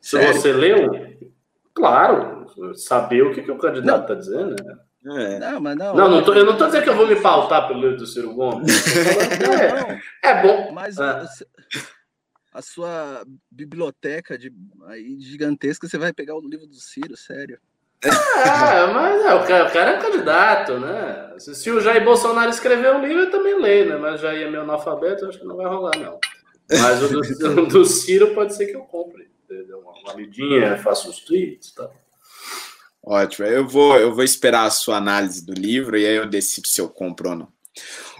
se 0.00 0.10
Sério? 0.10 0.34
você 0.34 0.52
leu, 0.52 0.90
claro, 1.74 2.46
saber 2.76 3.22
o 3.22 3.34
que, 3.34 3.42
que 3.42 3.50
o 3.50 3.58
candidato 3.58 4.02
está 4.02 4.14
dizendo. 4.14 4.54
Né? 4.62 4.78
É. 5.06 5.38
Não, 5.38 5.60
mas 5.60 5.76
não. 5.76 5.94
Não, 5.94 6.08
não 6.08 6.24
tô, 6.24 6.34
eu 6.34 6.44
não 6.44 6.52
estou 6.52 6.66
dizendo 6.66 6.82
que 6.82 6.90
eu 6.90 6.96
vou 6.96 7.06
me 7.06 7.16
pautar 7.16 7.68
pelo 7.68 7.80
livro 7.80 7.96
do 7.96 8.06
Ciro 8.06 8.34
Gomes. 8.34 8.68
é, 10.22 10.30
é 10.30 10.42
bom. 10.42 10.72
Mas 10.72 10.98
ah. 10.98 11.24
a 12.52 12.62
sua 12.62 13.24
biblioteca 13.50 14.36
de, 14.36 14.52
aí, 14.86 15.18
gigantesca, 15.20 15.88
você 15.88 15.96
vai 15.96 16.12
pegar 16.12 16.34
o 16.34 16.46
livro 16.46 16.66
do 16.66 16.74
Ciro, 16.74 17.16
sério. 17.16 17.58
Ah, 18.04 18.92
mas 18.94 19.24
é, 19.24 19.34
o, 19.34 19.46
cara, 19.46 19.68
o 19.68 19.72
cara 19.72 19.90
é 19.92 20.00
candidato, 20.00 20.78
né? 20.78 21.34
Se, 21.38 21.54
se, 21.54 21.70
o 21.70 21.80
Jair 21.80 22.04
Bolsonaro 22.04 22.50
escrever 22.50 22.94
um 22.94 23.00
livro, 23.00 23.24
eu 23.24 23.30
também 23.30 23.60
leio, 23.60 23.88
né? 23.88 23.96
Mas 23.96 24.20
já 24.20 24.32
é 24.32 24.48
meu 24.48 24.62
analfabeto, 24.62 25.26
acho 25.26 25.38
que 25.38 25.44
não 25.44 25.56
vai 25.56 25.66
rolar, 25.66 25.96
não. 25.98 26.18
Mas 26.70 27.02
o 27.02 27.08
do, 27.08 27.66
do 27.66 27.84
Ciro 27.84 28.34
pode 28.34 28.54
ser 28.54 28.66
que 28.66 28.76
eu 28.76 28.82
compre. 28.82 29.28
Uma, 29.50 29.92
uma 29.92 30.12
lidinha, 30.14 30.76
faço 30.76 31.08
os 31.08 31.20
tweets 31.20 31.70
e 31.70 31.74
tal. 31.74 31.92
Ótimo. 33.04 33.46
Eu 33.46 33.66
vou, 33.66 33.96
eu 33.96 34.14
vou 34.14 34.24
esperar 34.24 34.66
a 34.66 34.70
sua 34.70 34.96
análise 34.96 35.44
do 35.44 35.52
livro 35.52 35.96
e 35.96 36.06
aí 36.06 36.16
eu 36.16 36.26
decido 36.26 36.68
se 36.68 36.80
eu 36.80 36.88
compro 36.88 37.30
ou 37.30 37.36
não. 37.36 37.48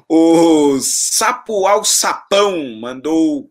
O 0.09 0.79
Sapo 0.81 1.67
ao 1.67 1.85
Sapão 1.85 2.77
mandou 2.81 3.51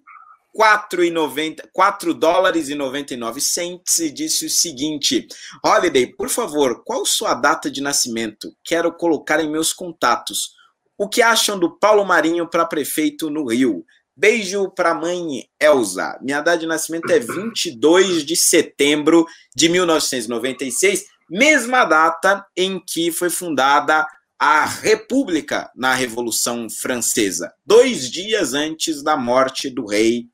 4,90, 0.57 1.69
4 1.71 2.13
dólares 2.15 2.69
e 2.69 2.75
99 2.75 3.39
cents 3.39 3.99
e 3.99 4.09
disse 4.09 4.45
o 4.45 4.49
seguinte: 4.49 5.27
Holiday, 5.63 6.07
por 6.07 6.29
favor, 6.29 6.83
qual 6.83 7.05
sua 7.05 7.35
data 7.35 7.69
de 7.69 7.81
nascimento? 7.81 8.55
Quero 8.63 8.91
colocar 8.91 9.39
em 9.39 9.49
meus 9.49 9.71
contatos. 9.71 10.55
O 10.97 11.07
que 11.07 11.21
acham 11.21 11.59
do 11.59 11.77
Paulo 11.77 12.03
Marinho 12.03 12.47
para 12.47 12.65
prefeito 12.65 13.29
no 13.29 13.45
Rio? 13.45 13.85
Beijo 14.15 14.71
para 14.71 14.95
mãe 14.95 15.47
Elza. 15.61 16.17
Minha 16.23 16.41
data 16.41 16.57
de 16.57 16.65
nascimento 16.65 17.11
é 17.11 17.19
22 17.19 18.25
de 18.25 18.35
setembro 18.35 19.27
de 19.55 19.69
1996 19.69 21.05
mesma 21.29 21.85
data 21.85 22.45
em 22.55 22.79
que 22.79 23.11
foi 23.11 23.29
fundada 23.29 24.05
a 24.39 24.65
República 24.65 25.71
na 25.75 25.93
Revolução 25.93 26.69
Francesa, 26.69 27.53
dois 27.65 28.09
dias 28.09 28.53
antes 28.53 29.01
da 29.01 29.17
morte 29.17 29.69
do 29.69 29.85
rei 29.85 30.27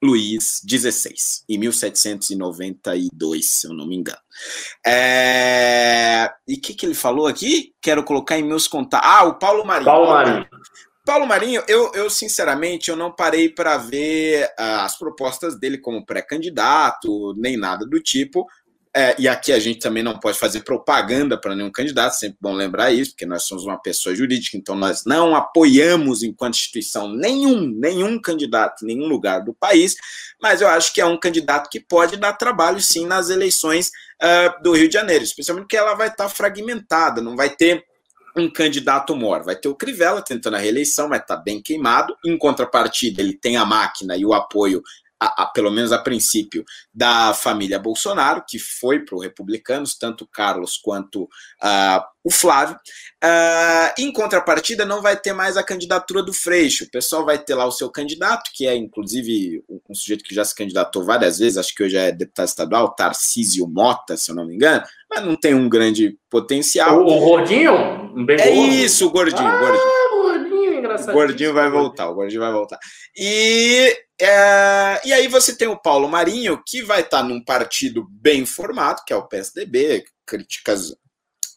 Luís 0.00 0.62
XVI, 0.68 1.14
em 1.48 1.58
1792, 1.58 3.50
se 3.50 3.66
eu 3.66 3.72
não 3.72 3.84
me 3.86 3.96
engano. 3.96 4.18
É... 4.86 6.30
E 6.46 6.54
o 6.54 6.60
que, 6.60 6.72
que 6.72 6.86
ele 6.86 6.94
falou 6.94 7.26
aqui? 7.26 7.74
Quero 7.82 8.04
colocar 8.04 8.38
em 8.38 8.44
meus 8.44 8.68
contatos. 8.68 9.08
Ah, 9.10 9.24
o 9.24 9.34
Paulo 9.34 9.64
Marinho. 9.64 9.86
Paulo 9.86 10.10
Marinho. 10.10 10.46
Paulo 11.04 11.26
Marinho, 11.26 11.64
eu, 11.66 11.90
eu 11.94 12.10
sinceramente 12.10 12.90
eu 12.90 12.96
não 12.96 13.10
parei 13.10 13.48
para 13.48 13.78
ver 13.78 14.44
uh, 14.44 14.82
as 14.82 14.96
propostas 14.96 15.58
dele 15.58 15.78
como 15.78 16.04
pré-candidato, 16.04 17.34
nem 17.36 17.56
nada 17.56 17.86
do 17.86 17.98
tipo, 17.98 18.46
é, 18.94 19.14
e 19.18 19.28
aqui 19.28 19.52
a 19.52 19.58
gente 19.58 19.78
também 19.78 20.02
não 20.02 20.18
pode 20.18 20.38
fazer 20.38 20.60
propaganda 20.60 21.38
para 21.40 21.54
nenhum 21.54 21.70
candidato, 21.70 22.12
sempre 22.12 22.38
bom 22.40 22.52
lembrar 22.52 22.92
isso, 22.92 23.12
porque 23.12 23.26
nós 23.26 23.44
somos 23.44 23.64
uma 23.64 23.80
pessoa 23.80 24.14
jurídica, 24.14 24.56
então 24.56 24.74
nós 24.74 25.04
não 25.04 25.34
apoiamos, 25.34 26.22
enquanto 26.22 26.54
instituição, 26.54 27.08
nenhum, 27.08 27.66
nenhum 27.66 28.20
candidato, 28.20 28.84
nenhum 28.84 29.06
lugar 29.06 29.44
do 29.44 29.54
país, 29.54 29.96
mas 30.40 30.60
eu 30.60 30.68
acho 30.68 30.92
que 30.92 31.00
é 31.00 31.06
um 31.06 31.18
candidato 31.18 31.68
que 31.70 31.80
pode 31.80 32.16
dar 32.16 32.32
trabalho, 32.32 32.80
sim, 32.80 33.06
nas 33.06 33.30
eleições 33.30 33.90
uh, 34.22 34.62
do 34.62 34.72
Rio 34.72 34.88
de 34.88 34.94
Janeiro, 34.94 35.24
especialmente 35.24 35.64
porque 35.64 35.76
ela 35.76 35.94
vai 35.94 36.08
estar 36.08 36.28
fragmentada, 36.28 37.20
não 37.20 37.36
vai 37.36 37.50
ter 37.50 37.84
um 38.36 38.50
candidato 38.50 39.14
maior. 39.16 39.42
Vai 39.42 39.56
ter 39.56 39.68
o 39.68 39.74
Crivella 39.74 40.22
tentando 40.22 40.54
a 40.54 40.60
reeleição, 40.60 41.08
vai 41.08 41.18
estar 41.18 41.36
bem 41.38 41.60
queimado. 41.60 42.16
Em 42.24 42.38
contrapartida, 42.38 43.20
ele 43.20 43.34
tem 43.34 43.56
a 43.56 43.64
máquina 43.64 44.16
e 44.16 44.24
o 44.24 44.32
apoio 44.32 44.82
a, 45.20 45.42
a, 45.42 45.46
pelo 45.46 45.70
menos 45.70 45.92
a 45.92 45.98
princípio, 45.98 46.64
da 46.94 47.34
família 47.34 47.78
Bolsonaro, 47.78 48.44
que 48.46 48.58
foi 48.58 49.00
para 49.00 49.16
os 49.16 49.22
republicanos, 49.22 49.96
tanto 49.96 50.24
o 50.24 50.28
Carlos 50.28 50.76
quanto 50.76 51.24
uh, 51.24 52.02
o 52.22 52.30
Flávio. 52.30 52.76
Uh, 53.24 54.00
em 54.00 54.12
contrapartida, 54.12 54.84
não 54.84 55.02
vai 55.02 55.16
ter 55.16 55.32
mais 55.32 55.56
a 55.56 55.62
candidatura 55.62 56.22
do 56.22 56.32
Freixo. 56.32 56.84
O 56.84 56.90
pessoal 56.90 57.24
vai 57.24 57.38
ter 57.38 57.54
lá 57.54 57.66
o 57.66 57.72
seu 57.72 57.90
candidato, 57.90 58.50
que 58.54 58.66
é 58.66 58.76
inclusive 58.76 59.62
um 59.88 59.94
sujeito 59.94 60.24
que 60.24 60.34
já 60.34 60.44
se 60.44 60.54
candidatou 60.54 61.04
várias 61.04 61.38
vezes, 61.38 61.58
acho 61.58 61.74
que 61.74 61.82
hoje 61.82 61.96
é 61.96 62.12
deputado 62.12 62.46
estadual, 62.46 62.94
Tarcísio 62.94 63.66
Mota, 63.66 64.16
se 64.16 64.30
eu 64.30 64.34
não 64.34 64.46
me 64.46 64.54
engano, 64.54 64.84
mas 65.10 65.24
não 65.24 65.34
tem 65.34 65.54
um 65.54 65.68
grande 65.68 66.18
potencial. 66.30 67.02
O, 67.02 67.16
o 67.16 67.20
Gordinho? 67.20 67.72
Um 68.14 68.26
é 68.30 68.50
isso, 68.50 69.06
o 69.06 69.10
Gordinho, 69.10 69.48
ah, 69.48 69.58
gordinho. 69.58 70.07
O 71.06 71.12
Gordinho 71.12 71.54
vai 71.54 71.70
voltar, 71.70 72.08
o 72.08 72.14
Gordinho 72.14 72.40
vai 72.40 72.52
voltar. 72.52 72.78
E 73.16 73.96
é, 74.20 75.00
e 75.04 75.12
aí 75.12 75.28
você 75.28 75.56
tem 75.56 75.68
o 75.68 75.80
Paulo 75.80 76.08
Marinho, 76.08 76.60
que 76.66 76.82
vai 76.82 77.02
estar 77.02 77.22
num 77.22 77.42
partido 77.42 78.06
bem 78.10 78.44
formado, 78.44 79.04
que 79.06 79.12
é 79.12 79.16
o 79.16 79.28
PSDB, 79.28 80.04
críticas 80.26 80.92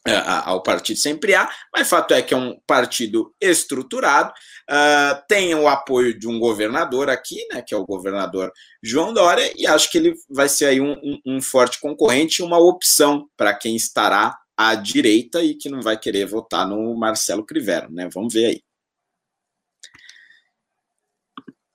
é, 0.06 0.16
ao 0.44 0.62
partido 0.62 0.98
sempre 0.98 1.32
há, 1.32 1.48
mas 1.72 1.88
fato 1.88 2.12
é 2.12 2.20
que 2.20 2.34
é 2.34 2.36
um 2.36 2.58
partido 2.66 3.32
estruturado, 3.40 4.32
uh, 4.68 5.22
tem 5.28 5.54
o 5.54 5.68
apoio 5.68 6.18
de 6.18 6.26
um 6.26 6.40
governador 6.40 7.08
aqui, 7.08 7.46
né, 7.52 7.62
que 7.62 7.72
é 7.72 7.76
o 7.76 7.86
governador 7.86 8.52
João 8.82 9.14
Dória, 9.14 9.52
e 9.56 9.64
acho 9.64 9.88
que 9.90 9.98
ele 9.98 10.14
vai 10.28 10.48
ser 10.48 10.66
aí 10.66 10.80
um, 10.80 10.92
um, 10.94 11.20
um 11.24 11.40
forte 11.40 11.80
concorrente, 11.80 12.42
uma 12.42 12.58
opção 12.58 13.28
para 13.36 13.54
quem 13.54 13.76
estará 13.76 14.36
à 14.56 14.74
direita 14.74 15.40
e 15.40 15.54
que 15.54 15.68
não 15.68 15.80
vai 15.80 15.96
querer 15.96 16.26
votar 16.26 16.66
no 16.66 16.96
Marcelo 16.96 17.46
Crivero, 17.46 17.88
né? 17.92 18.08
Vamos 18.12 18.34
ver 18.34 18.46
aí. 18.46 18.71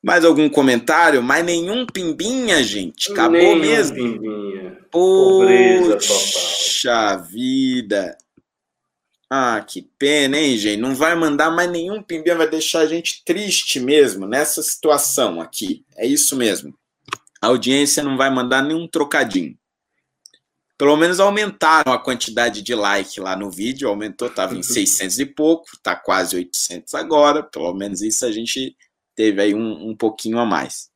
Mais 0.07 0.23
algum 0.23 0.47
comentário? 0.47 1.21
Mais 1.21 1.43
nenhum 1.43 1.85
pimbinha, 1.85 2.63
gente. 2.63 3.11
Acabou 3.11 3.33
nenhum 3.33 3.55
mesmo. 3.59 3.97
Pimbinha. 3.97 4.77
Poxa 4.89 5.97
vida. 7.17 8.17
Ah, 9.29 9.61
que 9.67 9.81
pena, 9.99 10.37
hein, 10.37 10.57
gente? 10.57 10.79
Não 10.79 10.95
vai 10.95 11.13
mandar 11.13 11.51
mais 11.51 11.69
nenhum 11.69 12.01
pimbinha, 12.01 12.37
vai 12.37 12.49
deixar 12.49 12.79
a 12.79 12.85
gente 12.85 13.21
triste 13.25 13.81
mesmo 13.81 14.25
nessa 14.25 14.63
situação 14.63 15.41
aqui. 15.41 15.83
É 15.97 16.07
isso 16.07 16.37
mesmo. 16.37 16.73
A 17.41 17.47
audiência 17.47 18.01
não 18.01 18.15
vai 18.15 18.29
mandar 18.29 18.63
nenhum 18.63 18.87
trocadinho. 18.87 19.57
Pelo 20.77 20.95
menos 20.95 21.19
aumentaram 21.19 21.91
a 21.91 21.99
quantidade 21.99 22.61
de 22.61 22.73
like 22.73 23.19
lá 23.19 23.35
no 23.35 23.51
vídeo, 23.51 23.89
aumentou, 23.89 24.29
estava 24.29 24.55
em 24.55 24.63
600 24.63 25.19
e 25.19 25.25
pouco, 25.25 25.65
está 25.73 25.97
quase 25.97 26.37
800 26.37 26.93
agora. 26.93 27.43
Pelo 27.43 27.73
menos 27.73 28.01
isso 28.01 28.25
a 28.25 28.31
gente 28.31 28.73
teve 29.17 29.41
aí 29.41 29.55
um, 29.55 29.89
um 29.89 29.95
pouquinho 29.95 30.37
a 30.37 30.45
mais. 30.45 30.89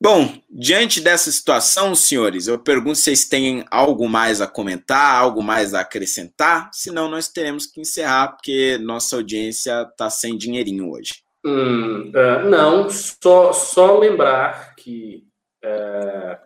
Bom, 0.00 0.32
diante 0.48 1.00
dessa 1.00 1.32
situação, 1.32 1.92
senhores, 1.92 2.46
eu 2.46 2.56
pergunto 2.56 2.94
se 2.94 3.04
vocês 3.04 3.28
têm 3.28 3.64
algo 3.68 4.08
mais 4.08 4.40
a 4.40 4.46
comentar, 4.46 5.16
algo 5.16 5.42
mais 5.42 5.74
a 5.74 5.80
acrescentar, 5.80 6.70
senão 6.72 7.10
nós 7.10 7.26
teremos 7.26 7.66
que 7.66 7.80
encerrar, 7.80 8.28
porque 8.28 8.78
nossa 8.78 9.16
audiência 9.16 9.82
está 9.82 10.08
sem 10.08 10.38
dinheirinho 10.38 10.92
hoje. 10.92 11.14
Hum, 11.44 12.12
uh, 12.14 12.48
não, 12.48 12.88
só, 12.88 13.52
só 13.52 13.98
lembrar 13.98 14.76
que 14.76 15.26
uh, 15.64 16.38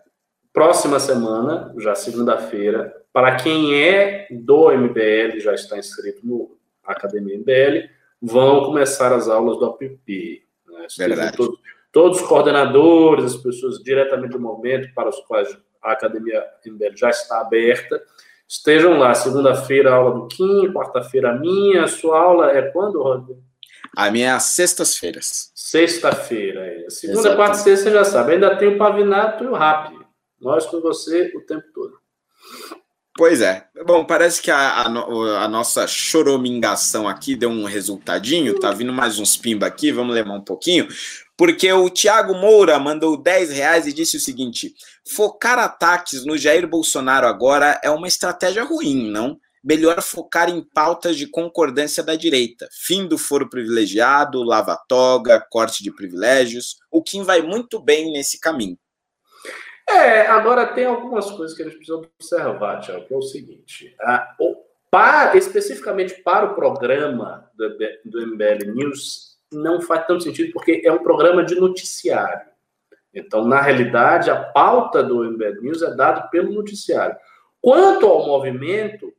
próxima 0.51 0.99
semana, 0.99 1.75
já 1.77 1.95
segunda-feira, 1.95 2.95
para 3.13 3.37
quem 3.37 3.75
é 3.75 4.29
do 4.31 4.71
MBL, 4.71 5.41
já 5.41 5.53
está 5.53 5.77
inscrito 5.77 6.27
no 6.27 6.57
Academia 6.83 7.37
MBL, 7.37 7.91
vão 8.23 8.65
começar 8.65 9.13
as 9.13 9.29
aulas 9.29 9.59
do 9.59 9.67
APP. 9.67 10.45
Né? 10.69 11.33
Todos, 11.37 11.59
todos, 11.91 12.21
os 12.21 12.27
coordenadores, 12.27 13.25
as 13.25 13.37
pessoas 13.37 13.83
diretamente 13.83 14.33
do 14.33 14.41
momento 14.41 14.95
para 14.95 15.09
os 15.09 15.19
quais 15.27 15.57
a 15.83 15.93
Academia 15.93 16.45
MBL 16.65 16.97
já 16.97 17.11
está 17.11 17.41
aberta, 17.41 18.01
estejam 18.49 18.97
lá. 18.97 19.13
Segunda-feira, 19.15 19.93
aula 19.93 20.15
do 20.15 20.29
Kim, 20.29 20.73
quarta-feira 20.73 21.31
a 21.31 21.35
minha. 21.35 21.85
A 21.85 21.89
sua 21.89 22.21
aula 22.21 22.53
é 22.53 22.63
quando, 22.63 23.03
Rodrigo? 23.03 23.43
A 23.97 24.11
minha 24.11 24.29
é 24.29 24.31
às 24.31 24.45
sextas-feiras. 24.45 25.51
Sexta-feira. 25.55 26.65
É. 26.67 26.91
Segunda, 26.91 27.21
Exatamente. 27.21 27.37
quarta 27.37 27.57
e 27.57 27.61
sexta, 27.61 27.85
você 27.85 27.91
já 27.91 28.05
sabe. 28.05 28.33
Ainda 28.33 28.57
tem 28.57 28.69
o 28.69 28.79
Pavinato 28.79 29.45
e 29.45 29.49
o 29.49 29.55
Rap. 29.55 29.93
Nós 30.41 30.65
com 30.67 30.81
você 30.81 31.33
o 31.37 31.41
tempo 31.43 31.65
todo. 31.75 32.02
Pois 33.15 33.43
é. 33.43 33.67
Bom, 33.87 34.07
parece 34.07 34.41
que 34.41 34.51
a, 34.51 34.57
a, 34.57 34.87
a, 34.87 35.49
nossa 35.49 35.87
choromingação 35.87 37.07
aqui 37.07 37.37
deu 37.37 37.51
um 37.51 37.65
resultadinho. 37.65 38.59
Tá 38.59 38.73
vindo 38.73 38.93
mais 38.93 39.19
uns 39.19 39.37
pimba 39.37 39.67
aqui, 39.67 39.93
vamos 39.93 40.15
levar 40.15 40.33
um 40.33 40.45
pouquinho. 40.45 40.89
porque 41.37 41.71
o 41.73 41.91
Tiago 41.91 42.35
Moura 42.35 42.79
mandou 42.79 43.21
10 43.21 43.51
reais 43.51 43.87
e 43.87 43.93
disse 43.93 44.17
o 44.17 44.21
seguinte: 44.21 44.75
focar 45.07 45.59
ataques 45.59 46.25
no 46.25 46.39
Jair 46.39 46.67
Bolsonaro 46.67 47.27
agora 47.27 47.79
é 47.85 47.91
uma 47.91 48.09
estratégia 48.09 48.65
ruim, 48.65 49.11
não? 49.11 49.39
Melhor 49.63 50.01
focar 50.03 50.49
em 50.49 50.61
pautas 50.75 51.17
de 51.17 51.27
concordância 51.27 52.03
da 52.03 52.17
direita. 52.17 52.67
Fim 52.73 53.07
do 53.07 53.19
foro 53.19 53.49
privilegiado, 53.49 54.43
lava-toga, 54.43 55.45
corte 55.51 55.85
de 55.85 55.95
privilégios. 55.95 56.77
O 56.91 57.03
Kim 57.03 57.23
vai 57.23 57.43
muito 57.43 57.79
bem 57.79 58.11
nesse 58.11 58.41
caminho. 58.41 58.77
É, 59.95 60.27
agora 60.27 60.67
tem 60.67 60.85
algumas 60.85 61.31
coisas 61.31 61.57
que 61.57 61.63
a 61.63 61.67
gente 61.67 61.77
precisa 61.77 61.99
observar, 61.99 62.81
Tiago, 62.81 63.07
que 63.07 63.15
é 63.15 63.17
o 63.17 63.23
seguinte: 63.23 63.95
a, 64.01 64.35
o, 64.39 64.57
para, 64.91 65.37
especificamente 65.37 66.23
para 66.23 66.47
o 66.47 66.55
programa 66.55 67.51
do, 67.55 67.69
do 68.05 68.27
MBL 68.27 68.73
News, 68.75 69.39
não 69.53 69.81
faz 69.81 70.07
tanto 70.07 70.25
sentido, 70.25 70.53
porque 70.53 70.83
é 70.85 70.93
um 70.93 71.03
programa 71.03 71.45
de 71.45 71.55
noticiário. 71.55 72.53
Então, 73.15 73.45
na 73.45 73.61
realidade, 73.61 74.31
a 74.31 74.37
pauta 74.37 75.03
do 75.03 75.23
MBL 75.25 75.61
News 75.61 75.83
é 75.83 75.95
dada 75.95 76.23
pelo 76.29 76.53
noticiário. 76.53 77.17
Quanto 77.61 78.07
ao 78.07 78.27
movimento, 78.27 79.13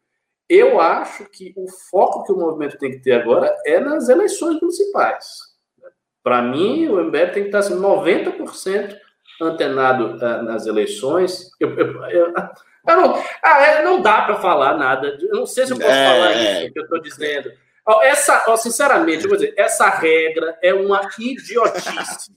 eu 0.50 0.80
acho 0.82 1.26
que 1.30 1.54
o 1.56 1.68
foco 1.90 2.24
que 2.24 2.32
o 2.32 2.38
movimento 2.38 2.78
tem 2.78 2.92
que 2.92 3.00
ter 3.00 3.14
agora 3.14 3.56
é 3.66 3.80
nas 3.80 4.10
eleições 4.10 4.60
municipais. 4.60 5.54
Para 6.24 6.42
mim, 6.42 6.88
o 6.88 7.04
MBL 7.04 7.32
tem 7.34 7.44
que 7.44 7.50
estar 7.50 7.60
assim, 7.60 7.80
90% 7.80 8.98
antenado 9.44 10.18
uh, 10.18 10.44
nas 10.44 10.66
eleições. 10.66 11.50
Eu, 11.60 11.78
eu, 11.78 12.04
eu, 12.10 12.34
eu 12.88 12.98
não, 12.98 13.24
ah, 13.42 13.82
não 13.84 14.02
dá 14.02 14.24
para 14.24 14.36
falar 14.36 14.78
nada. 14.78 15.18
Eu 15.22 15.38
não 15.38 15.46
sei 15.46 15.66
se 15.66 15.72
eu 15.72 15.78
posso 15.78 15.90
é... 15.90 16.08
falar 16.08 16.34
isso 16.34 16.74
que 16.74 16.80
eu 16.80 16.84
estou 16.84 17.02
dizendo. 17.02 17.52
Essa, 18.02 18.58
sinceramente, 18.58 19.24
eu 19.24 19.30
vou 19.30 19.38
dizer, 19.38 19.54
essa 19.58 19.90
regra 19.90 20.58
é 20.62 20.74
uma 20.74 21.02
idiotice. 21.20 22.32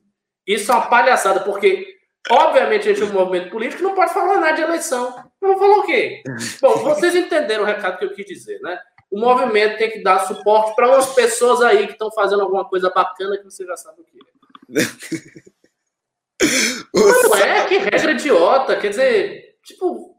Isso 0.47 0.71
é 0.71 0.75
uma 0.75 0.89
palhaçada, 0.89 1.41
porque, 1.41 1.97
obviamente, 2.31 2.89
a 2.89 2.93
gente 2.93 3.03
é 3.03 3.07
um 3.07 3.13
movimento 3.13 3.51
político 3.51 3.83
não 3.83 3.95
pode 3.95 4.13
falar 4.13 4.41
nada 4.41 4.57
de 4.57 4.63
eleição. 4.63 5.15
Vamos 5.41 5.59
falar 5.59 5.79
o 5.79 5.87
quê? 5.87 6.23
Bom, 6.63 6.79
vocês 6.79 7.15
entenderam 7.15 7.65
o 7.65 7.67
recado 7.67 7.99
que 7.99 8.05
eu 8.05 8.15
quis 8.15 8.27
dizer, 8.27 8.61
né? 8.61 8.79
O 9.11 9.21
movimento 9.21 9.79
tem 9.79 9.91
que 9.91 10.03
dar 10.03 10.27
suporte 10.27 10.75
para 10.75 10.89
umas 10.89 11.15
pessoas 11.15 11.63
aí 11.63 11.87
que 11.87 11.93
estão 11.93 12.11
fazendo 12.11 12.43
alguma 12.43 12.65
coisa 12.65 12.91
bacana 12.91 13.39
que 13.39 13.45
você 13.45 13.65
já 13.65 13.77
sabe 13.77 14.01
o 14.01 14.05
que 14.05 14.19
é. 14.19 15.47
Não 16.95 17.37
é, 17.37 17.67
que 17.67 17.79
regra 17.79 18.13
idiota. 18.13 18.77
Quer 18.77 18.91
dizer, 18.91 19.57
tipo, 19.65 20.15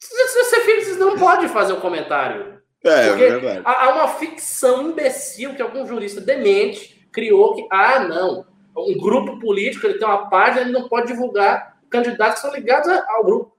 você 0.00 0.44
você 0.44 0.94
não 0.98 1.18
pode 1.18 1.48
fazer 1.48 1.72
um 1.72 1.80
comentário. 1.80 2.60
É, 2.84 3.08
Porque 3.08 3.24
é 3.24 3.30
verdade. 3.30 3.62
Há 3.64 3.90
uma 3.90 4.08
ficção 4.08 4.90
imbecil 4.90 5.54
que 5.54 5.62
algum 5.62 5.86
jurista 5.86 6.20
demente 6.20 7.08
criou 7.12 7.54
que, 7.54 7.66
ah, 7.70 8.00
não, 8.00 8.46
um 8.76 8.96
grupo 8.96 9.38
político 9.38 9.86
ele 9.86 9.98
tem 9.98 10.06
uma 10.06 10.30
página, 10.30 10.62
ele 10.62 10.72
não 10.72 10.88
pode 10.88 11.08
divulgar 11.08 11.78
candidatos 11.90 12.36
que 12.36 12.40
são 12.40 12.54
ligados 12.54 12.88
ao 12.88 13.24
grupo. 13.24 13.56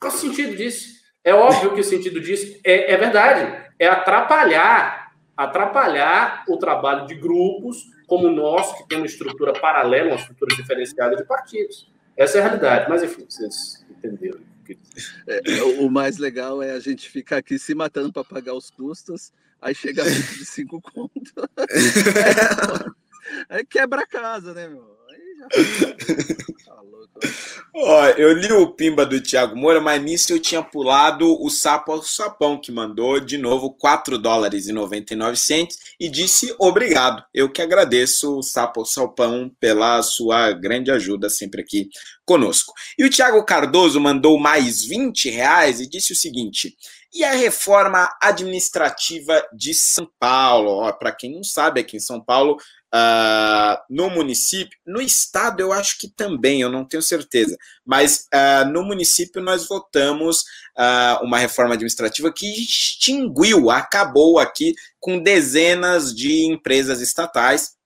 Qual 0.00 0.12
o 0.12 0.16
sentido 0.16 0.54
disso? 0.54 0.96
É 1.24 1.34
óbvio 1.34 1.74
que 1.74 1.80
o 1.80 1.84
sentido 1.84 2.20
disso 2.20 2.60
é, 2.64 2.92
é 2.92 2.96
verdade, 2.96 3.70
é 3.78 3.88
atrapalhar, 3.88 5.12
atrapalhar 5.36 6.44
o 6.48 6.56
trabalho 6.58 7.06
de 7.06 7.16
grupos 7.16 7.78
como 8.06 8.28
o 8.28 8.32
nosso, 8.32 8.76
que 8.78 8.88
tem 8.88 8.98
uma 8.98 9.06
estrutura 9.06 9.52
paralela, 9.52 10.10
uma 10.10 10.20
estrutura 10.20 10.54
diferenciada 10.56 11.16
de 11.16 11.24
partidos. 11.24 11.90
Essa 12.16 12.38
é 12.38 12.40
a 12.40 12.44
realidade. 12.44 12.88
Mas, 12.88 13.02
enfim, 13.02 13.26
vocês 13.28 13.84
entenderam. 13.90 14.40
É, 15.28 15.62
o 15.80 15.88
mais 15.88 16.18
legal 16.18 16.62
é 16.62 16.72
a 16.72 16.80
gente 16.80 17.08
ficar 17.08 17.36
aqui 17.38 17.58
se 17.58 17.74
matando 17.74 18.12
para 18.12 18.24
pagar 18.24 18.54
os 18.54 18.68
custos, 18.70 19.32
aí 19.60 19.74
chega 19.74 20.02
a 20.02 20.04
de 20.04 20.44
cinco 20.44 20.80
contos. 20.80 21.32
É, 23.48 23.56
aí 23.56 23.66
quebra 23.66 24.02
a 24.02 24.06
casa, 24.06 24.54
né, 24.54 24.68
meu? 24.68 24.96
Tá 26.64 26.75
Ó, 27.78 28.06
eu 28.16 28.32
li 28.32 28.50
o 28.52 28.68
Pimba 28.72 29.04
do 29.04 29.20
Thiago 29.20 29.54
Moura, 29.54 29.80
mas 29.80 30.02
nisso 30.02 30.32
eu 30.32 30.40
tinha 30.40 30.62
pulado 30.62 31.36
o 31.42 31.50
Sapo 31.50 31.92
ao 31.92 32.02
Sapão, 32.02 32.58
que 32.58 32.72
mandou 32.72 33.20
de 33.20 33.36
novo 33.36 33.70
4 33.70 34.18
dólares 34.18 34.66
e 34.66 34.72
99 34.72 35.36
centos 35.36 35.76
e 36.00 36.08
disse 36.08 36.54
obrigado. 36.58 37.22
Eu 37.34 37.50
que 37.50 37.60
agradeço 37.60 38.38
o 38.38 38.42
Sapo 38.42 38.80
ao 38.80 38.86
Sapão 38.86 39.50
pela 39.60 40.02
sua 40.02 40.52
grande 40.52 40.90
ajuda 40.90 41.28
sempre 41.28 41.60
aqui 41.60 41.90
conosco. 42.24 42.72
E 42.98 43.04
o 43.04 43.10
Thiago 43.10 43.44
Cardoso 43.44 44.00
mandou 44.00 44.38
mais 44.38 44.82
20 44.82 45.28
reais 45.28 45.78
e 45.78 45.86
disse 45.86 46.14
o 46.14 46.16
seguinte: 46.16 46.74
e 47.14 47.24
a 47.24 47.32
reforma 47.32 48.08
administrativa 48.20 49.42
de 49.52 49.72
São 49.72 50.06
Paulo? 50.18 50.92
Para 50.94 51.12
quem 51.12 51.34
não 51.34 51.44
sabe, 51.44 51.80
aqui 51.80 51.96
em 51.96 52.00
São 52.00 52.20
Paulo 52.20 52.58
Uh, 52.96 53.76
no 53.90 54.08
município, 54.08 54.78
no 54.86 55.02
estado 55.02 55.60
eu 55.60 55.70
acho 55.70 55.98
que 55.98 56.08
também, 56.08 56.62
eu 56.62 56.70
não 56.70 56.82
tenho 56.82 57.02
certeza, 57.02 57.54
mas 57.84 58.26
uh, 58.32 58.66
no 58.70 58.82
município 58.84 59.42
nós 59.42 59.68
votamos 59.68 60.44
uh, 60.78 61.22
uma 61.22 61.36
reforma 61.36 61.74
administrativa 61.74 62.32
que 62.32 62.46
extinguiu, 62.46 63.70
acabou 63.70 64.38
aqui 64.38 64.72
com 64.98 65.18
dezenas 65.18 66.14
de 66.14 66.46
empresas 66.46 67.02
estatais 67.02 67.76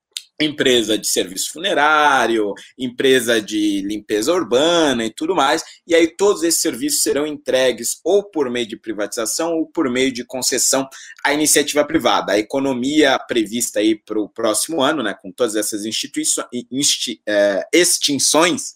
empresa 0.41 0.97
de 0.97 1.07
serviço 1.07 1.53
funerário, 1.53 2.55
empresa 2.79 3.41
de 3.41 3.83
limpeza 3.83 4.33
urbana 4.33 5.05
e 5.05 5.11
tudo 5.11 5.35
mais, 5.35 5.63
e 5.87 5.95
aí 5.95 6.09
todos 6.09 6.43
esses 6.43 6.61
serviços 6.61 7.03
serão 7.03 7.27
entregues 7.27 8.01
ou 8.03 8.25
por 8.25 8.49
meio 8.51 8.67
de 8.67 8.77
privatização 8.77 9.55
ou 9.55 9.67
por 9.67 9.91
meio 9.91 10.13
de 10.13 10.25
concessão 10.25 10.89
à 11.23 11.35
iniciativa 11.35 11.85
privada. 11.85 12.33
A 12.33 12.39
economia 12.39 13.19
prevista 13.19 13.81
aí 13.81 13.95
para 13.95 14.19
o 14.19 14.29
próximo 14.29 14.81
ano, 14.81 15.03
né, 15.03 15.15
com 15.15 15.31
todas 15.31 15.57
essas 15.57 15.85
instituições, 15.85 16.47
insti, 16.71 17.21
é, 17.27 17.67
extinções, 17.73 18.71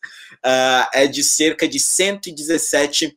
uh, 0.45 0.89
é 0.93 1.07
de 1.07 1.25
cerca 1.25 1.67
de 1.67 1.81
117 1.81 3.17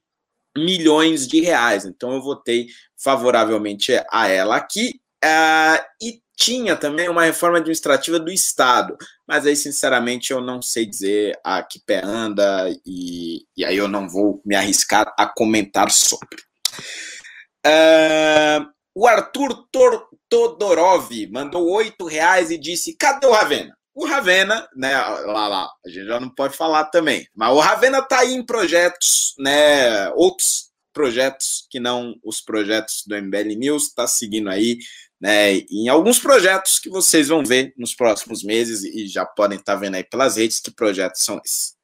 milhões 0.58 1.28
de 1.28 1.42
reais. 1.42 1.86
Então 1.86 2.14
eu 2.14 2.22
votei 2.22 2.68
favoravelmente 2.98 3.94
a 4.10 4.28
ela 4.28 4.56
aqui. 4.56 5.00
Uh, 5.24 5.84
e 6.02 6.22
tinha 6.38 6.76
também 6.76 7.10
uma 7.10 7.24
reforma 7.24 7.58
administrativa 7.58 8.20
do 8.20 8.32
Estado, 8.32 8.96
mas 9.28 9.48
aí, 9.48 9.56
sinceramente, 9.56 10.32
eu 10.32 10.40
não 10.40 10.62
sei 10.62 10.86
dizer 10.86 11.38
a 11.44 11.64
que 11.64 11.80
pé 11.80 12.00
anda 12.04 12.70
e, 12.86 13.44
e 13.58 13.66
aí 13.66 13.76
eu 13.76 13.88
não 13.88 14.08
vou 14.08 14.40
me 14.46 14.56
arriscar 14.56 15.12
a 15.18 15.26
comentar 15.26 15.90
sobre. 15.90 16.38
Uh, 17.66 18.70
o 18.94 19.08
Arthur 19.08 19.68
Tor 19.72 20.08
Todorov 20.30 21.10
mandou 21.32 21.68
oito 21.72 22.06
reais 22.06 22.52
e 22.52 22.58
disse: 22.58 22.96
cadê 22.96 23.26
o 23.26 23.32
Ravena? 23.32 23.76
O 23.96 24.06
Ravena, 24.06 24.70
né, 24.76 24.96
lá, 24.96 25.48
lá, 25.48 25.68
a 25.84 25.90
gente 25.90 26.06
já 26.06 26.20
não 26.20 26.30
pode 26.30 26.56
falar 26.56 26.86
também, 26.86 27.28
mas 27.36 27.52
o 27.52 27.60
Ravena 27.60 28.00
tá 28.00 28.20
aí 28.20 28.36
em 28.36 28.46
projetos, 28.46 29.34
né, 29.40 30.08
outros 30.12 30.68
projetos 30.94 31.68
que 31.70 31.80
não 31.80 32.16
os 32.24 32.42
projetos 32.42 33.04
do 33.08 33.16
MBL 33.16 33.58
News, 33.58 33.92
tá 33.92 34.08
seguindo 34.08 34.50
aí 34.50 34.78
né, 35.20 35.58
em 35.72 35.88
alguns 35.88 36.20
projetos 36.20 36.80
que 36.80 36.90
vocês 36.90 37.28
vão 37.28 37.44
ver 37.44 37.74
nos 37.78 37.96
próximos 37.96 38.44
meses 38.44 38.84
e 38.84 39.08
já 39.08 39.26
podem 39.26 39.58
estar 39.58 39.76
vendo 39.76 39.96
aí 39.96 40.04
pelas 40.04 40.38
redes 40.38 40.60
que 40.60 40.72
projetos 40.72 41.24
são 41.24 41.42
esses. 41.44 41.76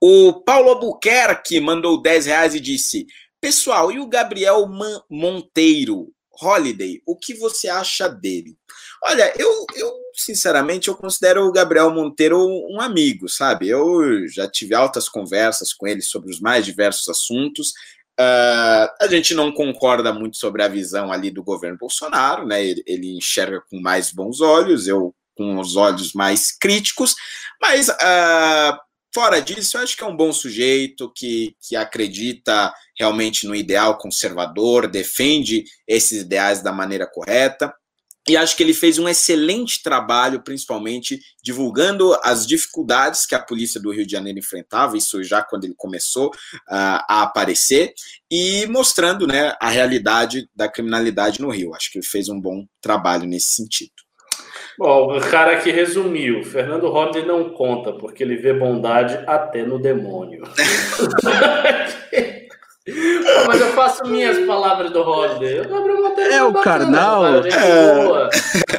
O 0.00 0.42
Paulo 0.42 0.70
Albuquerque 0.70 1.60
mandou 1.60 2.00
10 2.00 2.26
reais 2.26 2.54
e 2.54 2.60
disse: 2.60 3.06
Pessoal, 3.40 3.90
e 3.90 3.98
o 3.98 4.08
Gabriel 4.08 4.66
Man 4.66 5.02
Monteiro, 5.10 6.12
Holiday, 6.42 7.00
o 7.06 7.16
que 7.16 7.32
você 7.34 7.68
acha 7.68 8.08
dele? 8.08 8.58
Olha, 9.02 9.32
eu, 9.38 9.66
eu 9.74 9.92
sinceramente 10.14 10.88
eu 10.88 10.94
considero 10.94 11.46
o 11.46 11.52
Gabriel 11.52 11.90
Monteiro 11.90 12.38
um 12.38 12.80
amigo, 12.80 13.28
sabe? 13.28 13.68
Eu 13.68 14.26
já 14.28 14.50
tive 14.50 14.74
altas 14.74 15.08
conversas 15.08 15.72
com 15.72 15.86
ele 15.86 16.02
sobre 16.02 16.30
os 16.30 16.40
mais 16.40 16.64
diversos 16.64 17.08
assuntos 17.08 17.72
Uh, 18.18 18.88
a 18.98 19.06
gente 19.08 19.34
não 19.34 19.52
concorda 19.52 20.12
muito 20.12 20.38
sobre 20.38 20.62
a 20.62 20.68
visão 20.68 21.12
ali 21.12 21.30
do 21.30 21.42
governo 21.44 21.76
Bolsonaro, 21.78 22.46
né? 22.46 22.64
Ele, 22.64 22.82
ele 22.86 23.16
enxerga 23.16 23.62
com 23.70 23.78
mais 23.80 24.10
bons 24.10 24.40
olhos, 24.40 24.88
eu 24.88 25.14
com 25.36 25.58
os 25.58 25.76
olhos 25.76 26.14
mais 26.14 26.50
críticos, 26.50 27.14
mas 27.60 27.90
uh, 27.90 28.78
fora 29.14 29.40
disso, 29.40 29.76
eu 29.76 29.82
acho 29.82 29.96
que 29.96 30.02
é 30.02 30.06
um 30.06 30.16
bom 30.16 30.32
sujeito 30.32 31.12
que, 31.14 31.54
que 31.60 31.76
acredita 31.76 32.72
realmente 32.98 33.46
no 33.46 33.54
ideal 33.54 33.98
conservador, 33.98 34.88
defende 34.88 35.64
esses 35.86 36.22
ideais 36.22 36.62
da 36.62 36.72
maneira 36.72 37.06
correta. 37.06 37.74
E 38.28 38.36
acho 38.36 38.56
que 38.56 38.62
ele 38.62 38.74
fez 38.74 38.98
um 38.98 39.08
excelente 39.08 39.82
trabalho, 39.82 40.42
principalmente 40.42 41.20
divulgando 41.42 42.12
as 42.24 42.44
dificuldades 42.44 43.24
que 43.24 43.36
a 43.36 43.42
polícia 43.42 43.80
do 43.80 43.92
Rio 43.92 44.04
de 44.04 44.12
Janeiro 44.12 44.40
enfrentava, 44.40 44.96
isso 44.96 45.22
já 45.22 45.42
quando 45.42 45.64
ele 45.64 45.74
começou 45.76 46.28
uh, 46.28 47.02
a 47.08 47.22
aparecer, 47.22 47.94
e 48.28 48.66
mostrando 48.66 49.26
né, 49.26 49.54
a 49.60 49.68
realidade 49.68 50.48
da 50.54 50.68
criminalidade 50.68 51.40
no 51.40 51.50
Rio. 51.50 51.72
Acho 51.74 51.92
que 51.92 51.98
ele 51.98 52.06
fez 52.06 52.28
um 52.28 52.40
bom 52.40 52.66
trabalho 52.80 53.28
nesse 53.28 53.50
sentido. 53.50 53.92
Bom, 54.78 55.16
o 55.16 55.20
cara 55.20 55.58
que 55.60 55.70
resumiu, 55.70 56.42
Fernando 56.42 56.90
Rodney 56.90 57.24
não 57.24 57.48
conta, 57.50 57.92
porque 57.92 58.22
ele 58.22 58.36
vê 58.36 58.52
bondade 58.52 59.14
até 59.26 59.62
no 59.62 59.78
demônio. 59.78 60.42
Mas 63.46 63.60
eu 63.60 63.68
faço 63.72 64.06
minhas 64.06 64.46
palavras 64.46 64.92
do 64.92 65.00
Holiday. 65.00 65.60
O 65.60 65.68
Gabriel 65.68 66.02
Monteiro 66.02 66.32
é, 66.32 66.42
o 66.44 66.52
bacana, 66.52 66.84
carnal. 66.84 67.24
É. 67.44 68.04
boa. 68.04 68.30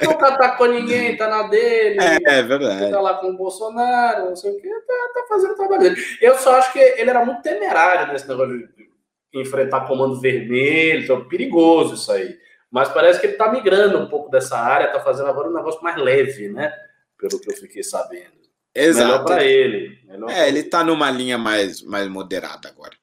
Não 0.03 0.11
atacou 0.11 0.67
ninguém, 0.67 1.17
tá 1.17 1.27
na 1.27 1.43
dele. 1.43 1.99
É, 1.99 2.39
é 2.39 2.43
verdade. 2.43 2.89
Tá 2.89 3.01
lá 3.01 3.15
com 3.15 3.31
o 3.31 3.37
Bolsonaro, 3.37 4.29
não 4.29 4.35
sei 4.35 4.51
o 4.51 4.61
quê, 4.61 4.69
tá, 4.87 4.93
tá 5.13 5.25
fazendo 5.27 5.51
o 5.51 5.55
trabalho 5.55 5.81
dele. 5.81 6.01
Eu 6.21 6.37
só 6.37 6.55
acho 6.55 6.71
que 6.71 6.79
ele 6.79 7.09
era 7.09 7.25
muito 7.25 7.41
temerário 7.41 8.11
nesse 8.11 8.27
negócio 8.27 8.57
de 8.57 8.87
enfrentar 9.33 9.87
comando 9.87 10.21
vermelho, 10.21 11.03
então 11.03 11.27
perigoso 11.27 11.95
isso 11.95 12.11
aí. 12.11 12.37
Mas 12.71 12.89
parece 12.89 13.19
que 13.19 13.27
ele 13.27 13.37
tá 13.37 13.51
migrando 13.51 13.97
um 13.97 14.07
pouco 14.07 14.29
dessa 14.29 14.57
área, 14.57 14.91
tá 14.91 15.01
fazendo 15.01 15.29
agora 15.29 15.49
um 15.49 15.53
negócio 15.53 15.83
mais 15.83 15.97
leve, 15.97 16.49
né? 16.49 16.73
Pelo 17.17 17.39
que 17.41 17.49
eu 17.49 17.55
fiquei 17.55 17.83
sabendo. 17.83 18.37
Exato. 18.73 19.07
Melhor 19.07 19.25
para 19.25 19.43
ele. 19.43 19.99
Melhor 20.05 20.29
é, 20.29 20.47
ele 20.47 20.59
está 20.59 20.83
numa 20.83 21.09
linha 21.09 21.37
mais, 21.37 21.81
mais 21.81 22.07
moderada 22.07 22.69
agora. 22.69 22.95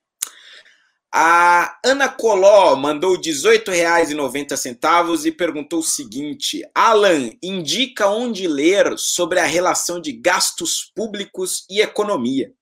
A 1.16 1.78
Ana 1.84 2.08
Coló 2.08 2.74
mandou 2.74 3.12
R$ 3.12 3.20
18,90 3.20 5.26
e 5.26 5.30
perguntou 5.30 5.78
o 5.78 5.82
seguinte: 5.82 6.68
Alan, 6.74 7.30
indica 7.40 8.08
onde 8.08 8.48
ler 8.48 8.98
sobre 8.98 9.38
a 9.38 9.44
relação 9.44 10.00
de 10.00 10.10
gastos 10.10 10.90
públicos 10.92 11.64
e 11.70 11.80
economia. 11.80 12.52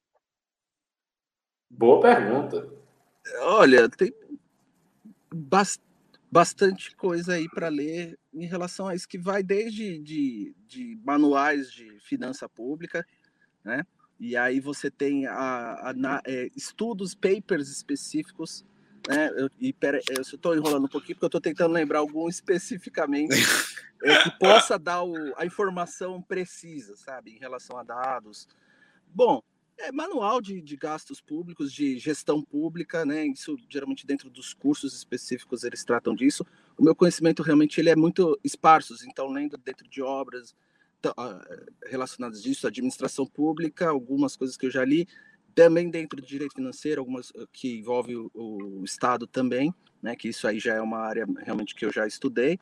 Boa 1.71 2.03
pergunta. 2.03 2.69
Olha, 3.41 3.89
tem 3.89 4.13
bastante 6.31 6.95
coisa 6.95 7.33
aí 7.33 7.49
para 7.49 7.71
ler 7.71 8.19
em 8.35 8.45
relação 8.45 8.87
a 8.87 8.95
isso, 8.95 9.09
que 9.09 9.17
vai 9.17 9.43
desde 9.43 9.99
de, 9.99 10.55
de 10.67 11.01
manuais 11.03 11.73
de 11.73 11.99
finança 12.01 12.47
pública, 12.51 13.03
né? 13.65 13.87
E 14.19 14.37
aí 14.37 14.61
você 14.61 14.91
tem 14.91 15.27
a, 15.27 15.35
a, 15.35 15.91
a 15.91 16.23
é, 16.27 16.49
estudos, 16.55 17.15
papers 17.15 17.69
específicos, 17.69 18.65
né? 19.09 19.31
Eu, 19.37 19.51
e 19.59 19.73
pera, 19.73 20.01
eu 20.09 20.23
estou 20.23 20.55
enrolando 20.55 20.85
um 20.85 20.89
pouquinho 20.89 21.17
porque 21.17 21.25
eu 21.25 21.29
estou 21.29 21.41
tentando 21.41 21.73
lembrar 21.73 21.99
algum 21.99 22.29
especificamente 22.29 23.35
é, 24.03 24.23
que 24.23 24.31
possa 24.39 24.79
dar 24.79 25.03
o, 25.03 25.15
a 25.37 25.45
informação 25.45 26.23
precisa, 26.23 26.97
sabe, 26.97 27.33
em 27.33 27.39
relação 27.39 27.77
a 27.77 27.83
dados. 27.83 28.47
Bom, 29.15 29.43
é 29.79 29.91
manual 29.91 30.41
de, 30.41 30.61
de, 30.61 30.77
gastos 30.77 31.21
públicos, 31.21 31.73
de 31.73 31.99
gestão 31.99 32.43
pública, 32.43 33.05
né? 33.05 33.27
Isso 33.27 33.57
geralmente 33.69 34.07
dentro 34.07 34.31
dos 34.31 34.55
cursos 34.55 34.95
específicos 34.95 35.65
eles 35.65 35.85
tratam 35.85 36.15
disso. 36.15 36.47
O 36.79 36.85
meu 36.85 36.95
conhecimento 36.95 37.43
realmente 37.43 37.81
ele 37.81 37.91
é 37.91 37.97
muito 37.97 38.39
esparso, 38.45 38.95
então 39.07 39.29
lendo 39.29 39.57
dentro 39.57 39.89
de 39.89 40.01
obras 40.01 40.55
relacionadas 41.87 42.43
disso, 42.43 42.67
administração 42.67 43.27
pública, 43.27 43.89
algumas 43.89 44.37
coisas 44.37 44.57
que 44.57 44.67
eu 44.67 44.71
já 44.71 44.85
li, 44.85 45.07
também 45.55 45.91
dentro 45.91 46.21
do 46.21 46.27
direito 46.27 46.55
financeiro, 46.55 47.01
algumas 47.01 47.33
que 47.53 47.79
envolve 47.79 48.17
o, 48.17 48.31
o 48.35 48.85
Estado 48.85 49.27
também, 49.27 49.75
né? 50.03 50.17
Que 50.17 50.29
isso 50.29 50.47
aí 50.47 50.59
já 50.59 50.75
é 50.75 50.81
uma 50.81 50.99
área 50.99 51.27
realmente 51.39 51.75
que 51.75 51.85
eu 51.85 51.93
já 51.93 52.07
estudei, 52.07 52.59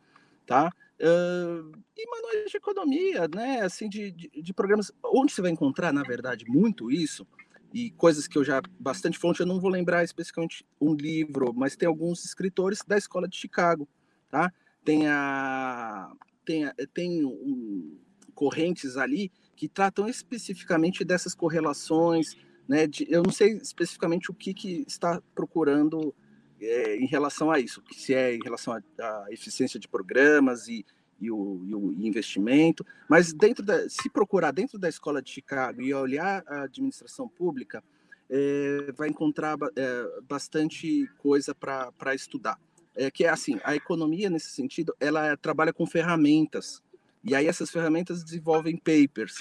tá? 0.46 0.72
Uh, 1.00 1.72
e 1.96 2.10
manuais 2.10 2.50
de 2.50 2.56
economia, 2.56 3.26
né? 3.28 3.62
Assim, 3.62 3.88
de, 3.88 4.10
de, 4.10 4.28
de, 4.42 4.52
programas. 4.52 4.92
Onde 5.02 5.32
você 5.32 5.40
vai 5.40 5.50
encontrar, 5.50 5.92
na 5.92 6.02
verdade, 6.02 6.44
muito 6.46 6.90
isso, 6.90 7.26
e 7.72 7.90
coisas 7.92 8.28
que 8.28 8.36
eu 8.36 8.44
já. 8.44 8.60
Bastante 8.78 9.18
fonte, 9.18 9.40
eu 9.40 9.46
não 9.46 9.60
vou 9.60 9.70
lembrar 9.70 10.04
especificamente 10.04 10.64
um 10.80 10.94
livro, 10.94 11.54
mas 11.54 11.76
tem 11.76 11.88
alguns 11.88 12.24
escritores 12.24 12.80
da 12.86 12.98
escola 12.98 13.26
de 13.26 13.36
Chicago, 13.36 13.88
tá? 14.28 14.52
Tem 14.84 15.06
a. 15.08 16.12
Tem, 16.44 16.64
a, 16.64 16.74
tem 16.92 17.24
um, 17.24 17.96
correntes 18.40 18.96
ali 18.96 19.30
que 19.54 19.68
tratam 19.68 20.08
especificamente 20.08 21.04
dessas 21.04 21.34
correlações, 21.34 22.34
né? 22.66 22.86
De, 22.86 23.06
eu 23.10 23.22
não 23.22 23.30
sei 23.30 23.52
especificamente 23.58 24.30
o 24.30 24.34
que, 24.34 24.54
que 24.54 24.82
está 24.88 25.20
procurando 25.34 26.14
é, 26.58 26.96
em 26.96 27.04
relação 27.04 27.50
a 27.50 27.60
isso, 27.60 27.82
se 27.92 28.14
é 28.14 28.34
em 28.34 28.40
relação 28.42 28.72
à 28.72 29.26
eficiência 29.28 29.78
de 29.78 29.86
programas 29.86 30.68
e, 30.68 30.86
e, 31.20 31.30
o, 31.30 31.62
e, 31.66 31.74
o, 31.74 31.92
investimento, 32.00 32.84
mas 33.10 33.30
dentro 33.34 33.62
da, 33.62 33.86
se 33.90 34.08
procurar 34.08 34.52
dentro 34.52 34.78
da 34.78 34.88
escola 34.88 35.20
de 35.20 35.30
Chicago 35.30 35.82
e 35.82 35.92
olhar 35.92 36.42
a 36.46 36.62
administração 36.62 37.28
pública, 37.28 37.84
é, 38.30 38.90
vai 38.96 39.10
encontrar 39.10 39.58
é, 39.76 40.22
bastante 40.26 41.06
coisa 41.18 41.54
para 41.54 42.14
estudar. 42.14 42.58
É 42.96 43.10
que 43.10 43.24
é 43.24 43.28
assim, 43.28 43.60
a 43.64 43.76
economia 43.76 44.30
nesse 44.30 44.50
sentido, 44.50 44.94
ela 44.98 45.36
trabalha 45.36 45.74
com 45.74 45.86
ferramentas 45.86 46.82
e 47.22 47.34
aí 47.34 47.46
essas 47.46 47.70
ferramentas 47.70 48.24
desenvolvem 48.24 48.76
papers. 48.76 49.34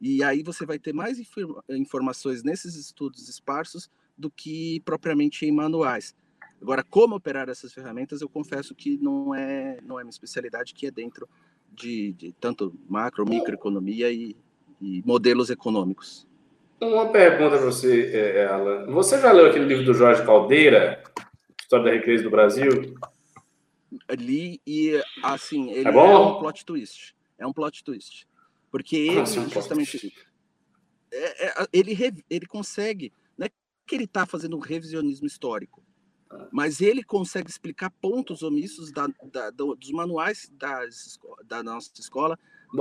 E 0.00 0.22
aí 0.22 0.42
você 0.42 0.66
vai 0.66 0.78
ter 0.78 0.92
mais 0.92 1.18
informações 1.70 2.42
nesses 2.42 2.74
estudos 2.74 3.28
esparsos 3.28 3.88
do 4.18 4.30
que 4.30 4.80
propriamente 4.84 5.46
em 5.46 5.52
manuais. 5.52 6.14
Agora, 6.60 6.84
como 6.84 7.16
operar 7.16 7.48
essas 7.48 7.72
ferramentas, 7.72 8.20
eu 8.20 8.28
confesso 8.28 8.74
que 8.74 8.98
não 8.98 9.34
é, 9.34 9.78
não 9.82 9.98
é 9.98 10.04
minha 10.04 10.10
especialidade, 10.10 10.74
que 10.74 10.86
é 10.86 10.90
dentro 10.90 11.28
de, 11.72 12.12
de 12.12 12.32
tanto 12.32 12.72
macro, 12.88 13.28
microeconomia 13.28 14.12
e, 14.12 14.36
e 14.80 15.02
modelos 15.04 15.50
econômicos. 15.50 16.26
Uma 16.80 17.10
pergunta 17.10 17.56
para 17.56 17.66
você, 17.66 18.10
é, 18.12 18.38
é, 18.38 18.46
Alan. 18.46 18.86
Você 18.86 19.20
já 19.20 19.30
leu 19.32 19.46
aquele 19.46 19.66
livro 19.66 19.84
do 19.84 19.94
Jorge 19.94 20.24
Caldeira, 20.24 21.02
História 21.60 21.84
da 21.84 21.90
Recreio 21.92 22.22
do 22.24 22.30
Brasil? 22.30 22.96
Li 24.10 24.60
e, 24.66 25.00
assim, 25.22 25.70
ele 25.70 25.88
é, 25.88 25.92
é 25.92 26.18
um 26.18 26.38
plot 26.38 26.64
twist. 26.64 27.14
É 27.42 27.46
um 27.46 27.52
plot 27.52 27.82
twist. 27.82 28.26
Porque 28.70 28.96
ele, 28.96 29.20
ah, 29.20 29.24
justamente, 29.24 30.14
é, 31.10 31.48
é, 31.48 31.66
ele, 31.72 32.24
ele 32.30 32.46
consegue, 32.46 33.12
não 33.36 33.46
é 33.46 33.50
que 33.86 33.94
ele 33.94 34.04
está 34.04 34.24
fazendo 34.24 34.56
um 34.56 34.60
revisionismo 34.60 35.26
histórico, 35.26 35.84
mas 36.50 36.80
ele 36.80 37.02
consegue 37.02 37.50
explicar 37.50 37.90
pontos 37.90 38.42
omissos 38.42 38.90
da, 38.90 39.06
da, 39.30 39.50
dos 39.50 39.90
manuais 39.90 40.50
das, 40.54 41.18
da 41.44 41.62
nossa 41.62 41.90
escola 41.98 42.38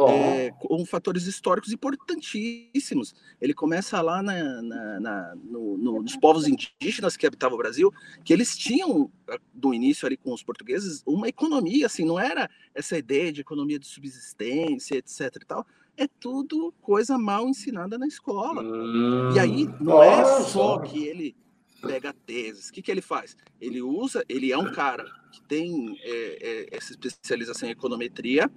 é, 0.08 0.52
com 0.52 0.86
fatores 0.86 1.28
históricos 1.28 1.72
importantíssimos. 1.72 3.14
Ele 3.40 3.54
começa 3.54 4.02
lá 4.02 4.24
na, 4.24 4.62
na, 4.62 5.00
na 5.00 5.36
no, 5.36 5.78
no, 5.78 6.02
nos 6.02 6.16
povos 6.16 6.48
indígenas 6.48 7.18
que 7.18 7.28
habitavam 7.28 7.56
o 7.56 7.62
Brasil, 7.62 7.92
que 8.24 8.32
eles 8.32 8.58
tinham, 8.58 9.12
do 9.54 9.74
início 9.74 10.06
ali 10.06 10.16
com 10.16 10.34
os 10.34 10.44
portugueses, 10.44 11.04
uma 11.06 11.28
economia, 11.28 11.86
assim, 11.86 12.06
não 12.06 12.20
era 12.20 12.50
essa 12.74 12.98
ideia 12.98 13.32
de 13.32 13.42
economia 13.42 13.78
de 13.78 13.88
subsistência, 13.88 14.96
etc 14.96 15.36
e 15.36 15.46
tal, 15.46 15.66
é 15.98 16.08
tudo 16.08 16.74
coisa 16.82 17.18
mal 17.18 17.48
ensinada 17.48 17.98
na 17.98 18.08
escola. 18.08 18.64
Hum, 18.64 19.34
e 19.36 19.40
aí 19.40 19.70
não 19.80 20.02
é 20.02 20.42
só 20.44 20.80
que 20.80 21.04
ele 21.04 21.36
pega 21.82 22.14
teses. 22.26 22.70
O 22.70 22.74
que, 22.74 22.82
que 22.82 22.92
ele 22.92 23.02
faz? 23.02 23.36
Ele 23.60 23.82
usa, 23.82 24.24
ele 24.30 24.52
é 24.52 24.58
um 24.58 24.72
cara 24.72 25.06
que 25.32 25.42
tem 25.44 25.98
é, 26.02 26.70
é, 26.72 26.78
essa 26.78 26.92
especialização 26.92 27.68
em 27.68 27.72
econometria, 27.72 28.50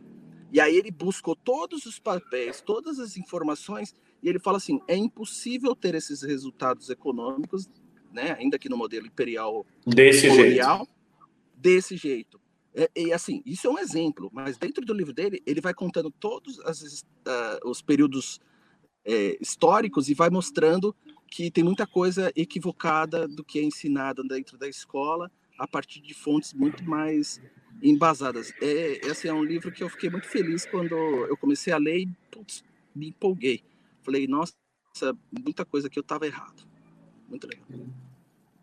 e 0.54 0.60
aí 0.60 0.76
ele 0.76 0.92
buscou 0.92 1.34
todos 1.34 1.84
os 1.84 1.98
papéis, 1.98 2.60
todas 2.60 3.00
as 3.00 3.16
informações, 3.16 3.92
e 4.22 4.28
ele 4.28 4.38
fala 4.38 4.58
assim: 4.58 4.80
é 4.86 4.94
impossível 4.94 5.74
ter 5.74 5.96
esses 5.96 6.22
resultados 6.22 6.88
econômicos, 6.90 7.68
né, 8.12 8.36
ainda 8.38 8.56
que 8.56 8.68
no 8.68 8.76
modelo 8.76 9.04
imperial 9.04 9.66
desse 9.84 10.28
colonial, 10.28 10.76
jeito. 10.76 10.92
desse 11.56 11.96
jeito. 11.96 12.40
É, 12.72 12.88
e 12.94 13.12
assim, 13.12 13.42
isso 13.44 13.66
é 13.66 13.70
um 13.70 13.78
exemplo, 13.80 14.30
mas 14.32 14.56
dentro 14.56 14.84
do 14.84 14.94
livro 14.94 15.12
dele, 15.12 15.42
ele 15.44 15.60
vai 15.60 15.74
contando 15.74 16.08
todos 16.08 16.60
as, 16.60 17.00
uh, 17.00 17.68
os 17.68 17.82
períodos 17.82 18.40
é, 19.04 19.36
históricos 19.40 20.08
e 20.08 20.14
vai 20.14 20.30
mostrando 20.30 20.94
que 21.26 21.50
tem 21.50 21.64
muita 21.64 21.84
coisa 21.84 22.32
equivocada 22.36 23.26
do 23.26 23.44
que 23.44 23.58
é 23.58 23.62
ensinada 23.64 24.22
dentro 24.22 24.56
da 24.56 24.68
escola 24.68 25.28
a 25.58 25.66
partir 25.66 26.00
de 26.00 26.14
fontes 26.14 26.52
muito 26.52 26.84
mais 26.84 27.40
embasadas. 27.82 28.52
É, 28.60 29.00
esse 29.06 29.28
é 29.28 29.32
um 29.32 29.44
livro 29.44 29.70
que 29.70 29.82
eu 29.82 29.88
fiquei 29.88 30.10
muito 30.10 30.28
feliz 30.28 30.66
quando 30.66 30.94
eu 30.94 31.36
comecei 31.36 31.72
a 31.72 31.78
ler 31.78 31.98
e 32.00 32.08
putz, 32.30 32.64
me 32.94 33.08
empolguei. 33.08 33.62
Falei, 34.02 34.26
nossa, 34.26 34.54
muita 35.30 35.64
coisa 35.64 35.88
que 35.88 35.98
eu 35.98 36.02
estava 36.02 36.26
errado. 36.26 36.62
Muito 37.28 37.46
legal. 37.46 37.66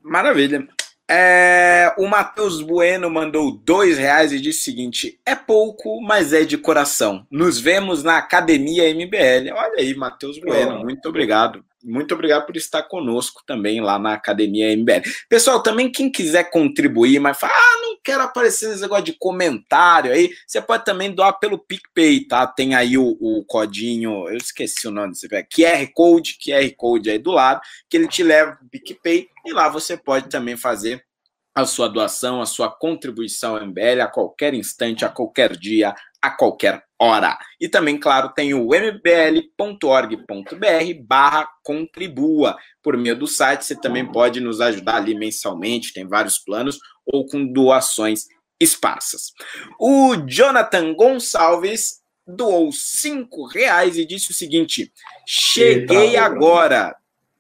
Maravilha. 0.03 0.67
É, 1.09 1.93
o 1.97 2.07
Matheus 2.07 2.61
Bueno 2.61 3.09
mandou 3.09 3.51
dois 3.51 3.97
reais 3.97 4.31
e 4.31 4.39
disse 4.39 4.61
o 4.61 4.63
seguinte: 4.63 5.19
é 5.25 5.35
pouco, 5.35 5.99
mas 5.99 6.31
é 6.31 6.45
de 6.45 6.57
coração. 6.57 7.27
Nos 7.29 7.59
vemos 7.59 8.01
na 8.01 8.17
Academia 8.17 8.89
MBL. 8.93 9.51
Olha 9.53 9.75
aí, 9.77 9.93
Matheus 9.93 10.39
Bueno, 10.39 10.79
muito 10.79 11.09
obrigado. 11.09 11.65
Muito 11.83 12.13
obrigado 12.13 12.45
por 12.45 12.55
estar 12.55 12.83
conosco 12.83 13.41
também 13.45 13.81
lá 13.81 13.97
na 13.97 14.13
Academia 14.13 14.75
MBL. 14.75 15.01
Pessoal, 15.27 15.61
também 15.63 15.91
quem 15.91 16.11
quiser 16.11 16.49
contribuir, 16.49 17.19
mas 17.19 17.39
fala, 17.39 17.53
ah, 17.53 17.81
não 17.81 17.97
quero 18.03 18.23
aparecer 18.23 18.69
nesse 18.69 18.81
negócio 18.81 19.05
de 19.05 19.13
comentário 19.13 20.11
aí, 20.11 20.29
você 20.45 20.61
pode 20.61 20.85
também 20.85 21.13
doar 21.13 21.39
pelo 21.39 21.57
PicPay, 21.57 22.27
tá? 22.27 22.47
Tem 22.47 22.75
aí 22.75 22.97
o, 22.97 23.17
o 23.19 23.43
codinho, 23.45 24.27
eu 24.29 24.37
esqueci 24.37 24.87
o 24.87 24.91
nome, 24.91 25.15
você 25.15 25.27
QR 25.27 25.87
Code, 25.93 26.37
QR 26.43 26.73
Code 26.75 27.09
aí 27.09 27.17
do 27.17 27.31
lado, 27.31 27.61
que 27.89 27.97
ele 27.97 28.07
te 28.07 28.23
leva 28.23 28.53
para 28.53 28.65
o 28.65 28.69
PicPay 28.69 29.27
e 29.45 29.53
lá 29.53 29.69
você 29.69 29.97
pode 29.97 30.29
também 30.29 30.57
fazer 30.57 31.03
a 31.53 31.65
sua 31.65 31.87
doação, 31.87 32.41
a 32.41 32.45
sua 32.45 32.69
contribuição 32.69 33.59
MBL 33.59 34.01
a 34.01 34.07
qualquer 34.07 34.53
instante, 34.53 35.03
a 35.03 35.09
qualquer 35.09 35.55
dia, 35.57 35.93
a 36.21 36.29
qualquer 36.29 36.83
hora. 37.01 37.37
E 37.59 37.67
também, 37.67 37.99
claro, 37.99 38.29
tem 38.29 38.53
o 38.53 38.73
mbl.org.br 38.73 40.23
barra 41.03 41.49
contribua. 41.63 42.55
Por 42.83 42.95
meio 42.95 43.17
do 43.17 43.25
site, 43.25 43.65
você 43.65 43.75
também 43.75 44.09
pode 44.09 44.39
nos 44.39 44.61
ajudar 44.61 44.97
ali 44.97 45.15
mensalmente, 45.15 45.93
tem 45.93 46.07
vários 46.07 46.37
planos, 46.37 46.77
ou 47.05 47.25
com 47.25 47.51
doações 47.51 48.27
esparsas. 48.59 49.33
O 49.79 50.15
Jonathan 50.27 50.93
Gonçalves 50.93 52.01
doou 52.27 52.71
cinco 52.71 53.47
reais 53.47 53.97
e 53.97 54.05
disse 54.05 54.29
o 54.29 54.35
seguinte: 54.35 54.93
cheguei 55.25 56.17
agora. 56.17 56.95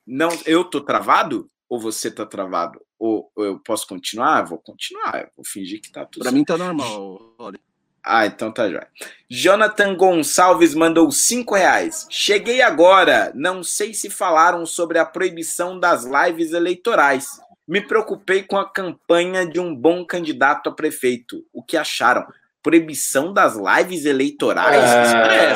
Não, 0.05 0.29
eu 0.47 0.63
tô 0.63 0.81
travado? 0.81 1.47
Ou 1.69 1.79
você 1.79 2.09
tá 2.09 2.25
travado? 2.25 2.81
Ou, 2.97 3.31
ou 3.35 3.45
eu 3.45 3.59
posso 3.59 3.87
continuar? 3.87 4.41
Vou 4.41 4.57
continuar. 4.57 5.29
Vou 5.37 5.45
fingir 5.45 5.79
que 5.79 5.91
tá 5.91 6.05
tudo. 6.05 6.23
Para 6.23 6.31
mim 6.31 6.43
tá 6.43 6.57
normal, 6.57 7.35
Olha. 7.37 7.59
Ah, 8.03 8.25
então 8.25 8.51
tá 8.51 8.69
já. 8.69 8.87
Jonathan 9.29 9.95
Gonçalves 9.95 10.73
mandou 10.73 11.11
cinco 11.11 11.55
reais. 11.55 12.07
Cheguei 12.09 12.61
agora. 12.61 13.31
Não 13.35 13.63
sei 13.63 13.93
se 13.93 14.09
falaram 14.09 14.65
sobre 14.65 14.97
a 14.97 15.05
proibição 15.05 15.79
das 15.79 16.03
lives 16.03 16.51
eleitorais. 16.51 17.39
Me 17.67 17.79
preocupei 17.79 18.43
com 18.43 18.57
a 18.57 18.67
campanha 18.67 19.45
de 19.45 19.59
um 19.59 19.75
bom 19.75 20.03
candidato 20.03 20.69
a 20.69 20.73
prefeito. 20.73 21.45
O 21.53 21.63
que 21.63 21.77
acharam? 21.77 22.25
Proibição 22.61 23.31
das 23.31 23.55
lives 23.55 24.05
eleitorais? 24.05 24.83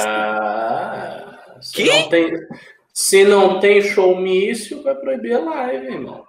Ah, 0.07 1.25
se, 1.61 1.73
que? 1.73 1.85
Não 1.85 2.09
tem, 2.09 2.33
se 2.93 3.25
não 3.25 3.59
tem 3.59 3.81
showmício, 3.81 4.83
vai 4.83 4.95
proibir 4.95 5.33
a 5.33 5.39
live, 5.39 5.87
irmão. 5.87 6.24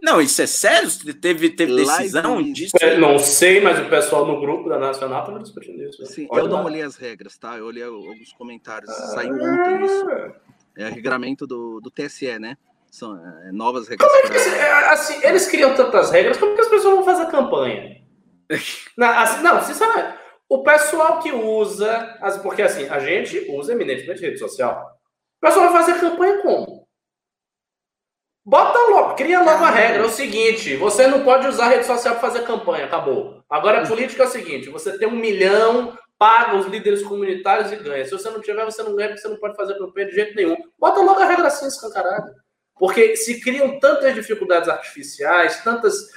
Não, 0.00 0.20
isso 0.20 0.40
é 0.40 0.46
sério? 0.46 0.88
Teve, 1.20 1.50
teve 1.50 1.74
decisão 1.74 2.40
disso? 2.40 2.76
Não 2.98 3.18
sei, 3.18 3.60
mas 3.60 3.80
o 3.80 3.88
pessoal 3.88 4.26
no 4.26 4.40
grupo 4.40 4.68
da 4.68 4.78
Nacional 4.78 5.20
estava 5.20 5.40
discutindo 5.40 5.82
isso. 5.82 6.06
Sim, 6.06 6.28
eu 6.32 6.46
não 6.46 6.64
olhei 6.64 6.82
as 6.82 6.96
regras, 6.96 7.36
tá? 7.36 7.58
Eu 7.58 7.66
olhei 7.66 7.82
alguns 7.82 8.32
comentários. 8.32 8.90
Ah, 8.90 9.06
Saiu 9.08 9.34
ontem 9.34 9.84
isso. 9.84 10.06
É 10.76 10.88
regramento 10.88 11.46
do, 11.46 11.80
do 11.80 11.90
TSE, 11.90 12.38
né? 12.38 12.56
São 12.90 13.16
é, 13.16 13.50
novas 13.52 13.88
regras. 13.88 14.08
Como 14.08 14.20
é 14.20 14.30
que, 14.30 14.50
pra... 14.50 14.92
assim, 14.92 15.20
eles 15.26 15.48
criam 15.48 15.74
tantas 15.74 16.10
regras, 16.10 16.38
como 16.38 16.52
é 16.52 16.54
que 16.54 16.60
as 16.60 16.68
pessoas 16.68 16.94
vão 16.94 17.04
fazer 17.04 17.26
campanha? 17.26 18.00
não, 18.96 19.08
assim, 19.08 19.42
não, 19.42 19.60
sinceramente, 19.62 20.16
o 20.48 20.62
pessoal 20.62 21.18
que 21.18 21.30
usa, 21.32 22.16
porque 22.42 22.62
assim, 22.62 22.88
a 22.88 22.98
gente 23.00 23.50
usa 23.50 23.72
eminentemente 23.72 24.22
rede 24.22 24.38
social. 24.38 24.96
O 25.36 25.46
pessoal 25.46 25.70
vai 25.70 25.82
fazer 25.82 26.00
campanha 26.00 26.40
como? 26.40 26.87
Bota 28.48 28.78
logo, 28.88 29.14
cria 29.14 29.42
logo 29.42 29.62
a 29.62 29.68
regra. 29.68 30.04
É 30.04 30.06
o 30.06 30.08
seguinte: 30.08 30.74
você 30.76 31.06
não 31.06 31.22
pode 31.22 31.46
usar 31.46 31.68
rede 31.68 31.84
social 31.84 32.16
para 32.16 32.30
fazer 32.30 32.46
campanha, 32.46 32.86
acabou. 32.86 33.44
Agora 33.50 33.82
a 33.82 33.86
política 33.86 34.22
é 34.22 34.26
o 34.26 34.30
seguinte: 34.30 34.70
você 34.70 34.96
tem 34.96 35.06
um 35.06 35.16
milhão, 35.16 35.98
paga 36.18 36.56
os 36.56 36.64
líderes 36.64 37.02
comunitários 37.02 37.70
e 37.70 37.76
ganha. 37.76 38.06
Se 38.06 38.10
você 38.10 38.30
não 38.30 38.40
tiver, 38.40 38.64
você 38.64 38.82
não 38.82 38.96
ganha, 38.96 39.08
porque 39.10 39.20
você 39.20 39.28
não 39.28 39.36
pode 39.36 39.54
fazer 39.54 39.76
campanha 39.76 40.06
de 40.06 40.14
jeito 40.14 40.34
nenhum. 40.34 40.56
Bota 40.78 41.02
logo 41.02 41.20
a 41.20 41.26
regra 41.26 41.48
assim, 41.48 41.66
escancarada. 41.66 42.34
Porque 42.78 43.16
se 43.16 43.38
criam 43.38 43.78
tantas 43.78 44.14
dificuldades 44.14 44.70
artificiais, 44.70 45.62
tantas 45.62 46.08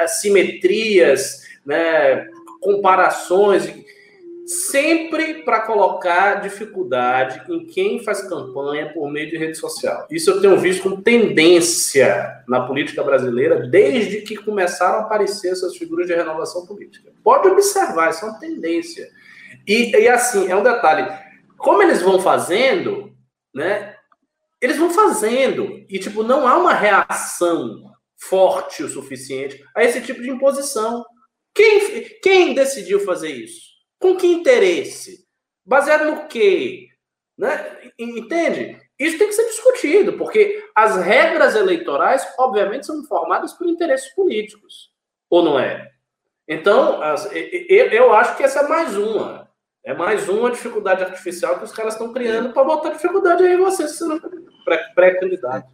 assimetrias, 0.00 1.42
né, 1.64 2.26
comparações 2.60 3.72
sempre 4.46 5.42
para 5.42 5.62
colocar 5.62 6.36
dificuldade 6.36 7.42
em 7.52 7.66
quem 7.66 8.02
faz 8.04 8.22
campanha 8.28 8.92
por 8.92 9.10
meio 9.10 9.28
de 9.28 9.36
rede 9.36 9.58
social. 9.58 10.06
Isso 10.08 10.30
eu 10.30 10.40
tenho 10.40 10.56
visto 10.56 10.84
como 10.84 11.02
tendência 11.02 12.44
na 12.46 12.64
política 12.64 13.02
brasileira 13.02 13.66
desde 13.66 14.22
que 14.22 14.36
começaram 14.36 14.98
a 14.98 15.02
aparecer 15.02 15.50
essas 15.50 15.76
figuras 15.76 16.06
de 16.06 16.14
renovação 16.14 16.64
política. 16.64 17.12
Pode 17.24 17.48
observar, 17.48 18.10
isso 18.10 18.24
é 18.24 18.28
uma 18.28 18.38
tendência. 18.38 19.10
E, 19.66 19.90
e 19.90 20.08
assim, 20.08 20.48
é 20.48 20.54
um 20.54 20.62
detalhe. 20.62 21.12
Como 21.58 21.82
eles 21.82 22.00
vão 22.00 22.20
fazendo, 22.20 23.12
né? 23.52 23.96
Eles 24.60 24.78
vão 24.78 24.90
fazendo. 24.90 25.84
E, 25.88 25.98
tipo, 25.98 26.22
não 26.22 26.46
há 26.46 26.56
uma 26.56 26.72
reação 26.72 27.82
forte 28.16 28.84
o 28.84 28.88
suficiente 28.88 29.62
a 29.74 29.82
esse 29.82 30.00
tipo 30.02 30.22
de 30.22 30.30
imposição. 30.30 31.04
Quem, 31.52 32.04
quem 32.22 32.54
decidiu 32.54 33.00
fazer 33.00 33.30
isso? 33.30 33.75
Com 33.98 34.16
que 34.16 34.26
interesse? 34.26 35.26
Baseado 35.64 36.04
no 36.04 36.26
quê? 36.26 36.88
Né? 37.36 37.90
Entende? 37.98 38.80
Isso 38.98 39.18
tem 39.18 39.28
que 39.28 39.34
ser 39.34 39.44
discutido, 39.44 40.14
porque 40.14 40.64
as 40.74 40.96
regras 40.96 41.54
eleitorais, 41.54 42.26
obviamente, 42.38 42.86
são 42.86 43.04
formadas 43.04 43.52
por 43.52 43.66
interesses 43.66 44.08
políticos. 44.14 44.90
Ou 45.28 45.44
não 45.44 45.58
é? 45.58 45.90
Então, 46.48 47.00
eu 47.92 48.14
acho 48.14 48.36
que 48.36 48.42
essa 48.42 48.60
é 48.60 48.68
mais 48.68 48.96
uma. 48.96 49.50
É 49.84 49.94
mais 49.94 50.28
uma 50.28 50.50
dificuldade 50.50 51.04
artificial 51.04 51.58
que 51.58 51.64
os 51.64 51.72
caras 51.72 51.94
estão 51.94 52.12
criando 52.12 52.52
para 52.52 52.64
botar 52.64 52.90
dificuldade 52.90 53.44
aí 53.44 53.54
em 53.54 53.58
você, 53.58 53.86
se 53.86 54.04
não 54.04 54.20
pré-candidato. 54.94 55.68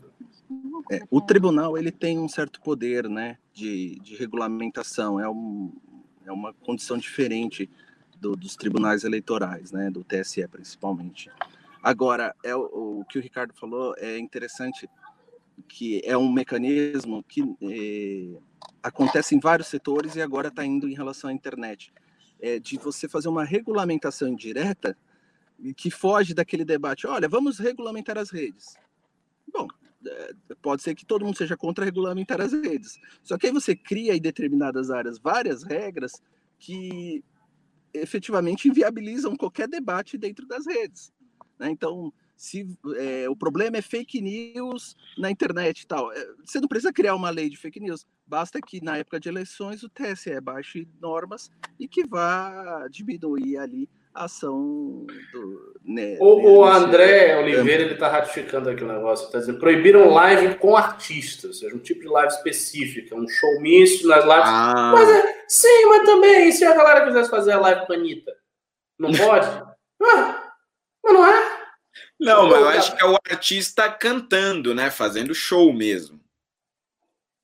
É, 0.91 1.01
o 1.11 1.21
tribunal 1.21 1.79
ele 1.79 1.91
tem 1.91 2.19
um 2.19 2.29
certo 2.29 2.61
poder 2.61 3.09
né, 3.09 3.39
de, 3.55 3.99
de 4.01 4.17
regulamentação, 4.17 5.19
é, 5.19 5.29
um, 5.29 5.73
é 6.27 6.33
uma 6.33 6.53
condição 6.53 6.99
diferente 6.99 7.71
do, 8.23 8.37
dos 8.37 8.55
tribunais 8.55 9.03
eleitorais, 9.03 9.73
né, 9.73 9.91
do 9.91 10.05
TSE 10.05 10.47
principalmente. 10.47 11.29
Agora, 11.83 12.35
é 12.45 12.55
o, 12.55 13.01
o, 13.01 13.05
que 13.05 13.19
o 13.19 13.23
Ricardo 13.23 13.53
falou 13.53 13.95
é 13.99 14.17
interessante, 14.17 14.89
que 15.69 16.01
é 16.05 16.17
um 16.17 16.31
mecanismo 16.33 17.25
que 17.25 17.43
é, 17.61 18.41
acontece 18.81 19.35
em 19.35 19.41
vários 19.41 19.67
setores 19.67 20.15
e 20.15 20.23
agora 20.23 20.49
está 20.49 20.65
indo 20.65 20.89
em 20.89 20.95
relação 20.95 21.29
à 21.29 21.33
internet, 21.33 21.93
é 22.41 22.61
de 22.61 22.79
você 22.79 23.09
fazer 23.09 23.29
uma 23.29 23.45
regulamentação 23.45 24.29
indireta 24.29 24.97
que 25.77 25.91
foge 25.91 26.33
daquele 26.33 26.65
debate. 26.65 27.07
Olha, 27.07 27.29
vamos 27.29 27.59
regulamentar 27.59 28.17
as 28.17 28.31
redes. 28.31 28.77
Bom, 29.53 29.67
é, 30.07 30.35
pode 30.61 30.83
ser 30.83 30.95
que 30.95 31.05
todo 31.05 31.25
mundo 31.25 31.37
seja 31.37 31.57
contra 31.57 31.85
regulamentar 31.85 32.41
as 32.41 32.53
redes. 32.53 33.01
Só 33.23 33.37
que 33.37 33.49
aí 33.49 33.53
você 33.53 33.75
cria 33.75 34.15
em 34.15 34.21
determinadas 34.21 34.91
áreas 34.91 35.19
várias 35.19 35.65
regras 35.65 36.23
que 36.59 37.25
efetivamente 37.95 38.69
inviabilizam 38.69 39.37
qualquer 39.37 39.69
debate 39.69 40.17
dentro 40.17 40.47
das 40.47 40.67
redes. 40.67 41.13
Né? 41.59 41.71
Então, 41.71 42.13
se 42.37 42.67
é, 42.97 43.29
o 43.29 43.37
problema 43.37 43.77
é 43.77 43.83
fake 43.83 44.21
news 44.21 44.97
na 45.17 45.31
internet 45.31 45.83
e 45.83 45.87
tal, 45.87 46.13
é, 46.13 46.27
você 46.45 46.61
não 46.61 46.69
precisa 46.69 46.93
criar 46.93 47.15
uma 47.15 47.31
lei 47.31 47.49
de 47.49 47.57
fake 47.57 47.81
news. 47.81 48.05
Basta 48.27 48.61
que 48.61 48.83
na 48.83 48.99
época 48.99 49.21
de 49.21 49.29
eleições 49.29 49.83
o 49.83 49.89
TSE 49.89 50.41
baixe 50.41 50.89
normas 51.01 51.51
e 51.79 51.87
que 51.87 52.05
vá 52.05 52.89
diminuir 52.91 53.59
ali 53.59 53.89
ação 54.15 55.07
do. 55.33 55.73
Né, 55.85 56.17
o, 56.21 56.59
o 56.59 56.65
André 56.65 57.39
Oliveira 57.39 57.83
ele 57.83 57.95
está 57.95 58.09
ratificando 58.09 58.71
aqui 58.71 58.85
o 58.85 58.89
negócio, 58.89 59.27
está 59.27 59.39
dizendo 59.39 59.59
proibiram 59.59 60.11
live 60.11 60.55
com 60.57 60.77
artistas, 60.77 61.45
ou 61.45 61.53
seja, 61.53 61.75
um 61.75 61.81
tipo 61.81 62.01
de 62.01 62.09
live 62.09 62.33
específica, 62.33 63.17
um 63.17 63.29
showmício 63.29 64.07
nas 64.07 64.25
lives. 64.25 64.45
Ah. 64.47 64.93
Mas 64.95 65.09
é, 65.09 65.42
sim, 65.53 65.87
mas 65.87 66.05
também, 66.05 66.49
e 66.49 66.53
se 66.53 66.65
a 66.65 66.75
galera 66.75 67.05
quisesse 67.05 67.31
fazer 67.31 67.53
a 67.53 67.61
live 67.61 67.87
com 67.87 67.93
a 67.93 67.97
Anitta? 67.97 68.33
Não 68.99 69.11
pode? 69.17 69.47
ah, 69.47 70.53
mas 71.05 71.13
não 71.13 71.27
é? 71.27 71.63
Não, 72.19 72.49
mas 72.49 72.61
eu 72.61 72.69
acho 72.69 72.97
que 72.97 73.03
é 73.03 73.07
o 73.07 73.17
artista 73.31 73.91
cantando, 73.91 74.75
né? 74.75 74.91
Fazendo 74.91 75.35
show 75.35 75.73
mesmo. 75.73 76.21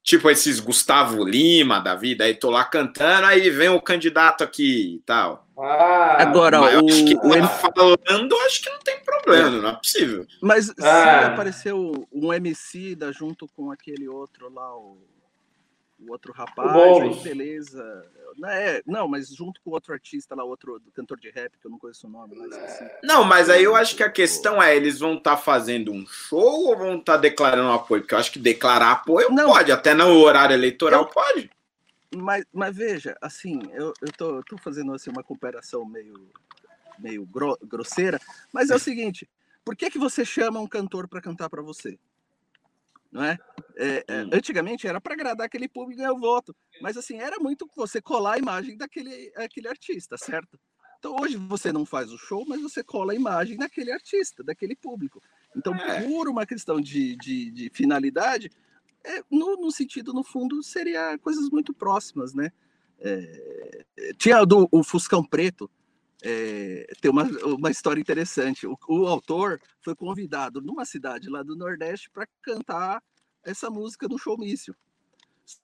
Tipo 0.03 0.31
esses 0.31 0.59
Gustavo 0.59 1.23
Lima 1.23 1.81
da 1.81 1.95
vida, 1.95 2.25
aí 2.25 2.33
tô 2.33 2.49
lá 2.49 2.65
cantando, 2.65 3.27
aí 3.27 3.51
vem 3.51 3.69
o 3.69 3.81
candidato 3.81 4.43
aqui 4.43 4.95
e 4.95 4.99
tal. 5.01 5.47
Ah, 5.59 6.23
Agora, 6.23 6.63
o, 6.63 6.65
acho 6.65 7.05
que 7.05 7.17
o 7.17 7.35
M... 7.35 7.47
falando, 7.47 8.35
acho 8.47 8.63
que 8.63 8.71
não 8.71 8.79
tem 8.79 9.01
problema, 9.01 9.51
não 9.51 9.69
é 9.69 9.75
possível. 9.75 10.27
Mas 10.41 10.71
ah. 10.71 10.73
se 10.73 11.27
apareceu 11.27 12.09
um 12.11 12.33
MC 12.33 12.95
da 12.95 13.13
junto 13.13 13.47
com 13.49 13.71
aquele 13.71 14.09
outro 14.09 14.51
lá, 14.51 14.75
o, 14.75 14.97
o 15.99 16.13
outro 16.13 16.33
rapaz, 16.33 16.75
aí 16.75 17.23
beleza. 17.23 18.07
Não, 18.37 18.49
é, 18.49 18.83
não, 18.87 19.09
mas 19.09 19.29
junto 19.29 19.61
com 19.61 19.71
outro 19.71 19.93
artista 19.93 20.35
lá, 20.35 20.45
outro 20.45 20.81
cantor 20.95 21.19
de 21.19 21.29
rap, 21.31 21.59
que 21.59 21.67
eu 21.67 21.71
não 21.71 21.79
conheço 21.79 22.07
o 22.07 22.11
nome, 22.11 22.37
mas 22.37 22.53
assim. 22.53 22.89
Não, 23.03 23.25
mas 23.25 23.51
aí 23.51 23.65
eu 23.65 23.75
acho 23.75 23.97
que 23.97 24.03
a 24.03 24.11
questão 24.11 24.63
é, 24.63 24.77
eles 24.77 25.01
vão 25.01 25.15
estar 25.15 25.37
tá 25.37 25.43
fazendo 25.43 25.93
um 25.93 26.07
show 26.07 26.69
ou 26.69 26.77
vão 26.77 26.99
estar 26.99 27.15
tá 27.15 27.19
declarando 27.19 27.73
apoio? 27.73 28.03
Porque 28.03 28.15
eu 28.15 28.19
acho 28.19 28.33
que 28.33 28.39
declarar 28.39 28.93
apoio 28.93 29.31
não, 29.31 29.49
pode, 29.49 29.73
até 29.73 29.93
no 29.93 30.07
horário 30.21 30.55
eleitoral 30.55 31.03
eu, 31.03 31.09
pode. 31.09 31.51
Mas, 32.15 32.45
mas 32.53 32.77
veja, 32.77 33.17
assim, 33.21 33.61
eu, 33.73 33.93
eu 34.01 34.13
tô, 34.13 34.43
tô 34.45 34.57
fazendo 34.57 34.93
assim, 34.95 35.11
uma 35.11 35.25
comparação 35.25 35.85
meio, 35.85 36.31
meio 36.99 37.27
gro, 37.27 37.59
grosseira, 37.63 38.21
mas 38.53 38.71
é 38.71 38.77
o 38.77 38.79
seguinte, 38.81 39.29
por 39.65 39.75
que, 39.75 39.91
que 39.91 39.99
você 39.99 40.25
chama 40.25 40.61
um 40.61 40.67
cantor 40.67 41.09
para 41.09 41.21
cantar 41.21 41.51
para 41.51 41.61
você? 41.61 41.99
Não 43.11 43.25
é? 43.25 43.39
é, 43.77 44.05
é 44.07 44.15
antigamente 44.33 44.87
era 44.87 45.01
para 45.01 45.15
agradar 45.15 45.47
aquele 45.47 45.69
público 45.69 46.01
e 46.01 46.03
ganhar 46.03 46.13
o 46.13 46.19
voto, 46.19 46.55
mas 46.83 46.97
assim 46.97 47.19
era 47.19 47.39
muito 47.39 47.69
você 47.77 48.01
colar 48.01 48.35
a 48.35 48.39
imagem 48.39 48.77
daquele 48.77 49.33
aquele 49.37 49.69
artista, 49.69 50.17
certo? 50.19 50.59
Então 50.99 51.17
hoje 51.21 51.37
você 51.37 51.73
não 51.73 51.87
faz 51.87 52.13
o 52.13 52.19
show, 52.19 52.45
mas 52.47 52.61
você 52.61 52.83
cola 52.83 53.13
a 53.13 53.17
imagem 53.17 53.57
daquele 53.57 53.93
artista, 53.93 54.43
daquele 54.43 54.75
público. 54.75 55.23
Então 55.57 55.75
é. 55.75 56.03
por 56.03 56.29
uma 56.29 56.45
questão 56.45 56.81
de, 56.81 57.17
de, 57.17 57.51
de 57.53 57.71
finalidade, 57.73 58.51
é, 59.05 59.23
no, 59.31 59.57
no, 59.57 59.71
sentido 59.71 60.13
no 60.13 60.25
fundo 60.25 60.61
seria 60.63 61.17
coisas 61.19 61.49
muito 61.51 61.73
próximas, 61.73 62.35
né? 62.35 62.51
É, 63.01 63.85
tinha 64.19 64.45
do, 64.45 64.69
o 64.73 64.83
Fuscão 64.83 65.23
Preto, 65.25 65.71
é, 66.23 66.87
tem 67.01 67.11
uma, 67.11 67.25
uma 67.45 67.71
história 67.71 68.01
interessante. 68.01 68.67
O, 68.67 68.77
o, 68.89 69.07
autor 69.07 69.61
foi 69.81 69.95
convidado 69.95 70.61
numa 70.61 70.85
cidade 70.85 71.29
lá 71.29 71.43
do 71.43 71.57
Nordeste 71.57 72.11
para 72.11 72.27
cantar 72.43 73.03
essa 73.45 73.71
música 73.71 74.09
no 74.09 74.19
showmício. 74.19 74.75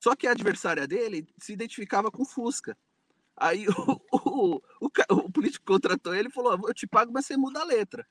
Só 0.01 0.14
que 0.14 0.26
a 0.26 0.32
adversária 0.32 0.86
dele 0.86 1.26
se 1.39 1.52
identificava 1.52 2.10
com 2.10 2.24
Fusca. 2.24 2.76
Aí 3.36 3.66
o, 3.68 4.01
o, 4.12 4.62
o, 4.81 4.90
o 5.10 5.32
político 5.32 5.66
contratou 5.66 6.14
ele 6.14 6.28
e 6.28 6.32
falou: 6.32 6.59
Eu 6.66 6.74
te 6.74 6.86
pago, 6.86 7.12
mas 7.12 7.26
você 7.26 7.36
muda 7.36 7.60
a 7.60 7.64
letra. 7.64 8.06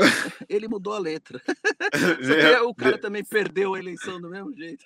Ele 0.48 0.68
mudou 0.68 0.92
a 0.92 0.98
letra. 0.98 1.40
o 2.66 2.74
cara 2.74 2.98
também 2.98 3.24
perdeu 3.24 3.74
a 3.74 3.78
eleição 3.78 4.20
do 4.20 4.28
mesmo 4.28 4.52
jeito. 4.54 4.84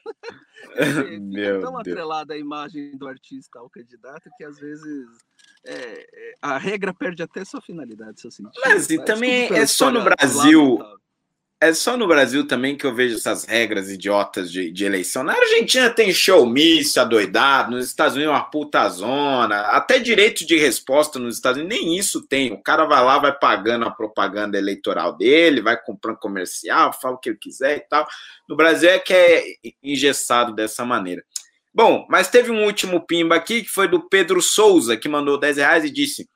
Meu 1.21 1.59
é 1.59 1.61
tão 1.61 1.77
atrelada 1.77 2.35
a 2.35 2.39
imagem 2.39 2.97
do 2.97 3.07
artista 3.07 3.59
ao 3.59 3.69
candidato 3.69 4.31
que 4.37 4.45
às 4.45 4.59
vezes 4.59 5.07
é, 5.65 5.75
é, 5.75 6.35
a 6.43 6.59
regra 6.59 6.93
perde 6.93 7.23
até 7.23 7.45
sua 7.45 7.61
finalidade, 7.61 8.21
seu 8.21 8.31
sentido. 8.31 8.61
Mas 8.65 8.89
e 8.91 9.03
também 9.05 9.53
é 9.53 9.67
só 9.67 9.91
no 9.91 10.03
Brasil 10.03 10.79
é 11.65 11.73
só 11.73 11.97
no 11.97 12.07
Brasil 12.07 12.47
também 12.47 12.77
que 12.77 12.85
eu 12.85 12.95
vejo 12.95 13.17
essas 13.17 13.45
regras 13.45 13.91
idiotas 13.91 14.53
de, 14.53 14.71
de 14.71 14.85
eleição. 14.85 15.25
Na 15.25 15.33
Argentina 15.33 15.89
tem 15.89 16.13
showmício 16.13 17.01
adoidado, 17.01 17.71
nos 17.71 17.87
Estados 17.87 18.15
Unidos 18.15 18.35
é 18.35 18.37
uma 18.37 18.45
puta 18.45 18.87
zona, 18.91 19.61
até 19.69 19.99
direito 19.99 20.47
de 20.47 20.59
resposta 20.59 21.19
nos 21.19 21.37
Estados 21.37 21.63
Unidos, 21.63 21.79
nem 21.79 21.97
isso 21.97 22.21
tem. 22.21 22.53
O 22.53 22.63
cara 22.63 22.85
vai 22.85 23.03
lá, 23.03 23.19
vai 23.19 23.33
pagando 23.33 23.87
a 23.87 23.91
propaganda 23.91 24.59
eleitoral 24.59 25.17
dele, 25.17 25.63
vai 25.63 25.81
comprando 25.81 26.19
comercial, 26.19 26.93
fala 26.93 27.15
o 27.15 27.19
que 27.19 27.31
ele 27.31 27.39
quiser 27.39 27.79
e 27.79 27.81
tal. 27.81 28.07
No 28.47 28.57
Brasil 28.57 28.91
é 28.91 28.99
que 28.99 29.15
é 29.15 29.43
engessado 29.83 30.55
dessa 30.55 30.85
maneira. 30.85 31.25
Bom, 31.73 32.07
mas 32.11 32.29
teve 32.29 32.51
um 32.51 32.65
último 32.65 33.05
pimba 33.05 33.37
aqui, 33.37 33.63
que 33.63 33.71
foi 33.71 33.89
do 33.89 34.07
Pedro 34.09 34.43
Souza, 34.43 34.97
que 34.97 35.09
mandou 35.09 35.41
10 35.41 35.57
reais 35.57 35.85
e 35.85 35.91
disse: 35.91 36.29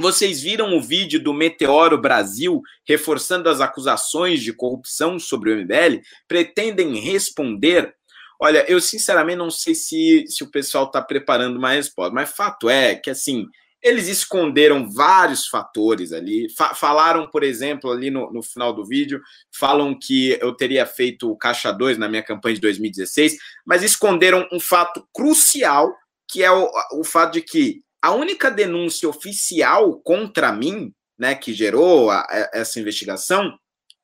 vocês 0.00 0.40
viram 0.40 0.76
o 0.76 0.80
vídeo 0.80 1.22
do 1.22 1.32
Meteoro 1.32 1.98
Brasil 1.98 2.60
reforçando 2.86 3.48
as 3.48 3.60
acusações 3.60 4.42
de 4.42 4.52
corrupção 4.52 5.18
sobre 5.18 5.52
o 5.52 5.56
MBL? 5.56 6.00
Pretendem 6.26 6.96
responder? 6.96 7.94
Olha, 8.40 8.64
eu 8.68 8.80
sinceramente 8.80 9.36
não 9.36 9.50
sei 9.50 9.74
se, 9.74 10.24
se 10.26 10.42
o 10.42 10.50
pessoal 10.50 10.86
está 10.86 11.02
preparando 11.02 11.58
uma 11.58 11.72
resposta, 11.72 12.14
mas 12.14 12.32
fato 12.32 12.68
é 12.68 12.94
que 12.94 13.10
assim 13.10 13.46
eles 13.82 14.08
esconderam 14.08 14.90
vários 14.90 15.46
fatores 15.46 16.12
ali. 16.12 16.48
Fa 16.54 16.74
falaram, 16.74 17.26
por 17.26 17.42
exemplo, 17.42 17.90
ali 17.90 18.10
no, 18.10 18.30
no, 18.30 18.42
final 18.42 18.72
do 18.72 18.84
vídeo, 18.84 19.20
falam 19.50 19.98
que 19.98 20.38
eu 20.40 20.54
teria 20.54 20.84
feito 20.84 21.30
o 21.30 21.36
Caixa 21.36 21.72
2 21.72 21.96
na 21.96 22.08
minha 22.08 22.22
campanha 22.22 22.54
de 22.54 22.60
2016, 22.60 23.38
mas 23.64 23.82
esconderam 23.82 24.46
um 24.52 24.60
fato 24.60 25.06
crucial, 25.14 25.94
que 26.28 26.42
é 26.42 26.50
o, 26.50 26.68
o 26.92 27.04
fato 27.04 27.32
de 27.32 27.42
que 27.42 27.82
a 28.02 28.12
única 28.12 28.50
denúncia 28.50 29.08
oficial 29.08 30.00
contra 30.02 30.52
mim, 30.52 30.92
né, 31.18 31.34
que 31.34 31.52
gerou 31.52 32.10
a, 32.10 32.20
a, 32.20 32.50
essa 32.54 32.80
investigação, 32.80 33.58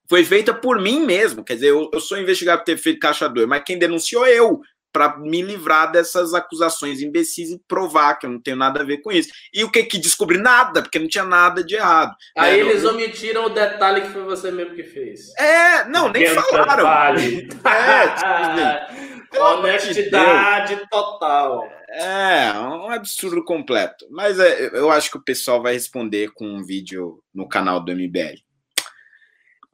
foi 0.08 0.24
feita 0.24 0.54
por 0.54 0.80
mim 0.80 1.00
mesmo. 1.04 1.44
Quer 1.44 1.54
dizer, 1.54 1.68
eu, 1.68 1.90
eu 1.92 2.00
sou 2.00 2.18
investigado 2.18 2.60
por 2.60 2.66
ter 2.66 2.76
feito 2.76 3.00
caixa 3.00 3.28
2, 3.28 3.46
mas 3.46 3.62
quem 3.64 3.78
denunciou 3.78 4.26
eu, 4.26 4.60
para 4.96 5.18
me 5.18 5.42
livrar 5.42 5.92
dessas 5.92 6.32
acusações 6.32 7.02
imbecis 7.02 7.50
e 7.50 7.60
provar 7.68 8.14
que 8.14 8.24
eu 8.24 8.30
não 8.30 8.40
tenho 8.40 8.56
nada 8.56 8.80
a 8.80 8.84
ver 8.84 9.02
com 9.02 9.12
isso. 9.12 9.28
E 9.52 9.62
o 9.62 9.70
que 9.70 9.84
que 9.84 9.98
descobri? 9.98 10.38
Nada, 10.38 10.80
porque 10.80 10.98
não 10.98 11.06
tinha 11.06 11.22
nada 11.22 11.62
de 11.62 11.74
errado. 11.74 12.14
Aí 12.34 12.62
né? 12.62 12.70
eles 12.70 12.82
eu... 12.82 12.92
omitiram 12.92 13.44
o 13.44 13.50
detalhe 13.50 14.00
que 14.00 14.08
foi 14.08 14.24
você 14.24 14.50
mesmo 14.50 14.74
que 14.74 14.84
fez. 14.84 15.34
É, 15.36 15.84
não, 15.84 16.08
nem 16.10 16.26
falaram. 16.28 16.88
é, 16.88 17.40
tipo, 17.42 17.68
assim, 17.68 19.16
Honestidade 19.38 20.76
de 20.76 20.88
total. 20.88 21.68
É, 21.88 22.52
um 22.58 22.90
absurdo 22.90 23.44
completo. 23.44 24.06
Mas 24.10 24.38
é, 24.38 24.70
eu 24.76 24.90
acho 24.90 25.10
que 25.10 25.18
o 25.18 25.24
pessoal 25.24 25.62
vai 25.62 25.74
responder 25.74 26.30
com 26.32 26.46
um 26.46 26.64
vídeo 26.64 27.22
no 27.34 27.48
canal 27.48 27.80
do 27.80 27.92
MBL. 27.92 28.40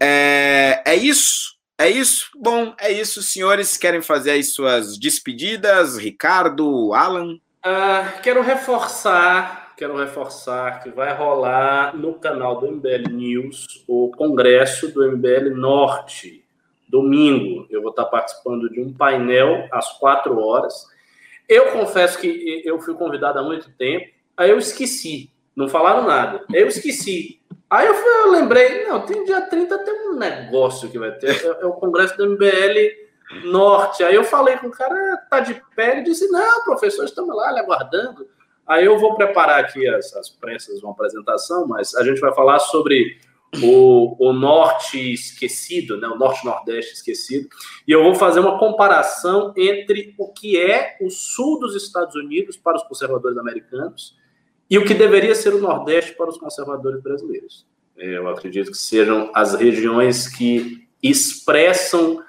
É, 0.00 0.82
é 0.84 0.94
isso? 0.94 1.56
É 1.78 1.88
isso? 1.88 2.30
Bom, 2.36 2.74
é 2.78 2.92
isso, 2.92 3.22
senhores. 3.22 3.76
Querem 3.76 4.02
fazer 4.02 4.32
as 4.32 4.52
suas 4.52 4.98
despedidas? 4.98 5.96
Ricardo, 5.96 6.92
Alan? 6.94 7.34
Uh, 7.64 8.20
quero 8.22 8.42
reforçar, 8.42 9.74
quero 9.76 9.96
reforçar 9.96 10.82
que 10.82 10.90
vai 10.90 11.14
rolar 11.14 11.96
no 11.96 12.14
canal 12.14 12.60
do 12.60 12.70
MBL 12.70 13.08
News 13.10 13.84
o 13.86 14.10
congresso 14.10 14.88
do 14.88 15.10
MBL 15.12 15.54
Norte 15.54 16.42
domingo, 16.92 17.66
eu 17.70 17.80
vou 17.80 17.88
estar 17.88 18.04
participando 18.04 18.68
de 18.68 18.78
um 18.78 18.92
painel 18.92 19.66
às 19.72 19.98
quatro 19.98 20.38
horas. 20.38 20.86
Eu 21.52 21.70
confesso 21.70 22.18
que 22.18 22.62
eu 22.64 22.80
fui 22.80 22.94
convidado 22.94 23.38
há 23.38 23.42
muito 23.42 23.70
tempo, 23.76 24.06
aí 24.34 24.48
eu 24.48 24.58
esqueci, 24.58 25.30
não 25.54 25.68
falaram 25.68 26.06
nada, 26.06 26.42
eu 26.52 26.66
esqueci. 26.66 27.42
Aí 27.68 27.86
eu, 27.86 27.94
fui, 27.94 28.10
eu 28.10 28.30
lembrei, 28.30 28.86
não, 28.86 29.00
tem 29.02 29.24
dia 29.24 29.42
30 29.42 29.78
tem 29.78 30.08
um 30.08 30.16
negócio 30.16 30.88
que 30.90 30.98
vai 30.98 31.12
ter, 31.12 31.44
é, 31.44 31.62
é 31.62 31.66
o 31.66 31.72
congresso 31.72 32.16
do 32.16 32.30
MBL 32.30 33.44
Norte. 33.44 34.02
Aí 34.02 34.14
eu 34.14 34.24
falei 34.24 34.56
com 34.56 34.68
o 34.68 34.70
cara, 34.70 35.16
tá 35.30 35.40
de 35.40 35.60
pé, 35.76 35.92
ele 35.92 36.02
disse, 36.02 36.26
não, 36.28 36.64
professor, 36.64 37.04
estamos 37.04 37.34
lá, 37.36 37.50
aguardando. 37.58 38.26
Aí 38.66 38.86
eu 38.86 38.98
vou 38.98 39.14
preparar 39.14 39.60
aqui 39.60 39.86
as, 39.88 40.14
as 40.16 40.30
pressas, 40.30 40.82
uma 40.82 40.92
apresentação, 40.92 41.66
mas 41.66 41.94
a 41.94 42.02
gente 42.02 42.20
vai 42.20 42.32
falar 42.34 42.58
sobre 42.60 43.18
o, 43.60 44.16
o 44.18 44.32
norte 44.32 45.12
esquecido, 45.12 45.98
né, 45.98 46.08
o 46.08 46.16
norte-nordeste 46.16 46.94
esquecido, 46.94 47.48
e 47.86 47.92
eu 47.92 48.02
vou 48.02 48.14
fazer 48.14 48.40
uma 48.40 48.58
comparação 48.58 49.52
entre 49.56 50.14
o 50.16 50.28
que 50.28 50.58
é 50.58 50.96
o 51.00 51.10
sul 51.10 51.58
dos 51.58 51.74
Estados 51.74 52.14
Unidos 52.14 52.56
para 52.56 52.76
os 52.76 52.82
conservadores 52.84 53.36
americanos 53.36 54.16
e 54.70 54.78
o 54.78 54.84
que 54.84 54.94
deveria 54.94 55.34
ser 55.34 55.52
o 55.54 55.60
nordeste 55.60 56.12
para 56.14 56.30
os 56.30 56.38
conservadores 56.38 57.02
brasileiros. 57.02 57.66
Eu 57.96 58.28
acredito 58.28 58.70
que 58.70 58.78
sejam 58.78 59.30
as 59.34 59.54
regiões 59.54 60.26
que 60.26 60.88
expressam 61.02 62.24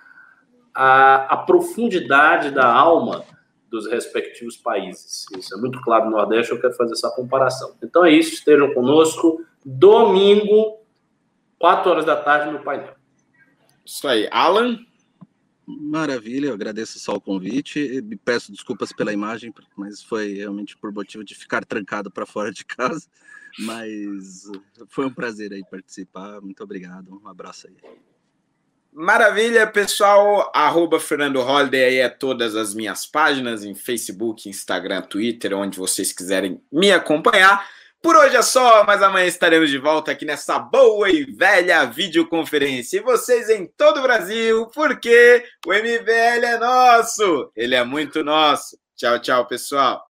a, 0.74 1.34
a 1.34 1.38
profundidade 1.38 2.52
da 2.52 2.66
alma 2.66 3.24
dos 3.70 3.88
respectivos 3.88 4.58
países. 4.58 5.26
Isso 5.38 5.56
é 5.56 5.58
muito 5.58 5.82
claro 5.82 6.06
no 6.06 6.12
Nordeste, 6.12 6.52
eu 6.52 6.60
quero 6.60 6.74
fazer 6.74 6.94
essa 6.94 7.10
comparação. 7.12 7.76
Então 7.82 8.04
é 8.04 8.12
isso, 8.12 8.34
estejam 8.34 8.74
conosco. 8.74 9.42
Domingo, 9.66 10.83
4 11.64 11.90
horas 11.90 12.04
da 12.04 12.18
tarde 12.18 12.52
no 12.52 12.62
painel. 12.62 12.94
Isso 13.86 14.06
aí. 14.06 14.28
Alan? 14.30 14.86
Maravilha, 15.66 16.48
eu 16.48 16.54
agradeço 16.54 17.00
só 17.00 17.14
o 17.14 17.22
convite 17.22 17.80
e 17.80 18.18
peço 18.18 18.52
desculpas 18.52 18.92
pela 18.92 19.14
imagem, 19.14 19.54
mas 19.78 20.04
foi 20.04 20.34
realmente 20.34 20.76
por 20.76 20.92
motivo 20.92 21.24
de 21.24 21.34
ficar 21.34 21.64
trancado 21.64 22.12
para 22.12 22.26
fora 22.26 22.52
de 22.52 22.66
casa. 22.66 23.08
Mas 23.60 24.52
foi 24.90 25.06
um 25.06 25.14
prazer 25.14 25.54
aí 25.54 25.64
participar. 25.64 26.42
Muito 26.42 26.62
obrigado. 26.62 27.18
Um 27.24 27.30
abraço 27.30 27.68
aí. 27.68 27.78
Maravilha, 28.92 29.66
pessoal. 29.66 30.52
Arroba 30.54 31.00
Fernando 31.00 31.40
Holiday 31.40 31.86
aí 31.86 31.98
é 32.00 32.10
todas 32.10 32.58
as 32.58 32.74
minhas 32.74 33.06
páginas 33.06 33.64
em 33.64 33.74
Facebook, 33.74 34.50
Instagram, 34.50 35.02
Twitter, 35.04 35.54
onde 35.54 35.80
vocês 35.80 36.12
quiserem 36.12 36.62
me 36.70 36.92
acompanhar. 36.92 37.66
Por 38.04 38.18
hoje 38.18 38.36
é 38.36 38.42
só, 38.42 38.84
mas 38.84 39.02
amanhã 39.02 39.26
estaremos 39.26 39.70
de 39.70 39.78
volta 39.78 40.12
aqui 40.12 40.26
nessa 40.26 40.60
boa 40.60 41.10
e 41.10 41.24
velha 41.24 41.86
videoconferência. 41.86 42.98
E 42.98 43.02
vocês 43.02 43.50
em 43.50 43.66
todo 43.66 44.00
o 44.00 44.02
Brasil, 44.02 44.68
porque 44.76 45.42
o 45.66 45.72
MBL 45.72 46.46
é 46.46 46.58
nosso. 46.60 47.50
Ele 47.56 47.76
é 47.76 47.84
muito 47.86 48.22
nosso. 48.22 48.78
Tchau, 48.98 49.20
tchau, 49.20 49.48
pessoal. 49.48 50.02